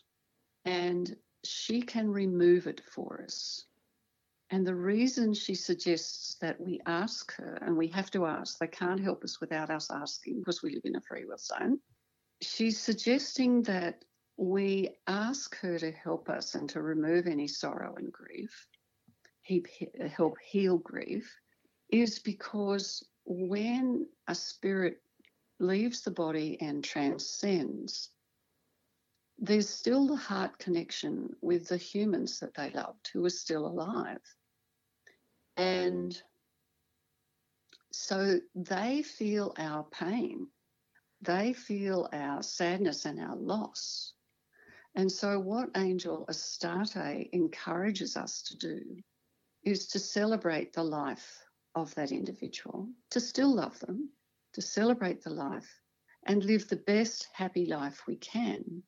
and 0.64 1.16
she 1.43 1.82
can 1.82 2.10
remove 2.10 2.68
it 2.68 2.82
for 2.93 3.22
us. 3.24 3.66
And 4.50 4.66
the 4.66 4.76
reason 4.76 5.34
she 5.34 5.56
suggests 5.56 6.36
that 6.39 6.60
we 6.60 6.80
ask 6.86 7.36
her, 7.36 7.60
and 7.62 7.76
we 7.76 7.89
have 7.89 8.10
to 8.12 8.26
ask, 8.26 8.58
they 8.58 8.68
can't 8.68 9.00
help 9.00 9.26
us 9.26 9.41
without 9.41 9.70
us 9.70 9.91
asking 9.91 10.39
because 10.39 10.64
we 10.64 10.74
live 10.74 10.86
in 10.86 10.95
a 10.95 11.02
free 11.02 11.26
will 11.26 11.38
zone. 11.38 11.80
She's 12.42 12.80
suggesting 12.80 13.64
that 13.64 14.04
we 14.38 14.96
ask 15.08 15.58
her 15.58 15.80
to 15.80 15.92
help 15.92 16.30
us 16.30 16.54
and 16.56 16.70
to 16.70 16.82
remove 16.82 17.26
any 17.26 17.48
sorrow 17.48 17.96
and 17.96 18.12
grief, 18.12 18.68
help 20.16 20.38
heal 20.40 20.78
grief, 20.78 21.36
is 21.90 22.20
because 22.20 23.04
when 23.26 24.08
a 24.28 24.36
spirit 24.36 25.02
leaves 25.60 26.02
the 26.02 26.12
body 26.12 26.58
and 26.62 26.84
transcends, 26.84 28.10
there's 29.40 29.70
still 29.70 30.08
the 30.08 30.16
heart 30.16 30.58
connection 30.60 31.36
with 31.42 31.68
the 31.68 31.78
humans 31.78 32.40
that 32.40 32.54
they 32.56 32.72
loved 32.72 33.10
who 33.14 33.26
are 33.26 33.30
still 33.30 33.66
alive. 33.66 34.22
And 35.56 36.20
so 37.92 38.40
they 38.54 39.02
feel 39.02 39.54
our 39.58 39.84
pain, 39.86 40.48
they 41.22 41.53
feel 41.53 42.09
our 42.13 42.43
sadness 42.43 43.05
and 43.05 43.20
our 43.20 43.36
loss. 43.36 44.13
And 44.95 45.11
so, 45.11 45.39
what 45.39 45.70
Angel 45.76 46.26
Astarte 46.28 47.30
encourages 47.32 48.18
us 48.18 48.41
to 48.43 48.57
do 48.57 48.82
is 49.63 49.88
to 49.88 49.99
celebrate 49.99 50.74
the 50.74 50.84
life 50.84 51.43
of 51.76 51.93
that 51.95 52.11
individual, 52.11 52.89
to 53.11 53.20
still 53.20 53.53
love 53.53 53.80
them, 53.80 54.09
to 54.53 54.61
celebrate 54.61 55.22
the 55.22 55.30
life, 55.30 55.82
and 56.26 56.43
live 56.43 56.68
the 56.68 56.78
best 56.78 57.28
happy 57.34 57.65
life 57.65 58.07
we 58.07 58.15
can. 58.15 58.84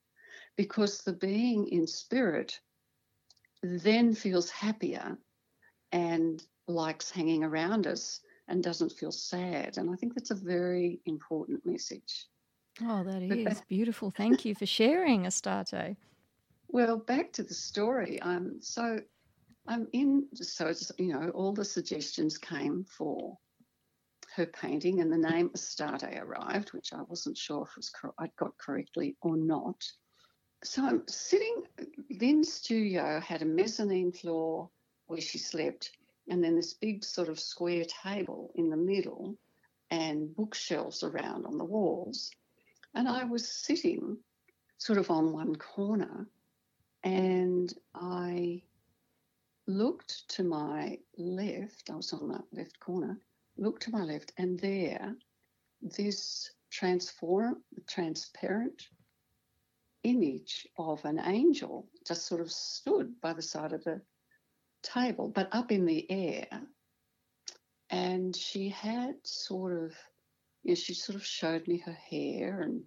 Because 0.55 1.03
the 1.03 1.13
being 1.13 1.67
in 1.67 1.85
spirit 1.87 2.59
then 3.61 4.13
feels 4.13 4.49
happier 4.49 5.17
and 5.91 6.43
likes 6.67 7.11
hanging 7.11 7.43
around 7.43 7.87
us 7.87 8.21
and 8.49 8.63
doesn't 8.63 8.91
feel 8.91 9.11
sad. 9.11 9.77
And 9.77 9.89
I 9.89 9.95
think 9.95 10.15
that's 10.15 10.31
a 10.31 10.35
very 10.35 10.99
important 11.05 11.65
message. 11.65 12.27
Oh, 12.81 13.03
that 13.03 13.21
is 13.21 13.45
back, 13.45 13.67
beautiful. 13.67 14.11
Thank 14.11 14.45
you 14.45 14.55
for 14.55 14.65
sharing, 14.65 15.25
Astarte. 15.25 15.95
Well, 16.71 16.97
back 16.97 17.33
to 17.33 17.41
the 17.41 17.55
story. 17.55 18.21
Um, 18.21 18.59
so 18.61 18.99
I'm 19.67 19.87
in, 19.91 20.27
so 20.35 20.71
you 20.99 21.07
know, 21.07 21.29
all 21.29 21.51
the 21.51 21.65
suggestions 21.65 22.37
came 22.37 22.85
for 22.87 23.39
her 24.35 24.45
painting, 24.45 25.01
and 25.01 25.11
the 25.11 25.17
name 25.17 25.49
Astarte 25.55 26.03
arrived, 26.03 26.71
which 26.73 26.93
I 26.93 27.01
wasn't 27.01 27.39
sure 27.39 27.63
if 27.63 27.75
was 27.75 27.91
I'd 28.19 28.35
got 28.35 28.55
correctly 28.59 29.17
or 29.21 29.35
not. 29.35 29.83
So 30.63 30.85
I'm 30.85 31.07
sitting. 31.07 31.63
Lynn's 32.21 32.53
studio 32.53 33.19
had 33.19 33.41
a 33.41 33.45
mezzanine 33.45 34.11
floor 34.11 34.69
where 35.07 35.21
she 35.21 35.39
slept, 35.39 35.91
and 36.29 36.43
then 36.43 36.55
this 36.55 36.73
big 36.73 37.03
sort 37.03 37.29
of 37.29 37.39
square 37.39 37.85
table 37.85 38.51
in 38.55 38.69
the 38.69 38.77
middle 38.77 39.35
and 39.91 40.35
bookshelves 40.35 41.03
around 41.03 41.45
on 41.45 41.57
the 41.57 41.65
walls. 41.65 42.31
And 42.93 43.07
I 43.07 43.23
was 43.23 43.47
sitting 43.47 44.17
sort 44.77 44.99
of 44.99 45.09
on 45.11 45.33
one 45.33 45.55
corner 45.55 46.27
and 47.03 47.73
I 47.95 48.63
looked 49.67 50.27
to 50.29 50.43
my 50.43 50.99
left, 51.17 51.89
I 51.89 51.95
was 51.95 52.13
on 52.13 52.27
the 52.27 52.43
left 52.51 52.79
corner, 52.79 53.19
looked 53.57 53.83
to 53.83 53.91
my 53.91 54.03
left, 54.03 54.33
and 54.37 54.59
there, 54.59 55.15
this 55.81 56.51
transform, 56.71 57.57
transparent 57.87 58.87
image 60.03 60.67
of 60.77 61.03
an 61.05 61.19
angel 61.19 61.87
just 62.07 62.25
sort 62.25 62.41
of 62.41 62.51
stood 62.51 63.19
by 63.21 63.33
the 63.33 63.41
side 63.41 63.73
of 63.73 63.83
the 63.83 64.01
table, 64.83 65.29
but 65.29 65.49
up 65.51 65.71
in 65.71 65.85
the 65.85 66.09
air. 66.09 66.47
And 67.89 68.35
she 68.35 68.69
had 68.69 69.15
sort 69.23 69.83
of, 69.83 69.93
you 70.63 70.71
know, 70.71 70.75
she 70.75 70.93
sort 70.93 71.15
of 71.15 71.25
showed 71.25 71.67
me 71.67 71.79
her 71.79 71.97
hair 72.09 72.61
and 72.61 72.83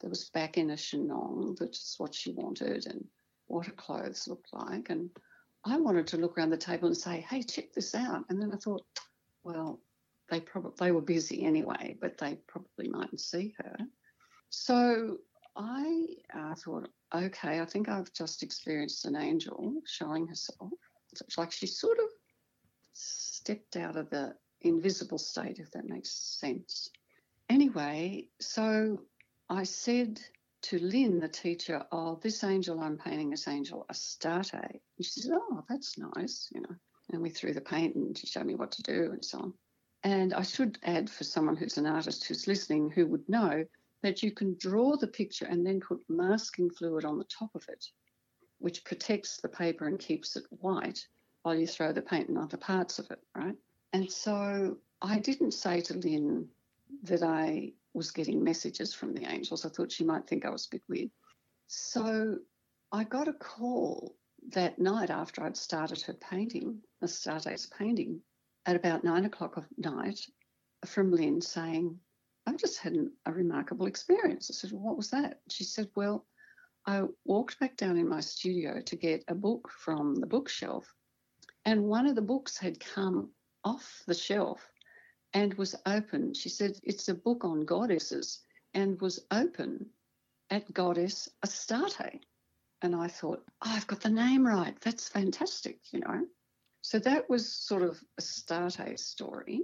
there 0.00 0.10
was 0.10 0.30
back 0.30 0.56
in 0.56 0.70
a 0.70 0.76
chignon, 0.76 1.56
which 1.60 1.76
is 1.76 1.94
what 1.98 2.14
she 2.14 2.32
wanted, 2.32 2.86
and 2.86 3.04
what 3.46 3.66
her 3.66 3.72
clothes 3.72 4.26
looked 4.26 4.52
like. 4.52 4.88
And 4.88 5.10
I 5.64 5.78
wanted 5.78 6.06
to 6.08 6.16
look 6.16 6.36
around 6.36 6.50
the 6.50 6.56
table 6.56 6.88
and 6.88 6.96
say, 6.96 7.24
hey, 7.28 7.42
check 7.42 7.72
this 7.72 7.94
out. 7.94 8.24
And 8.28 8.40
then 8.40 8.50
I 8.52 8.56
thought, 8.56 8.82
well, 9.44 9.80
they 10.30 10.40
probably 10.40 10.72
they 10.78 10.92
were 10.92 11.02
busy 11.02 11.44
anyway, 11.44 11.96
but 12.00 12.16
they 12.16 12.38
probably 12.46 12.88
mightn't 12.88 13.20
see 13.20 13.54
her. 13.58 13.76
So 14.48 15.18
I 15.56 16.06
uh, 16.34 16.54
thought, 16.54 16.88
okay, 17.14 17.60
I 17.60 17.66
think 17.66 17.88
I've 17.88 18.12
just 18.12 18.42
experienced 18.42 19.04
an 19.04 19.16
angel 19.16 19.74
showing 19.86 20.26
herself. 20.26 20.70
It's 21.12 21.38
like 21.38 21.52
she 21.52 21.66
sort 21.66 21.98
of 21.98 22.06
stepped 22.92 23.76
out 23.76 23.96
of 23.96 24.10
the 24.10 24.34
invisible 24.62 25.18
state, 25.18 25.58
if 25.58 25.70
that 25.72 25.88
makes 25.88 26.10
sense. 26.10 26.90
Anyway, 27.48 28.28
so 28.40 29.00
I 29.48 29.64
said 29.64 30.20
to 30.62 30.78
Lynn, 30.78 31.20
the 31.20 31.28
teacher, 31.28 31.84
oh, 31.90 32.18
this 32.22 32.44
angel 32.44 32.80
I'm 32.80 32.98
painting 32.98 33.32
is 33.32 33.48
Angel 33.48 33.86
Astarte. 33.88 34.52
And 34.54 35.04
she 35.04 35.20
said, 35.20 35.32
oh, 35.34 35.64
that's 35.68 35.98
nice, 35.98 36.48
you 36.54 36.60
know. 36.60 36.76
And 37.12 37.22
we 37.22 37.30
threw 37.30 37.52
the 37.52 37.60
paint 37.60 37.96
and 37.96 38.16
she 38.16 38.26
showed 38.26 38.46
me 38.46 38.54
what 38.54 38.72
to 38.72 38.82
do 38.82 39.10
and 39.12 39.24
so 39.24 39.38
on. 39.38 39.54
And 40.04 40.32
I 40.32 40.42
should 40.42 40.78
add 40.84 41.10
for 41.10 41.24
someone 41.24 41.56
who's 41.56 41.78
an 41.78 41.86
artist 41.86 42.24
who's 42.24 42.46
listening 42.46 42.90
who 42.90 43.06
would 43.06 43.28
know 43.28 43.64
that 44.02 44.22
you 44.22 44.30
can 44.30 44.56
draw 44.58 44.96
the 44.96 45.06
picture 45.06 45.46
and 45.46 45.66
then 45.66 45.80
put 45.80 46.00
masking 46.08 46.70
fluid 46.70 47.04
on 47.04 47.18
the 47.18 47.24
top 47.24 47.50
of 47.54 47.64
it 47.68 47.84
which 48.60 48.84
protects 48.84 49.38
the 49.38 49.48
paper 49.48 49.86
and 49.86 49.98
keeps 49.98 50.36
it 50.36 50.44
white 50.50 51.06
while 51.42 51.54
you 51.54 51.66
throw 51.66 51.92
the 51.92 52.02
paint 52.02 52.28
in 52.28 52.36
other 52.36 52.56
parts 52.56 52.98
of 52.98 53.10
it, 53.10 53.18
right? 53.34 53.56
And 53.92 54.10
so 54.10 54.76
I 55.02 55.18
didn't 55.18 55.52
say 55.52 55.80
to 55.80 55.94
Lynn 55.94 56.48
that 57.02 57.22
I 57.22 57.72
was 57.94 58.10
getting 58.10 58.44
messages 58.44 58.94
from 58.94 59.14
the 59.14 59.28
angels. 59.30 59.64
I 59.64 59.70
thought 59.70 59.90
she 59.90 60.04
might 60.04 60.26
think 60.26 60.44
I 60.44 60.50
was 60.50 60.66
a 60.66 60.76
bit 60.76 60.82
weird. 60.88 61.10
So 61.66 62.38
I 62.92 63.04
got 63.04 63.28
a 63.28 63.32
call 63.32 64.14
that 64.52 64.78
night 64.78 65.10
after 65.10 65.42
I'd 65.42 65.56
started 65.56 66.02
her 66.02 66.14
painting, 66.14 66.80
Astarte's 67.02 67.66
painting, 67.66 68.20
at 68.66 68.76
about 68.76 69.04
nine 69.04 69.24
o'clock 69.24 69.56
of 69.56 69.66
night 69.78 70.20
from 70.84 71.12
Lynn 71.12 71.40
saying, 71.40 71.98
I've 72.46 72.56
just 72.56 72.78
had 72.78 72.96
a 73.26 73.32
remarkable 73.32 73.86
experience. 73.86 74.50
I 74.50 74.54
said, 74.54 74.72
well, 74.72 74.82
What 74.82 74.96
was 74.96 75.10
that? 75.10 75.40
She 75.48 75.64
said, 75.64 75.88
Well, 75.94 76.26
I 76.90 77.04
walked 77.24 77.60
back 77.60 77.76
down 77.76 77.96
in 77.98 78.08
my 78.08 78.18
studio 78.18 78.80
to 78.80 78.96
get 78.96 79.22
a 79.28 79.34
book 79.34 79.70
from 79.70 80.16
the 80.16 80.26
bookshelf, 80.26 80.92
and 81.64 81.84
one 81.84 82.08
of 82.08 82.16
the 82.16 82.30
books 82.32 82.58
had 82.58 82.80
come 82.80 83.30
off 83.62 84.02
the 84.08 84.14
shelf 84.14 84.68
and 85.32 85.54
was 85.54 85.76
open. 85.86 86.34
She 86.34 86.48
said 86.48 86.80
it's 86.82 87.08
a 87.08 87.14
book 87.14 87.44
on 87.44 87.64
goddesses 87.64 88.40
and 88.74 89.00
was 89.00 89.24
open 89.30 89.86
at 90.50 90.72
Goddess 90.72 91.28
Astarte. 91.44 92.24
And 92.82 92.96
I 92.96 93.06
thought, 93.06 93.44
oh, 93.64 93.72
I've 93.72 93.86
got 93.86 94.00
the 94.00 94.10
name 94.10 94.44
right. 94.44 94.74
That's 94.80 95.08
fantastic, 95.08 95.78
you 95.92 96.00
know. 96.00 96.26
So 96.82 96.98
that 96.98 97.30
was 97.30 97.52
sort 97.52 97.82
of 97.82 98.02
Astarte's 98.18 99.04
story. 99.04 99.62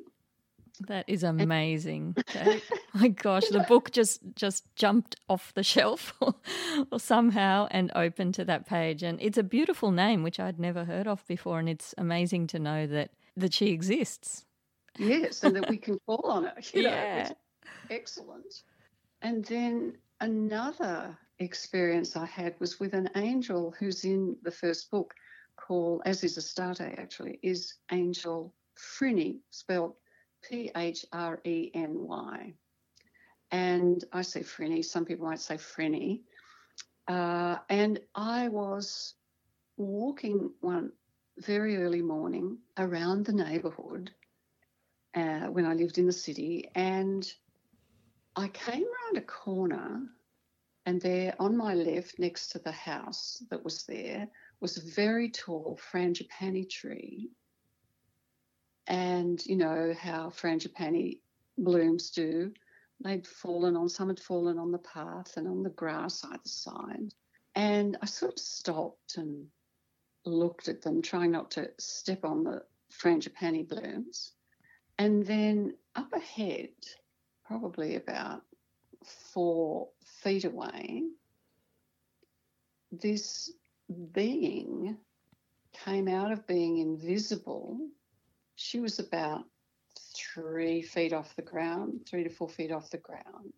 That 0.81 1.05
is 1.07 1.23
amazing. 1.23 2.17
Oh 2.37 2.99
my 2.99 3.09
gosh, 3.09 3.49
the 3.49 3.61
book 3.61 3.91
just 3.91 4.21
just 4.35 4.65
jumped 4.75 5.17
off 5.29 5.53
the 5.53 5.63
shelf 5.75 6.15
or 6.21 6.99
somehow 6.99 7.69
and 7.71 7.93
opened 7.95 8.35
to 8.35 8.45
that 8.47 8.67
page 8.67 9.03
and 9.03 9.21
it's 9.21 9.37
a 9.37 9.43
beautiful 9.43 9.91
name 9.91 10.23
which 10.23 10.41
I'd 10.41 10.59
never 10.59 10.85
heard 10.85 11.07
of 11.07 11.27
before 11.27 11.59
and 11.59 11.69
it's 11.69 11.95
amazing 11.99 12.47
to 12.49 12.59
know 12.59 12.87
that 12.87 13.11
that 13.37 13.53
she 13.53 13.67
exists. 13.69 14.47
Yes, 14.99 15.45
and 15.45 15.55
that 15.57 15.69
we 15.69 15.77
can 15.77 15.99
call 16.07 16.25
on 16.25 16.47
it. 16.47 16.71
You 16.75 16.83
yeah. 16.83 17.29
Know, 17.29 17.35
excellent. 17.91 18.63
And 19.21 19.45
then 19.45 19.99
another 20.21 21.17
experience 21.39 22.17
I 22.17 22.27
had 22.27 22.55
was 22.61 22.81
with 22.81 22.95
an 22.95 23.11
angel 23.15 23.75
who's 23.79 24.05
in 24.05 24.37
the 24.43 24.51
first 24.51 24.91
book 24.91 25.15
called, 25.57 26.03
as 26.07 26.25
is 26.25 26.37
a 26.37 26.41
Astarte 26.41 26.99
actually, 26.99 27.39
is 27.43 27.75
Angel 27.93 28.53
Phreny, 28.77 29.41
spelled 29.51 29.95
P 30.49 30.71
H 30.77 31.05
R 31.13 31.41
E 31.45 31.71
N 31.75 32.07
Y. 32.07 32.55
And 33.51 34.05
I 34.13 34.23
say 34.23 34.41
Frenny, 34.41 34.85
some 34.85 35.05
people 35.05 35.27
might 35.27 35.41
say 35.41 35.57
Frenny. 35.57 36.23
Uh, 37.09 37.57
and 37.69 38.01
I 38.15 38.49
was 38.49 39.15
walking 39.77 40.51
one 40.61 40.93
very 41.39 41.77
early 41.77 42.03
morning 42.03 42.59
around 42.79 43.25
the 43.25 43.33
neighbourhood 43.33 44.11
uh, 45.15 45.47
when 45.47 45.65
I 45.65 45.75
lived 45.75 45.99
in 45.99 46.07
the 46.07 46.13
city, 46.13 46.71
and 46.75 47.31
I 48.35 48.49
came 48.49 48.85
around 48.85 49.17
a 49.17 49.23
corner, 49.23 50.03
and 50.85 51.01
there 51.01 51.35
on 51.39 51.57
my 51.57 51.75
left, 51.75 52.19
next 52.19 52.49
to 52.49 52.59
the 52.59 52.73
house 52.73 53.43
that 53.51 53.65
was 53.65 53.85
there, 53.85 54.29
was 54.61 54.77
a 54.77 54.95
very 54.95 55.31
tall 55.31 55.79
frangipani 55.91 56.69
tree 56.69 57.31
and 58.87 59.45
you 59.47 59.57
know 59.57 59.95
how 59.99 60.31
frangipani 60.31 61.19
blooms 61.59 62.11
do. 62.11 62.53
They'd 63.03 63.27
fallen 63.27 63.77
on, 63.77 63.89
some 63.89 64.09
had 64.09 64.21
fallen 64.21 64.59
on 64.59 64.73
the 64.73 64.79
path 64.79 65.37
and 65.37 65.47
on 65.47 65.63
the 65.63 65.71
grass 65.71 66.25
either 66.25 66.41
side. 66.45 67.13
And 67.55 67.97
I 68.01 68.07
sort 68.07 68.33
of 68.33 68.39
stopped 68.39 69.17
and 69.17 69.47
looked 70.25 70.69
at 70.69 70.83
them, 70.83 71.03
trying 71.03 71.31
not 71.31 71.51
to 71.53 71.71
step 71.79 72.25
on 72.25 72.45
the 72.45 72.63
frangipani 72.93 73.69
blooms. 73.69 74.33
And 74.99 75.27
then 75.27 75.75
up 75.95 76.13
ahead, 76.13 76.71
probably 77.45 77.97
about 77.97 78.43
four 79.33 79.89
feet 80.23 80.45
away, 80.45 81.03
this 82.93 83.53
being 84.13 84.97
came 85.85 86.09
out 86.09 86.33
of 86.33 86.47
being 86.47 86.79
invisible. 86.79 87.79
She 88.57 88.81
was 88.81 88.99
about 88.99 89.45
three 90.15 90.83
feet 90.83 91.13
off 91.13 91.37
the 91.37 91.43
ground, 91.43 92.07
three 92.07 92.25
to 92.25 92.31
four 92.31 92.49
feet 92.49 92.73
off 92.73 92.91
the 92.91 92.99
ground, 92.99 93.53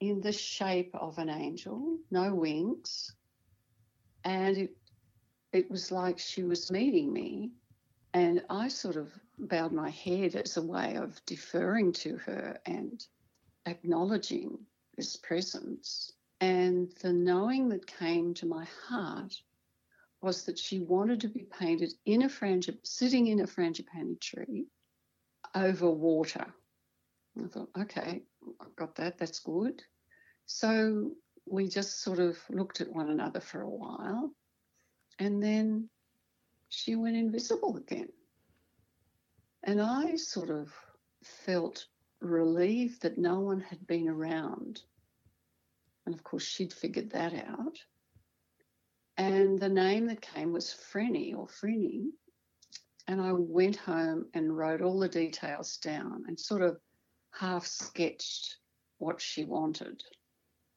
in 0.00 0.20
the 0.20 0.32
shape 0.32 0.94
of 0.94 1.18
an 1.18 1.28
angel, 1.28 1.98
no 2.10 2.34
wings. 2.34 3.12
And 4.24 4.56
it, 4.56 4.76
it 5.52 5.70
was 5.70 5.90
like 5.90 6.18
she 6.18 6.44
was 6.44 6.70
meeting 6.70 7.12
me. 7.12 7.50
And 8.14 8.44
I 8.48 8.68
sort 8.68 8.96
of 8.96 9.12
bowed 9.38 9.72
my 9.72 9.90
head 9.90 10.36
as 10.36 10.56
a 10.56 10.62
way 10.62 10.96
of 10.96 11.24
deferring 11.26 11.92
to 11.92 12.16
her 12.18 12.58
and 12.64 13.04
acknowledging 13.66 14.58
this 14.96 15.16
presence. 15.16 16.12
And 16.40 16.92
the 17.02 17.12
knowing 17.12 17.68
that 17.70 17.86
came 17.86 18.34
to 18.34 18.46
my 18.46 18.66
heart 18.86 19.40
was 20.26 20.42
that 20.42 20.58
she 20.58 20.80
wanted 20.80 21.20
to 21.20 21.28
be 21.28 21.46
painted 21.56 21.94
in 22.04 22.22
a 22.22 22.28
frangip, 22.28 22.78
sitting 22.82 23.28
in 23.28 23.38
a 23.38 23.46
frangipani 23.46 24.20
tree 24.20 24.66
over 25.54 25.88
water. 25.88 26.52
I 27.38 27.46
thought, 27.46 27.70
okay, 27.78 28.22
I've 28.60 28.74
got 28.74 28.96
that, 28.96 29.18
that's 29.18 29.38
good. 29.38 29.84
So 30.46 31.12
we 31.46 31.68
just 31.68 32.02
sort 32.02 32.18
of 32.18 32.36
looked 32.50 32.80
at 32.80 32.92
one 32.92 33.08
another 33.08 33.38
for 33.38 33.60
a 33.62 33.70
while 33.70 34.32
and 35.20 35.40
then 35.40 35.88
she 36.70 36.96
went 36.96 37.16
invisible 37.16 37.76
again. 37.76 38.08
And 39.62 39.80
I 39.80 40.16
sort 40.16 40.50
of 40.50 40.72
felt 41.22 41.86
relieved 42.20 43.02
that 43.02 43.16
no 43.16 43.38
one 43.38 43.60
had 43.60 43.86
been 43.86 44.08
around. 44.08 44.82
And 46.04 46.16
of 46.16 46.24
course, 46.24 46.44
she'd 46.44 46.72
figured 46.72 47.10
that 47.10 47.32
out. 47.32 47.78
And 49.16 49.58
the 49.58 49.68
name 49.68 50.06
that 50.06 50.20
came 50.20 50.52
was 50.52 50.74
Frenny 50.92 51.34
or 51.34 51.46
Frenny. 51.46 52.10
And 53.08 53.20
I 53.20 53.32
went 53.32 53.76
home 53.76 54.26
and 54.34 54.56
wrote 54.56 54.82
all 54.82 54.98
the 54.98 55.08
details 55.08 55.76
down 55.78 56.24
and 56.26 56.38
sort 56.38 56.62
of 56.62 56.78
half 57.30 57.66
sketched 57.66 58.56
what 58.98 59.20
she 59.20 59.44
wanted. 59.44 60.02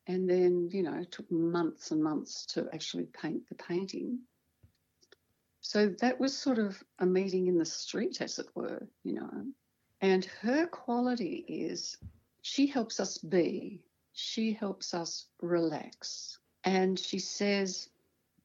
And 0.07 0.29
then, 0.29 0.69
you 0.71 0.83
know, 0.83 0.95
it 0.95 1.11
took 1.11 1.29
months 1.31 1.91
and 1.91 2.03
months 2.03 2.45
to 2.47 2.67
actually 2.73 3.05
paint 3.21 3.47
the 3.49 3.55
painting. 3.55 4.19
So 5.61 5.89
that 5.99 6.19
was 6.19 6.35
sort 6.35 6.59
of 6.59 6.81
a 6.99 7.05
meeting 7.05 7.47
in 7.47 7.57
the 7.57 7.65
street, 7.65 8.21
as 8.21 8.39
it 8.39 8.47
were, 8.55 8.87
you 9.03 9.13
know. 9.13 9.45
And 10.01 10.25
her 10.41 10.65
quality 10.65 11.45
is 11.47 11.97
she 12.41 12.67
helps 12.67 12.99
us 12.99 13.17
be, 13.17 13.81
she 14.13 14.53
helps 14.53 14.93
us 14.93 15.27
relax. 15.41 16.39
And 16.63 16.97
she 16.97 17.19
says, 17.19 17.89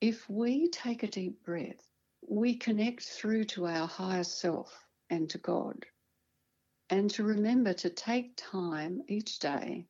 if 0.04 0.28
we 0.28 0.68
take 0.68 1.02
a 1.02 1.06
deep 1.06 1.42
breath, 1.46 1.88
we 2.28 2.54
connect 2.54 3.02
through 3.02 3.42
to 3.42 3.66
our 3.66 3.88
higher 3.88 4.22
self 4.22 4.84
and 5.08 5.30
to 5.30 5.38
God. 5.38 5.86
And 6.90 7.10
to 7.12 7.24
remember 7.24 7.72
to 7.72 7.88
take 7.88 8.36
time 8.36 9.00
each 9.08 9.38
day 9.38 9.86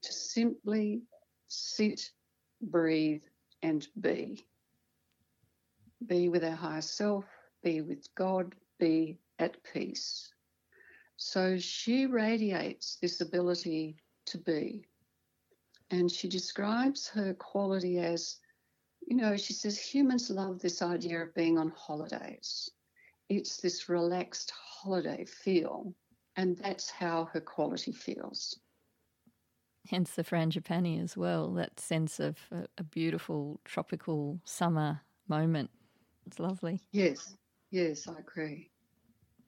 to 0.00 0.10
simply 0.10 1.02
sit, 1.48 2.10
breathe, 2.62 3.20
and 3.62 3.86
be. 4.00 4.46
Be 6.06 6.30
with 6.30 6.44
our 6.44 6.56
higher 6.56 6.80
self, 6.80 7.26
be 7.62 7.82
with 7.82 8.08
God, 8.14 8.54
be 8.78 9.18
at 9.38 9.62
peace. 9.70 10.32
So 11.18 11.58
she 11.58 12.06
radiates 12.06 12.96
this 13.02 13.20
ability 13.20 13.96
to 14.28 14.38
be. 14.38 14.86
And 15.90 16.10
she 16.10 16.26
describes 16.26 17.06
her 17.08 17.34
quality 17.34 17.98
as, 17.98 18.38
you 19.08 19.16
know, 19.16 19.38
she 19.38 19.54
says 19.54 19.78
humans 19.78 20.28
love 20.28 20.60
this 20.60 20.82
idea 20.82 21.22
of 21.22 21.34
being 21.34 21.56
on 21.56 21.72
holidays. 21.74 22.70
It's 23.30 23.56
this 23.56 23.88
relaxed 23.88 24.50
holiday 24.50 25.24
feel. 25.24 25.94
And 26.36 26.58
that's 26.58 26.90
how 26.90 27.24
her 27.32 27.40
quality 27.40 27.92
feels. 27.92 28.60
Hence 29.88 30.10
the 30.10 30.24
frangipani 30.24 31.02
as 31.02 31.16
well, 31.16 31.54
that 31.54 31.80
sense 31.80 32.20
of 32.20 32.36
a, 32.52 32.66
a 32.76 32.82
beautiful 32.82 33.60
tropical 33.64 34.40
summer 34.44 35.00
moment. 35.26 35.70
It's 36.26 36.38
lovely. 36.38 36.82
Yes, 36.92 37.34
yes, 37.70 38.06
I 38.06 38.18
agree. 38.18 38.70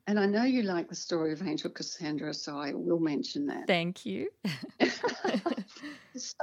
And 0.07 0.19
I 0.19 0.25
know 0.25 0.45
you 0.45 0.63
like 0.63 0.89
the 0.89 0.95
story 0.95 1.35
of 1.35 1.47
Angel 1.47 1.71
Cassandra, 1.71 2.33
so 2.33 2.59
I 2.59 2.73
will 2.73 2.99
mention 2.99 3.47
that. 3.49 3.67
Thank 3.67 4.07
you. 4.07 4.31
so, 6.17 6.37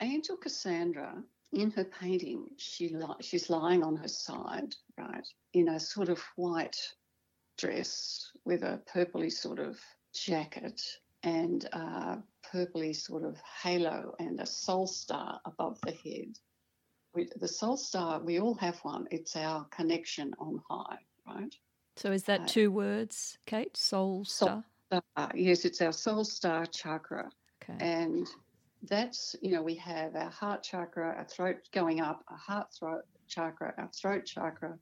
Angel 0.00 0.38
Cassandra, 0.38 1.22
in 1.52 1.70
her 1.72 1.84
painting, 1.84 2.46
she 2.56 2.88
li- 2.88 3.06
she's 3.20 3.50
lying 3.50 3.82
on 3.82 3.96
her 3.96 4.08
side, 4.08 4.74
right, 4.98 5.26
in 5.52 5.68
a 5.68 5.80
sort 5.80 6.08
of 6.08 6.20
white 6.36 6.76
dress 7.58 8.30
with 8.44 8.62
a 8.62 8.80
purpley 8.92 9.30
sort 9.32 9.58
of 9.58 9.78
jacket 10.12 10.80
and 11.22 11.64
a 11.72 12.18
purpley 12.52 12.94
sort 12.94 13.24
of 13.24 13.36
halo 13.62 14.14
and 14.18 14.40
a 14.40 14.46
soul 14.46 14.86
star 14.86 15.40
above 15.44 15.80
the 15.82 15.92
head. 15.92 16.38
We, 17.14 17.28
the 17.36 17.48
soul 17.48 17.76
star, 17.76 18.20
we 18.20 18.40
all 18.40 18.54
have 18.54 18.78
one. 18.80 19.06
It's 19.10 19.36
our 19.36 19.64
connection 19.70 20.34
on 20.38 20.60
high, 20.68 20.98
right? 21.26 21.54
So 21.96 22.12
is 22.12 22.24
that 22.24 22.42
uh, 22.42 22.46
two 22.46 22.70
words, 22.70 23.38
Kayt? 23.46 23.76
Soul 23.76 24.24
star? 24.26 24.64
Soul 24.92 25.02
star. 25.16 25.30
Yes, 25.34 25.64
it's 25.64 25.80
our 25.80 25.92
soul 25.92 26.24
star 26.24 26.66
chakra. 26.66 27.30
Okay. 27.62 27.84
And 27.84 28.28
that's, 28.82 29.34
you 29.40 29.52
know, 29.52 29.62
we 29.62 29.74
have 29.76 30.14
our 30.14 30.30
heart 30.30 30.62
chakra, 30.62 31.14
our 31.16 31.24
throat 31.24 31.56
going 31.72 32.00
up, 32.00 32.24
our 32.28 32.36
heart 32.36 32.72
throat 32.72 33.02
chakra, 33.28 33.74
our 33.78 33.88
throat 33.88 34.24
chakra, 34.26 34.78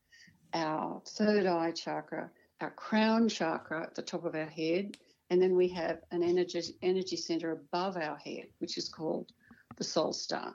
our 0.52 1.02
third 1.06 1.46
eye 1.46 1.72
chakra, 1.72 2.30
our 2.60 2.70
crown 2.70 3.28
chakra 3.28 3.82
at 3.82 3.94
the 3.94 4.02
top 4.02 4.24
of 4.24 4.34
our 4.34 4.46
head, 4.46 4.96
and 5.30 5.40
then 5.40 5.56
we 5.56 5.68
have 5.68 6.00
an 6.10 6.22
energy 6.22 6.62
energy 6.82 7.16
center 7.16 7.52
above 7.52 7.96
our 7.96 8.16
head, 8.18 8.46
which 8.58 8.76
is 8.78 8.88
called 8.88 9.32
the 9.76 9.84
soul 9.84 10.12
star 10.12 10.54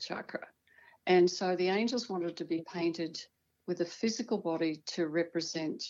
chakra. 0.00 0.46
And 1.06 1.30
so 1.30 1.56
the 1.56 1.68
angels 1.68 2.08
wanted 2.08 2.36
to 2.36 2.44
be 2.44 2.64
painted 2.72 3.20
with 3.66 3.80
a 3.80 3.84
physical 3.84 4.38
body 4.38 4.82
to 4.86 5.08
represent 5.08 5.82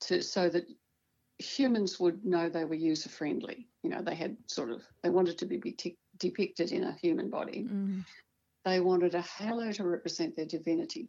to 0.00 0.22
so 0.22 0.48
that 0.48 0.64
humans 1.40 1.98
would 1.98 2.24
know 2.24 2.48
they 2.48 2.64
were 2.64 2.74
user 2.74 3.08
friendly 3.08 3.66
you 3.82 3.90
know 3.90 4.02
they 4.02 4.14
had 4.14 4.36
sort 4.46 4.70
of 4.70 4.82
they 5.02 5.10
wanted 5.10 5.38
to 5.38 5.46
be 5.46 5.58
depicted 6.18 6.72
in 6.72 6.84
a 6.84 6.92
human 6.92 7.30
body. 7.30 7.66
Mm. 7.68 8.04
they 8.64 8.80
wanted 8.80 9.14
a 9.14 9.22
halo 9.22 9.72
to 9.72 9.84
represent 9.84 10.36
their 10.36 10.46
divinity 10.46 11.08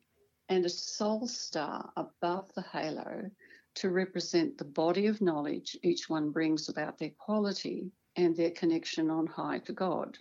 and 0.50 0.66
a 0.66 0.70
soul 0.70 1.28
star 1.28 1.92
above 1.98 2.52
the 2.56 2.62
halo 2.62 3.30
to 3.76 3.90
represent 3.90 4.58
the 4.58 4.66
body 4.66 5.08
of 5.08 5.22
knowledge 5.22 5.78
each 5.84 6.10
one 6.10 6.30
brings 6.30 6.70
about 6.70 6.98
their 6.98 7.12
quality 7.18 7.92
and 8.18 8.36
their 8.36 8.52
connection 8.52 9.10
on 9.10 9.26
high 9.28 9.60
to 9.60 9.72
god. 9.72 10.18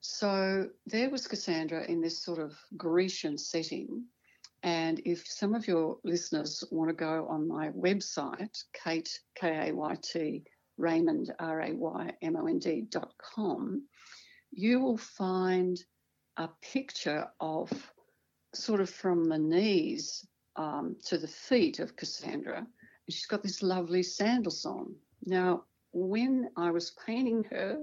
So 0.00 0.68
there 0.86 1.10
was 1.10 1.26
cassandra 1.26 1.84
in 1.84 2.00
this 2.00 2.22
sort 2.22 2.38
of 2.38 2.56
grecian 2.76 3.36
setting 3.36 4.04
and 4.62 5.00
if 5.04 5.26
some 5.26 5.54
of 5.54 5.68
your 5.68 5.98
listeners 6.04 6.64
want 6.70 6.88
to 6.88 6.94
go 6.94 7.26
on 7.28 7.46
my 7.46 7.68
website, 7.70 8.64
Kayt, 8.74 9.08
K 9.34 9.68
A 9.68 9.74
Y 9.74 9.96
T, 10.02 10.42
Raymond, 10.76 11.32
R 11.38 11.60
A 11.60 11.72
Y 11.72 12.12
M 12.22 12.36
O 12.36 12.46
N 12.46 12.58
D 12.58 12.84
dot 12.88 13.12
com, 13.18 13.82
you 14.50 14.80
will 14.80 14.98
find 14.98 15.78
a 16.36 16.48
picture 16.62 17.26
of 17.40 17.70
sort 18.54 18.80
of 18.80 18.90
from 18.90 19.24
the 19.24 19.38
knees 19.38 20.26
um, 20.56 20.96
to 21.04 21.18
the 21.18 21.28
feet 21.28 21.78
of 21.78 21.96
Cassandra. 21.96 22.58
And 22.58 22.66
she's 23.08 23.26
got 23.26 23.42
this 23.42 23.62
lovely 23.62 24.02
sandals 24.02 24.64
on. 24.64 24.94
Now, 25.24 25.64
when 25.92 26.50
I 26.56 26.70
was 26.70 26.94
painting 27.06 27.44
her, 27.50 27.78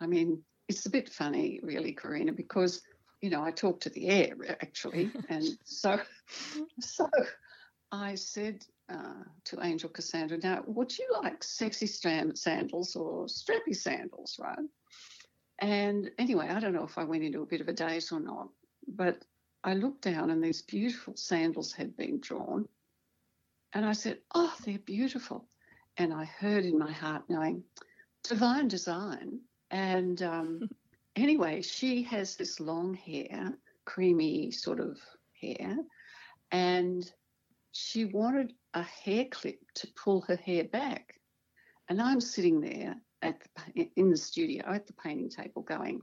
I 0.00 0.06
mean, 0.06 0.42
it's 0.68 0.86
a 0.86 0.90
bit 0.90 1.08
funny, 1.08 1.60
really, 1.62 1.92
Karina, 1.92 2.32
because 2.32 2.82
you 3.20 3.30
know, 3.30 3.42
I 3.42 3.50
talk 3.50 3.80
to 3.80 3.90
the 3.90 4.08
air 4.08 4.34
actually, 4.60 5.10
and 5.28 5.44
so 5.64 6.00
so 6.80 7.08
I 7.90 8.14
said 8.14 8.64
uh, 8.88 9.24
to 9.44 9.62
Angel 9.62 9.90
Cassandra, 9.90 10.38
now 10.42 10.62
would 10.66 10.96
you 10.98 11.08
like 11.22 11.42
sexy 11.42 11.86
sandals 11.86 12.96
or 12.96 13.26
strappy 13.26 13.74
sandals, 13.74 14.38
right? 14.40 14.58
And 15.60 16.10
anyway, 16.18 16.48
I 16.48 16.60
don't 16.60 16.74
know 16.74 16.84
if 16.84 16.98
I 16.98 17.04
went 17.04 17.24
into 17.24 17.42
a 17.42 17.46
bit 17.46 17.60
of 17.60 17.68
a 17.68 17.72
daze 17.72 18.12
or 18.12 18.20
not, 18.20 18.48
but 18.86 19.24
I 19.64 19.74
looked 19.74 20.02
down 20.02 20.30
and 20.30 20.42
these 20.42 20.62
beautiful 20.62 21.16
sandals 21.16 21.72
had 21.72 21.96
been 21.96 22.20
drawn, 22.20 22.68
and 23.72 23.84
I 23.84 23.92
said, 23.92 24.18
"Oh, 24.34 24.54
they're 24.64 24.78
beautiful," 24.78 25.48
and 25.96 26.12
I 26.12 26.24
heard 26.24 26.64
in 26.64 26.78
my 26.78 26.92
heart 26.92 27.24
knowing, 27.28 27.64
divine 28.22 28.68
design, 28.68 29.40
and. 29.70 30.22
Um, 30.22 30.70
anyway, 31.22 31.62
she 31.62 32.02
has 32.04 32.36
this 32.36 32.60
long 32.60 32.94
hair, 32.94 33.56
creamy, 33.84 34.50
sort 34.50 34.80
of 34.80 34.98
hair, 35.40 35.76
and 36.50 37.10
she 37.72 38.04
wanted 38.04 38.52
a 38.74 38.82
hair 38.82 39.26
clip 39.30 39.60
to 39.74 39.88
pull 40.02 40.22
her 40.22 40.36
hair 40.36 40.64
back. 40.64 41.14
And 41.88 42.00
I'm 42.02 42.20
sitting 42.20 42.60
there 42.60 42.96
at 43.22 43.40
the, 43.74 43.90
in 43.96 44.10
the 44.10 44.16
studio 44.16 44.64
at 44.66 44.86
the 44.86 44.92
painting 44.92 45.30
table 45.30 45.62
going, 45.62 46.02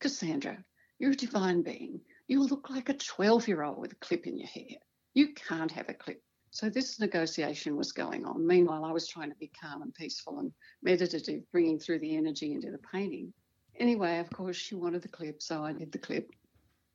Cassandra, 0.00 0.62
you're 0.98 1.12
a 1.12 1.16
divine 1.16 1.62
being. 1.62 2.00
You 2.28 2.42
look 2.42 2.70
like 2.70 2.88
a 2.88 2.94
12 2.94 3.48
year 3.48 3.62
old 3.62 3.78
with 3.78 3.92
a 3.92 3.96
clip 3.96 4.26
in 4.26 4.38
your 4.38 4.48
hair. 4.48 4.78
You 5.14 5.34
can't 5.34 5.72
have 5.72 5.88
a 5.88 5.94
clip. 5.94 6.22
So 6.50 6.70
this 6.70 7.00
negotiation 7.00 7.76
was 7.76 7.92
going 7.92 8.24
on. 8.24 8.46
Meanwhile, 8.46 8.84
I 8.84 8.92
was 8.92 9.08
trying 9.08 9.30
to 9.30 9.36
be 9.36 9.50
calm 9.60 9.82
and 9.82 9.92
peaceful 9.92 10.38
and 10.38 10.52
meditative, 10.82 11.42
bringing 11.50 11.80
through 11.80 11.98
the 11.98 12.16
energy 12.16 12.52
into 12.52 12.70
the 12.70 12.78
painting. 12.92 13.32
Anyway, 13.78 14.18
of 14.18 14.30
course, 14.30 14.56
she 14.56 14.74
wanted 14.74 15.02
the 15.02 15.08
clip, 15.08 15.42
so 15.42 15.64
I 15.64 15.72
did 15.72 15.92
the 15.92 15.98
clip, 15.98 16.30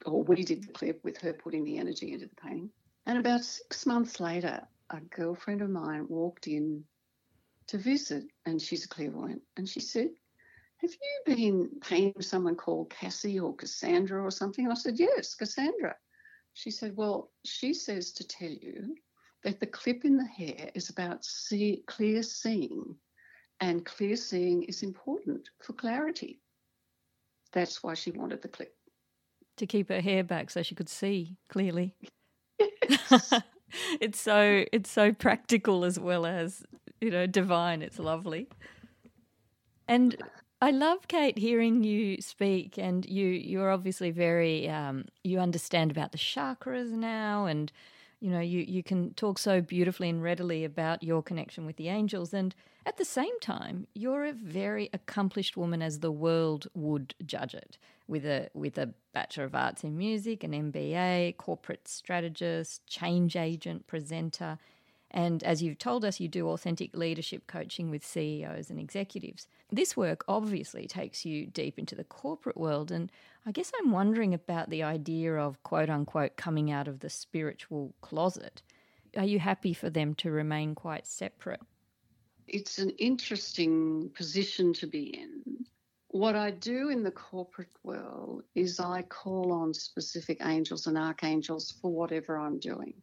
or 0.05 0.23
we 0.23 0.43
did 0.43 0.63
the 0.63 0.73
clip 0.73 1.03
with 1.03 1.17
her 1.17 1.33
putting 1.33 1.63
the 1.63 1.77
energy 1.77 2.13
into 2.13 2.27
the 2.27 2.35
painting. 2.35 2.69
And 3.05 3.17
about 3.17 3.43
six 3.43 3.85
months 3.85 4.19
later, 4.19 4.61
a 4.89 5.01
girlfriend 5.01 5.61
of 5.61 5.69
mine 5.69 6.07
walked 6.07 6.47
in 6.47 6.83
to 7.67 7.77
visit, 7.77 8.25
and 8.45 8.61
she's 8.61 8.85
a 8.85 8.89
clairvoyant, 8.89 9.41
and 9.57 9.67
she 9.67 9.79
said, 9.79 10.09
have 10.81 10.91
you 10.91 11.35
been 11.35 11.69
painting 11.81 12.21
someone 12.21 12.55
called 12.55 12.89
Cassie 12.89 13.37
or 13.37 13.53
Cassandra 13.53 14.23
or 14.23 14.31
something? 14.31 14.69
I 14.69 14.75
said, 14.75 14.97
Yes, 14.97 15.35
Cassandra. 15.35 15.93
She 16.53 16.71
said, 16.71 16.95
Well, 16.95 17.31
she 17.43 17.73
says 17.73 18.13
to 18.13 18.25
tell 18.25 18.49
you 18.49 18.95
that 19.43 19.59
the 19.59 19.67
clip 19.67 20.05
in 20.05 20.15
the 20.15 20.25
hair 20.25 20.71
is 20.75 20.89
about 20.89 21.25
see, 21.25 21.83
clear 21.87 22.23
seeing, 22.23 22.95
and 23.59 23.85
clear 23.85 24.15
seeing 24.15 24.63
is 24.63 24.81
important 24.81 25.49
for 25.61 25.73
clarity. 25.73 26.39
That's 27.51 27.83
why 27.83 27.93
she 27.93 28.11
wanted 28.11 28.41
the 28.41 28.47
clip. 28.47 28.73
To 29.57 29.65
keep 29.65 29.89
her 29.89 30.01
hair 30.01 30.23
back 30.23 30.49
so 30.49 30.63
she 30.63 30.75
could 30.75 30.89
see 30.89 31.37
clearly. 31.49 31.95
Yes. 32.89 33.33
it's 33.99 34.19
so 34.19 34.65
it's 34.71 34.89
so 34.89 35.11
practical 35.11 35.83
as 35.83 35.99
well 35.99 36.25
as, 36.25 36.63
you 37.01 37.11
know, 37.11 37.27
divine. 37.27 37.81
It's 37.81 37.99
lovely. 37.99 38.47
And 39.87 40.15
I 40.61 40.71
love 40.71 41.07
Kayt 41.07 41.37
hearing 41.37 41.83
you 41.83 42.21
speak, 42.21 42.77
and 42.77 43.05
you 43.05 43.25
you're 43.27 43.71
obviously 43.71 44.11
very 44.11 44.69
um, 44.69 45.05
you 45.23 45.39
understand 45.39 45.89
about 45.89 46.11
the 46.11 46.17
chakras 46.17 46.91
now, 46.91 47.45
and 47.45 47.71
you 48.19 48.29
know 48.29 48.41
you 48.41 48.59
you 48.67 48.83
can 48.83 49.13
talk 49.13 49.39
so 49.39 49.61
beautifully 49.61 50.09
and 50.09 50.21
readily 50.21 50.65
about 50.65 51.01
your 51.01 51.23
connection 51.23 51.65
with 51.65 51.77
the 51.77 51.87
angels, 51.87 52.33
and 52.33 52.53
at 52.85 52.97
the 52.97 53.05
same 53.05 53.39
time 53.39 53.87
you're 53.93 54.25
a 54.25 54.33
very 54.33 54.89
accomplished 54.93 55.57
woman, 55.57 55.81
as 55.81 55.99
the 55.99 56.11
world 56.11 56.67
would 56.73 57.15
judge 57.25 57.53
it, 57.53 57.77
with 58.07 58.25
a 58.25 58.49
with 58.53 58.77
a 58.77 58.93
bachelor 59.13 59.45
of 59.45 59.55
arts 59.55 59.83
in 59.83 59.97
music, 59.97 60.43
an 60.43 60.51
MBA, 60.51 61.37
corporate 61.37 61.87
strategist, 61.87 62.85
change 62.87 63.35
agent, 63.35 63.87
presenter. 63.87 64.57
And 65.11 65.43
as 65.43 65.63
you've 65.63 65.79
told 65.79 66.05
us, 66.05 66.19
you 66.19 66.27
do 66.27 66.49
authentic 66.49 66.95
leadership 66.95 67.47
coaching 67.47 67.89
with 67.89 68.05
CEOs 68.05 68.69
and 68.69 68.79
executives. 68.79 69.47
This 69.71 69.97
work 69.97 70.23
obviously 70.27 70.87
takes 70.87 71.25
you 71.25 71.47
deep 71.47 71.79
into 71.79 71.95
the 71.95 72.03
corporate 72.03 72.57
world. 72.57 72.91
And 72.91 73.11
I 73.45 73.51
guess 73.51 73.71
I'm 73.79 73.91
wondering 73.91 74.35
about 74.35 74.69
the 74.69 74.83
idea 74.83 75.33
of 75.35 75.61
quote 75.63 75.89
unquote 75.89 76.37
coming 76.37 76.71
out 76.71 76.87
of 76.87 76.99
the 76.99 77.09
spiritual 77.09 77.95
closet. 78.01 78.61
Are 79.17 79.25
you 79.25 79.39
happy 79.39 79.73
for 79.73 79.89
them 79.89 80.13
to 80.15 80.29
remain 80.29 80.75
quite 80.75 81.07
separate? 81.07 81.61
It's 82.51 82.79
an 82.79 82.89
interesting 82.91 84.09
position 84.15 84.73
to 84.73 84.87
be 84.87 85.03
in. 85.03 85.65
What 86.07 86.35
I 86.35 86.49
do 86.49 86.89
in 86.89 87.03
the 87.03 87.11
corporate 87.11 87.75
world 87.83 88.43
is 88.55 88.79
I 88.79 89.03
call 89.03 89.53
on 89.53 89.73
specific 89.73 90.39
angels 90.43 90.87
and 90.87 90.97
archangels 90.97 91.71
for 91.79 91.91
whatever 91.91 92.37
I'm 92.37 92.59
doing. 92.59 92.95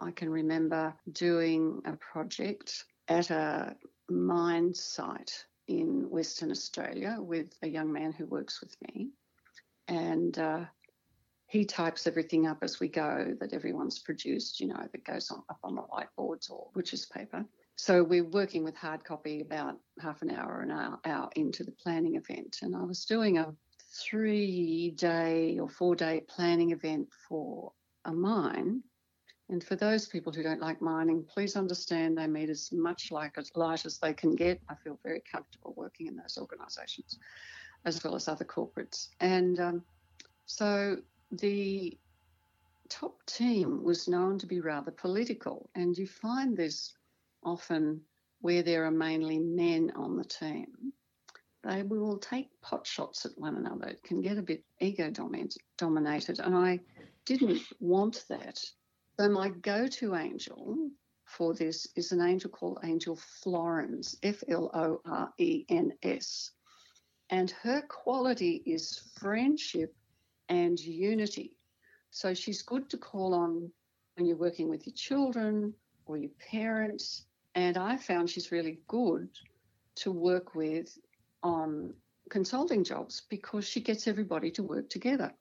I 0.00 0.10
can 0.10 0.28
remember 0.28 0.92
doing 1.12 1.80
a 1.84 1.92
project 1.92 2.84
at 3.06 3.30
a 3.30 3.76
mine 4.08 4.74
site 4.74 5.44
in 5.68 6.10
Western 6.10 6.50
Australia 6.50 7.16
with 7.20 7.54
a 7.62 7.68
young 7.68 7.92
man 7.92 8.12
who 8.12 8.26
works 8.26 8.60
with 8.60 8.74
me. 8.82 9.10
And 9.86 10.36
uh, 10.36 10.64
he 11.46 11.64
types 11.64 12.08
everything 12.08 12.48
up 12.48 12.58
as 12.62 12.80
we 12.80 12.88
go 12.88 13.36
that 13.38 13.52
everyone's 13.52 14.00
produced, 14.00 14.58
you 14.58 14.66
know, 14.66 14.88
that 14.90 15.04
goes 15.04 15.30
on, 15.30 15.42
up 15.48 15.58
on 15.62 15.76
the 15.76 15.82
whiteboards 15.82 16.50
or 16.50 16.68
butcher's 16.74 17.06
paper. 17.06 17.44
So 17.82 18.04
we're 18.04 18.24
working 18.24 18.62
with 18.62 18.76
hard 18.76 19.04
copy 19.04 19.40
about 19.40 19.78
half 19.98 20.20
an 20.20 20.30
hour, 20.30 20.60
an 20.60 20.70
hour, 20.70 21.00
hour 21.06 21.30
into 21.34 21.64
the 21.64 21.72
planning 21.72 22.16
event. 22.16 22.58
And 22.60 22.76
I 22.76 22.82
was 22.82 23.06
doing 23.06 23.38
a 23.38 23.54
three 24.02 24.92
day 24.96 25.58
or 25.58 25.66
four 25.68 25.96
day 25.96 26.22
planning 26.28 26.72
event 26.72 27.08
for 27.26 27.72
a 28.04 28.12
mine 28.12 28.82
and 29.50 29.64
for 29.64 29.74
those 29.74 30.06
people 30.06 30.32
who 30.32 30.44
don't 30.44 30.60
like 30.60 30.80
mining, 30.80 31.24
please 31.24 31.56
understand 31.56 32.16
they 32.16 32.28
meet 32.28 32.50
as 32.50 32.70
much 32.70 33.10
like 33.10 33.36
as 33.36 33.50
light 33.56 33.84
as 33.84 33.98
they 33.98 34.12
can 34.12 34.36
get. 34.36 34.60
I 34.68 34.76
feel 34.76 34.98
very 35.02 35.22
comfortable 35.30 35.74
working 35.76 36.06
in 36.06 36.14
those 36.14 36.38
organisations, 36.38 37.18
as 37.84 38.04
well 38.04 38.14
as 38.14 38.28
other 38.28 38.44
corporates. 38.44 39.08
And 39.18 39.58
um, 39.58 39.82
so 40.46 40.98
the 41.32 41.98
top 42.88 43.24
team 43.26 43.82
was 43.82 44.06
known 44.06 44.38
to 44.38 44.46
be 44.46 44.60
rather 44.60 44.92
political, 44.92 45.68
and 45.74 45.98
you 45.98 46.06
find 46.06 46.56
this 46.56 46.92
often 47.42 48.02
where 48.40 48.62
there 48.62 48.84
are 48.84 48.90
mainly 48.90 49.38
men 49.38 49.92
on 49.96 50.16
the 50.16 50.24
team. 50.24 50.92
They 51.62 51.82
will 51.82 52.18
take 52.18 52.48
pot 52.62 52.86
shots 52.86 53.26
at 53.26 53.36
one 53.36 53.56
another. 53.56 53.88
It 53.88 54.02
can 54.02 54.22
get 54.22 54.38
a 54.38 54.42
bit 54.42 54.64
ego 54.80 55.10
dominated, 55.76 56.40
and 56.40 56.56
I 56.56 56.80
didn't 57.26 57.62
want 57.80 58.24
that 58.28 58.58
so 59.20 59.28
my 59.28 59.50
go-to 59.50 60.14
angel 60.14 60.90
for 61.26 61.52
this 61.52 61.86
is 61.94 62.10
an 62.10 62.22
angel 62.22 62.48
called 62.48 62.78
Angel 62.84 63.16
Florens, 63.16 64.16
F 64.22 64.42
L 64.48 64.70
O 64.72 65.02
R 65.04 65.30
E 65.36 65.66
N 65.68 65.92
S. 66.02 66.52
And 67.28 67.50
her 67.50 67.82
quality 67.82 68.62
is 68.64 69.10
friendship 69.18 69.94
and 70.48 70.80
unity. 70.80 71.54
So 72.10 72.32
she's 72.32 72.62
good 72.62 72.88
to 72.88 72.96
call 72.96 73.34
on 73.34 73.70
when 74.14 74.24
you're 74.24 74.38
working 74.38 74.70
with 74.70 74.86
your 74.86 74.94
children 74.94 75.74
or 76.06 76.16
your 76.16 76.32
parents. 76.50 77.26
And 77.54 77.76
I 77.76 77.96
found 77.96 78.30
she's 78.30 78.52
really 78.52 78.80
good 78.86 79.28
to 79.96 80.12
work 80.12 80.54
with 80.54 80.96
on 81.42 81.94
consulting 82.30 82.84
jobs 82.84 83.22
because 83.28 83.66
she 83.66 83.80
gets 83.80 84.06
everybody 84.06 84.50
to 84.52 84.62
work 84.62 84.88
together. 84.88 85.32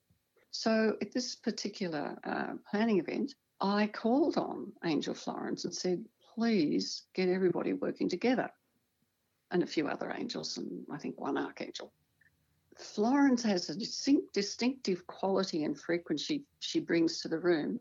So 0.52 0.96
at 1.02 1.12
this 1.12 1.36
particular 1.36 2.18
uh, 2.24 2.54
planning 2.70 3.00
event, 3.00 3.36
I 3.62 3.88
called 3.88 4.38
on 4.38 4.72
Angel 4.84 5.14
Florens 5.14 5.66
and 5.66 5.76
said, 5.76 6.04
please 6.34 7.04
get 7.14 7.30
everybody 7.30 7.74
working 7.74 8.10
together, 8.10 8.50
and 9.52 9.62
a 9.62 9.68
few 9.68 9.88
other 9.88 10.14
angels, 10.18 10.58
and 10.58 10.86
I 10.92 10.98
think 10.98 11.20
one 11.20 11.38
archangel. 11.38 11.92
Florens 12.78 13.44
has 13.44 13.70
a 13.70 13.76
distinct, 13.76 14.34
distinctive 14.34 15.06
quality 15.06 15.66
and 15.66 15.78
frequency 15.78 16.46
she 16.60 16.80
brings 16.80 17.22
to 17.22 17.28
the 17.28 17.40
room. 17.40 17.80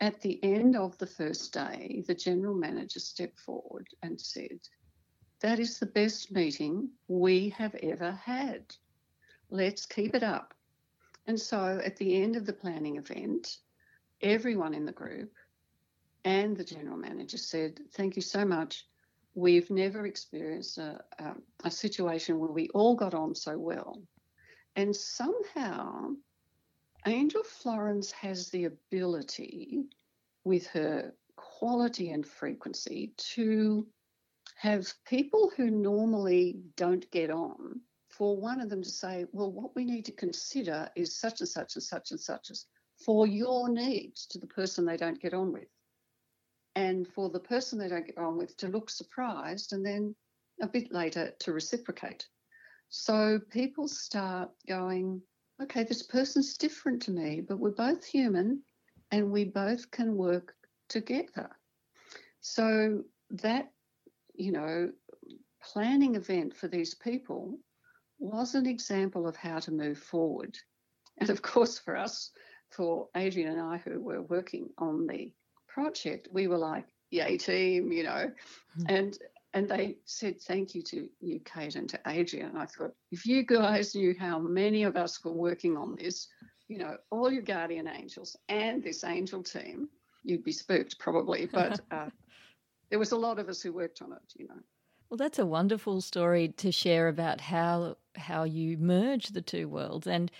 At 0.00 0.20
the 0.20 0.42
end 0.44 0.76
of 0.76 0.96
the 0.98 1.06
first 1.06 1.52
day, 1.52 2.04
the 2.06 2.14
general 2.14 2.54
manager 2.54 3.00
stepped 3.00 3.40
forward 3.40 3.88
and 4.02 4.20
said, 4.20 4.60
That 5.40 5.58
is 5.58 5.78
the 5.78 5.86
best 5.86 6.30
meeting 6.30 6.90
we 7.08 7.48
have 7.50 7.74
ever 7.76 8.12
had. 8.12 8.76
Let's 9.50 9.86
keep 9.86 10.14
it 10.14 10.22
up. 10.22 10.54
And 11.26 11.38
so 11.40 11.80
at 11.84 11.96
the 11.96 12.22
end 12.22 12.36
of 12.36 12.46
the 12.46 12.52
planning 12.52 12.96
event, 12.96 13.58
everyone 14.22 14.72
in 14.72 14.84
the 14.84 14.92
group 14.92 15.32
and 16.24 16.56
the 16.56 16.64
general 16.64 16.96
manager 16.96 17.38
said, 17.38 17.80
Thank 17.92 18.14
you 18.14 18.22
so 18.22 18.44
much. 18.44 18.86
We've 19.34 19.70
never 19.70 20.06
experienced 20.06 20.78
a, 20.78 21.00
a, 21.18 21.34
a 21.64 21.70
situation 21.70 22.38
where 22.38 22.50
we 22.50 22.68
all 22.68 22.94
got 22.94 23.14
on 23.14 23.34
so 23.34 23.58
well. 23.58 24.00
And 24.76 24.94
somehow, 24.94 26.10
Angel 27.08 27.42
Florens 27.42 28.12
has 28.12 28.50
the 28.50 28.64
ability, 28.64 29.84
with 30.44 30.66
her 30.68 31.14
quality 31.36 32.10
and 32.10 32.26
frequency, 32.26 33.14
to 33.16 33.86
have 34.56 34.92
people 35.06 35.50
who 35.56 35.70
normally 35.70 36.60
don't 36.76 37.10
get 37.10 37.30
on, 37.30 37.80
for 38.10 38.36
one 38.36 38.60
of 38.60 38.68
them 38.68 38.82
to 38.82 38.90
say, 38.90 39.24
Well, 39.32 39.50
what 39.50 39.74
we 39.74 39.84
need 39.84 40.04
to 40.04 40.12
consider 40.12 40.90
is 40.96 41.18
such 41.18 41.40
and 41.40 41.48
such 41.48 41.76
and 41.76 41.82
such 41.82 42.10
and 42.10 42.20
such 42.20 42.50
as 42.50 42.66
for 43.04 43.26
your 43.26 43.70
needs 43.70 44.26
to 44.26 44.38
the 44.38 44.46
person 44.46 44.84
they 44.84 44.98
don't 44.98 45.20
get 45.20 45.32
on 45.32 45.50
with. 45.52 45.68
And 46.74 47.08
for 47.08 47.30
the 47.30 47.40
person 47.40 47.78
they 47.78 47.88
don't 47.88 48.06
get 48.06 48.18
on 48.18 48.36
with 48.36 48.54
to 48.58 48.68
look 48.68 48.90
surprised 48.90 49.72
and 49.72 49.84
then 49.84 50.14
a 50.60 50.68
bit 50.68 50.92
later 50.92 51.32
to 51.40 51.52
reciprocate. 51.52 52.28
So 52.90 53.40
people 53.50 53.88
start 53.88 54.50
going, 54.66 55.22
okay, 55.62 55.84
this 55.84 56.02
person's 56.02 56.56
different 56.56 57.02
to 57.02 57.10
me, 57.10 57.40
but 57.40 57.58
we're 57.58 57.70
both 57.70 58.04
human 58.04 58.62
and 59.10 59.30
we 59.30 59.44
both 59.44 59.90
can 59.90 60.16
work 60.16 60.54
together. 60.88 61.50
So 62.40 63.02
that, 63.30 63.70
you 64.34 64.52
know, 64.52 64.90
planning 65.62 66.14
event 66.14 66.56
for 66.56 66.68
these 66.68 66.94
people 66.94 67.58
was 68.18 68.54
an 68.54 68.66
example 68.66 69.26
of 69.26 69.36
how 69.36 69.58
to 69.60 69.72
move 69.72 69.98
forward. 69.98 70.56
And 71.18 71.30
of 71.30 71.42
course, 71.42 71.78
for 71.78 71.96
us, 71.96 72.30
for 72.70 73.08
Adrian 73.16 73.52
and 73.52 73.60
I, 73.60 73.78
who 73.78 74.00
were 74.00 74.22
working 74.22 74.70
on 74.78 75.06
the 75.06 75.32
project, 75.66 76.28
we 76.32 76.46
were 76.46 76.58
like, 76.58 76.86
"Yay, 77.10 77.38
team!" 77.38 77.92
You 77.92 78.04
know, 78.04 78.30
mm-hmm. 78.78 78.94
and 78.94 79.18
and 79.54 79.68
they 79.68 79.96
said 80.04 80.40
thank 80.40 80.74
you 80.74 80.82
to 80.82 81.08
you, 81.20 81.40
Kayt, 81.40 81.76
and 81.76 81.88
to 81.88 82.00
Adrian. 82.06 82.50
And 82.50 82.58
I 82.58 82.66
thought, 82.66 82.94
if 83.10 83.26
you 83.26 83.44
guys 83.44 83.94
knew 83.94 84.14
how 84.18 84.38
many 84.38 84.82
of 84.84 84.96
us 84.96 85.24
were 85.24 85.32
working 85.32 85.76
on 85.76 85.96
this, 85.96 86.28
you 86.68 86.78
know, 86.78 86.96
all 87.10 87.32
your 87.32 87.42
guardian 87.42 87.88
angels 87.88 88.36
and 88.48 88.82
this 88.82 89.04
angel 89.04 89.42
team, 89.42 89.88
you'd 90.22 90.44
be 90.44 90.52
spooked 90.52 90.98
probably. 90.98 91.46
But 91.52 91.80
uh, 91.90 92.10
there 92.90 92.98
was 92.98 93.12
a 93.12 93.16
lot 93.16 93.38
of 93.38 93.48
us 93.48 93.62
who 93.62 93.72
worked 93.72 94.02
on 94.02 94.12
it, 94.12 94.32
you 94.36 94.48
know. 94.48 94.60
Well, 95.08 95.16
that's 95.16 95.38
a 95.38 95.46
wonderful 95.46 96.02
story 96.02 96.48
to 96.58 96.70
share 96.70 97.08
about 97.08 97.40
how 97.40 97.96
how 98.16 98.44
you 98.44 98.76
merge 98.76 99.28
the 99.28 99.40
two 99.40 99.66
worlds, 99.66 100.06
and 100.06 100.30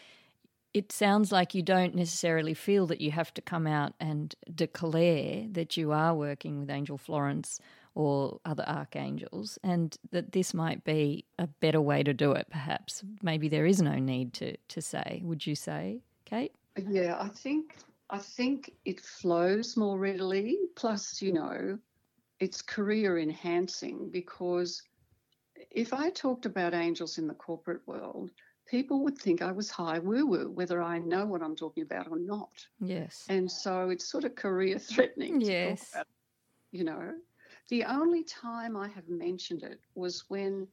it 0.74 0.92
sounds 0.92 1.32
like 1.32 1.54
you 1.54 1.62
don't 1.62 1.94
necessarily 1.94 2.52
feel 2.52 2.86
that 2.88 3.00
you 3.00 3.11
have 3.12 3.32
to 3.34 3.40
come 3.40 3.66
out 3.66 3.94
and 3.98 4.34
declare 4.54 5.46
that 5.52 5.78
you 5.78 5.92
are 5.92 6.14
working 6.14 6.61
with 6.61 6.68
Angel 6.68 6.98
Florens 6.98 7.59
or 7.99 8.38
other 8.44 8.62
archangels, 8.68 9.59
and 9.64 9.96
that 10.12 10.30
this 10.30 10.55
might 10.55 10.84
be 10.84 11.24
a 11.40 11.49
better 11.49 11.80
way 11.80 12.05
to 12.05 12.14
do 12.14 12.30
it. 12.30 12.46
Perhaps 12.49 13.03
maybe 13.22 13.49
there 13.49 13.66
is 13.66 13.82
no 13.82 13.96
need 13.96 14.32
to 14.34 14.57
to 14.68 14.80
say. 14.80 15.20
Would 15.24 15.44
you 15.44 15.57
say, 15.57 16.01
Kayt? 16.30 16.51
Yeah, 16.88 17.16
I 17.20 17.28
think 17.28 17.74
I 18.11 18.18
think 18.18 18.72
it 18.84 19.01
flows 19.01 19.76
more 19.76 19.99
readily. 19.99 20.57
Plus, 20.76 21.20
you 21.20 21.32
know, 21.32 21.76
it's 22.38 22.62
career 22.62 23.18
enhancing 23.18 24.11
because 24.12 24.80
if 25.72 25.92
I 25.92 26.11
talked 26.11 26.46
about 26.46 26.74
angels 26.74 27.18
in 27.18 27.26
the 27.26 27.34
corporate 27.34 27.82
world, 27.86 28.30
people 28.64 29.03
would 29.03 29.18
think 29.18 29.42
I 29.42 29.51
was 29.51 29.70
high 29.70 29.99
woo 29.99 30.24
woo, 30.24 30.53
whether 30.55 30.80
I 30.80 31.01
know 31.01 31.26
what 31.26 31.42
I'm 31.42 31.57
talking 31.57 31.82
about 31.82 32.07
or 32.09 32.18
not. 32.20 32.64
Yes. 32.80 33.26
And 33.28 33.51
so 33.51 33.90
it's 33.90 34.09
sort 34.09 34.22
of 34.22 34.36
career 34.36 34.78
threatening. 34.78 35.40
Yes. 35.40 35.90
About, 35.92 36.07
you 36.70 36.84
know, 36.84 37.14
the 37.68 37.84
only 37.84 38.24
time 38.24 38.76
I 38.76 38.88
have 38.88 39.08
mentioned 39.08 39.62
it 39.62 39.80
was 39.94 40.24
when 40.28 40.66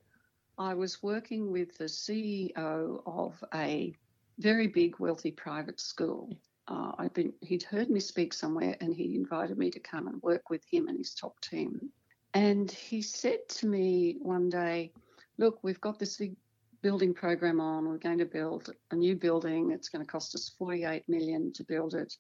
I 0.58 0.74
was 0.74 1.04
working 1.04 1.52
with 1.52 1.78
the 1.78 1.86
CEO 1.86 3.02
of 3.06 3.44
a 3.54 3.94
very 4.40 4.68
big, 4.68 5.00
wealthy 5.00 5.32
private 5.32 5.80
school 5.80 6.30
uh, 6.68 6.94
I'd 6.98 7.14
been 7.14 7.34
he'd 7.42 7.64
heard 7.64 7.90
me 7.90 8.00
speak 8.00 8.34
somewhere 8.34 8.76
and 8.82 8.94
he 8.94 9.16
invited 9.16 9.58
me 9.58 9.70
to 9.72 9.80
come 9.80 10.08
and 10.08 10.22
work 10.22 10.50
with 10.50 10.64
him 10.70 10.88
and 10.88 10.98
his 10.98 11.14
top 11.14 11.40
team. 11.42 11.92
And 12.34 12.70
he 12.70 13.02
said 13.02 13.48
to 13.50 13.68
me 13.68 14.18
one 14.20 14.50
day, 14.50 14.92
"Look, 15.38 15.60
we've 15.64 15.82
got 15.82 16.00
this 16.00 16.18
big 16.18 16.36
building 16.82 17.14
program 17.14 17.60
on. 17.60 17.88
We're 17.88 17.98
going 17.98 18.18
to 18.18 18.26
build 18.26 18.74
a 18.92 18.96
new 18.96 19.16
building. 19.16 19.72
It's 19.72 19.90
going 19.90 20.06
to 20.06 20.12
cost 20.12 20.36
us 20.36 20.50
48 20.58 21.08
million 21.08 21.54
to 21.54 21.64
build 21.64 21.94
it, 21.94 22.14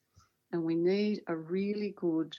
and 0.51 0.63
we 0.63 0.76
need 0.76 1.21
a 1.28 1.36
really 1.36 1.93
good 1.97 2.36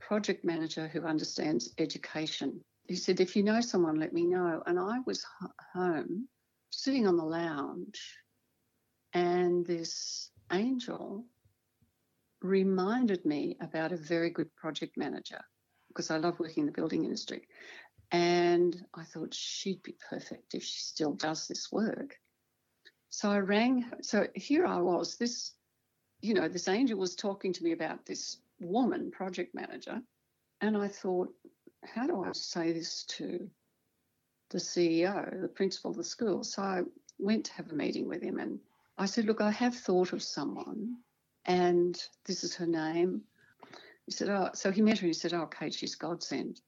project 0.00 0.44
manager 0.44 0.88
who 0.88 1.02
understands 1.02 1.72
education." 1.78 2.64
He 2.88 2.96
said, 2.96 3.20
"If 3.20 3.36
you 3.36 3.42
know 3.42 3.60
someone, 3.60 3.98
let 3.98 4.12
me 4.12 4.24
know." 4.26 4.62
And 4.66 4.78
I 4.78 5.00
was 5.06 5.24
home, 5.72 6.28
sitting 6.70 7.06
on 7.06 7.16
the 7.16 7.24
lounge, 7.24 8.18
and 9.12 9.66
this 9.66 10.30
Angel 10.52 11.26
reminded 12.42 13.24
me 13.24 13.56
about 13.60 13.92
a 13.92 13.96
very 13.96 14.30
good 14.30 14.54
project 14.54 14.96
manager 14.96 15.40
because 15.88 16.10
I 16.10 16.18
love 16.18 16.38
working 16.38 16.62
in 16.62 16.66
the 16.66 16.72
building 16.72 17.04
industry. 17.04 17.48
And 18.12 18.76
I 18.94 19.04
thought 19.04 19.34
she'd 19.34 19.82
be 19.82 19.96
perfect 20.10 20.54
if 20.54 20.62
she 20.62 20.80
still 20.80 21.14
does 21.14 21.48
this 21.48 21.72
work. 21.72 22.16
So 23.08 23.30
I 23.30 23.38
rang. 23.38 23.90
So 24.02 24.28
here 24.34 24.66
I 24.66 24.78
was, 24.78 25.16
this, 25.16 25.52
you 26.20 26.34
know, 26.34 26.48
this 26.48 26.68
angel 26.68 26.98
was 26.98 27.16
talking 27.16 27.52
to 27.54 27.64
me 27.64 27.72
about 27.72 28.06
this 28.06 28.38
woman 28.60 29.10
project 29.10 29.54
manager. 29.54 30.00
And 30.60 30.76
I 30.76 30.88
thought, 30.88 31.28
how 31.84 32.06
do 32.06 32.24
I 32.24 32.32
say 32.32 32.72
this 32.72 33.04
to 33.04 33.48
the 34.50 34.58
CEO, 34.58 35.40
the 35.40 35.48
principal 35.48 35.90
of 35.90 35.96
the 35.96 36.04
school? 36.04 36.44
So 36.44 36.62
I 36.62 36.82
went 37.18 37.46
to 37.46 37.52
have 37.54 37.70
a 37.70 37.74
meeting 37.74 38.08
with 38.08 38.22
him 38.22 38.38
and 38.38 38.58
I 38.98 39.06
said, 39.06 39.26
Look, 39.26 39.40
I 39.40 39.50
have 39.50 39.74
thought 39.74 40.12
of 40.12 40.22
someone, 40.22 40.96
and 41.44 42.02
this 42.24 42.44
is 42.44 42.54
her 42.56 42.66
name. 42.66 43.22
He 44.06 44.12
said, 44.12 44.30
Oh, 44.30 44.50
so 44.54 44.70
he 44.70 44.82
met 44.82 44.98
her 44.98 45.04
and 45.04 45.14
he 45.14 45.18
said, 45.18 45.34
Oh, 45.34 45.46
Kayt, 45.46 45.74
she's 45.74 45.94
God 45.94 46.22
sent. 46.22 46.60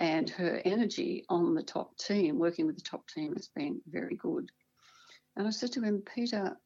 And 0.00 0.30
her 0.30 0.60
energy 0.64 1.24
on 1.28 1.54
the 1.54 1.62
top 1.62 1.96
team, 1.98 2.38
working 2.38 2.66
with 2.66 2.76
the 2.76 2.82
top 2.82 3.08
team, 3.08 3.34
has 3.34 3.48
been 3.48 3.80
very 3.86 4.16
good. 4.16 4.50
And 5.36 5.46
I 5.46 5.50
said 5.50 5.72
to 5.72 5.82
him, 5.82 6.02
Peter, 6.14 6.56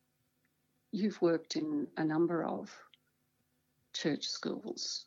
you've 0.93 1.20
worked 1.20 1.57
in 1.57 1.87
a 1.97 2.05
number 2.05 2.45
of 2.45 2.70
church 3.93 4.28
schools. 4.28 5.07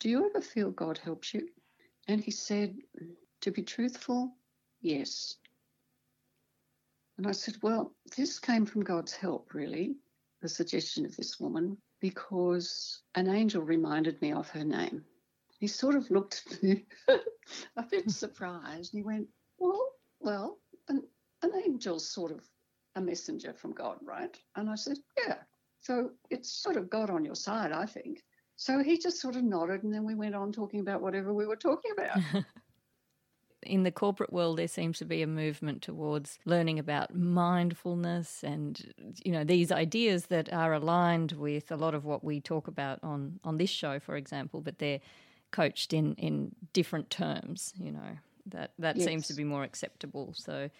Do 0.00 0.08
you 0.08 0.26
ever 0.26 0.40
feel 0.40 0.70
God 0.70 0.98
helps 0.98 1.32
you? 1.32 1.48
And 2.08 2.20
he 2.20 2.30
said, 2.30 2.76
To 3.40 3.50
be 3.50 3.62
truthful, 3.62 4.36
yes. 4.80 5.36
And 7.16 7.26
I 7.26 7.32
said, 7.32 7.56
Well, 7.62 7.94
this 8.16 8.38
came 8.38 8.66
from 8.66 8.84
God's 8.84 9.14
help, 9.14 9.54
really, 9.54 9.96
the 10.42 10.48
suggestion 10.48 11.06
of 11.06 11.16
this 11.16 11.40
woman, 11.40 11.78
because 12.00 13.02
an 13.14 13.28
angel 13.28 13.62
reminded 13.62 14.20
me 14.20 14.32
of 14.32 14.48
her 14.50 14.64
name. 14.64 15.04
He 15.58 15.66
sort 15.66 15.94
of 15.94 16.10
looked 16.10 16.44
at 16.50 16.62
me 16.62 16.84
a 17.76 17.82
bit 17.90 18.10
surprised 18.10 18.92
and 18.92 19.00
he 19.00 19.02
went, 19.02 19.28
Well, 19.58 19.92
well, 20.20 20.58
an, 20.88 21.02
an 21.42 21.52
angel's 21.64 22.06
sort 22.06 22.32
of 22.32 22.42
a 22.96 23.00
messenger 23.00 23.54
from 23.54 23.72
God, 23.72 23.98
right? 24.02 24.36
And 24.56 24.68
I 24.68 24.74
said, 24.74 24.98
Yeah. 25.16 25.36
So 25.84 26.12
it's 26.30 26.50
sort 26.50 26.76
of 26.76 26.88
God 26.88 27.10
on 27.10 27.24
your 27.24 27.34
side, 27.34 27.70
I 27.70 27.84
think. 27.84 28.22
So 28.56 28.82
he 28.82 28.98
just 28.98 29.20
sort 29.20 29.36
of 29.36 29.44
nodded 29.44 29.82
and 29.82 29.92
then 29.92 30.04
we 30.04 30.14
went 30.14 30.34
on 30.34 30.50
talking 30.50 30.80
about 30.80 31.02
whatever 31.02 31.34
we 31.34 31.46
were 31.46 31.56
talking 31.56 31.92
about. 31.92 32.18
in 33.62 33.82
the 33.82 33.90
corporate 33.90 34.32
world, 34.32 34.58
there 34.58 34.68
seems 34.68 34.98
to 34.98 35.04
be 35.04 35.20
a 35.20 35.26
movement 35.26 35.82
towards 35.82 36.38
learning 36.46 36.78
about 36.78 37.14
mindfulness 37.14 38.42
and, 38.42 38.94
you 39.24 39.32
know, 39.32 39.44
these 39.44 39.70
ideas 39.70 40.26
that 40.26 40.50
are 40.52 40.72
aligned 40.72 41.32
with 41.32 41.70
a 41.70 41.76
lot 41.76 41.94
of 41.94 42.06
what 42.06 42.24
we 42.24 42.40
talk 42.40 42.66
about 42.66 42.98
on, 43.02 43.38
on 43.44 43.58
this 43.58 43.70
show, 43.70 43.98
for 43.98 44.16
example, 44.16 44.62
but 44.62 44.78
they're 44.78 45.00
coached 45.50 45.92
in, 45.92 46.14
in 46.14 46.54
different 46.72 47.10
terms, 47.10 47.74
you 47.78 47.92
know, 47.92 48.16
that, 48.46 48.72
that 48.78 48.96
yes. 48.96 49.06
seems 49.06 49.26
to 49.26 49.34
be 49.34 49.44
more 49.44 49.64
acceptable. 49.64 50.32
So, 50.34 50.70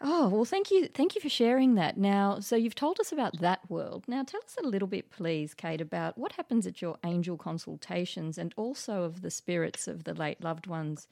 Oh, 0.00 0.28
well, 0.28 0.44
thank 0.44 0.70
you. 0.70 0.88
Thank 0.88 1.14
you 1.14 1.20
for 1.20 1.28
sharing 1.28 1.74
that. 1.76 1.96
Now, 1.96 2.38
so 2.40 2.54
you've 2.54 2.74
told 2.74 3.00
us 3.00 3.12
about 3.12 3.40
that 3.40 3.68
world. 3.70 4.04
Now, 4.06 4.22
tell 4.22 4.40
us 4.44 4.56
a 4.62 4.66
little 4.66 4.88
bit, 4.88 5.10
please, 5.10 5.54
Kayt, 5.54 5.80
about 5.80 6.18
what 6.18 6.32
happens 6.32 6.66
at 6.66 6.82
your 6.82 6.96
angel 7.04 7.36
consultations 7.36 8.36
and 8.36 8.52
also 8.56 9.02
of 9.02 9.22
the 9.22 9.30
spirits 9.30 9.88
of 9.88 10.04
the 10.04 10.14
late 10.14 10.42
loved 10.42 10.66
ones, 10.66 11.08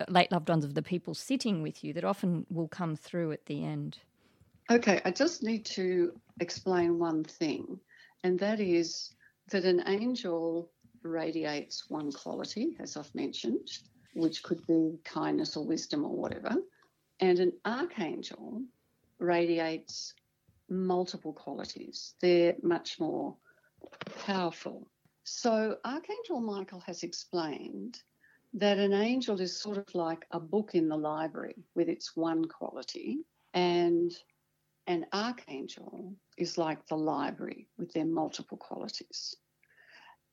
uh, 0.00 0.04
late 0.08 0.30
loved 0.30 0.48
ones 0.48 0.64
of 0.64 0.74
the 0.74 0.82
people 0.82 1.14
sitting 1.14 1.62
with 1.62 1.82
you 1.82 1.92
that 1.94 2.04
often 2.04 2.46
will 2.48 2.68
come 2.68 2.94
through 2.94 3.32
at 3.32 3.46
the 3.46 3.64
end. 3.64 3.98
Okay, 4.70 5.00
I 5.04 5.10
just 5.10 5.42
need 5.42 5.64
to 5.66 6.12
explain 6.40 6.98
one 6.98 7.24
thing, 7.24 7.80
and 8.22 8.38
that 8.38 8.60
is 8.60 9.14
that 9.50 9.64
an 9.64 9.82
angel 9.86 10.70
radiates 11.02 11.88
one 11.88 12.12
quality, 12.12 12.76
as 12.78 12.96
I've 12.96 13.14
mentioned, 13.14 13.68
which 14.14 14.42
could 14.42 14.66
be 14.66 14.98
kindness 15.04 15.56
or 15.56 15.66
wisdom 15.66 16.04
or 16.04 16.14
whatever. 16.14 16.54
And 17.20 17.38
an 17.38 17.52
archangel 17.64 18.62
radiates 19.18 20.14
multiple 20.68 21.32
qualities. 21.32 22.14
They're 22.20 22.56
much 22.62 23.00
more 23.00 23.36
powerful. 24.24 24.88
So, 25.24 25.76
Archangel 25.84 26.40
Michael 26.40 26.80
has 26.80 27.02
explained 27.02 28.00
that 28.54 28.78
an 28.78 28.92
angel 28.92 29.40
is 29.40 29.60
sort 29.60 29.76
of 29.76 29.94
like 29.94 30.26
a 30.30 30.40
book 30.40 30.74
in 30.74 30.88
the 30.88 30.96
library 30.96 31.56
with 31.74 31.88
its 31.88 32.16
one 32.16 32.44
quality, 32.46 33.18
and 33.52 34.16
an 34.86 35.04
archangel 35.12 36.14
is 36.38 36.56
like 36.56 36.86
the 36.86 36.96
library 36.96 37.68
with 37.76 37.92
their 37.92 38.06
multiple 38.06 38.56
qualities. 38.56 39.36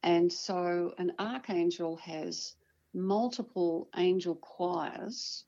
And 0.02 0.32
so, 0.32 0.94
an 0.98 1.14
archangel 1.20 1.98
has 1.98 2.56
multiple 2.94 3.90
angel 3.98 4.36
choirs 4.36 5.44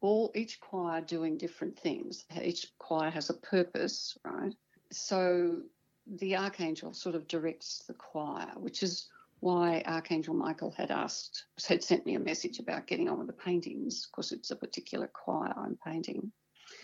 all 0.00 0.30
each 0.34 0.60
choir 0.60 1.00
doing 1.00 1.36
different 1.36 1.78
things. 1.78 2.24
Each 2.40 2.66
choir 2.78 3.10
has 3.10 3.30
a 3.30 3.34
purpose, 3.34 4.16
right? 4.24 4.54
So 4.90 5.62
the 6.06 6.36
archangel 6.36 6.94
sort 6.94 7.14
of 7.14 7.26
directs 7.28 7.84
the 7.86 7.94
choir, 7.94 8.48
which 8.56 8.82
is 8.82 9.08
why 9.40 9.82
Archangel 9.86 10.34
Michael 10.34 10.72
had 10.72 10.90
asked, 10.90 11.44
had 11.66 11.84
sent 11.84 12.06
me 12.06 12.14
a 12.16 12.20
message 12.20 12.58
about 12.58 12.86
getting 12.86 13.08
on 13.08 13.18
with 13.18 13.28
the 13.28 13.32
paintings, 13.32 14.06
because 14.06 14.32
it's 14.32 14.50
a 14.50 14.56
particular 14.56 15.08
choir 15.08 15.52
I'm 15.56 15.78
painting. 15.84 16.32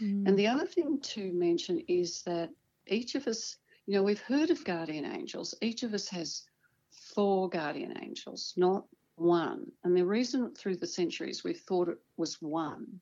Mm. 0.01 0.29
And 0.29 0.39
the 0.39 0.47
other 0.47 0.67
thing 0.67 1.01
to 1.01 1.33
mention 1.33 1.83
is 1.89 2.23
that 2.23 2.51
each 2.87 3.15
of 3.15 3.27
us, 3.27 3.57
you 3.87 3.95
know, 3.95 4.03
we've 4.03 4.21
heard 4.21 4.51
of 4.51 4.65
guardian 4.65 5.05
angels. 5.05 5.55
Each 5.62 5.83
of 5.83 5.95
us 5.95 6.09
has 6.09 6.43
four 6.91 7.49
guardian 7.49 7.95
angels, 8.03 8.55
not 8.57 8.85
one. 9.17 9.71
And 9.83 9.97
the 9.97 10.05
reason 10.05 10.55
through 10.55 10.77
the 10.77 10.87
centuries 10.87 11.45
we 11.45 11.55
thought 11.55 11.89
it 11.89 11.99
was 12.17 12.41
one 12.41 13.01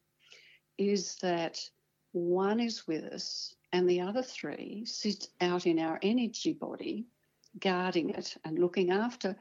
is 0.79 1.17
that 1.17 1.59
one 2.13 2.61
is 2.61 2.87
with 2.87 3.05
us 3.05 3.55
and 3.73 3.89
the 3.89 4.01
other 4.01 4.23
three 4.23 4.85
sit 4.85 5.29
out 5.41 5.67
in 5.67 5.79
our 5.79 5.99
energy 6.03 6.53
body, 6.53 7.07
guarding 7.59 8.11
it 8.11 8.37
and 8.45 8.59
looking 8.59 8.91
after 8.91 9.35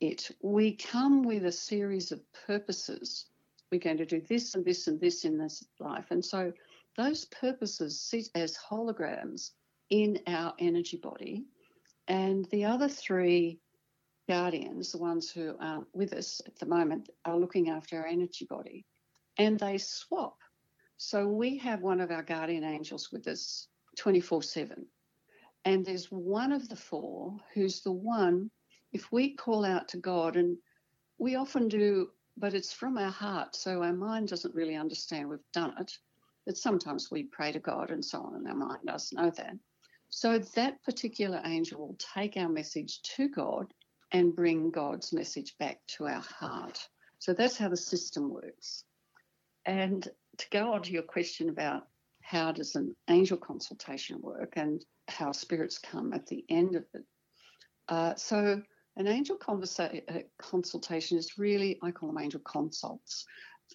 it. 0.00 0.30
We 0.42 0.74
come 0.74 1.22
with 1.22 1.44
a 1.44 1.52
series 1.52 2.12
of 2.12 2.20
purposes. 2.46 3.26
We're 3.70 3.80
going 3.80 3.98
to 3.98 4.06
do 4.06 4.22
this 4.22 4.54
and 4.54 4.64
this 4.64 4.86
and 4.86 4.98
this 4.98 5.24
in 5.24 5.36
this 5.36 5.64
life. 5.80 6.06
And 6.10 6.24
so 6.24 6.52
those 6.96 7.26
purposes 7.26 8.00
sit 8.00 8.28
as 8.34 8.56
holograms 8.56 9.50
in 9.90 10.18
our 10.26 10.54
energy 10.58 10.96
body. 10.96 11.44
And 12.08 12.46
the 12.46 12.64
other 12.64 12.88
three 12.88 13.60
guardians, 14.28 14.92
the 14.92 14.98
ones 14.98 15.30
who 15.30 15.56
are 15.60 15.86
with 15.92 16.14
us 16.14 16.40
at 16.46 16.58
the 16.58 16.66
moment, 16.66 17.10
are 17.24 17.38
looking 17.38 17.68
after 17.68 17.98
our 17.98 18.06
energy 18.06 18.46
body. 18.48 18.86
And 19.36 19.58
they 19.58 19.78
swap 19.78 20.38
so 20.98 21.28
we 21.28 21.58
have 21.58 21.80
one 21.80 22.00
of 22.00 22.10
our 22.10 22.24
guardian 22.24 22.64
angels 22.64 23.10
with 23.12 23.28
us 23.28 23.68
24 23.96 24.42
7. 24.42 24.86
And 25.64 25.86
there's 25.86 26.10
one 26.10 26.50
of 26.52 26.68
the 26.68 26.76
four 26.76 27.36
who's 27.54 27.82
the 27.82 27.92
one, 27.92 28.50
if 28.92 29.12
we 29.12 29.34
call 29.34 29.64
out 29.64 29.88
to 29.88 29.96
God, 29.96 30.36
and 30.36 30.58
we 31.18 31.36
often 31.36 31.68
do, 31.68 32.10
but 32.36 32.52
it's 32.52 32.72
from 32.72 32.98
our 32.98 33.10
heart, 33.12 33.54
so 33.54 33.82
our 33.82 33.92
mind 33.92 34.28
doesn't 34.28 34.54
really 34.54 34.74
understand 34.74 35.28
we've 35.28 35.38
done 35.52 35.72
it. 35.78 35.92
But 36.44 36.56
sometimes 36.56 37.10
we 37.10 37.24
pray 37.24 37.52
to 37.52 37.60
God 37.60 37.90
and 37.90 38.04
so 38.04 38.20
on, 38.20 38.34
and 38.34 38.48
our 38.48 38.54
mind 38.54 38.80
does 38.86 39.12
know 39.12 39.30
that. 39.30 39.54
So 40.10 40.38
that 40.38 40.82
particular 40.82 41.40
angel 41.44 41.78
will 41.78 41.98
take 42.14 42.36
our 42.36 42.48
message 42.48 43.02
to 43.16 43.28
God 43.28 43.72
and 44.10 44.34
bring 44.34 44.70
God's 44.70 45.12
message 45.12 45.56
back 45.58 45.78
to 45.96 46.06
our 46.06 46.22
heart. 46.22 46.88
So 47.20 47.34
that's 47.34 47.58
how 47.58 47.68
the 47.68 47.76
system 47.76 48.30
works. 48.30 48.84
And 49.64 50.08
to 50.38 50.46
go 50.50 50.72
on 50.72 50.82
to 50.82 50.92
your 50.92 51.02
question 51.02 51.48
about 51.48 51.86
how 52.22 52.52
does 52.52 52.74
an 52.74 52.94
angel 53.08 53.36
consultation 53.36 54.18
work 54.20 54.54
and 54.56 54.84
how 55.08 55.32
spirits 55.32 55.78
come 55.78 56.12
at 56.12 56.26
the 56.26 56.44
end 56.48 56.76
of 56.76 56.84
it. 56.94 57.04
Uh, 57.88 58.14
so 58.16 58.60
an 58.96 59.06
angel 59.06 59.36
conversa- 59.38 60.02
uh, 60.08 60.22
consultation 60.38 61.16
is 61.16 61.38
really, 61.38 61.78
I 61.82 61.90
call 61.90 62.08
them 62.08 62.22
angel 62.22 62.40
consults. 62.40 63.24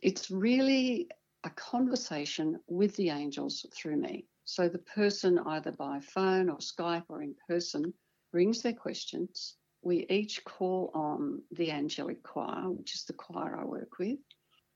It's 0.01 0.30
really 0.30 1.09
a 1.43 1.49
conversation 1.49 2.59
with 2.68 2.95
the 2.95 3.09
angels 3.09 3.66
through 3.76 3.97
me. 3.97 4.28
So 4.45 4.70
the 4.70 4.80
person, 4.80 5.39
either 5.39 5.72
by 5.72 5.99
phone 6.01 6.49
or 6.49 6.57
Skype 6.57 7.05
or 7.09 7.22
in 7.22 7.36
person, 7.47 7.93
brings 8.32 8.61
their 8.61 8.74
questions. 8.74 9.55
We 9.82 10.05
each 10.09 10.43
call 10.45 10.91
on 10.93 11.41
the 11.51 11.72
angelic 11.72 12.24
choir, 12.24 12.70
which 12.70 12.95
is 12.95 13.03
the 13.05 13.14
choir 13.14 13.57
I 13.59 13.66
work 13.66 13.99
with, 13.99 14.20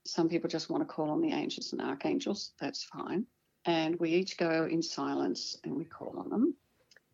some 0.08 0.28
people 0.28 0.48
just 0.48 0.70
want 0.70 0.82
to 0.82 0.92
call 0.92 1.10
on 1.10 1.20
the 1.20 1.32
angels 1.32 1.72
and 1.72 1.82
archangels. 1.82 2.52
That's 2.58 2.82
fine. 2.84 3.26
And 3.66 3.98
we 4.00 4.10
each 4.10 4.38
go 4.38 4.66
in 4.70 4.82
silence 4.82 5.58
and 5.64 5.76
we 5.76 5.84
call 5.84 6.18
on 6.18 6.30
them. 6.30 6.54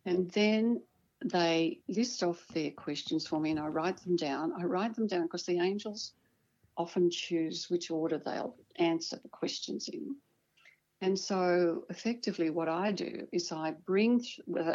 And 0.07 0.31
then 0.31 0.81
they 1.25 1.81
list 1.89 2.23
off 2.23 2.47
their 2.49 2.71
questions 2.71 3.27
for 3.27 3.41
me 3.41 3.51
and 3.51 3.59
I 3.59 3.67
write 3.67 3.97
them 3.99 4.15
down. 4.17 4.53
I 4.57 4.65
write 4.65 4.95
them 4.95 5.07
down 5.07 5.23
because 5.23 5.45
the 5.45 5.59
angels 5.59 6.13
often 6.77 7.11
choose 7.11 7.69
which 7.69 7.91
order 7.91 8.19
they'll 8.19 8.55
answer 8.77 9.19
the 9.23 9.29
questions 9.29 9.89
in. 9.89 10.17
And 11.01 11.19
so, 11.19 11.85
effectively, 11.91 12.51
what 12.51 12.69
I 12.69 12.93
do 12.93 13.27
is 13.33 13.51
I 13.53 13.73
bring, 13.85 14.25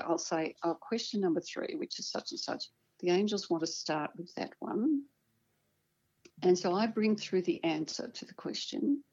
I'll 0.05 0.17
say, 0.17 0.55
oh, 0.63 0.75
question 0.75 1.21
number 1.21 1.39
three, 1.39 1.75
which 1.75 1.99
is 1.99 2.09
such 2.09 2.31
and 2.31 2.39
such. 2.39 2.65
The 2.99 3.09
angels 3.09 3.49
want 3.49 3.61
to 3.61 3.67
start 3.67 4.11
with 4.17 4.33
that 4.35 4.53
one. 4.59 5.03
And 6.41 6.57
so 6.57 6.73
I 6.73 6.87
bring 6.87 7.15
through 7.15 7.41
the 7.43 7.63
answer 7.63 8.07
to 8.07 8.25
the 8.25 8.33
question. 8.33 9.03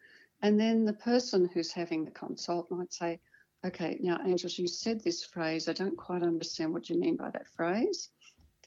And 0.43 0.61
then 0.61 0.85
the 0.85 0.93
person 0.93 1.49
who's 1.53 1.73
having 1.73 2.05
the 2.05 2.11
consult 2.11 2.71
might 2.71 2.93
say, 2.93 3.21
okay, 3.65 3.99
now, 4.01 4.21
angels, 4.25 4.59
you 4.59 4.69
said 4.69 5.03
this 5.03 5.25
phrase. 5.25 5.69
I 5.69 5.73
don't 5.73 5.97
quite 5.97 6.23
understand 6.23 6.73
what 6.73 6.89
you 6.89 6.99
mean 7.01 7.17
by 7.17 7.31
that 7.31 7.49
phrase. 7.49 8.11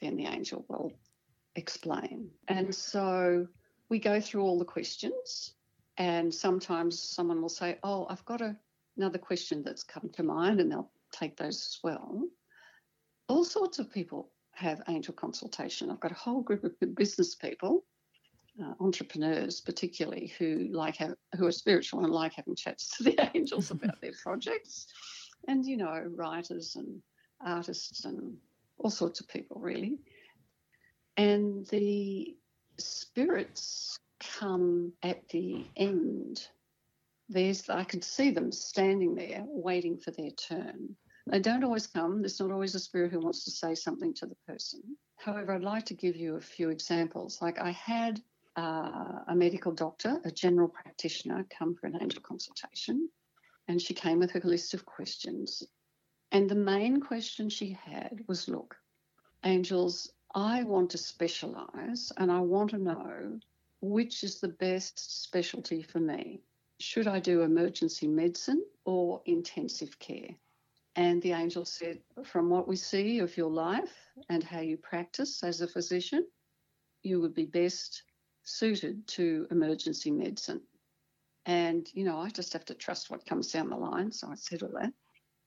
Then 0.00 0.16
the 0.16 0.26
angel 0.26 0.64
will 0.68 0.92
explain. 1.56 2.30
And 2.48 2.74
so 2.74 3.46
we 3.88 3.98
go 3.98 4.20
through 4.20 4.42
all 4.42 4.58
the 4.58 4.64
questions. 4.64 5.54
And 5.96 6.34
sometimes 6.34 7.00
someone 7.00 7.40
will 7.40 7.48
say, 7.48 7.78
oh, 7.82 8.06
I've 8.10 8.24
got 8.24 8.40
a, 8.40 8.56
another 8.96 9.18
question 9.18 9.62
that's 9.62 9.82
come 9.84 10.10
to 10.14 10.22
mind, 10.22 10.60
and 10.60 10.70
they'll 10.70 10.90
take 11.12 11.36
those 11.36 11.56
as 11.56 11.78
well. 11.82 12.22
All 13.28 13.44
sorts 13.44 13.78
of 13.78 13.92
people 13.92 14.32
have 14.52 14.82
angel 14.88 15.14
consultation. 15.14 15.90
I've 15.90 16.00
got 16.00 16.12
a 16.12 16.14
whole 16.14 16.42
group 16.42 16.64
of 16.64 16.72
business 16.94 17.34
people 17.34 17.84
uh, 18.62 18.74
entrepreneurs, 18.80 19.60
particularly 19.60 20.32
who 20.38 20.68
like 20.72 20.96
have, 20.96 21.14
who 21.36 21.46
are 21.46 21.52
spiritual 21.52 22.04
and 22.04 22.12
like 22.12 22.34
having 22.34 22.54
chats 22.54 22.96
to 22.96 23.04
the 23.04 23.30
angels 23.34 23.70
about 23.70 24.00
their 24.00 24.12
projects, 24.22 24.86
and 25.48 25.64
you 25.64 25.76
know 25.76 26.04
writers 26.14 26.76
and 26.76 27.00
artists 27.44 28.04
and 28.04 28.36
all 28.78 28.90
sorts 28.90 29.20
of 29.20 29.28
people 29.28 29.60
really. 29.60 29.98
And 31.16 31.66
the 31.66 32.36
spirits 32.78 33.98
come 34.20 34.92
at 35.02 35.28
the 35.28 35.64
end. 35.76 36.46
There's 37.28 37.68
I 37.68 37.84
can 37.84 38.02
see 38.02 38.30
them 38.30 38.52
standing 38.52 39.14
there 39.14 39.44
waiting 39.46 39.98
for 39.98 40.10
their 40.10 40.30
turn. 40.30 40.96
They 41.26 41.40
don't 41.40 41.64
always 41.64 41.86
come. 41.86 42.22
There's 42.22 42.40
not 42.40 42.50
always 42.50 42.74
a 42.74 42.80
spirit 42.80 43.12
who 43.12 43.20
wants 43.20 43.44
to 43.44 43.50
say 43.50 43.74
something 43.74 44.14
to 44.14 44.26
the 44.26 44.36
person. 44.48 44.80
However, 45.16 45.52
I'd 45.52 45.62
like 45.62 45.84
to 45.86 45.94
give 45.94 46.16
you 46.16 46.36
a 46.36 46.40
few 46.40 46.70
examples. 46.70 47.40
Like 47.40 47.60
I 47.60 47.70
had 47.70 48.20
uh, 48.56 49.20
a 49.28 49.34
medical 49.34 49.72
doctor, 49.72 50.20
a 50.24 50.30
general 50.30 50.68
practitioner, 50.68 51.46
come 51.56 51.74
for 51.74 51.86
an 51.86 51.98
angel 52.00 52.22
consultation. 52.22 53.08
And 53.68 53.80
she 53.80 53.94
came 53.94 54.18
with 54.18 54.32
her 54.32 54.40
list 54.42 54.74
of 54.74 54.84
questions. 54.84 55.62
And 56.32 56.48
the 56.48 56.54
main 56.54 57.00
question 57.00 57.48
she 57.48 57.76
had 57.84 58.20
was 58.26 58.48
look, 58.48 58.76
angels, 59.44 60.12
I 60.34 60.62
want 60.62 60.90
to 60.90 60.98
specialize 60.98 62.12
and 62.16 62.30
I 62.30 62.40
want 62.40 62.70
to 62.70 62.78
know 62.78 63.40
which 63.80 64.22
is 64.22 64.40
the 64.40 64.48
best 64.48 65.22
specialty 65.22 65.82
for 65.82 66.00
me. 66.00 66.40
Should 66.78 67.08
I 67.08 67.20
do 67.20 67.42
emergency 67.42 68.06
medicine 68.06 68.64
or 68.84 69.22
intensive 69.26 69.98
care? 69.98 70.36
And 70.96 71.22
the 71.22 71.32
angel 71.32 71.64
said, 71.64 72.00
From 72.24 72.50
what 72.50 72.68
we 72.68 72.76
see 72.76 73.20
of 73.20 73.36
your 73.36 73.50
life 73.50 73.94
and 74.28 74.42
how 74.42 74.60
you 74.60 74.76
practice 74.76 75.42
as 75.42 75.60
a 75.60 75.68
physician, 75.68 76.26
you 77.02 77.20
would 77.20 77.34
be 77.34 77.46
best 77.46 78.02
suited 78.44 79.06
to 79.08 79.46
emergency 79.50 80.10
medicine. 80.10 80.60
And, 81.46 81.88
you 81.94 82.04
know, 82.04 82.18
I 82.18 82.30
just 82.30 82.52
have 82.52 82.64
to 82.66 82.74
trust 82.74 83.10
what 83.10 83.26
comes 83.26 83.50
down 83.52 83.70
the 83.70 83.76
line. 83.76 84.12
So 84.12 84.28
I 84.28 84.34
said 84.34 84.62
all 84.62 84.72
that. 84.80 84.92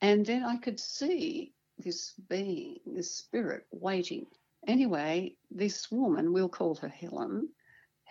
And 0.01 0.25
then 0.25 0.43
I 0.43 0.57
could 0.57 0.79
see 0.79 1.53
this 1.77 2.13
being, 2.29 2.77
this 2.85 3.15
spirit 3.15 3.65
waiting. 3.71 4.25
Anyway, 4.67 5.35
this 5.51 5.91
woman, 5.91 6.33
we'll 6.33 6.49
call 6.49 6.75
her 6.75 6.89
Helen, 6.89 7.49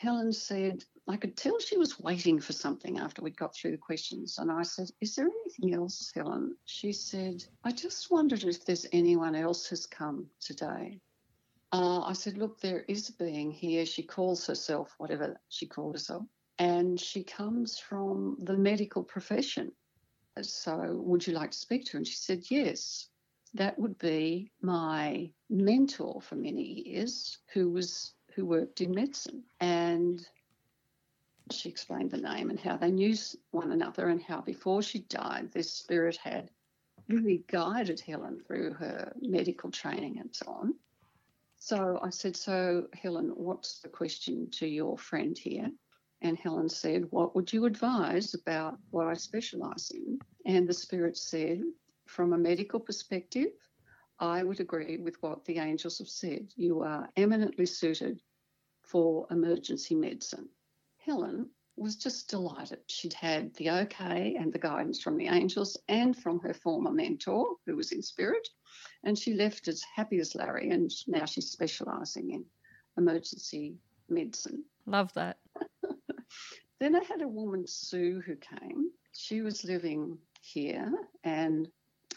Helen 0.02 0.32
said, 0.32 0.84
I 1.06 1.16
could 1.16 1.36
tell 1.36 1.60
she 1.60 1.76
was 1.76 2.00
waiting 2.00 2.40
for 2.40 2.52
something 2.52 2.98
after 2.98 3.22
we'd 3.22 3.36
got 3.36 3.54
through 3.54 3.70
the 3.70 3.76
questions. 3.76 4.36
And 4.38 4.50
I 4.50 4.64
said, 4.64 4.90
Is 5.00 5.14
there 5.14 5.28
anything 5.28 5.74
else, 5.74 6.10
Helen? 6.12 6.56
She 6.64 6.92
said, 6.92 7.44
I 7.62 7.70
just 7.70 8.10
wondered 8.10 8.42
if 8.42 8.64
there's 8.64 8.86
anyone 8.90 9.36
else 9.36 9.68
has 9.68 9.86
come 9.86 10.26
today. 10.40 10.98
Uh, 11.72 12.02
I 12.02 12.12
said, 12.12 12.36
Look, 12.36 12.60
there 12.60 12.84
is 12.86 13.08
a 13.08 13.12
being 13.14 13.50
here. 13.50 13.86
She 13.86 14.02
calls 14.02 14.46
herself 14.46 14.94
whatever 14.98 15.40
she 15.48 15.66
called 15.66 15.94
herself, 15.94 16.24
and 16.58 17.00
she 17.00 17.24
comes 17.24 17.78
from 17.78 18.36
the 18.40 18.56
medical 18.56 19.02
profession. 19.02 19.72
So, 20.40 21.00
would 21.02 21.26
you 21.26 21.32
like 21.32 21.50
to 21.52 21.58
speak 21.58 21.86
to 21.86 21.92
her? 21.92 21.98
And 21.98 22.06
she 22.06 22.16
said, 22.16 22.44
Yes. 22.50 23.08
That 23.54 23.78
would 23.78 23.98
be 23.98 24.50
my 24.62 25.30
mentor 25.50 26.22
for 26.22 26.36
many 26.36 26.88
years, 26.88 27.36
who 27.52 27.70
was 27.70 28.14
who 28.34 28.46
worked 28.46 28.80
in 28.80 28.92
medicine, 28.92 29.44
and 29.60 30.26
she 31.50 31.68
explained 31.68 32.10
the 32.10 32.16
name 32.16 32.48
and 32.48 32.58
how 32.58 32.78
they 32.78 32.90
knew 32.90 33.14
one 33.50 33.72
another, 33.72 34.08
and 34.08 34.22
how 34.22 34.40
before 34.40 34.82
she 34.82 35.00
died, 35.00 35.52
this 35.52 35.70
spirit 35.70 36.16
had 36.16 36.50
really 37.08 37.44
guided 37.46 38.00
Helen 38.00 38.40
through 38.46 38.72
her 38.74 39.12
medical 39.20 39.70
training 39.70 40.18
and 40.18 40.34
so 40.34 40.46
on. 40.48 40.74
So 41.64 42.00
I 42.02 42.10
said, 42.10 42.34
So, 42.34 42.88
Helen, 42.92 43.28
what's 43.36 43.78
the 43.78 43.88
question 43.88 44.50
to 44.54 44.66
your 44.66 44.98
friend 44.98 45.38
here? 45.38 45.70
And 46.20 46.36
Helen 46.36 46.68
said, 46.68 47.06
What 47.10 47.36
would 47.36 47.52
you 47.52 47.66
advise 47.66 48.34
about 48.34 48.78
what 48.90 49.06
I 49.06 49.14
specialise 49.14 49.92
in? 49.92 50.18
And 50.44 50.68
the 50.68 50.72
Spirit 50.72 51.16
said, 51.16 51.62
From 52.08 52.32
a 52.32 52.36
medical 52.36 52.80
perspective, 52.80 53.52
I 54.18 54.42
would 54.42 54.58
agree 54.58 54.96
with 54.96 55.22
what 55.22 55.44
the 55.44 55.60
angels 55.60 55.98
have 55.98 56.08
said. 56.08 56.48
You 56.56 56.82
are 56.82 57.08
eminently 57.16 57.66
suited 57.66 58.20
for 58.82 59.28
emergency 59.30 59.94
medicine. 59.94 60.48
Helen 60.96 61.48
was 61.76 61.94
just 61.94 62.28
delighted. 62.28 62.80
She'd 62.88 63.14
had 63.14 63.54
the 63.54 63.70
okay 63.70 64.34
and 64.36 64.52
the 64.52 64.58
guidance 64.58 65.00
from 65.00 65.16
the 65.16 65.28
angels 65.28 65.78
and 65.86 66.16
from 66.16 66.40
her 66.40 66.54
former 66.54 66.90
mentor, 66.90 67.54
who 67.66 67.76
was 67.76 67.92
in 67.92 68.02
spirit, 68.02 68.48
and 69.04 69.18
she 69.18 69.34
left 69.34 69.68
as 69.68 69.82
happy 69.82 70.18
as 70.18 70.34
Larry, 70.34 70.70
and 70.70 70.90
now 71.06 71.24
she's 71.24 71.50
specialising 71.50 72.30
in 72.30 72.44
emergency 72.96 73.76
medicine. 74.08 74.64
Love 74.86 75.12
that. 75.14 75.38
then 76.80 76.96
I 76.96 77.04
had 77.04 77.22
a 77.22 77.28
woman, 77.28 77.66
Sue, 77.66 78.22
who 78.24 78.36
came. 78.36 78.90
She 79.12 79.42
was 79.42 79.64
living 79.64 80.18
here, 80.40 80.92
and 81.24 81.68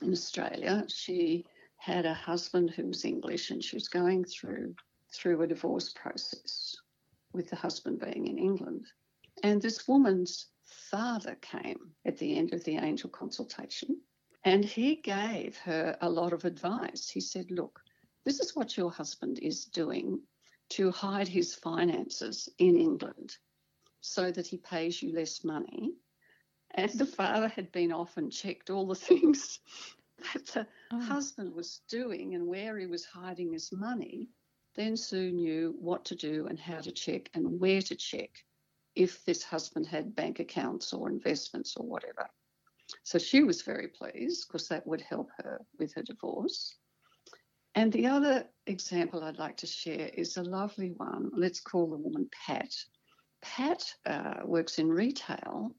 in 0.01 0.11
Australia. 0.11 0.85
She 0.87 1.45
had 1.77 2.05
a 2.05 2.13
husband 2.13 2.71
who 2.71 2.87
was 2.87 3.05
English 3.05 3.51
and 3.51 3.63
she 3.63 3.75
was 3.75 3.87
going 3.87 4.25
through 4.25 4.75
through 5.13 5.41
a 5.41 5.47
divorce 5.47 5.93
process 5.93 6.75
with 7.31 7.49
the 7.49 7.55
husband 7.55 7.99
being 7.99 8.27
in 8.27 8.37
England. 8.37 8.85
And 9.43 9.61
this 9.61 9.87
woman's 9.87 10.47
father 10.63 11.37
came 11.41 11.91
at 12.05 12.17
the 12.17 12.37
end 12.37 12.53
of 12.53 12.63
the 12.63 12.77
angel 12.77 13.09
consultation 13.09 14.01
and 14.45 14.63
he 14.63 14.97
gave 14.97 15.57
her 15.57 15.97
a 16.01 16.09
lot 16.09 16.31
of 16.31 16.45
advice. 16.45 17.09
He 17.09 17.19
said, 17.19 17.49
Look, 17.49 17.81
this 18.25 18.39
is 18.39 18.55
what 18.55 18.77
your 18.77 18.91
husband 18.91 19.39
is 19.39 19.65
doing 19.65 20.21
to 20.69 20.91
hide 20.91 21.27
his 21.27 21.55
finances 21.55 22.47
in 22.59 22.77
England 22.77 23.35
so 24.01 24.31
that 24.31 24.45
he 24.45 24.57
pays 24.57 25.01
you 25.01 25.13
less 25.13 25.43
money. 25.43 25.95
And 26.75 26.91
the 26.91 27.07
father 27.07 27.47
had 27.47 27.71
been 27.71 27.91
off 27.91 28.17
and 28.17 28.31
checked 28.31 28.69
all 28.69 28.85
the 28.85 28.95
things 29.09 29.59
that 30.33 30.45
the 30.45 30.67
oh. 30.91 31.01
husband 31.01 31.53
was 31.55 31.81
doing 31.89 32.35
and 32.35 32.45
where 32.45 32.77
he 32.77 32.85
was 32.85 33.03
hiding 33.03 33.51
his 33.51 33.71
money. 33.71 34.29
Then 34.75 34.95
Sue 34.95 35.31
knew 35.31 35.75
what 35.79 36.05
to 36.05 36.15
do 36.15 36.45
and 36.47 36.59
how 36.59 36.81
to 36.81 36.91
check 36.91 37.31
and 37.33 37.59
where 37.59 37.81
to 37.81 37.95
check 37.95 38.29
if 38.93 39.25
this 39.25 39.43
husband 39.43 39.87
had 39.87 40.15
bank 40.15 40.39
accounts 40.39 40.93
or 40.93 41.09
investments 41.09 41.75
or 41.77 41.87
whatever. 41.87 42.29
So 43.03 43.17
she 43.17 43.43
was 43.43 43.61
very 43.61 43.87
pleased 43.87 44.47
because 44.47 44.67
that 44.67 44.85
would 44.85 45.01
help 45.01 45.29
her 45.37 45.65
with 45.79 45.93
her 45.95 46.03
divorce. 46.03 46.75
And 47.75 47.91
the 47.91 48.07
other 48.07 48.45
example 48.67 49.23
I'd 49.23 49.37
like 49.37 49.57
to 49.57 49.67
share 49.67 50.09
is 50.13 50.37
a 50.37 50.43
lovely 50.43 50.91
one. 50.95 51.29
Let's 51.35 51.59
call 51.59 51.89
the 51.89 51.97
woman 51.97 52.29
Pat. 52.45 52.73
Pat 53.41 53.83
uh, 54.05 54.41
works 54.45 54.79
in 54.79 54.89
retail, 54.89 55.75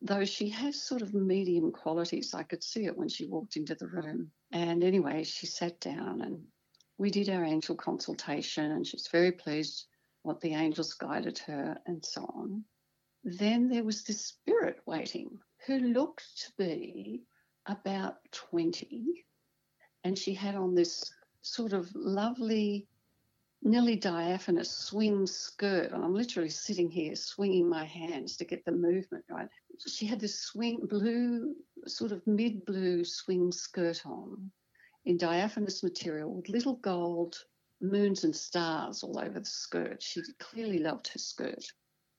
though 0.00 0.24
she 0.24 0.48
has 0.50 0.82
sort 0.82 1.02
of 1.02 1.12
medium 1.12 1.72
qualities. 1.72 2.34
I 2.34 2.44
could 2.44 2.62
see 2.62 2.86
it 2.86 2.96
when 2.96 3.08
she 3.08 3.26
walked 3.26 3.56
into 3.56 3.74
the 3.74 3.88
room. 3.88 4.30
And 4.52 4.84
anyway, 4.84 5.24
she 5.24 5.46
sat 5.46 5.80
down 5.80 6.22
and 6.22 6.44
we 6.98 7.10
did 7.10 7.28
our 7.28 7.44
angel 7.44 7.74
consultation, 7.74 8.70
and 8.70 8.86
she's 8.86 9.08
very 9.08 9.32
pleased 9.32 9.86
what 10.22 10.40
the 10.40 10.54
angels 10.54 10.94
guided 10.94 11.38
her 11.38 11.78
and 11.86 12.04
so 12.04 12.22
on. 12.22 12.64
Then 13.24 13.68
there 13.68 13.84
was 13.84 14.04
this 14.04 14.24
spirit 14.24 14.80
waiting 14.86 15.40
who 15.66 15.78
looked 15.78 16.24
to 16.42 16.52
be 16.58 17.22
about 17.66 18.16
20 18.32 19.24
and 20.04 20.18
she 20.18 20.34
had 20.34 20.56
on 20.56 20.74
this 20.74 21.12
sort 21.42 21.72
of 21.72 21.88
lovely, 21.94 22.88
nearly 23.62 23.96
diaphanous 23.96 24.70
swing 24.70 25.26
skirt. 25.26 25.92
And 25.92 26.04
I'm 26.04 26.14
literally 26.14 26.48
sitting 26.48 26.90
here 26.90 27.14
swinging 27.14 27.68
my 27.68 27.84
hands 27.84 28.36
to 28.36 28.44
get 28.44 28.64
the 28.64 28.72
movement 28.72 29.24
right. 29.30 29.48
She 29.86 30.06
had 30.06 30.18
this 30.18 30.40
swing, 30.40 30.86
blue, 30.86 31.54
sort 31.86 32.12
of 32.12 32.26
mid 32.26 32.64
blue 32.64 33.04
swing 33.04 33.52
skirt 33.52 34.04
on 34.04 34.50
in 35.04 35.16
diaphanous 35.16 35.82
material 35.82 36.34
with 36.34 36.48
little 36.48 36.76
gold 36.76 37.36
moons 37.80 38.24
and 38.24 38.34
stars 38.34 39.02
all 39.02 39.18
over 39.18 39.38
the 39.40 39.46
skirt. 39.46 40.02
She 40.02 40.22
clearly 40.38 40.78
loved 40.78 41.08
her 41.08 41.18
skirt. 41.18 41.64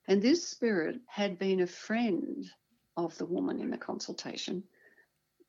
And 0.07 0.21
this 0.21 0.47
spirit 0.47 0.99
had 1.07 1.39
been 1.39 1.61
a 1.61 1.67
friend 1.67 2.45
of 2.97 3.17
the 3.17 3.25
woman 3.25 3.59
in 3.59 3.69
the 3.69 3.77
consultation 3.77 4.63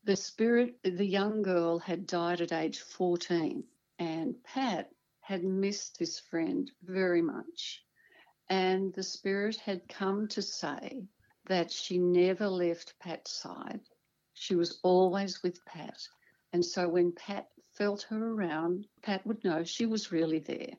the 0.05 0.17
spirit, 0.17 0.77
the 0.83 1.07
young 1.07 1.41
girl 1.41 1.79
had 1.79 2.07
died 2.07 2.43
at 2.43 2.53
age 2.53 2.81
14, 2.81 3.65
and 3.99 4.45
Pat 4.45 4.91
had 5.21 5.43
missed 5.43 5.99
this 5.99 6.19
friend 6.19 6.71
very 6.83 7.23
much. 7.23 7.83
And 8.51 8.93
the 8.93 9.03
spirit 9.03 9.57
had 9.57 9.89
come 9.89 10.29
to 10.29 10.43
say 10.43 11.07
that 11.47 11.73
she 11.73 11.97
never 11.97 12.49
left 12.49 12.99
Pat's 12.99 13.33
side. 13.33 13.81
She 14.35 14.55
was 14.55 14.79
always 14.83 15.43
with 15.43 15.65
Pat. 15.65 16.07
And 16.53 16.63
so 16.63 16.87
when 16.87 17.13
Pat 17.13 17.49
felt 17.73 18.03
her 18.03 18.33
around, 18.33 18.87
Pat 19.01 19.27
would 19.27 19.43
know 19.43 19.65
she 19.65 19.87
was 19.87 20.13
really 20.13 20.41
there. 20.41 20.75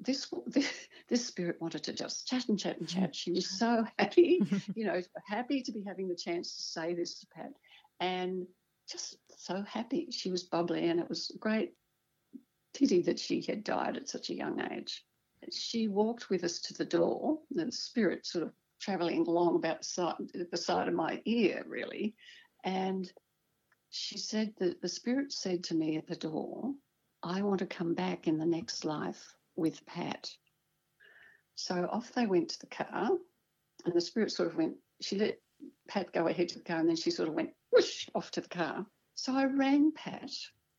This, 0.00 0.32
this, 0.46 0.70
this 1.08 1.26
spirit 1.26 1.60
wanted 1.60 1.84
to 1.84 1.92
just 1.92 2.26
chat 2.26 2.48
and 2.48 2.58
chat 2.58 2.78
and 2.78 2.88
mm. 2.88 2.94
chat. 2.94 3.14
She 3.14 3.32
was 3.32 3.58
so 3.58 3.84
happy, 3.98 4.40
you 4.74 4.86
know, 4.86 5.00
happy 5.26 5.62
to 5.62 5.72
be 5.72 5.82
having 5.86 6.08
the 6.08 6.16
chance 6.16 6.56
to 6.56 6.62
say 6.62 6.94
this 6.94 7.20
to 7.20 7.26
Pat 7.34 7.52
and 8.00 8.46
just 8.90 9.16
so 9.36 9.62
happy. 9.62 10.08
She 10.10 10.30
was 10.30 10.44
bubbly, 10.44 10.88
and 10.88 11.00
it 11.00 11.08
was 11.08 11.30
a 11.34 11.38
great 11.38 11.74
pity 12.74 13.02
that 13.02 13.18
she 13.18 13.42
had 13.42 13.64
died 13.64 13.96
at 13.96 14.08
such 14.08 14.30
a 14.30 14.34
young 14.34 14.60
age. 14.72 15.04
She 15.52 15.88
walked 15.88 16.30
with 16.30 16.44
us 16.44 16.60
to 16.62 16.74
the 16.74 16.84
door, 16.84 17.38
the 17.50 17.70
spirit 17.70 18.26
sort 18.26 18.44
of 18.44 18.52
travelling 18.80 19.26
along 19.26 19.56
about 19.56 19.80
the 19.80 19.84
side, 19.84 20.14
the 20.50 20.56
side 20.56 20.88
of 20.88 20.94
my 20.94 21.20
ear, 21.24 21.64
really. 21.66 22.14
And 22.64 23.10
she 23.90 24.18
said 24.18 24.54
that 24.58 24.80
the 24.80 24.88
spirit 24.88 25.32
said 25.32 25.64
to 25.64 25.74
me 25.74 25.96
at 25.96 26.06
the 26.06 26.16
door, 26.16 26.72
I 27.22 27.42
want 27.42 27.60
to 27.60 27.66
come 27.66 27.94
back 27.94 28.26
in 28.26 28.38
the 28.38 28.46
next 28.46 28.84
life 28.84 29.34
with 29.56 29.84
Pat. 29.86 30.30
So 31.54 31.88
off 31.90 32.12
they 32.12 32.26
went 32.26 32.50
to 32.50 32.60
the 32.60 32.66
car, 32.66 33.10
and 33.84 33.94
the 33.94 34.00
spirit 34.00 34.32
sort 34.32 34.48
of 34.48 34.56
went, 34.56 34.76
she 35.00 35.16
let 35.18 35.38
Pat 35.88 36.12
go 36.12 36.26
ahead 36.26 36.48
to 36.50 36.58
the 36.58 36.64
car, 36.64 36.78
and 36.78 36.88
then 36.88 36.96
she 36.96 37.10
sort 37.10 37.28
of 37.28 37.34
went 37.34 37.50
whoosh 37.70 38.08
off 38.14 38.30
to 38.32 38.40
the 38.40 38.48
car. 38.48 38.86
So 39.14 39.34
I 39.34 39.44
rang 39.44 39.92
Pat 39.92 40.30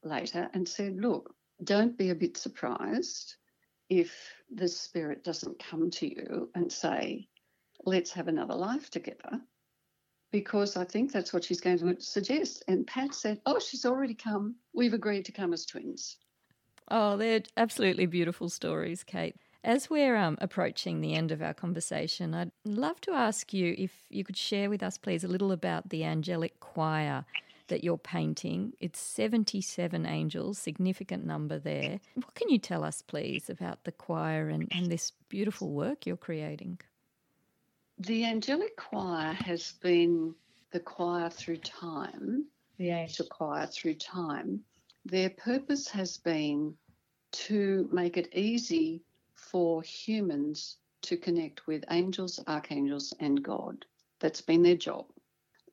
later 0.03 0.49
and 0.53 0.67
said, 0.67 0.97
Look, 0.97 1.33
don't 1.63 1.97
be 1.97 2.09
a 2.09 2.15
bit 2.15 2.37
surprised 2.37 3.35
if 3.89 4.13
the 4.53 4.67
spirit 4.67 5.23
doesn't 5.23 5.63
come 5.63 5.89
to 5.91 6.07
you 6.07 6.49
and 6.55 6.71
say, 6.71 7.27
Let's 7.85 8.11
have 8.11 8.27
another 8.27 8.55
life 8.55 8.89
together. 8.89 9.41
Because 10.31 10.75
I 10.75 10.83
think 10.83 11.11
that's 11.11 11.31
what 11.31 11.45
she's 11.45 11.61
going 11.61 11.77
to 11.77 12.01
suggest. 12.01 12.63
And 12.67 12.85
Pat 12.85 13.13
said, 13.13 13.39
Oh, 13.45 13.59
she's 13.59 13.85
already 13.85 14.15
come. 14.15 14.55
We've 14.73 14.93
agreed 14.93 15.25
to 15.25 15.31
come 15.31 15.53
as 15.53 15.65
twins. 15.65 16.17
Oh, 16.89 17.17
they're 17.17 17.41
absolutely 17.57 18.05
beautiful 18.05 18.49
stories, 18.49 19.03
Kayt. 19.03 19.35
As 19.63 19.89
we're 19.89 20.15
um, 20.15 20.37
approaching 20.39 21.01
the 21.01 21.15
end 21.15 21.31
of 21.31 21.41
our 21.41 21.53
conversation, 21.53 22.35
I'd 22.35 22.51
love 22.63 23.01
to 23.01 23.11
ask 23.11 23.51
you 23.51 23.73
if 23.77 23.91
you 24.09 24.23
could 24.23 24.37
share 24.37 24.69
with 24.69 24.83
us, 24.83 24.99
please, 24.99 25.23
a 25.23 25.27
little 25.27 25.51
about 25.51 25.89
the 25.89 26.03
angelic 26.03 26.59
choir 26.59 27.25
that 27.67 27.83
you're 27.83 27.97
painting. 27.97 28.73
It's 28.79 28.99
77 28.99 30.05
angels, 30.05 30.59
significant 30.59 31.25
number 31.25 31.57
there. 31.57 31.99
What 32.13 32.35
can 32.35 32.49
you 32.49 32.59
tell 32.59 32.83
us, 32.83 33.01
please, 33.01 33.49
about 33.49 33.83
the 33.85 33.91
choir 33.91 34.49
and, 34.49 34.67
and 34.71 34.91
this 34.91 35.11
beautiful 35.29 35.71
work 35.71 36.05
you're 36.05 36.17
creating? 36.17 36.79
The 37.97 38.25
angelic 38.25 38.77
choir 38.77 39.33
has 39.33 39.73
been 39.81 40.35
the 40.71 40.79
choir 40.79 41.29
through 41.29 41.57
time, 41.57 42.45
the 42.77 42.89
angel 42.89 43.25
choir 43.31 43.65
through 43.65 43.95
time. 43.95 44.63
Their 45.05 45.29
purpose 45.29 45.87
has 45.89 46.17
been 46.17 46.75
to 47.31 47.87
make 47.91 48.17
it 48.17 48.33
easy 48.33 49.03
for 49.35 49.83
humans 49.83 50.77
to 51.03 51.15
connect 51.15 51.67
with 51.67 51.85
angels, 51.91 52.39
archangels, 52.47 53.13
and 53.19 53.43
God. 53.43 53.85
That's 54.19 54.41
been 54.41 54.63
their 54.63 54.75
job. 54.75 55.05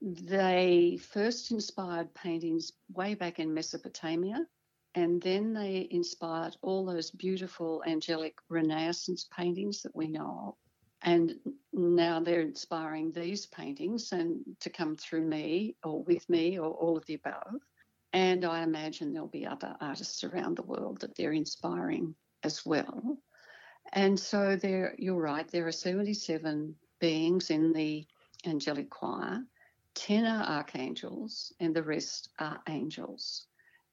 They 0.03 0.99
first 1.01 1.51
inspired 1.51 2.13
paintings 2.13 2.73
way 2.93 3.15
back 3.15 3.39
in 3.39 3.55
Mesopotamia, 3.55 4.47
and 4.95 5.23
then 5.23 5.55
they 5.55 5.89
inspired 5.91 6.57
all 6.61 6.85
those 6.85 7.11
beautiful 7.11 7.83
angelic 7.87 8.37
Renaissance 8.51 9.29
paintings 9.35 9.81
that 9.83 9.97
we 9.97 10.09
know 10.09 10.49
of. 10.49 10.55
And 11.05 11.37
now 11.73 12.21
they're 12.21 12.43
inspiring 12.43 13.13
these 13.13 13.47
paintings 13.47 14.13
and 14.13 14.45
to 14.61 14.69
come 14.69 14.97
through 14.97 15.25
me 15.25 15.77
or 15.83 16.03
with 16.03 16.29
me 16.29 16.59
or 16.59 16.71
all 16.71 16.97
of 16.97 17.07
the 17.07 17.15
above. 17.15 17.61
And 18.13 18.45
I 18.45 18.63
imagine 18.63 19.13
there'll 19.13 19.29
be 19.29 19.47
other 19.47 19.75
artists 19.81 20.23
around 20.25 20.57
the 20.57 20.63
world 20.63 21.01
that 21.01 21.17
they're 21.17 21.33
inspiring 21.33 22.15
as 22.43 22.65
well. 22.67 23.19
And 23.93 24.19
so 24.19 24.57
there, 24.57 24.95
you're 24.99 25.21
right, 25.21 25.49
there 25.49 25.67
are 25.67 25.73
77 25.73 26.75
beings 27.01 27.51
in 27.51 27.73
the 27.73 28.07
angelic 28.47 28.91
choir. 28.91 29.43
10 29.95 30.25
are 30.25 30.45
archangels, 30.45 31.53
and 31.61 31.75
the 31.75 31.83
rest 31.83 32.31
are 32.39 32.61
angels. 32.69 33.47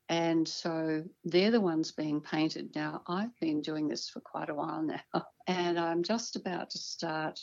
And 0.07 0.47
so 0.47 1.03
they're 1.23 1.51
the 1.51 1.61
ones 1.61 1.91
being 1.91 2.21
painted. 2.21 2.75
Now, 2.75 3.03
I've 3.07 3.37
been 3.39 3.61
doing 3.61 3.87
this 3.87 4.09
for 4.09 4.21
quite 4.21 4.49
a 4.49 4.55
while 4.55 4.81
now, 4.81 5.25
and 5.47 5.79
I'm 5.79 6.03
just 6.03 6.35
about 6.35 6.71
to 6.71 6.77
start 6.77 7.39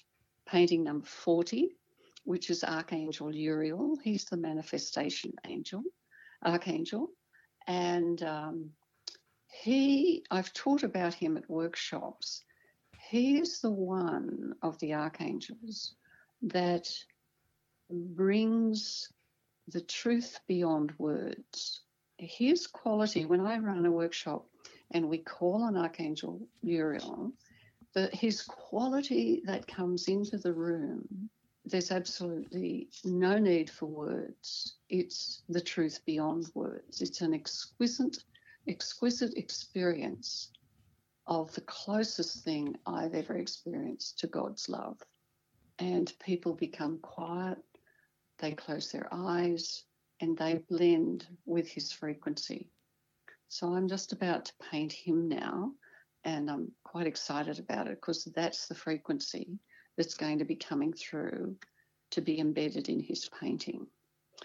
painting 0.47 0.85
number 0.85 1.07
40, 1.07 1.77
which 2.25 2.51
is 2.51 2.65
Archangel 2.65 3.35
Uriel. 3.35 3.97
He's 4.03 4.25
the 4.25 4.37
manifestation 4.37 5.33
angel, 5.47 5.83
archangel. 6.47 7.11
And 7.67 8.23
um, 8.23 8.71
he, 9.51 10.25
I've 10.31 10.53
taught 10.53 10.83
about 10.83 11.15
him 11.15 11.37
at 11.37 11.51
workshops. 11.51 12.45
He 13.11 13.39
is 13.39 13.61
the 13.61 13.71
one 13.71 14.55
of 14.63 14.79
the 14.79 14.95
archangels 14.95 15.95
that 16.43 16.89
brings 17.91 19.13
the 19.69 19.81
truth 19.81 20.41
beyond 20.47 20.93
words. 20.99 21.83
His 22.19 22.67
quality, 22.67 23.27
when 23.27 23.41
I 23.41 23.59
run 23.59 23.85
a 23.85 23.91
workshop 23.91 24.47
and 24.93 25.09
we 25.09 25.19
call 25.19 25.63
on 25.63 25.77
Archangel 25.77 26.41
Uriel, 26.63 27.33
the, 27.95 28.09
his 28.13 28.43
quality 28.43 29.43
that 29.45 29.67
comes 29.67 30.09
into 30.09 30.39
the 30.39 30.53
room 30.53 31.31
there's 31.67 31.91
absolutely 31.91 32.89
no 33.05 33.39
need 33.39 33.69
for 33.69 33.87
words. 33.87 34.77
It's 34.89 35.43
the 35.49 35.61
truth 35.61 36.01
beyond 36.07 36.49
words. 36.55 37.03
It's 37.03 37.21
an 37.23 37.35
exquisite, 37.35 38.19
exquisite 38.69 39.37
experience 39.37 40.53
of 41.27 41.53
the 41.55 41.63
closest 41.63 42.45
thing 42.45 42.77
I've 42.87 43.15
ever 43.15 43.37
experienced 43.37 44.21
to 44.21 44.29
God's 44.29 44.69
love. 44.69 45.03
And 45.81 46.13
people 46.21 46.55
become 46.55 47.01
quiet, 47.01 47.59
they 48.39 48.53
close 48.53 48.93
their 48.93 49.09
eyes, 49.11 49.83
and 50.21 50.39
they 50.39 50.61
blend 50.71 51.27
with 51.47 51.69
his 51.69 51.91
frequency. 51.91 52.71
So 53.49 53.75
I'm 53.75 53.89
just 53.89 54.13
about 54.13 54.47
to 54.47 54.53
paint 54.71 54.93
him 54.93 55.29
now, 55.29 55.73
and 56.23 56.49
I'm 56.49 56.71
quite 56.85 57.09
excited 57.09 57.59
about 57.59 57.89
it 57.89 57.97
because 58.01 58.25
that's 58.25 58.69
the 58.69 58.75
frequency 58.75 59.59
that's 59.97 60.15
going 60.15 60.39
to 60.39 60.45
be 60.45 60.57
coming 60.57 60.93
through 60.93 61.57
to 62.13 62.21
be 62.21 62.39
embedded 62.39 62.89
in 62.89 63.01
his 63.01 63.29
painting. 63.41 63.87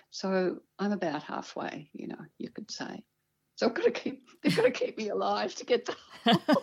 So 0.10 0.58
I'm 0.80 0.92
about 0.92 1.24
halfway, 1.24 1.90
you 1.94 2.08
know, 2.08 2.20
you 2.38 2.50
could 2.50 2.72
say. 2.72 3.04
So 3.56 3.68
I've 3.68 3.74
got 3.74 3.86
to 3.86 3.92
keep 3.92 4.28
they've 4.44 4.56
got 4.56 4.64
to 4.64 4.72
keep 4.72 4.98
me 4.98 5.10
alive 5.10 5.54
to 5.56 5.66
get, 5.66 5.86
the, 5.86 5.96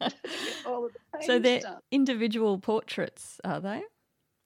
all 0.66 0.86
of 0.86 0.92
the 0.92 1.22
So 1.22 1.38
they're 1.38 1.60
done. 1.60 1.80
individual 1.90 2.58
portraits, 2.58 3.40
are 3.44 3.60
they? 3.60 3.82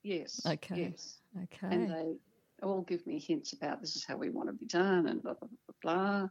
Yes. 0.02 0.40
Okay. 0.46 0.92
Yes. 0.92 1.18
Okay. 1.36 1.74
And 1.74 1.90
they 1.90 2.14
all 2.62 2.82
give 2.82 3.06
me 3.06 3.18
hints 3.18 3.52
about 3.52 3.80
this 3.80 3.96
is 3.96 4.04
how 4.04 4.16
we 4.16 4.30
want 4.30 4.48
to 4.48 4.52
be 4.52 4.66
done 4.66 5.06
and 5.08 5.22
blah 5.22 5.34
blah 5.34 5.48
blah 5.82 5.92
blah. 5.94 6.28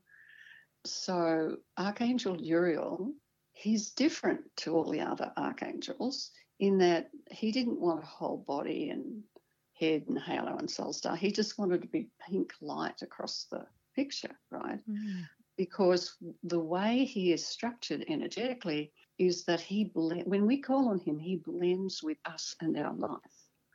So 0.86 1.58
Archangel 1.78 2.42
Uriel, 2.42 3.12
he's 3.52 3.92
different 3.92 4.42
to 4.58 4.74
all 4.74 4.90
the 4.90 5.02
other 5.02 5.32
archangels 5.38 6.32
in 6.60 6.78
that 6.80 7.10
he 7.32 7.52
didn't 7.52 7.80
want 7.80 8.04
a 8.04 8.06
whole 8.06 8.44
body 8.48 8.90
and 8.90 9.24
head 9.74 10.04
and 10.08 10.20
halo 10.20 10.58
and 10.58 10.70
soul 10.70 10.94
star. 10.94 11.16
He 11.16 11.32
just 11.32 11.58
wanted 11.58 11.82
to 11.82 11.88
be 11.88 12.10
pink 12.28 12.54
light 12.62 13.02
across 13.02 13.48
the 13.50 13.66
picture, 13.96 14.38
right? 14.52 14.80
Mm. 14.90 15.24
Because 15.58 16.16
the 16.44 16.60
way 16.60 17.06
he 17.06 17.34
is 17.34 17.46
structured 17.46 18.06
energetically 18.08 18.92
is 19.18 19.46
that 19.46 19.60
he 19.60 19.86
blend, 19.86 20.24
when 20.26 20.46
we 20.46 20.62
call 20.62 20.90
on 20.90 21.00
him, 21.00 21.18
he 21.18 21.38
blends 21.38 22.04
with 22.04 22.18
us 22.26 22.56
and 22.62 22.78
our 22.78 22.94
life. 22.94 23.20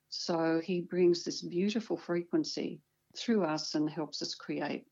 So 0.09 0.61
he 0.63 0.81
brings 0.81 1.25
this 1.25 1.43
beautiful 1.43 1.97
frequency 1.97 2.81
through 3.17 3.45
us 3.45 3.75
and 3.75 3.89
helps 3.89 4.23
us 4.23 4.35
create 4.35 4.87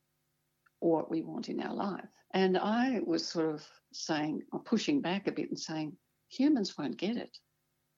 what 0.81 1.11
we 1.11 1.23
want 1.23 1.49
in 1.49 1.61
our 1.61 1.75
life. 1.75 2.09
And 2.35 2.59
I 2.59 3.01
was 3.05 3.27
sort 3.27 3.55
of 3.55 3.65
saying, 3.93 4.43
or 4.53 4.61
pushing 4.61 5.01
back 5.01 5.27
a 5.27 5.33
bit 5.33 5.49
and 5.51 5.59
saying, 5.59 5.97
humans 6.29 6.77
won't 6.77 6.97
get 6.97 7.17
it 7.17 7.39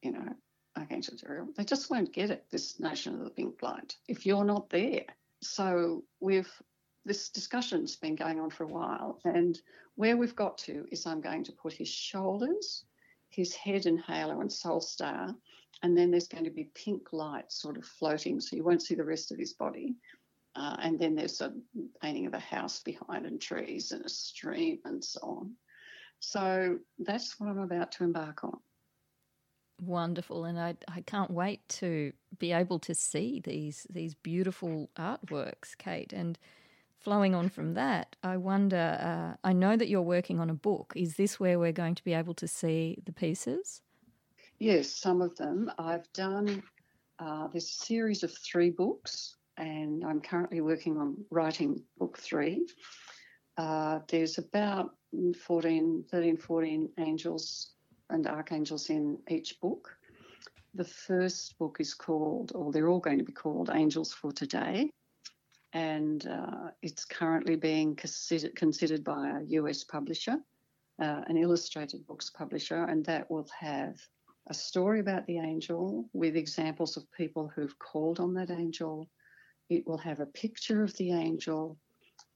you 0.05 0.13
know, 0.13 0.35
Archangel 0.77 1.15
Uriel. 1.27 1.49
They 1.57 1.65
just 1.65 1.91
won't 1.91 2.13
get 2.13 2.31
it, 2.31 2.45
this 2.51 2.79
notion 2.79 3.15
of 3.15 3.25
the 3.25 3.31
pink 3.31 3.63
light, 3.63 3.97
if 4.09 4.27
you're 4.27 4.45
not 4.45 4.71
there. 4.71 5.05
So 5.43 6.05
we've 6.21 6.51
this 7.07 7.29
discussion's 7.29 7.97
been 7.97 8.17
going 8.17 8.41
on 8.41 8.49
for 8.49 8.65
a 8.65 8.69
while, 8.69 9.21
and 9.25 9.61
where 9.95 10.17
we've 10.17 10.37
got 10.37 10.57
to 10.59 10.87
is 10.91 11.07
I'm 11.07 11.21
going 11.21 11.45
to 11.45 11.53
put 11.53 11.75
his 11.75 11.89
shoulders, 11.89 12.85
his 13.29 13.55
head 13.55 13.85
and 13.85 14.01
halo 14.01 14.41
and 14.41 14.51
soul 14.51 14.81
star, 14.81 15.35
and 15.83 15.97
then 15.97 16.11
there's 16.11 16.29
going 16.29 16.45
to 16.45 16.51
be 16.51 16.71
pink 16.75 17.13
light 17.13 17.53
sort 17.53 17.77
of 17.77 17.85
floating, 17.85 18.41
so 18.41 18.57
you 18.57 18.65
won't 18.65 18.83
see 18.83 18.95
the 18.95 19.05
rest 19.05 19.33
of 19.33 19.39
his 19.39 19.53
body. 19.53 19.97
Uh, 20.57 20.77
and 20.81 20.99
then 20.99 21.15
there's 21.15 21.41
a 21.41 21.53
painting 22.01 22.27
of 22.27 22.33
a 22.33 22.39
house 22.39 22.81
behind 22.81 23.27
and 23.27 23.41
trees 23.41 23.91
and 23.91 24.05
a 24.05 24.09
stream 24.09 24.79
and 24.85 25.05
so 25.05 25.21
on. 25.21 25.51
So 26.21 26.79
that's 27.01 27.39
what 27.39 27.51
I'm 27.51 27.59
about 27.59 27.93
to 27.93 28.05
embark 28.05 28.45
on. 28.45 28.59
Wonderful, 29.81 30.45
and 30.45 30.59
I, 30.59 30.77
I 30.89 31.01
can't 31.01 31.31
wait 31.31 31.69
to 31.81 32.13
be 32.39 32.53
able 32.53 32.79
to 32.81 32.95
see 32.95 33.41
these 33.41 33.87
these 33.91 34.15
beautiful 34.15 34.89
artworks, 34.97 35.77
Kayt. 35.77 36.13
And 36.13 36.39
flowing 36.99 37.35
on 37.35 37.49
from 37.49 37.75
that, 37.75 38.17
I 38.23 38.37
wonder. 38.37 38.99
Uh, 39.01 39.37
I 39.43 39.53
know 39.53 39.77
that 39.77 39.89
you're 39.89 40.03
working 40.03 40.39
on 40.39 40.49
a 40.49 40.55
book. 40.55 40.93
Is 40.95 41.17
this 41.17 41.41
where 41.41 41.59
we're 41.59 41.73
going 41.73 41.97
to 41.97 42.05
be 42.05 42.15
able 42.15 42.35
to 42.35 42.47
see 42.47 42.99
the 43.05 43.13
pieces? 43.13 43.83
Yes, 44.59 44.91
some 44.91 45.21
of 45.21 45.37
them. 45.37 45.71
I've 45.79 46.11
done 46.13 46.63
uh, 47.19 47.49
this 47.49 47.71
series 47.71 48.23
of 48.23 48.33
three 48.39 48.71
books, 48.71 49.37
and 49.57 50.05
I'm 50.05 50.21
currently 50.21 50.61
working 50.61 50.97
on 50.99 51.17
writing 51.31 51.83
book 51.99 52.19
three. 52.19 52.67
Uh, 53.57 54.01
there's 54.09 54.39
about 54.39 54.95
14, 55.47 56.05
13, 56.11 56.37
14 56.37 56.89
angels 56.99 57.71
and 58.11 58.27
archangels 58.27 58.91
in 58.91 59.19
each 59.29 59.61
book. 59.61 59.97
The 60.75 60.85
first 60.85 61.57
book 61.59 61.77
is 61.81 61.95
called, 61.95 62.53
or 62.55 62.73
they're 62.73 62.89
all 62.89 63.01
going 63.01 63.19
to 63.19 63.25
be 63.25 63.33
called 63.33 63.71
Angels 63.73 64.13
for 64.13 64.33
Today, 64.33 64.91
and 65.73 66.27
uh, 66.27 66.71
it's 66.83 67.05
currently 67.05 67.57
being 67.57 67.95
considered, 67.97 68.55
considered 68.57 69.05
by 69.05 69.31
a 69.31 69.43
US 69.61 69.85
publisher, 69.85 70.37
uh, 71.01 71.23
an 71.27 71.37
illustrated 71.37 72.07
books 72.07 72.31
publisher, 72.31 72.85
and 72.85 73.05
that 73.07 73.31
will 73.31 73.47
have 73.59 73.97
a 74.49 74.55
story 74.55 75.01
about 75.01 75.27
the 75.27 75.39
angel 75.39 76.09
with 76.13 76.37
examples 76.37 76.97
of 76.97 77.11
people 77.13 77.51
who've 77.55 77.79
called 77.79 78.21
on 78.21 78.35
that 78.35 78.51
angel. 78.51 79.09
It 79.71 79.87
will 79.87 79.99
have 79.99 80.21
a 80.21 80.27
picture 80.27 80.83
of 80.83 80.95
the 80.97 81.13
angel 81.13 81.79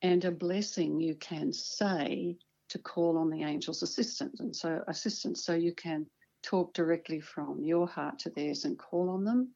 and 0.03 0.25
a 0.25 0.31
blessing 0.31 1.01
you 1.01 1.15
can 1.17 1.53
say 1.53 2.39
to 2.69 2.79
call 2.79 3.19
on 3.19 3.31
the 3.31 3.43
angel's 3.43 3.83
assistance. 3.83 4.41
And 4.41 4.55
so 4.55 4.83
assistance 4.89 5.45
so 5.45 5.55
you 5.55 5.75
can 5.75 6.07
talk 6.43 6.73
directly 6.75 7.21
from 7.21 7.63
your 7.65 7.87
heart 7.87 8.19
to 8.21 8.31
theirs 8.31 8.65
and 8.65 8.79
call 8.79 9.11
on 9.11 9.25
them 9.25 9.55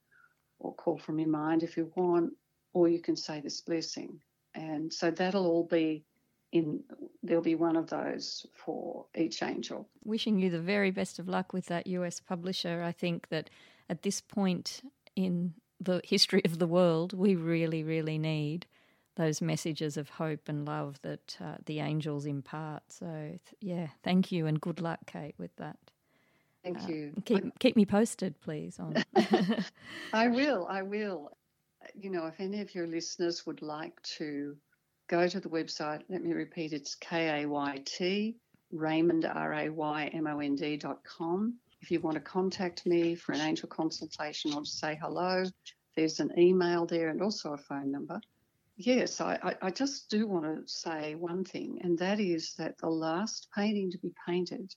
or 0.59 0.75
call 0.75 0.99
from 0.99 1.19
your 1.19 1.29
mind 1.29 1.63
if 1.63 1.77
you 1.77 1.93
want 1.95 2.33
or 2.73 2.89
you 2.89 3.01
can 3.01 3.17
say 3.17 3.41
this 3.41 3.61
blessing. 3.61 4.21
And 4.55 4.93
so 4.93 5.11
that'll 5.11 5.47
all 5.47 5.65
be 5.65 6.05
in 6.53 6.83
there'll 7.23 7.43
be 7.43 7.55
one 7.55 7.77
of 7.77 7.89
those 7.89 8.45
for 8.53 9.07
each 9.17 9.43
angel. 9.43 9.89
Wishing 10.05 10.39
you 10.39 10.51
the 10.51 10.61
very 10.61 10.91
best 10.91 11.19
of 11.19 11.29
luck 11.29 11.53
with 11.53 11.67
that 11.67 11.87
US 11.87 12.21
publisher. 12.21 12.83
I 12.85 12.93
think 12.93 13.29
that 13.29 13.49
at 13.89 14.03
this 14.03 14.21
point 14.21 14.83
in 15.17 15.55
the 15.81 16.01
history 16.05 16.43
of 16.45 16.59
the 16.59 16.67
world 16.67 17.13
we 17.13 17.35
really 17.35 17.83
really 17.83 18.19
need 18.19 18.67
those 19.17 19.41
messages 19.43 19.97
of 19.97 20.09
hope 20.09 20.49
and 20.49 20.67
love 20.67 21.01
that 21.03 21.37
uh, 21.41 21.57
the 21.67 21.81
angels 21.81 22.27
impart. 22.27 22.83
So, 22.89 23.07
th- 23.07 23.41
yeah, 23.61 23.89
thank 24.03 24.33
you 24.33 24.47
and 24.47 24.61
good 24.61 24.81
luck, 24.81 25.01
Kayt, 25.07 25.35
with 25.39 25.55
that. 25.57 25.77
Thank 26.63 26.85
uh, 26.85 26.89
you. 26.89 27.13
Keep, 27.25 27.59
keep 27.59 27.77
me 27.77 27.85
posted, 27.85 28.41
please. 28.41 28.79
On 28.79 28.95
I 30.13 30.29
will. 30.29 30.67
I 30.69 30.83
will. 30.83 31.31
You 31.95 32.11
know, 32.11 32.27
if 32.27 32.35
any 32.39 32.61
of 32.61 32.75
your 32.75 32.87
listeners 32.87 33.45
would 33.47 33.63
like 33.63 34.01
to 34.19 34.57
go 35.09 35.27
to 35.29 35.41
the 35.41 35.49
website, 35.49 36.03
let 36.09 36.23
me 36.23 36.33
repeat 36.33 36.73
it's 36.73 36.95
K 36.95 37.43
A 37.43 37.49
Y 37.49 37.79
T, 37.85 38.37
Raymond, 38.71 39.25
R 39.25 39.53
A 39.53 39.69
Y 39.69 40.11
M 40.15 40.27
O 40.27 40.39
N 40.39 40.55
D 40.55 40.77
dot 40.77 41.01
com. 41.05 41.59
If 41.81 41.91
you 41.91 42.01
want 42.01 42.15
to 42.15 42.21
contact 42.21 42.87
me 42.87 43.17
for 43.17 43.33
an 43.33 43.41
angel 43.41 43.69
consultation 43.69 44.55
or 44.55 44.61
to 44.63 44.71
say 44.71 44.97
hello, 45.03 45.45
there's 45.97 46.21
an 46.21 46.31
email 46.39 46.87
there 46.87 47.09
and 47.09 47.21
also 47.21 47.55
a 47.55 47.59
phone 47.59 47.91
number. 47.91 48.21
Yes, 48.77 49.21
I, 49.21 49.57
I 49.61 49.71
just 49.71 50.09
do 50.09 50.27
want 50.27 50.45
to 50.45 50.67
say 50.67 51.15
one 51.15 51.45
thing, 51.45 51.81
and 51.83 51.99
that 51.99 52.21
is 52.21 52.55
that 52.55 52.79
the 52.79 52.89
last 52.89 53.49
painting 53.55 53.91
to 53.91 53.99
be 53.99 54.13
painted 54.27 54.75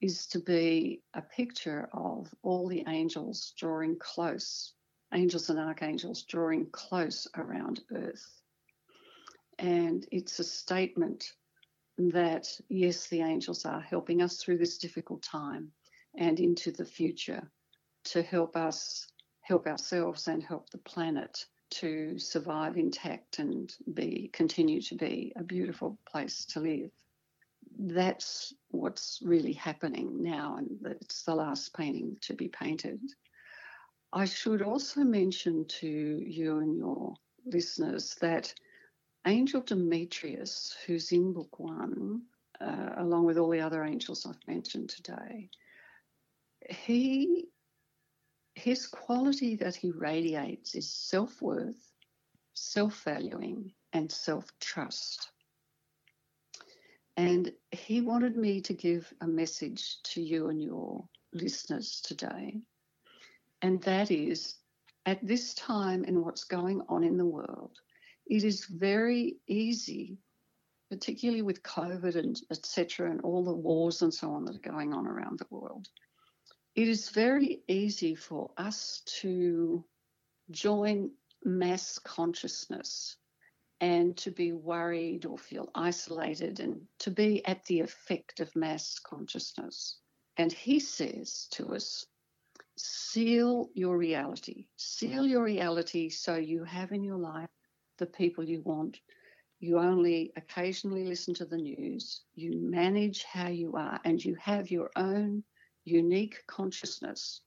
is 0.00 0.26
to 0.28 0.40
be 0.40 1.02
a 1.14 1.22
picture 1.22 1.88
of 1.92 2.28
all 2.42 2.68
the 2.68 2.84
angels 2.86 3.54
drawing 3.56 3.96
close, 3.98 4.74
angels 5.14 5.48
and 5.48 5.58
archangels 5.58 6.24
drawing 6.24 6.66
close 6.70 7.26
around 7.36 7.80
Earth. 7.94 8.42
And 9.58 10.06
it's 10.10 10.38
a 10.38 10.44
statement 10.44 11.32
that, 11.96 12.48
yes, 12.68 13.08
the 13.08 13.20
angels 13.20 13.64
are 13.64 13.80
helping 13.80 14.22
us 14.22 14.42
through 14.42 14.58
this 14.58 14.78
difficult 14.78 15.22
time 15.22 15.72
and 16.18 16.38
into 16.38 16.70
the 16.70 16.84
future 16.84 17.50
to 18.04 18.22
help 18.22 18.56
us 18.56 19.06
help 19.40 19.66
ourselves 19.66 20.28
and 20.28 20.42
help 20.42 20.68
the 20.70 20.78
planet 20.78 21.46
to 21.72 22.18
survive 22.18 22.76
intact 22.76 23.38
and 23.38 23.74
be 23.94 24.30
continue 24.32 24.80
to 24.82 24.94
be 24.94 25.32
a 25.36 25.42
beautiful 25.42 25.98
place 26.06 26.44
to 26.46 26.60
live. 26.60 26.90
That's 27.78 28.52
what's 28.68 29.20
really 29.22 29.52
happening 29.52 30.22
now, 30.22 30.56
and 30.58 30.96
it's 31.00 31.22
the 31.22 31.34
last 31.34 31.74
painting 31.74 32.16
to 32.22 32.34
be 32.34 32.48
painted. 32.48 33.00
I 34.12 34.26
should 34.26 34.62
also 34.62 35.00
mention 35.00 35.64
to 35.80 35.88
you 35.88 36.58
and 36.58 36.76
your 36.76 37.14
listeners 37.46 38.16
that 38.20 38.52
Angel 39.26 39.62
Demetrius, 39.62 40.76
who's 40.86 41.12
in 41.12 41.32
Book 41.32 41.58
One, 41.58 42.22
uh, 42.60 42.90
along 42.98 43.24
with 43.24 43.38
all 43.38 43.48
the 43.48 43.60
other 43.60 43.84
angels 43.84 44.26
I've 44.26 44.46
mentioned 44.46 44.90
today, 44.90 45.48
he 46.68 47.48
his 48.54 48.86
quality 48.86 49.56
that 49.56 49.74
he 49.74 49.90
radiates 49.90 50.74
is 50.74 50.90
self 50.90 51.40
worth, 51.40 51.92
self 52.54 53.02
valuing, 53.04 53.72
and 53.92 54.10
self 54.10 54.46
trust. 54.60 55.30
And 57.16 57.52
he 57.70 58.00
wanted 58.00 58.36
me 58.36 58.60
to 58.62 58.72
give 58.72 59.12
a 59.20 59.26
message 59.26 60.02
to 60.04 60.22
you 60.22 60.48
and 60.48 60.62
your 60.62 61.04
listeners 61.32 62.00
today, 62.00 62.60
and 63.60 63.82
that 63.82 64.10
is 64.10 64.56
at 65.06 65.24
this 65.26 65.54
time 65.54 66.04
and 66.06 66.22
what's 66.22 66.44
going 66.44 66.82
on 66.88 67.04
in 67.04 67.16
the 67.16 67.26
world, 67.26 67.78
it 68.26 68.44
is 68.44 68.66
very 68.66 69.36
easy, 69.48 70.18
particularly 70.90 71.42
with 71.42 71.62
COVID 71.62 72.16
and 72.16 72.40
etc. 72.50 73.10
and 73.10 73.20
all 73.22 73.44
the 73.44 73.52
wars 73.52 74.02
and 74.02 74.14
so 74.14 74.32
on 74.32 74.44
that 74.44 74.56
are 74.56 74.70
going 74.70 74.92
on 74.92 75.06
around 75.06 75.38
the 75.38 75.46
world. 75.50 75.88
It 76.74 76.88
is 76.88 77.10
very 77.10 77.62
easy 77.68 78.14
for 78.14 78.50
us 78.56 79.02
to 79.20 79.84
join 80.50 81.10
mass 81.44 81.98
consciousness 81.98 83.16
and 83.80 84.16
to 84.16 84.30
be 84.30 84.52
worried 84.52 85.26
or 85.26 85.36
feel 85.36 85.70
isolated 85.74 86.60
and 86.60 86.80
to 87.00 87.10
be 87.10 87.44
at 87.44 87.64
the 87.66 87.80
effect 87.80 88.40
of 88.40 88.54
mass 88.56 88.98
consciousness. 88.98 89.98
And 90.38 90.52
he 90.52 90.80
says 90.80 91.48
to 91.52 91.74
us, 91.74 92.06
seal 92.78 93.68
your 93.74 93.98
reality. 93.98 94.68
Seal 94.76 95.26
your 95.26 95.42
reality 95.42 96.08
so 96.08 96.36
you 96.36 96.64
have 96.64 96.92
in 96.92 97.04
your 97.04 97.18
life 97.18 97.50
the 97.98 98.06
people 98.06 98.44
you 98.44 98.62
want. 98.62 98.98
You 99.60 99.78
only 99.78 100.32
occasionally 100.36 101.04
listen 101.04 101.34
to 101.34 101.44
the 101.44 101.58
news. 101.58 102.22
You 102.34 102.56
manage 102.56 103.24
how 103.24 103.48
you 103.48 103.74
are 103.76 104.00
and 104.04 104.24
you 104.24 104.36
have 104.36 104.70
your 104.70 104.90
own 104.96 105.44
unique 105.84 106.42
consciousness, 106.46 107.42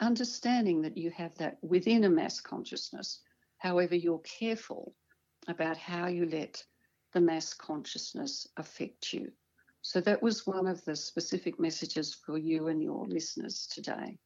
understanding 0.00 0.82
that 0.82 0.96
you 0.96 1.10
have 1.10 1.34
that 1.36 1.58
within 1.62 2.04
a 2.04 2.10
mass 2.10 2.40
consciousness. 2.40 3.20
However, 3.58 3.94
you're 3.94 4.20
careful 4.20 4.94
about 5.48 5.76
how 5.76 6.06
you 6.06 6.26
let 6.26 6.62
the 7.12 7.20
mass 7.20 7.54
consciousness 7.54 8.46
affect 8.56 9.12
you. 9.12 9.32
So 9.82 10.00
that 10.02 10.22
was 10.22 10.46
one 10.46 10.66
of 10.66 10.84
the 10.84 10.96
specific 10.96 11.58
messages 11.58 12.14
for 12.14 12.36
you 12.36 12.68
and 12.68 12.82
your 12.82 13.06
listeners 13.06 13.66
today. 13.66 14.18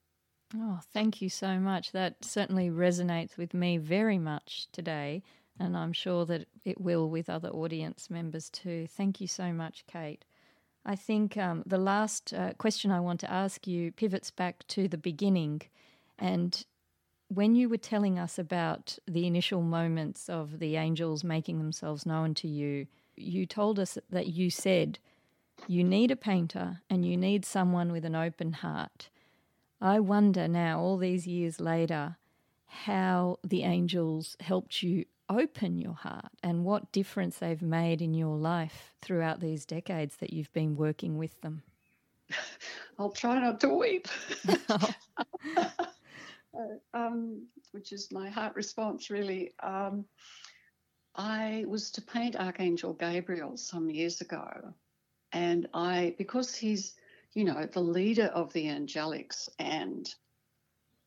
Oh, 0.55 0.81
thank 0.93 1.23
you 1.23 1.31
so 1.31 1.59
much. 1.59 1.93
That 1.93 2.25
certainly 2.25 2.69
resonates 2.71 3.37
with 3.37 3.55
me 3.55 3.79
very 3.79 4.19
much 4.19 4.69
today, 4.73 5.23
and 5.59 5.77
I'm 5.77 5.93
sure 5.93 6.27
that 6.27 6.47
it 6.65 6.81
will 6.81 7.09
with 7.09 7.31
other 7.31 7.49
audience 7.49 8.11
members 8.11 8.51
too. 8.51 8.87
Thank 8.87 9.21
you 9.21 9.27
so 9.27 9.53
much, 9.53 9.87
Kayt. 9.87 10.23
I 10.85 10.97
think 10.97 11.37
um, 11.37 11.63
the 11.65 11.79
last 11.79 12.35
uh, 12.35 12.53
question 12.55 12.91
I 12.91 13.01
want 13.01 13.21
to 13.21 13.31
ask 13.31 13.67
you 13.67 13.93
pivots 13.93 14.31
back 14.31 14.67
to 14.69 14.89
the 14.89 14.99
beginning. 14.99 15.63
And 16.19 16.65
when 17.29 17.55
you 17.55 17.69
were 17.69 17.77
telling 17.77 18.19
us 18.19 18.39
about 18.39 18.99
the 19.07 19.27
initial 19.27 19.63
moments 19.63 20.29
of 20.29 20.59
the 20.59 20.77
angels 20.77 21.23
making 21.23 21.59
themselves 21.59 22.05
known 22.05 22.35
to 22.35 22.49
you, 22.49 22.87
you 23.17 23.47
told 23.47 23.79
us 23.79 23.97
that 24.11 24.29
you 24.29 24.51
said 24.51 24.99
you 25.69 25.85
need 25.85 26.11
a 26.11 26.17
painter 26.17 26.81
and 26.91 27.05
you 27.05 27.17
need 27.17 27.45
someone 27.45 27.93
with 27.93 28.05
an 28.05 28.17
open 28.17 28.53
heart. 28.55 29.09
I 29.81 30.01
wonder 30.01 30.49
now, 30.49 30.81
all 30.81 30.97
these 30.97 31.27
years 31.27 31.61
later, 31.61 32.17
how 32.67 33.39
the 33.45 33.63
angels 33.63 34.37
helped 34.41 34.83
you 34.83 35.05
open 35.39 35.79
your 35.79 35.95
heart 35.95 36.31
and 36.43 36.65
what 36.65 36.93
difference 36.93 37.39
they've 37.39 37.63
made 37.63 38.03
in 38.03 38.15
your 38.15 38.37
life 38.37 38.95
throughout 39.01 39.41
these 39.41 39.65
decades 39.65 40.17
that 40.17 40.33
you've 40.33 40.53
been 40.53 40.77
working 40.77 41.19
with 41.19 41.41
them. 41.41 41.63
I'll 42.99 43.11
try 43.11 43.41
not 43.41 43.61
to 43.61 43.69
weep. 43.69 44.09
Uh, 46.55 46.77
um, 46.93 47.47
which 47.71 47.93
is 47.93 48.13
my 48.13 48.29
heart 48.29 48.55
response, 48.55 49.09
really. 49.09 49.55
Um, 49.63 50.05
I 51.15 51.65
was 51.67 51.91
to 51.93 52.03
paint 52.03 52.37
Archangel 52.37 52.93
Gabriel 52.93 53.57
some 53.57 53.91
years 53.91 54.21
ago, 54.21 54.75
and 55.33 55.69
I, 55.73 56.15
because 56.19 56.55
he's, 56.55 56.95
you 57.33 57.45
know, 57.45 57.67
the 57.67 57.81
leader 57.81 58.27
of 58.27 58.53
the 58.53 58.67
angelics 58.67 59.49
and 59.59 60.15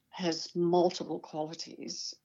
has 0.09 0.49
multiple 0.55 1.19
qualities, 1.19 2.15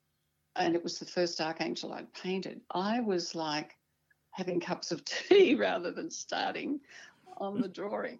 and 0.56 0.74
it 0.74 0.82
was 0.82 0.98
the 0.98 1.06
first 1.06 1.40
archangel 1.40 1.92
I'd 1.92 2.12
painted, 2.12 2.60
I 2.70 3.00
was 3.00 3.34
like 3.34 3.76
having 4.32 4.60
cups 4.60 4.92
of 4.92 5.04
tea 5.04 5.54
rather 5.54 5.90
than 5.90 6.10
starting 6.10 6.80
on 7.38 7.60
the 7.60 7.68
drawing 7.68 8.18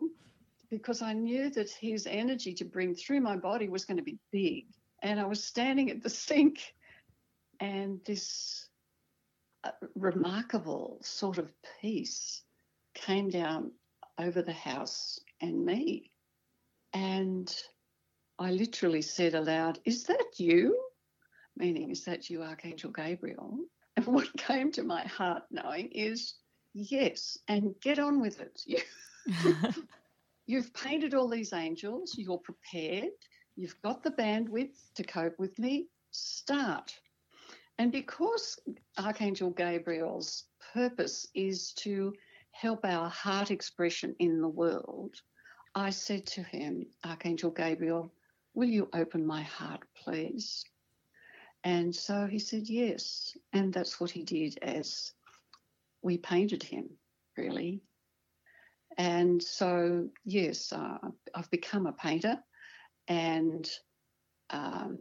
because 0.70 1.02
I 1.02 1.12
knew 1.12 1.51
that 1.51 1.70
his 1.70 2.07
energy 2.07 2.55
to 2.55 2.65
bring 2.65 2.94
through 2.94 3.20
my 3.20 3.36
body 3.36 3.69
was 3.69 3.85
going 3.85 3.97
to 3.97 4.02
be 4.02 4.19
big. 4.31 4.66
And 5.02 5.19
I 5.19 5.27
was 5.27 5.43
standing 5.43 5.90
at 5.90 6.02
the 6.02 6.11
sink, 6.11 6.74
and 7.59 8.01
this 8.05 8.69
uh, 9.65 9.73
remarkable 9.94 10.98
sort 11.02 11.39
of 11.39 11.51
peace 11.81 12.43
came 12.94 13.28
down 13.28 13.73
over 14.19 14.43
the 14.43 14.52
house 14.52 15.19
and 15.40 15.65
me. 15.65 16.12
And 16.93 17.52
I 18.39 18.52
literally 18.52 19.02
said 19.02 19.35
aloud, 19.35 19.81
Is 19.85 20.05
that 20.05 20.27
you? 20.36 20.78
Meaning, 21.61 21.91
is 21.91 22.05
that 22.07 22.28
you, 22.28 22.43
Archangel 22.43 22.91
Gabriel? 22.91 23.59
And 23.97 24.07
what 24.15 24.35
came 24.37 24.73
to 24.73 24.82
my 24.82 25.03
heart 25.03 25.45
knowing 25.51 25.91
is, 25.93 26.35
yes, 26.74 27.39
and 27.49 27.74
get 27.81 27.99
on 27.99 28.20
with 28.20 28.41
it. 28.41 28.62
You've 30.47 30.74
painted 30.74 31.15
all 31.15 31.28
these 31.28 31.53
angels, 31.53 32.16
you're 32.19 32.39
prepared, 32.39 33.12
you've 33.55 33.81
got 33.82 34.03
the 34.03 34.11
bandwidth 34.11 34.93
to 34.97 35.05
cope 35.05 35.39
with 35.39 35.57
me, 35.61 35.87
start. 36.11 36.93
And 37.78 37.93
because 37.93 38.59
Archangel 38.99 39.51
Gabriel's 39.51 40.47
purpose 40.74 41.28
is 41.35 41.73
to 41.74 42.12
help 42.51 42.85
our 42.85 43.09
heart 43.09 43.53
expression 43.53 44.16
in 44.19 44.41
the 44.41 44.49
world, 44.49 45.15
I 45.77 45.91
said 45.91 46.27
to 46.27 46.43
him, 46.43 46.85
Archangel 47.05 47.53
Gabriel, 47.53 48.12
will 48.55 48.69
you 48.69 48.89
open 48.93 49.24
my 49.24 49.43
heart, 49.43 49.82
please? 49.95 50.65
And 51.65 51.95
so 51.95 52.27
he 52.27 52.39
said 52.39 52.69
yes. 52.69 53.37
And 53.53 53.73
that's 53.73 54.01
what 54.01 54.11
he 54.11 54.23
did 54.23 54.59
as 54.62 55.12
we 56.03 56.16
painted 56.16 56.62
him, 56.62 56.89
really. 57.37 57.82
And 58.97 59.43
so, 59.43 60.09
yes, 60.24 60.73
uh, 60.73 60.99
I've 61.35 61.51
become 61.51 61.87
a 61.87 61.93
painter. 61.93 62.39
And, 63.09 63.70
um, 64.51 64.99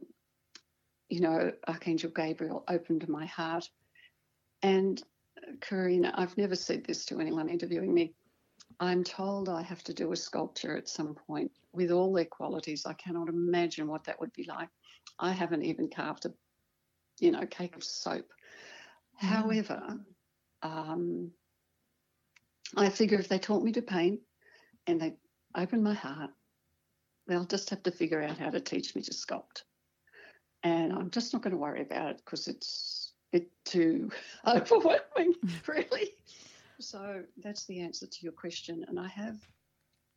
you 1.10 1.22
know, 1.22 1.52
Archangel 1.68 2.12
Gabriel 2.12 2.64
opened 2.68 3.08
my 3.08 3.26
heart. 3.26 3.70
And, 4.62 5.02
Karina, 5.62 6.14
I've 6.16 6.38
never 6.38 6.56
said 6.56 6.84
this 6.86 7.06
to 7.06 7.20
anyone 7.20 7.50
interviewing 7.50 7.94
me. 7.94 8.14
I'm 8.80 9.04
told 9.04 9.50
I 9.50 9.62
have 9.62 9.84
to 9.86 9.94
do 9.94 10.12
a 10.12 10.16
sculpture 10.16 10.78
at 10.78 10.88
some 10.88 11.16
point 11.16 11.52
with 11.74 11.92
all 11.92 12.14
their 12.14 12.26
qualities. 12.26 12.86
I 12.86 12.94
cannot 12.94 13.28
imagine 13.30 13.88
what 13.88 14.04
that 14.06 14.20
would 14.20 14.34
be 14.34 14.44
like. 14.44 14.70
I 15.20 15.32
haven't 15.32 15.64
even 15.64 15.90
carved 15.90 16.26
a 16.26 16.34
you 17.20 17.32
know, 17.32 17.46
cake 17.46 17.76
of 17.76 17.84
soap. 17.84 18.28
Mm. 19.24 19.28
However, 19.28 20.00
um, 20.62 21.32
I 22.76 22.90
figure 22.90 23.20
if 23.20 23.28
they 23.28 23.40
taught 23.40 23.64
me 23.64 23.72
to 23.74 23.82
paint 23.82 24.22
and 24.88 25.02
they 25.02 25.14
opened 25.56 25.84
my 25.84 25.94
heart, 25.94 26.32
they'll 27.28 27.46
just 27.46 27.70
have 27.70 27.84
to 27.84 27.92
figure 27.92 28.22
out 28.22 28.38
how 28.38 28.50
to 28.50 28.60
teach 28.60 28.96
me 28.96 29.02
to 29.04 29.12
sculpt. 29.12 29.64
And 30.64 30.92
I'm 30.92 31.10
just 31.10 31.32
not 31.32 31.42
going 31.42 31.52
to 31.52 31.58
worry 31.58 31.82
about 31.82 32.12
it 32.12 32.22
because 32.24 32.48
it's 32.48 33.14
it 33.32 33.50
too 33.64 34.10
overwhelming, 34.48 35.36
really. 35.68 36.12
So 36.80 37.24
that's 37.44 37.66
the 37.66 37.80
answer 37.82 38.08
to 38.08 38.18
your 38.22 38.32
question. 38.32 38.86
And 38.88 39.00
I 39.00 39.08
have 39.08 39.38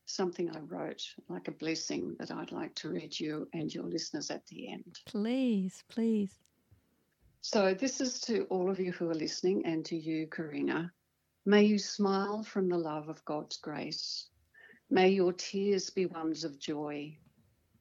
something 0.07 0.51
I 0.51 0.59
wrote, 0.61 1.03
like 1.29 1.49
a 1.49 1.53
blessing, 1.53 2.17
that 2.19 2.31
I'd 2.31 2.53
like 2.53 2.75
to 2.77 2.89
read 2.89 3.19
you 3.19 3.49
and 3.53 3.73
your 3.73 3.85
listeners 3.85 4.31
at 4.31 4.47
the 4.47 4.71
end. 4.71 5.01
Please, 5.07 5.83
please. 5.89 6.33
So, 7.45 7.75
this 7.75 8.01
is 8.01 8.21
to 8.21 8.45
all 8.45 8.71
of 8.71 8.79
you 8.79 8.93
who 8.93 9.11
are 9.11 9.17
listening 9.17 9.67
and 9.67 9.85
to 9.87 9.97
you, 9.97 10.29
Karina. 10.29 10.93
May 11.45 11.65
you 11.65 11.77
smile 11.77 12.45
from 12.45 12.69
the 12.69 12.79
love 12.79 13.09
of 13.09 13.25
God's 13.25 13.57
grace. 13.57 14.29
May 14.89 15.09
your 15.09 15.33
tears 15.33 15.91
be 15.91 16.07
ones 16.07 16.45
of 16.45 16.61
joy. 16.61 17.19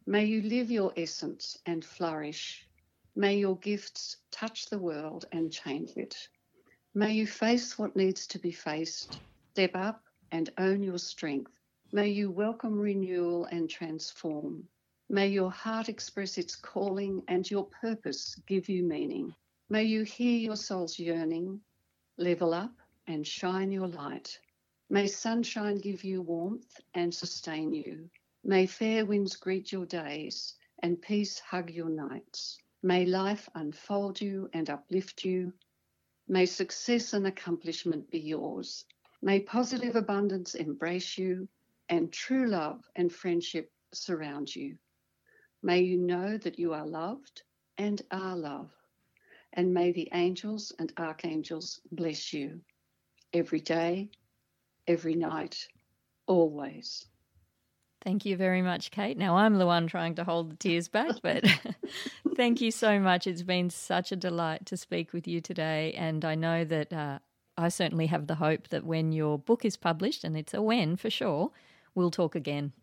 May 0.08 0.26
you 0.26 0.42
live 0.42 0.72
your 0.72 0.92
essence 0.98 1.60
and 1.68 1.86
flourish. 1.86 2.68
May 3.16 3.38
your 3.38 3.56
gifts 3.56 4.18
touch 4.32 4.66
the 4.66 4.80
world 4.80 5.26
and 5.32 5.54
change 5.54 5.92
it. 5.96 6.16
May 6.96 7.14
you 7.14 7.28
face 7.28 7.78
what 7.78 7.96
needs 7.96 8.26
to 8.28 8.40
be 8.40 8.52
faced, 8.52 9.20
step 9.54 9.76
up 9.76 10.04
and 10.32 10.50
own 10.58 10.82
your 10.82 10.98
strength. 10.98 11.52
May 11.92 12.10
you 12.10 12.32
welcome 12.32 12.80
renewal 12.80 13.46
and 13.46 13.70
transform. 13.70 14.68
May 15.08 15.28
your 15.28 15.52
heart 15.52 15.88
express 15.88 16.40
its 16.40 16.56
calling 16.56 17.22
and 17.28 17.50
your 17.50 17.68
purpose 17.80 18.36
give 18.48 18.68
you 18.68 18.82
meaning. 18.82 19.36
May 19.72 19.86
you 19.86 20.04
hear 20.04 20.38
your 20.38 20.58
soul's 20.58 21.00
yearning, 21.00 21.62
level 22.18 22.54
up 22.54 22.74
and 23.08 23.26
shine 23.26 23.72
your 23.72 23.88
light. 23.88 24.38
May 24.90 25.08
sunshine 25.08 25.78
give 25.78 26.04
you 26.04 26.22
warmth 26.22 26.82
and 26.94 27.16
sustain 27.16 27.74
you. 27.74 28.10
May 28.44 28.66
fair 28.66 29.06
winds 29.06 29.38
greet 29.38 29.72
your 29.72 29.86
days 29.86 30.56
and 30.80 31.02
peace 31.02 31.40
hug 31.40 31.70
your 31.70 31.88
nights. 31.88 32.58
May 32.84 33.06
life 33.06 33.48
unfold 33.56 34.20
you 34.20 34.50
and 34.52 34.70
uplift 34.70 35.24
you. 35.24 35.54
May 36.28 36.48
success 36.48 37.14
and 37.14 37.26
accomplishment 37.26 38.12
be 38.12 38.20
yours. 38.20 38.84
May 39.22 39.40
positive 39.40 39.96
abundance 39.96 40.54
embrace 40.54 41.18
you 41.18 41.48
and 41.88 42.12
true 42.12 42.46
love 42.46 42.84
and 42.98 43.10
friendship 43.10 43.72
surround 43.94 44.54
you. 44.54 44.78
May 45.64 45.80
you 45.80 45.98
know 45.98 46.38
that 46.40 46.60
you 46.60 46.74
are 46.74 46.86
loved, 46.86 47.44
and 47.78 48.02
are 48.12 48.36
love. 48.36 48.70
And 49.54 49.74
may 49.74 49.92
the 49.92 50.10
angels 50.14 50.72
and 50.80 50.94
archangels 50.98 51.82
bless 51.92 52.32
you 52.32 52.62
every 53.34 53.60
day, 53.60 54.10
every 54.88 55.16
night, 55.16 55.68
always. 56.28 57.06
Thank 58.04 58.26
you 58.26 58.36
very 58.36 58.64
much, 58.64 58.90
Kayt. 58.90 59.18
Now 59.18 59.38
I'm 59.38 59.58
the 59.58 59.66
one 59.68 59.86
trying 59.86 60.16
to 60.16 60.24
hold 60.24 60.52
the 60.52 60.56
tears 60.56 60.88
back, 60.88 61.18
but 61.22 61.44
thank 62.36 62.60
you 62.60 62.72
so 62.72 63.00
much. 63.00 63.28
It's 63.28 63.44
been 63.44 63.70
such 63.70 64.12
a 64.12 64.16
delight 64.16 64.66
to 64.68 64.78
speak 64.78 65.14
with 65.14 65.28
you 65.28 65.40
today. 65.40 65.94
And 65.94 66.26
I 66.26 66.34
know 66.34 66.64
that 66.66 66.92
uh, 66.92 67.20
I 67.58 67.70
certainly 67.70 68.08
have 68.08 68.26
the 68.26 68.36
hope 68.36 68.70
that 68.70 68.86
when 68.86 69.12
your 69.12 69.38
book 69.38 69.66
is 69.66 69.78
published, 69.78 70.24
and 70.24 70.36
it's 70.36 70.54
a 70.54 70.64
when 70.64 70.96
for 70.96 71.12
sure, 71.12 71.52
we'll 71.94 72.10
talk 72.10 72.34
again. 72.34 72.74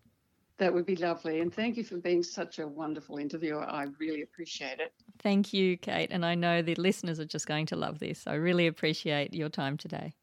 That 0.58 0.74
would 0.74 0.86
be 0.86 0.96
lovely. 0.96 1.40
And 1.40 1.54
thank 1.54 1.76
you 1.76 1.84
for 1.84 1.98
being 1.98 2.22
such 2.22 2.58
a 2.58 2.66
wonderful 2.66 3.18
interviewer. 3.18 3.64
I 3.64 3.86
really 4.00 4.22
appreciate 4.22 4.80
it. 4.80 4.92
Thank 5.20 5.52
you, 5.52 5.78
Kayt. 5.78 6.08
And 6.10 6.26
I 6.26 6.34
know 6.34 6.62
the 6.62 6.74
listeners 6.74 7.20
are 7.20 7.24
just 7.24 7.46
going 7.46 7.66
to 7.66 7.76
love 7.76 8.00
this. 8.00 8.26
I 8.26 8.34
really 8.34 8.66
appreciate 8.66 9.34
your 9.34 9.48
time 9.48 9.76
today. 9.76 10.14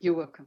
You're 0.00 0.14
welcome. 0.14 0.46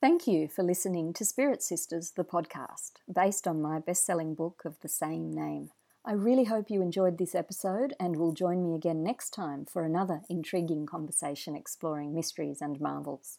Thank 0.00 0.26
you 0.26 0.48
for 0.48 0.62
listening 0.62 1.12
to 1.14 1.24
Spirit 1.24 1.62
Sisters, 1.62 2.12
the 2.16 2.24
podcast, 2.24 2.92
based 3.12 3.46
on 3.46 3.62
my 3.62 3.78
best 3.78 4.04
selling 4.04 4.34
book 4.34 4.62
of 4.64 4.80
the 4.80 4.88
same 4.88 5.32
name. 5.32 5.70
I 6.04 6.12
really 6.12 6.44
hope 6.44 6.68
you 6.68 6.82
enjoyed 6.82 7.16
this 7.16 7.34
episode 7.34 7.94
and 7.98 8.16
will 8.16 8.32
join 8.32 8.62
me 8.62 8.74
again 8.74 9.02
next 9.02 9.30
time 9.30 9.64
for 9.64 9.82
another 9.82 10.20
intriguing 10.28 10.84
conversation 10.84 11.56
exploring 11.56 12.14
mysteries 12.14 12.60
and 12.60 12.78
marvels. 12.80 13.38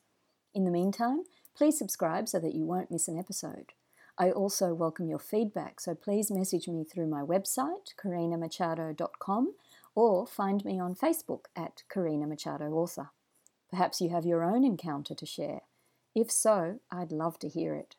In 0.56 0.64
the 0.64 0.72
meantime, 0.72 1.26
please 1.56 1.78
subscribe 1.78 2.28
so 2.28 2.40
that 2.40 2.56
you 2.56 2.66
won't 2.66 2.90
miss 2.90 3.08
an 3.08 3.20
episode. 3.20 3.74
I 4.18 4.32
also 4.32 4.74
welcome 4.74 5.10
your 5.10 5.20
feedback, 5.20 5.82
so 5.82 5.94
please 5.94 6.32
message 6.32 6.70
me 6.70 6.86
through 6.86 7.08
my 7.08 7.22
website, 7.22 7.94
karinamachado.com, 8.02 9.54
or 9.94 10.26
find 10.26 10.64
me 10.64 10.80
on 10.80 10.96
Facebook 10.96 11.46
at 11.56 11.84
Karina 11.90 12.26
Machado 12.26 12.72
Author. 12.72 13.10
Perhaps 13.70 14.00
you 14.00 14.10
have 14.10 14.26
your 14.26 14.44
own 14.44 14.64
encounter 14.64 15.16
to 15.16 15.26
share. 15.26 15.62
If 16.16 16.32
so, 16.32 16.80
I'd 16.90 17.12
love 17.12 17.40
to 17.40 17.50
hear 17.50 17.76
it. 17.76 17.98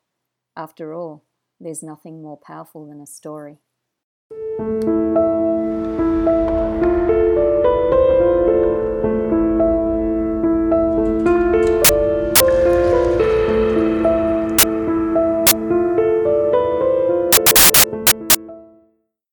After 0.56 0.94
all, 0.94 1.22
there's 1.60 1.82
nothing 1.82 2.22
more 2.22 2.38
powerful 2.38 2.86
than 2.86 3.00
a 3.00 3.06
story. 3.06 3.58